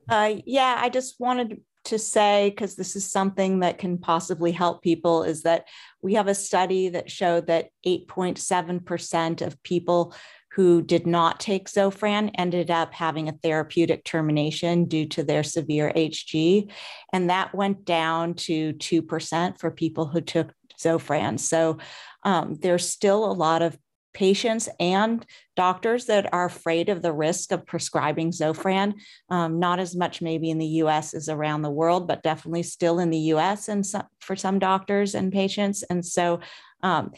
Uh, 0.10 0.36
yeah, 0.46 0.78
I 0.80 0.90
just 0.90 1.20
wanted 1.20 1.62
to 1.88 2.00
say, 2.00 2.50
because 2.50 2.76
this 2.76 2.96
is 2.96 3.12
something 3.12 3.60
that 3.60 3.78
can 3.78 3.98
possibly 3.98 4.52
help 4.52 4.82
people, 4.82 5.24
is 5.24 5.44
that 5.44 5.68
we 6.02 6.14
have 6.14 6.28
a 6.28 6.36
study 6.36 6.90
that 6.90 7.12
showed 7.12 7.48
that 7.48 7.70
8.7% 7.86 9.42
of 9.42 9.62
people 9.64 10.14
who 10.58 10.82
did 10.82 11.06
not 11.06 11.40
take 11.40 11.70
Zofran 11.70 12.32
ended 12.36 12.72
up 12.72 12.92
having 12.94 13.30
a 13.30 13.38
therapeutic 13.44 14.04
termination 14.04 14.86
due 14.86 15.06
to 15.10 15.24
their 15.24 15.44
severe 15.44 15.92
HG. 15.96 16.72
And 17.14 17.30
that 17.30 17.54
went 17.54 17.86
down 17.86 18.34
to 18.36 18.74
2% 18.74 19.60
for 19.60 19.70
people 19.70 20.08
who 20.08 20.20
took 20.20 20.52
Zofran. 20.80 21.40
So 21.40 21.78
um, 22.24 22.56
there's 22.56 22.90
still 22.90 23.26
a 23.26 23.34
lot 23.34 23.62
of 23.62 23.78
patients 24.18 24.68
and 24.80 25.24
doctors 25.56 26.06
that 26.06 26.34
are 26.34 26.46
afraid 26.46 26.90
of 26.90 27.04
the 27.04 27.14
risk 27.14 27.52
of 27.52 27.68
prescribing 27.68 28.32
Zofran. 28.32 28.96
Um, 29.30 29.60
not 29.60 29.80
as 29.80 29.96
much 29.96 30.24
maybe 30.24 30.50
in 30.50 30.58
the 30.58 30.82
US 30.82 31.14
as 31.14 31.30
around 31.30 31.62
the 31.62 31.70
world, 31.70 32.08
but 32.08 32.24
definitely 32.24 32.64
still 32.64 32.98
in 32.98 33.12
the 33.12 33.30
US 33.36 33.70
and 33.70 33.86
some, 33.86 34.08
for 34.20 34.36
some 34.36 34.58
doctors 34.58 35.14
and 35.14 35.32
patients. 35.32 35.84
And 35.84 36.04
so 36.04 36.40
um, 36.82 37.12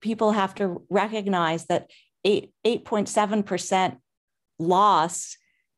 people 0.00 0.32
have 0.32 0.54
to 0.54 0.82
recognize 0.88 1.66
that 1.66 1.90
8, 2.24 2.50
8.7% 2.64 3.98
loss 4.58 5.36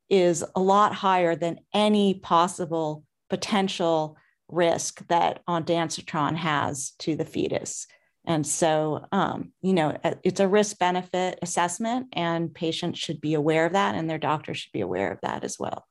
is 0.08 0.44
a 0.54 0.60
lot 0.60 0.94
higher 0.94 1.34
than 1.34 1.58
any 1.72 2.14
possible 2.14 3.02
potential 3.28 4.16
risk 4.48 5.04
that 5.08 5.42
ondansetron 5.48 6.36
has 6.36 6.92
to 7.00 7.16
the 7.16 7.24
fetus. 7.24 7.88
And 8.26 8.46
so, 8.46 9.04
um, 9.12 9.52
you 9.60 9.74
know, 9.74 9.98
it's 10.22 10.40
a 10.40 10.48
risk 10.48 10.78
benefit 10.78 11.38
assessment, 11.42 12.08
and 12.12 12.54
patients 12.54 12.98
should 12.98 13.20
be 13.20 13.34
aware 13.34 13.66
of 13.66 13.74
that, 13.74 13.94
and 13.94 14.08
their 14.08 14.18
doctor 14.18 14.54
should 14.54 14.72
be 14.72 14.80
aware 14.80 15.12
of 15.12 15.18
that 15.22 15.44
as 15.44 15.58
well. 15.58 15.84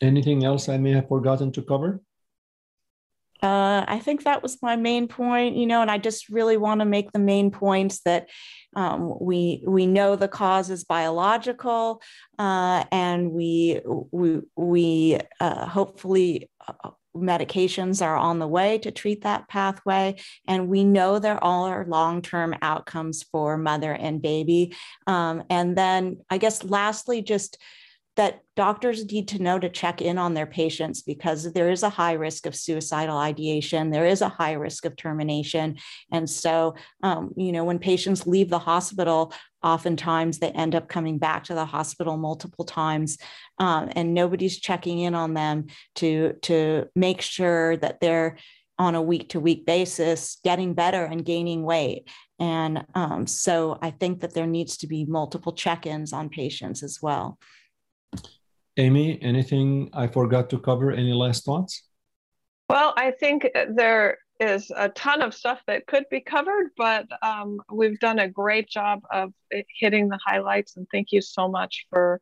Anything 0.00 0.44
else 0.44 0.68
I 0.68 0.76
may 0.76 0.92
have 0.92 1.08
forgotten 1.08 1.52
to 1.52 1.62
cover? 1.62 2.00
Uh, 3.46 3.84
I 3.86 4.00
think 4.00 4.24
that 4.24 4.42
was 4.42 4.60
my 4.60 4.74
main 4.74 5.06
point, 5.06 5.56
you 5.56 5.66
know, 5.66 5.80
and 5.80 5.90
I 5.90 5.98
just 5.98 6.28
really 6.28 6.56
want 6.56 6.80
to 6.80 6.84
make 6.84 7.12
the 7.12 7.20
main 7.20 7.52
points 7.52 8.00
that 8.00 8.28
um, 8.74 9.16
we 9.20 9.62
we 9.64 9.86
know 9.86 10.16
the 10.16 10.26
cause 10.26 10.68
is 10.68 10.82
biological, 10.82 12.02
uh, 12.40 12.82
and 12.90 13.30
we 13.30 13.80
we 14.10 14.40
we 14.56 15.20
uh, 15.38 15.66
hopefully 15.66 16.50
uh, 16.66 16.90
medications 17.14 18.04
are 18.04 18.16
on 18.16 18.40
the 18.40 18.48
way 18.48 18.78
to 18.78 18.90
treat 18.90 19.22
that 19.22 19.48
pathway. 19.48 20.16
And 20.48 20.68
we 20.68 20.82
know 20.82 21.18
there 21.18 21.42
are 21.42 21.86
long 21.86 22.22
term 22.22 22.52
outcomes 22.62 23.22
for 23.22 23.56
mother 23.56 23.92
and 23.92 24.20
baby. 24.20 24.74
Um, 25.06 25.44
and 25.48 25.78
then, 25.78 26.18
I 26.30 26.38
guess, 26.38 26.64
lastly, 26.64 27.22
just 27.22 27.58
that 28.16 28.40
doctors 28.56 29.04
need 29.12 29.28
to 29.28 29.42
know 29.42 29.58
to 29.58 29.68
check 29.68 30.00
in 30.00 30.16
on 30.16 30.32
their 30.32 30.46
patients 30.46 31.02
because 31.02 31.52
there 31.52 31.70
is 31.70 31.82
a 31.82 31.90
high 31.90 32.14
risk 32.14 32.46
of 32.46 32.56
suicidal 32.56 33.18
ideation. 33.18 33.90
There 33.90 34.06
is 34.06 34.22
a 34.22 34.28
high 34.28 34.54
risk 34.54 34.86
of 34.86 34.96
termination. 34.96 35.76
And 36.10 36.28
so 36.28 36.74
um, 37.02 37.32
you 37.36 37.52
know 37.52 37.64
when 37.64 37.78
patients 37.78 38.26
leave 38.26 38.48
the 38.48 38.58
hospital 38.58 39.32
oftentimes 39.62 40.38
they 40.38 40.50
end 40.50 40.74
up 40.74 40.88
coming 40.88 41.18
back 41.18 41.44
to 41.44 41.54
the 41.54 41.64
hospital 41.64 42.16
multiple 42.16 42.64
times 42.64 43.18
um, 43.58 43.90
and 43.92 44.14
nobody's 44.14 44.58
checking 44.58 45.00
in 45.00 45.14
on 45.14 45.34
them 45.34 45.66
to 45.96 46.34
to 46.42 46.86
make 46.94 47.20
sure 47.20 47.76
that 47.76 48.00
they're 48.00 48.38
on 48.78 48.94
a 48.94 49.02
week 49.02 49.30
to 49.30 49.40
week 49.40 49.66
basis 49.66 50.38
getting 50.44 50.74
better 50.74 51.04
and 51.04 51.24
gaining 51.24 51.62
weight. 51.62 52.08
And 52.38 52.84
um, 52.94 53.26
so 53.26 53.78
i 53.82 53.90
think 53.90 54.20
that 54.20 54.34
there 54.34 54.46
needs 54.46 54.78
to 54.78 54.86
be 54.86 55.04
multiple 55.04 55.52
check-ins 55.52 56.12
on 56.14 56.30
patients 56.30 56.82
as 56.82 56.98
well 57.02 57.38
Amy, 58.76 59.20
anything 59.22 59.90
I 59.92 60.06
forgot 60.06 60.50
to 60.50 60.58
cover? 60.58 60.92
Any 60.92 61.12
last 61.12 61.44
thoughts? 61.44 61.82
Well, 62.68 62.94
I 62.96 63.12
think 63.12 63.48
there 63.70 64.18
is 64.40 64.70
a 64.76 64.88
ton 64.90 65.22
of 65.22 65.34
stuff 65.34 65.60
that 65.66 65.86
could 65.86 66.04
be 66.10 66.20
covered, 66.20 66.70
but 66.76 67.06
um, 67.22 67.60
we've 67.72 67.98
done 68.00 68.18
a 68.18 68.28
great 68.28 68.68
job 68.68 69.00
of 69.10 69.32
hitting 69.78 70.08
the 70.08 70.18
highlights. 70.24 70.76
And 70.76 70.86
thank 70.92 71.12
you 71.12 71.22
so 71.22 71.48
much 71.48 71.86
for 71.90 72.20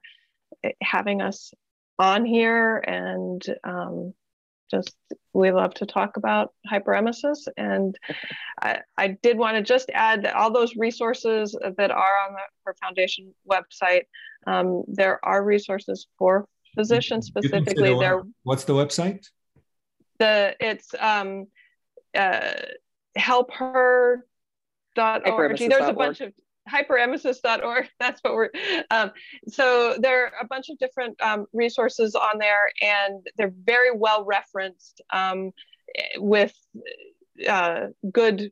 eh, 0.62 0.72
having 0.82 1.22
us 1.22 1.52
on 1.98 2.24
here. 2.24 2.76
And 2.86 3.44
um, 3.64 4.14
just 4.70 4.94
we 5.32 5.50
love 5.50 5.74
to 5.74 5.86
talk 5.86 6.16
about 6.16 6.52
hyperemesis. 6.70 7.46
And 7.56 7.96
I, 8.62 8.80
I 8.96 9.08
did 9.22 9.36
want 9.36 9.56
to 9.56 9.62
just 9.62 9.90
add 9.92 10.24
that 10.24 10.34
all 10.34 10.52
those 10.52 10.76
resources 10.76 11.56
that 11.76 11.90
are 11.90 12.18
on 12.28 12.32
the 12.34 12.40
Her 12.64 12.74
Foundation 12.82 13.34
website, 13.50 14.02
um, 14.46 14.84
there 14.86 15.24
are 15.24 15.44
resources 15.44 16.06
for 16.18 16.46
physicians 16.74 17.28
You 17.34 17.42
can 17.42 17.42
say 17.42 17.48
specifically. 17.58 17.90
the- 17.90 17.98
They're 18.00 18.22
What's 18.44 18.64
the 18.64 18.74
website? 18.74 19.26
the 20.20 20.54
it's 20.60 20.94
um 21.00 21.46
uh 22.16 22.52
help 23.16 23.52
her 23.52 24.24
dot 24.94 25.28
org. 25.28 25.58
There's 25.58 25.88
a 25.88 25.92
bunch 25.92 26.20
of 26.20 26.32
hyperemesis.org. 26.68 27.88
That's 28.00 28.20
what 28.22 28.34
we're 28.34 28.50
um 28.90 29.10
so 29.48 29.96
there 30.00 30.26
are 30.26 30.32
a 30.40 30.46
bunch 30.46 30.68
of 30.70 30.78
different 30.78 31.20
um, 31.20 31.46
resources 31.52 32.14
on 32.14 32.38
there 32.38 32.70
and 32.80 33.26
they're 33.36 33.54
very 33.64 33.90
well 33.94 34.24
referenced 34.24 35.00
um 35.12 35.50
with 36.16 36.54
uh 37.48 37.86
good 38.12 38.50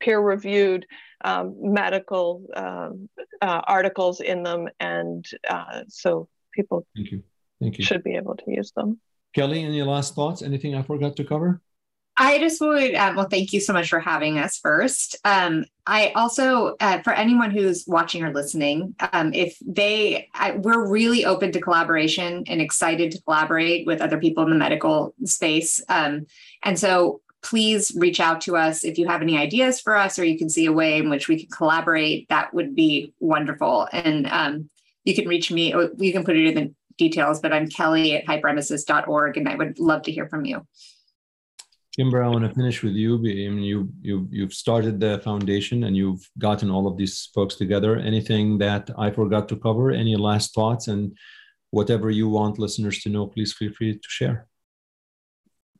peer 0.00 0.20
reviewed 0.20 0.86
um, 1.22 1.54
medical 1.60 2.46
um, 2.56 3.08
uh, 3.42 3.60
articles 3.66 4.20
in 4.20 4.42
them 4.42 4.68
and 4.80 5.26
uh, 5.48 5.82
so 5.88 6.28
people 6.52 6.86
Thank 6.96 7.12
you. 7.12 7.22
Thank 7.60 7.78
you. 7.78 7.84
should 7.84 8.02
be 8.02 8.16
able 8.16 8.36
to 8.36 8.44
use 8.46 8.72
them. 8.74 8.98
Kelly, 9.34 9.62
any 9.62 9.82
last 9.82 10.14
thoughts? 10.14 10.42
Anything 10.42 10.74
I 10.74 10.82
forgot 10.82 11.16
to 11.16 11.24
cover? 11.24 11.60
I 12.20 12.38
just 12.38 12.60
would, 12.60 12.94
uh, 12.94 13.14
well, 13.16 13.28
thank 13.30 13.54
you 13.54 13.60
so 13.60 13.72
much 13.72 13.88
for 13.88 13.98
having 13.98 14.38
us 14.38 14.58
first. 14.58 15.16
Um, 15.24 15.64
I 15.86 16.10
also, 16.10 16.76
uh, 16.78 17.00
for 17.00 17.14
anyone 17.14 17.50
who's 17.50 17.86
watching 17.86 18.22
or 18.22 18.30
listening, 18.30 18.94
um, 19.14 19.32
if 19.32 19.56
they, 19.66 20.28
I, 20.34 20.50
we're 20.50 20.86
really 20.86 21.24
open 21.24 21.50
to 21.52 21.62
collaboration 21.62 22.44
and 22.46 22.60
excited 22.60 23.10
to 23.12 23.22
collaborate 23.22 23.86
with 23.86 24.02
other 24.02 24.18
people 24.18 24.44
in 24.44 24.50
the 24.50 24.56
medical 24.56 25.14
space. 25.24 25.82
Um, 25.88 26.26
and 26.62 26.78
so 26.78 27.22
please 27.42 27.90
reach 27.96 28.20
out 28.20 28.42
to 28.42 28.54
us 28.54 28.84
if 28.84 28.98
you 28.98 29.08
have 29.08 29.22
any 29.22 29.38
ideas 29.38 29.80
for 29.80 29.96
us 29.96 30.18
or 30.18 30.24
you 30.24 30.36
can 30.36 30.50
see 30.50 30.66
a 30.66 30.72
way 30.72 30.98
in 30.98 31.08
which 31.08 31.26
we 31.26 31.38
can 31.38 31.48
collaborate. 31.48 32.28
That 32.28 32.52
would 32.52 32.76
be 32.76 33.14
wonderful. 33.18 33.88
And 33.94 34.26
um, 34.26 34.68
you 35.04 35.14
can 35.14 35.26
reach 35.26 35.50
me, 35.50 35.72
or 35.72 35.88
you 35.96 36.12
can 36.12 36.24
put 36.24 36.36
it 36.36 36.48
in 36.48 36.54
the 36.54 36.74
details, 36.98 37.40
but 37.40 37.54
I'm 37.54 37.70
Kelly 37.70 38.14
at 38.14 38.26
hyperemesis.org 38.26 39.38
and 39.38 39.48
I 39.48 39.54
would 39.54 39.78
love 39.78 40.02
to 40.02 40.12
hear 40.12 40.28
from 40.28 40.44
you. 40.44 40.66
Kimber, 41.96 42.22
I 42.22 42.28
want 42.28 42.48
to 42.48 42.54
finish 42.54 42.82
with 42.82 42.94
you. 42.94 43.16
I 43.16 43.50
mean, 43.50 43.62
you 43.62 43.88
you 44.00 44.28
you've 44.30 44.54
started 44.54 45.00
the 45.00 45.18
foundation 45.24 45.84
and 45.84 45.96
you've 45.96 46.28
gotten 46.38 46.70
all 46.70 46.86
of 46.86 46.96
these 46.96 47.30
folks 47.34 47.56
together. 47.56 47.96
Anything 47.96 48.58
that 48.58 48.90
I 48.96 49.10
forgot 49.10 49.48
to 49.48 49.56
cover? 49.56 49.90
Any 49.90 50.16
last 50.16 50.54
thoughts? 50.54 50.86
And 50.86 51.16
whatever 51.70 52.10
you 52.10 52.28
want 52.28 52.58
listeners 52.58 53.00
to 53.00 53.08
know, 53.08 53.26
please 53.26 53.52
feel 53.52 53.72
free 53.72 53.94
to 53.94 54.08
share. 54.08 54.46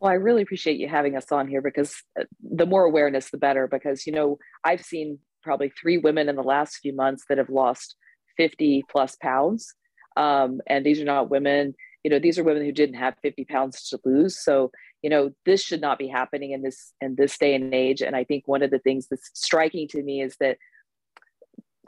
Well, 0.00 0.10
I 0.10 0.14
really 0.14 0.42
appreciate 0.42 0.78
you 0.78 0.88
having 0.88 1.16
us 1.16 1.30
on 1.30 1.46
here 1.46 1.60
because 1.60 1.94
uh, 2.18 2.24
the 2.40 2.66
more 2.66 2.84
awareness, 2.84 3.30
the 3.30 3.38
better. 3.38 3.68
Because, 3.68 4.06
you 4.06 4.12
know, 4.12 4.38
I've 4.64 4.82
seen 4.82 5.18
probably 5.42 5.70
three 5.80 5.98
women 5.98 6.28
in 6.28 6.36
the 6.36 6.42
last 6.42 6.78
few 6.78 6.94
months 6.94 7.24
that 7.28 7.38
have 7.38 7.50
lost 7.50 7.96
50 8.36 8.84
plus 8.90 9.16
pounds. 9.16 9.74
Um, 10.16 10.60
and 10.66 10.84
these 10.84 11.00
are 11.00 11.04
not 11.04 11.30
women, 11.30 11.74
you 12.02 12.10
know, 12.10 12.18
these 12.18 12.38
are 12.38 12.44
women 12.44 12.64
who 12.64 12.72
didn't 12.72 12.96
have 12.96 13.14
50 13.22 13.44
pounds 13.44 13.88
to 13.88 14.00
lose. 14.04 14.42
So, 14.42 14.70
you 15.02 15.10
know, 15.10 15.30
this 15.46 15.62
should 15.62 15.80
not 15.80 15.98
be 15.98 16.08
happening 16.08 16.52
in 16.52 16.62
this 16.62 16.92
in 17.00 17.14
this 17.16 17.38
day 17.38 17.54
and 17.54 17.74
age. 17.74 18.02
And 18.02 18.14
I 18.14 18.24
think 18.24 18.46
one 18.46 18.62
of 18.62 18.70
the 18.70 18.78
things 18.78 19.06
that's 19.08 19.30
striking 19.34 19.88
to 19.88 20.02
me 20.02 20.20
is 20.20 20.36
that 20.40 20.58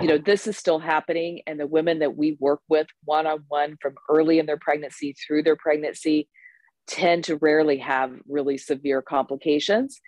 you 0.00 0.08
know 0.08 0.18
this 0.18 0.46
is 0.46 0.56
still 0.56 0.78
happening. 0.78 1.42
And 1.46 1.60
the 1.60 1.66
women 1.66 1.98
that 1.98 2.16
we 2.16 2.36
work 2.40 2.60
with 2.68 2.86
one 3.04 3.26
on 3.26 3.44
one 3.48 3.76
from 3.80 3.94
early 4.08 4.38
in 4.38 4.46
their 4.46 4.58
pregnancy 4.58 5.14
through 5.26 5.42
their 5.42 5.56
pregnancy 5.56 6.28
tend 6.86 7.24
to 7.24 7.36
rarely 7.36 7.78
have 7.78 8.12
really 8.28 8.58
severe 8.58 9.02
complications. 9.02 10.00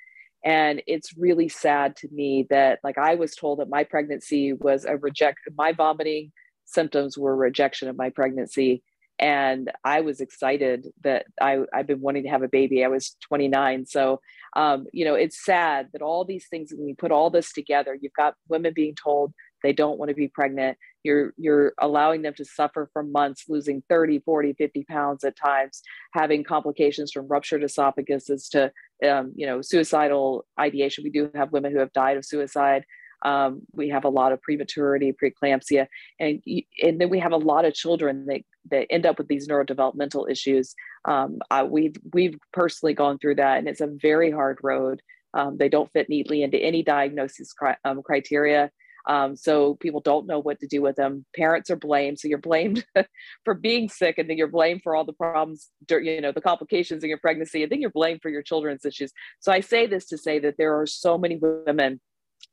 And 0.45 0.83
it's 0.87 1.17
really 1.17 1.49
sad 1.49 1.97
to 1.97 2.09
me 2.11 2.47
that 2.51 2.79
like 2.85 2.99
i 2.99 3.15
was 3.15 3.35
told 3.35 3.59
that 3.59 3.69
my 3.69 3.85
pregnancy 3.85 4.53
was 4.53 4.85
a 4.85 4.97
reject 4.97 5.39
my 5.57 5.73
vomiting 5.73 6.33
symptoms 6.67 7.17
were 7.17 7.37
rejection 7.37 7.89
of 7.89 7.97
my 7.97 8.11
pregnancy 8.11 8.83
and 9.19 9.71
i 9.85 10.01
was 10.01 10.21
excited 10.21 10.87
that 11.03 11.27
i 11.41 11.59
i've 11.73 11.87
been 11.87 12.01
wanting 12.01 12.25
to 12.25 12.29
have 12.29 12.43
a 12.43 12.49
baby. 12.49 12.85
I 12.85 12.89
was 12.89 13.17
29 13.29 13.87
so 13.87 14.21
um, 14.57 14.87
you 14.93 15.05
know 15.05 15.15
it's 15.15 15.45
sad 15.45 15.89
that 15.93 16.03
all 16.03 16.25
these 16.25 16.47
things 16.49 16.73
when 16.75 16.89
you 16.89 16.95
put 16.95 17.13
all 17.13 17.31
this 17.31 17.53
together 17.53 17.97
you've 18.01 18.13
got 18.13 18.35
women 18.49 18.73
being 18.75 18.95
told 18.95 19.33
they 19.65 19.73
don't 19.73 19.99
want 19.99 20.11
to 20.11 20.15
be 20.15 20.29
pregnant. 20.29 20.77
You're 21.03 21.33
you're 21.39 21.73
allowing 21.81 22.23
them 22.23 22.35
to 22.35 22.45
suffer 22.45 22.89
for 22.93 23.03
months 23.03 23.47
losing 23.49 23.83
30 23.89 24.21
40 24.21 24.53
50 24.53 24.85
pounds 24.85 25.25
at 25.25 25.37
times 25.37 25.81
having 26.13 26.45
complications 26.45 27.11
from 27.11 27.27
ruptured 27.27 27.63
esophaguses 27.63 28.49
to 28.51 28.71
um, 29.11 29.33
you 29.35 29.47
know 29.47 29.63
suicidal 29.63 30.45
ideation. 30.61 31.03
We 31.03 31.11
do 31.11 31.31
have 31.35 31.51
women 31.51 31.73
who 31.73 31.79
have 31.79 31.93
died 31.95 32.19
of 32.19 32.27
suicide. 32.27 32.85
Um, 33.25 33.63
we 33.73 33.89
have 33.89 34.05
a 34.05 34.11
lot 34.11 34.33
of 34.33 34.43
prematurity 34.43 35.15
preeclampsia 35.15 35.87
and 36.21 36.43
and 36.83 37.01
then 37.01 37.09
we 37.09 37.21
have 37.21 37.33
a 37.33 37.39
lot 37.39 37.65
of 37.65 37.73
children 37.73 38.27
that 38.27 38.43
that 38.71 38.87
end 38.91 39.07
up 39.07 39.19
with 39.19 39.29
these 39.29 39.49
neurodevelopmental 39.49 40.31
issues 40.31 40.75
um, 41.07 41.39
I, 41.51 41.65
we've 41.65 41.97
we've 42.13 42.39
personally 42.53 42.95
gone 42.95 43.19
through 43.19 43.37
that 43.37 43.59
and 43.59 43.69
it's 43.69 43.81
a 43.81 43.87
very 43.87 44.31
hard 44.31 44.59
road 44.63 45.03
um, 45.35 45.57
they 45.59 45.69
don't 45.69 45.91
fit 45.93 46.09
neatly 46.09 46.43
into 46.43 46.59
any 46.59 46.83
diagnosis 46.83 47.53
cri- 47.53 47.77
um, 47.85 48.03
criteria 48.03 48.71
um, 49.07 49.37
so 49.37 49.75
people 49.75 50.01
don't 50.01 50.27
know 50.27 50.39
what 50.39 50.61
to 50.61 50.67
do 50.67 50.81
with 50.81 50.97
them. 50.97 51.27
Parents 51.37 51.71
are 51.71 51.77
blamed. 51.77 52.19
So 52.19 52.29
you're 52.29 52.39
blamed 52.39 52.85
for 53.45 53.55
being 53.55 53.89
sick, 53.89 54.19
and 54.19 54.29
then 54.29 54.39
you're 54.39 54.49
blamed 54.49 54.83
for 54.83 54.97
all 54.97 55.05
the 55.05 55.13
problems, 55.13 55.69
you 55.91 56.21
know, 56.21 56.33
the 56.33 56.41
complications 56.41 57.03
in 57.03 57.09
your 57.09 57.19
pregnancy, 57.19 57.63
and 57.63 57.71
then 57.71 57.81
you're 57.81 57.91
blamed 57.91 58.23
for 58.23 58.31
your 58.31 58.43
children's 58.43 58.85
issues. 58.85 59.13
So 59.41 59.53
I 59.53 59.61
say 59.61 59.87
this 59.87 60.07
to 60.07 60.19
say 60.19 60.39
that 60.41 60.57
there 60.57 60.79
are 60.81 60.87
so 60.87 61.19
many 61.19 61.39
women 61.41 62.01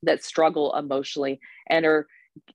that 0.04 0.24
struggle 0.24 0.76
emotionally 0.76 1.40
and 1.70 1.86
are 1.86 2.08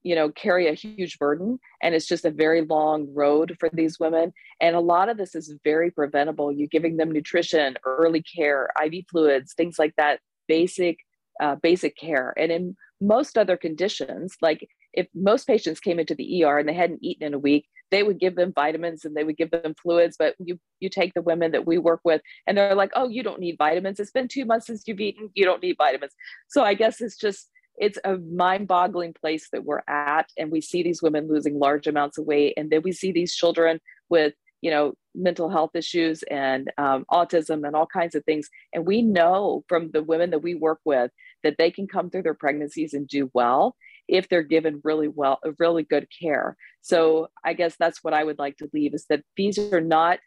you 0.02 0.14
know 0.14 0.30
carry 0.30 0.68
a 0.68 0.74
huge 0.74 1.18
burden 1.18 1.58
and 1.82 1.94
it's 1.94 2.06
just 2.06 2.24
a 2.24 2.30
very 2.30 2.62
long 2.62 3.06
road 3.14 3.56
for 3.60 3.68
these 3.72 3.98
women 4.00 4.32
and 4.60 4.74
a 4.74 4.80
lot 4.80 5.08
of 5.08 5.18
this 5.18 5.34
is 5.34 5.54
very 5.64 5.90
preventable 5.90 6.50
you 6.50 6.66
giving 6.66 6.96
them 6.96 7.10
nutrition 7.10 7.76
early 7.84 8.22
care 8.22 8.68
iv 8.82 8.94
fluids 9.10 9.52
things 9.52 9.78
like 9.78 9.94
that 9.96 10.20
basic 10.48 10.98
uh, 11.40 11.56
basic 11.56 11.94
care 11.98 12.32
and 12.38 12.50
in 12.50 12.74
most 13.00 13.36
other 13.36 13.56
conditions, 13.56 14.36
like 14.40 14.68
if 14.92 15.06
most 15.14 15.46
patients 15.46 15.80
came 15.80 15.98
into 15.98 16.14
the 16.14 16.44
ER 16.44 16.58
and 16.58 16.68
they 16.68 16.74
hadn't 16.74 17.04
eaten 17.04 17.26
in 17.26 17.34
a 17.34 17.38
week, 17.38 17.66
they 17.90 18.02
would 18.02 18.18
give 18.18 18.34
them 18.34 18.52
vitamins 18.54 19.04
and 19.04 19.14
they 19.14 19.22
would 19.22 19.36
give 19.36 19.50
them 19.50 19.74
fluids. 19.80 20.16
But 20.18 20.34
you 20.38 20.58
you 20.80 20.88
take 20.88 21.14
the 21.14 21.22
women 21.22 21.52
that 21.52 21.66
we 21.66 21.78
work 21.78 22.00
with 22.04 22.22
and 22.46 22.56
they're 22.56 22.74
like, 22.74 22.90
oh, 22.96 23.08
you 23.08 23.22
don't 23.22 23.40
need 23.40 23.56
vitamins. 23.58 24.00
It's 24.00 24.10
been 24.10 24.28
two 24.28 24.44
months 24.44 24.66
since 24.66 24.82
you've 24.86 25.00
eaten. 25.00 25.30
You 25.34 25.44
don't 25.44 25.62
need 25.62 25.76
vitamins. 25.78 26.12
So 26.48 26.64
I 26.64 26.74
guess 26.74 27.00
it's 27.00 27.16
just 27.16 27.50
it's 27.78 27.98
a 28.04 28.16
mind-boggling 28.16 29.14
place 29.14 29.48
that 29.52 29.64
we're 29.64 29.82
at, 29.88 30.30
and 30.38 30.50
we 30.50 30.60
see 30.60 30.82
these 30.82 31.02
women 31.02 31.28
losing 31.28 31.58
large 31.58 31.86
amounts 31.86 32.18
of 32.18 32.26
weight, 32.26 32.54
and 32.56 32.70
then 32.70 32.82
we 32.82 32.92
see 32.92 33.12
these 33.12 33.34
children 33.34 33.80
with 34.08 34.34
you 34.62 34.70
know 34.70 34.94
mental 35.14 35.48
health 35.48 35.74
issues 35.74 36.22
and 36.24 36.70
um, 36.78 37.04
autism 37.10 37.66
and 37.66 37.74
all 37.74 37.86
kinds 37.86 38.14
of 38.14 38.24
things. 38.24 38.48
And 38.72 38.86
we 38.86 39.02
know 39.02 39.64
from 39.68 39.90
the 39.90 40.02
women 40.02 40.30
that 40.30 40.42
we 40.42 40.54
work 40.54 40.80
with 40.84 41.10
that 41.42 41.56
they 41.58 41.70
can 41.70 41.86
come 41.86 42.10
through 42.10 42.22
their 42.22 42.34
pregnancies 42.34 42.92
and 42.92 43.08
do 43.08 43.30
well 43.32 43.76
if 44.08 44.28
they're 44.28 44.42
given 44.42 44.80
really 44.84 45.08
well 45.08 45.38
really 45.58 45.82
good 45.82 46.06
care. 46.20 46.56
So 46.82 47.28
i 47.44 47.52
guess 47.54 47.76
that's 47.78 48.02
what 48.02 48.14
i 48.14 48.22
would 48.22 48.38
like 48.38 48.56
to 48.58 48.70
leave 48.72 48.94
is 48.94 49.06
that 49.08 49.22
these 49.36 49.58
are 49.58 49.80
not 49.80 50.18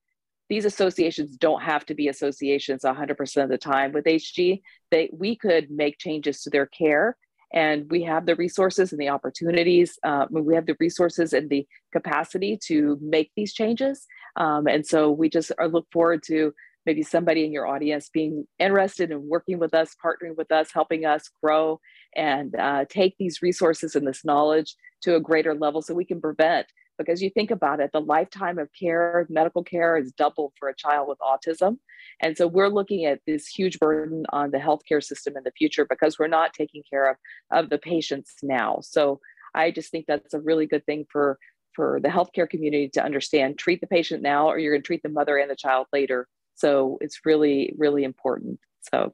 these 0.49 0.65
associations 0.65 1.37
don't 1.37 1.61
have 1.61 1.85
to 1.85 1.93
be 1.93 2.07
associations 2.07 2.81
100% 2.83 3.43
of 3.43 3.49
the 3.49 3.57
time. 3.57 3.91
With 3.91 4.05
hg 4.05 4.61
they 4.91 5.09
we 5.13 5.35
could 5.35 5.69
make 5.69 5.97
changes 5.97 6.41
to 6.43 6.49
their 6.49 6.65
care 6.65 7.15
and 7.53 7.89
we 7.89 8.03
have 8.03 8.25
the 8.25 8.35
resources 8.35 8.91
and 8.91 9.01
the 9.01 9.09
opportunities 9.09 9.97
uh, 10.03 10.25
we 10.29 10.55
have 10.55 10.65
the 10.65 10.77
resources 10.79 11.33
and 11.33 11.49
the 11.49 11.67
capacity 11.91 12.57
to 12.67 12.97
make 13.01 13.31
these 13.35 13.53
changes. 13.53 14.05
Um, 14.35 14.67
and 14.67 14.85
so 14.85 15.11
we 15.11 15.29
just 15.29 15.51
are 15.57 15.67
look 15.67 15.87
forward 15.91 16.23
to 16.27 16.53
maybe 16.85 17.03
somebody 17.03 17.43
in 17.43 17.51
your 17.51 17.67
audience 17.67 18.09
being 18.09 18.47
interested 18.57 19.11
in 19.11 19.27
working 19.27 19.59
with 19.59 19.73
us 19.73 19.95
partnering 20.03 20.35
with 20.37 20.51
us 20.51 20.69
helping 20.73 21.05
us 21.05 21.29
grow 21.43 21.79
and 22.15 22.55
uh, 22.55 22.85
take 22.89 23.15
these 23.17 23.41
resources 23.41 23.95
and 23.95 24.07
this 24.07 24.23
knowledge 24.23 24.75
to 25.01 25.15
a 25.15 25.19
greater 25.19 25.53
level 25.53 25.81
so 25.81 25.93
we 25.93 26.05
can 26.05 26.21
prevent 26.21 26.67
because 26.99 27.23
you 27.23 27.31
think 27.31 27.49
about 27.49 27.79
it 27.79 27.89
the 27.93 27.99
lifetime 27.99 28.59
of 28.59 28.69
care 28.79 29.25
medical 29.29 29.63
care 29.63 29.97
is 29.97 30.11
double 30.11 30.53
for 30.59 30.69
a 30.69 30.75
child 30.75 31.07
with 31.07 31.17
autism 31.19 31.77
and 32.21 32.37
so 32.37 32.47
we're 32.47 32.69
looking 32.69 33.05
at 33.05 33.21
this 33.25 33.47
huge 33.47 33.79
burden 33.79 34.25
on 34.31 34.51
the 34.51 34.57
healthcare 34.57 35.03
system 35.03 35.37
in 35.37 35.43
the 35.43 35.51
future 35.51 35.85
because 35.85 36.19
we're 36.19 36.27
not 36.27 36.53
taking 36.53 36.83
care 36.89 37.11
of, 37.11 37.17
of 37.51 37.69
the 37.69 37.77
patients 37.77 38.35
now. 38.43 38.79
So 38.81 39.19
I 39.55 39.71
just 39.71 39.91
think 39.91 40.05
that's 40.07 40.33
a 40.33 40.39
really 40.39 40.67
good 40.67 40.85
thing 40.85 41.05
for, 41.11 41.37
for 41.73 41.99
the 42.01 42.09
healthcare 42.09 42.49
community 42.49 42.89
to 42.93 43.03
understand. 43.03 43.57
Treat 43.57 43.81
the 43.81 43.87
patient 43.87 44.21
now, 44.21 44.47
or 44.47 44.59
you're 44.59 44.73
going 44.73 44.81
to 44.81 44.85
treat 44.85 45.03
the 45.03 45.09
mother 45.09 45.37
and 45.37 45.49
the 45.49 45.55
child 45.55 45.87
later. 45.93 46.27
So 46.55 46.97
it's 47.01 47.21
really, 47.25 47.73
really 47.77 48.03
important. 48.03 48.59
So 48.91 49.13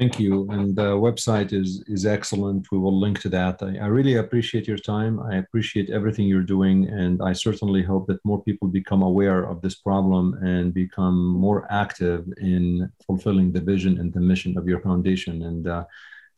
Thank 0.00 0.18
you. 0.18 0.48
And 0.48 0.74
the 0.74 0.96
website 0.96 1.52
is 1.52 1.84
is 1.86 2.06
excellent. 2.06 2.72
We 2.72 2.78
will 2.78 2.98
link 2.98 3.20
to 3.20 3.28
that. 3.38 3.62
I, 3.62 3.76
I, 3.84 3.88
really 3.96 4.14
appreciate 4.14 4.66
your 4.66 4.78
time. 4.78 5.20
I 5.20 5.36
appreciate 5.36 5.90
everything 5.90 6.26
you're 6.26 6.50
doing, 6.56 6.88
and 6.88 7.20
I 7.30 7.34
certainly 7.34 7.82
hope 7.82 8.06
that 8.06 8.24
more 8.24 8.42
people 8.42 8.66
become 8.68 9.02
aware 9.02 9.42
of 9.44 9.60
this 9.60 9.76
problem 9.88 10.24
and 10.42 10.72
become 10.72 11.18
more 11.46 11.66
active 11.70 12.24
in 12.38 12.90
fulfilling 13.06 13.52
the 13.52 13.60
vision 13.60 13.98
and 14.00 14.10
the 14.10 14.20
mission 14.20 14.56
of 14.56 14.66
your 14.66 14.80
foundation. 14.80 15.42
And 15.42 15.68
uh, 15.68 15.84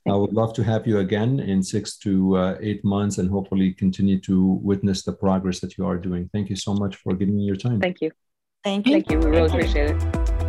I 0.08 0.16
would 0.16 0.32
love 0.32 0.52
to 0.54 0.64
have 0.64 0.84
you 0.88 0.98
again 0.98 1.38
in 1.38 1.62
six 1.62 1.96
to 1.98 2.36
uh, 2.36 2.56
eight 2.60 2.84
months 2.84 3.18
and 3.18 3.30
hopefully 3.30 3.74
continue 3.74 4.18
to 4.22 4.36
witness 4.70 5.04
the 5.04 5.12
progress 5.12 5.60
that 5.60 5.78
you 5.78 5.86
are 5.86 5.98
doing. 5.98 6.28
Thank 6.32 6.50
you 6.50 6.56
so 6.56 6.74
much 6.74 6.96
for 6.96 7.14
giving 7.14 7.36
me 7.36 7.44
your 7.44 7.60
time. 7.66 7.80
Thank 7.80 8.00
you. 8.00 8.10
Thank 8.64 8.88
you. 8.88 8.92
Thank 8.94 9.08
you. 9.08 9.18
We 9.20 9.26
really 9.26 9.46
appreciate 9.46 9.90
it. 9.92 10.41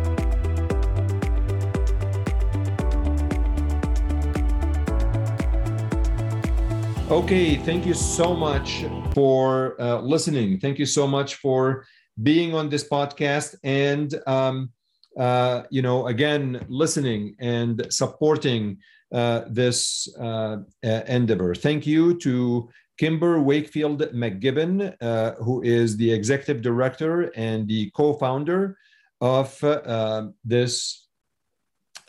Okay, 7.14 7.54
thank 7.54 7.86
you 7.86 7.94
so 7.94 8.34
much 8.34 8.84
for 9.14 9.80
uh, 9.80 10.00
listening. 10.00 10.58
Thank 10.58 10.80
you 10.80 10.84
so 10.84 11.06
much 11.06 11.36
for 11.36 11.86
being 12.24 12.56
on 12.56 12.68
this 12.68 12.88
podcast 12.88 13.54
and, 13.62 14.12
um, 14.26 14.72
uh, 15.16 15.62
you 15.70 15.80
know, 15.80 16.08
again, 16.08 16.66
listening 16.68 17.36
and 17.38 17.86
supporting 17.88 18.78
uh, 19.14 19.42
this 19.48 20.08
uh, 20.18 20.56
endeavor. 20.82 21.54
Thank 21.54 21.86
you 21.86 22.18
to 22.18 22.68
Kimber 22.98 23.40
Wakefield 23.40 24.00
MacGibbon, 24.12 24.96
uh, 25.00 25.34
who 25.34 25.62
is 25.62 25.96
the 25.96 26.10
executive 26.10 26.62
director 26.62 27.30
and 27.36 27.68
the 27.68 27.92
co 27.92 28.14
founder 28.14 28.76
of 29.20 29.62
uh, 29.62 30.26
this 30.44 31.06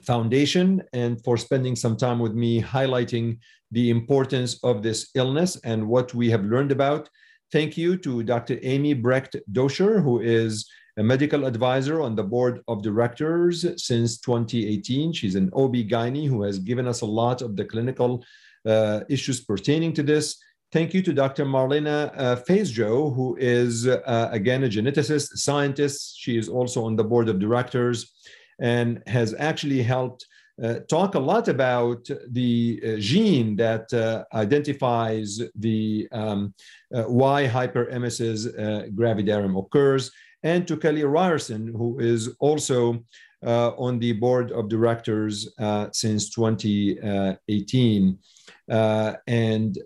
foundation, 0.02 0.82
and 0.94 1.24
for 1.24 1.38
spending 1.38 1.76
some 1.76 1.96
time 1.96 2.18
with 2.18 2.34
me 2.34 2.60
highlighting 2.60 3.38
the 3.76 3.90
importance 3.90 4.58
of 4.64 4.82
this 4.82 5.10
illness 5.16 5.58
and 5.66 5.86
what 5.86 6.14
we 6.14 6.30
have 6.30 6.46
learned 6.46 6.72
about. 6.72 7.10
Thank 7.52 7.78
you 7.78 7.98
to 7.98 8.24
Dr. 8.24 8.58
Amy 8.64 8.94
Brecht 8.94 9.36
Doscher, 9.52 10.02
who 10.02 10.22
is 10.22 10.66
a 10.98 11.04
medical 11.04 11.46
advisor 11.46 12.00
on 12.02 12.16
the 12.16 12.24
board 12.24 12.62
of 12.70 12.82
directors 12.82 13.66
since 13.76 14.18
2018. 14.22 15.12
She's 15.12 15.36
an 15.36 15.50
OB-GYN 15.52 16.26
who 16.26 16.44
has 16.44 16.58
given 16.58 16.88
us 16.88 17.02
a 17.02 17.06
lot 17.06 17.42
of 17.42 17.58
the 17.58 17.66
clinical 17.66 18.24
uh, 18.66 19.02
issues 19.10 19.42
pertaining 19.42 19.92
to 19.94 20.04
this. 20.04 20.38
Thank 20.72 20.94
you 20.94 21.02
to 21.02 21.12
Dr. 21.12 21.44
Marlena 21.44 22.14
uh, 22.16 22.36
Fejzo, 22.48 23.14
who 23.14 23.36
is, 23.38 23.88
uh, 23.88 24.30
again, 24.32 24.64
a 24.64 24.70
geneticist, 24.70 25.38
scientist. 25.38 26.18
She 26.18 26.38
is 26.38 26.48
also 26.48 26.86
on 26.86 26.96
the 26.96 27.04
board 27.04 27.28
of 27.28 27.40
directors 27.40 28.14
and 28.62 29.04
has 29.06 29.36
actually 29.38 29.84
helped 29.84 30.26
talk 30.88 31.16
a 31.16 31.20
lot 31.20 31.48
about 31.48 32.08
the 32.30 32.82
uh, 32.84 32.96
gene 33.00 33.56
that 33.58 33.92
uh, 33.94 34.24
identifies 34.34 35.42
the 35.56 36.08
um, 36.12 36.54
uh, 36.94 37.04
why 37.04 37.48
hyperemesis 37.48 38.48
uh, 38.48 38.88
gravidarum 38.90 39.58
occurs, 39.58 40.12
and 40.44 40.68
to 40.68 40.78
Kelly 40.78 41.04
Ryerson, 41.04 41.68
who 41.68 42.00
is 42.00 42.30
also 42.40 43.04
uh, 43.46 43.72
on 43.72 44.00
the 44.00 44.14
board 44.14 44.52
of 44.52 44.70
directors 44.70 45.50
since 45.92 46.30
2018, 46.30 48.18
and 49.28 49.78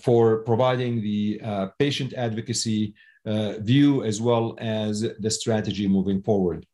for 0.00 0.38
providing 0.38 1.02
the 1.02 1.40
patient 1.78 2.14
advocacy 2.14 2.94
view 3.26 4.02
as 4.04 4.20
well 4.20 4.56
as 4.58 5.02
the 5.20 5.30
strategy 5.30 5.86
moving 5.86 6.22
forward. 6.22 6.66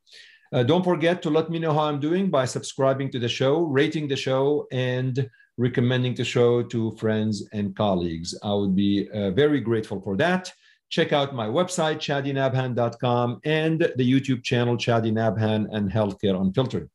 Uh, 0.52 0.62
don't 0.62 0.84
forget 0.84 1.22
to 1.22 1.30
let 1.30 1.48
me 1.48 1.58
know 1.58 1.72
how 1.72 1.84
I'm 1.84 1.98
doing 1.98 2.28
by 2.28 2.44
subscribing 2.44 3.10
to 3.12 3.18
the 3.18 3.28
show, 3.28 3.62
rating 3.62 4.06
the 4.06 4.16
show, 4.16 4.66
and 4.70 5.28
recommending 5.56 6.14
the 6.14 6.24
show 6.24 6.62
to 6.62 6.94
friends 6.96 7.48
and 7.54 7.74
colleagues. 7.74 8.38
I 8.42 8.52
would 8.52 8.76
be 8.76 9.08
uh, 9.14 9.30
very 9.30 9.60
grateful 9.60 10.02
for 10.02 10.14
that. 10.18 10.52
Check 10.90 11.14
out 11.14 11.34
my 11.34 11.46
website, 11.46 11.96
chadinabhan.com, 11.96 13.40
and 13.46 13.80
the 13.96 14.12
YouTube 14.12 14.44
channel, 14.44 14.76
Chadi 14.76 15.10
Nabhan 15.10 15.68
and 15.72 15.90
Healthcare 15.90 16.38
Unfiltered. 16.38 16.90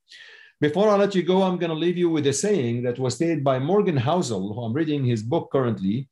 Before 0.62 0.90
I 0.90 0.96
let 0.96 1.16
you 1.16 1.24
go, 1.24 1.42
I'm 1.42 1.58
going 1.58 1.72
to 1.72 1.76
leave 1.76 1.98
you 1.98 2.12
with 2.12 2.28
a 2.28 2.34
saying 2.34 2.84
that 2.84 3.00
was 3.00 3.16
stated 3.16 3.44
by 3.44 3.58
Morgan 3.58 3.98
Housel, 3.98 4.54
who 4.54 4.62
I'm 4.62 4.74
reading 4.74 5.04
his 5.04 5.24
book 5.24 5.50
currently. 5.52 6.10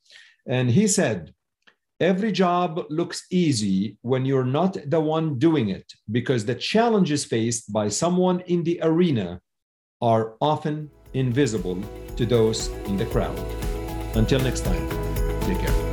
And 0.48 0.72
he 0.72 0.88
said, 0.88 1.35
Every 2.02 2.34
job 2.34 2.86
looks 2.90 3.26
easy 3.32 3.98
when 4.02 4.26
you're 4.26 4.44
not 4.44 4.78
the 4.86 5.00
one 5.00 5.40
doing 5.40 5.70
it 5.70 5.94
because 6.12 6.44
the 6.44 6.56
challenges 6.56 7.24
faced 7.24 7.72
by 7.72 7.88
someone 7.88 8.42
in 8.42 8.64
the 8.64 8.80
arena 8.84 9.40
are 10.02 10.36
often 10.42 10.92
invisible 11.14 11.82
to 12.18 12.26
those 12.26 12.68
in 12.88 12.98
the 12.98 13.06
crowd. 13.06 13.40
Until 14.14 14.42
next 14.42 14.66
time, 14.66 14.90
take 15.42 15.60
care. 15.60 15.85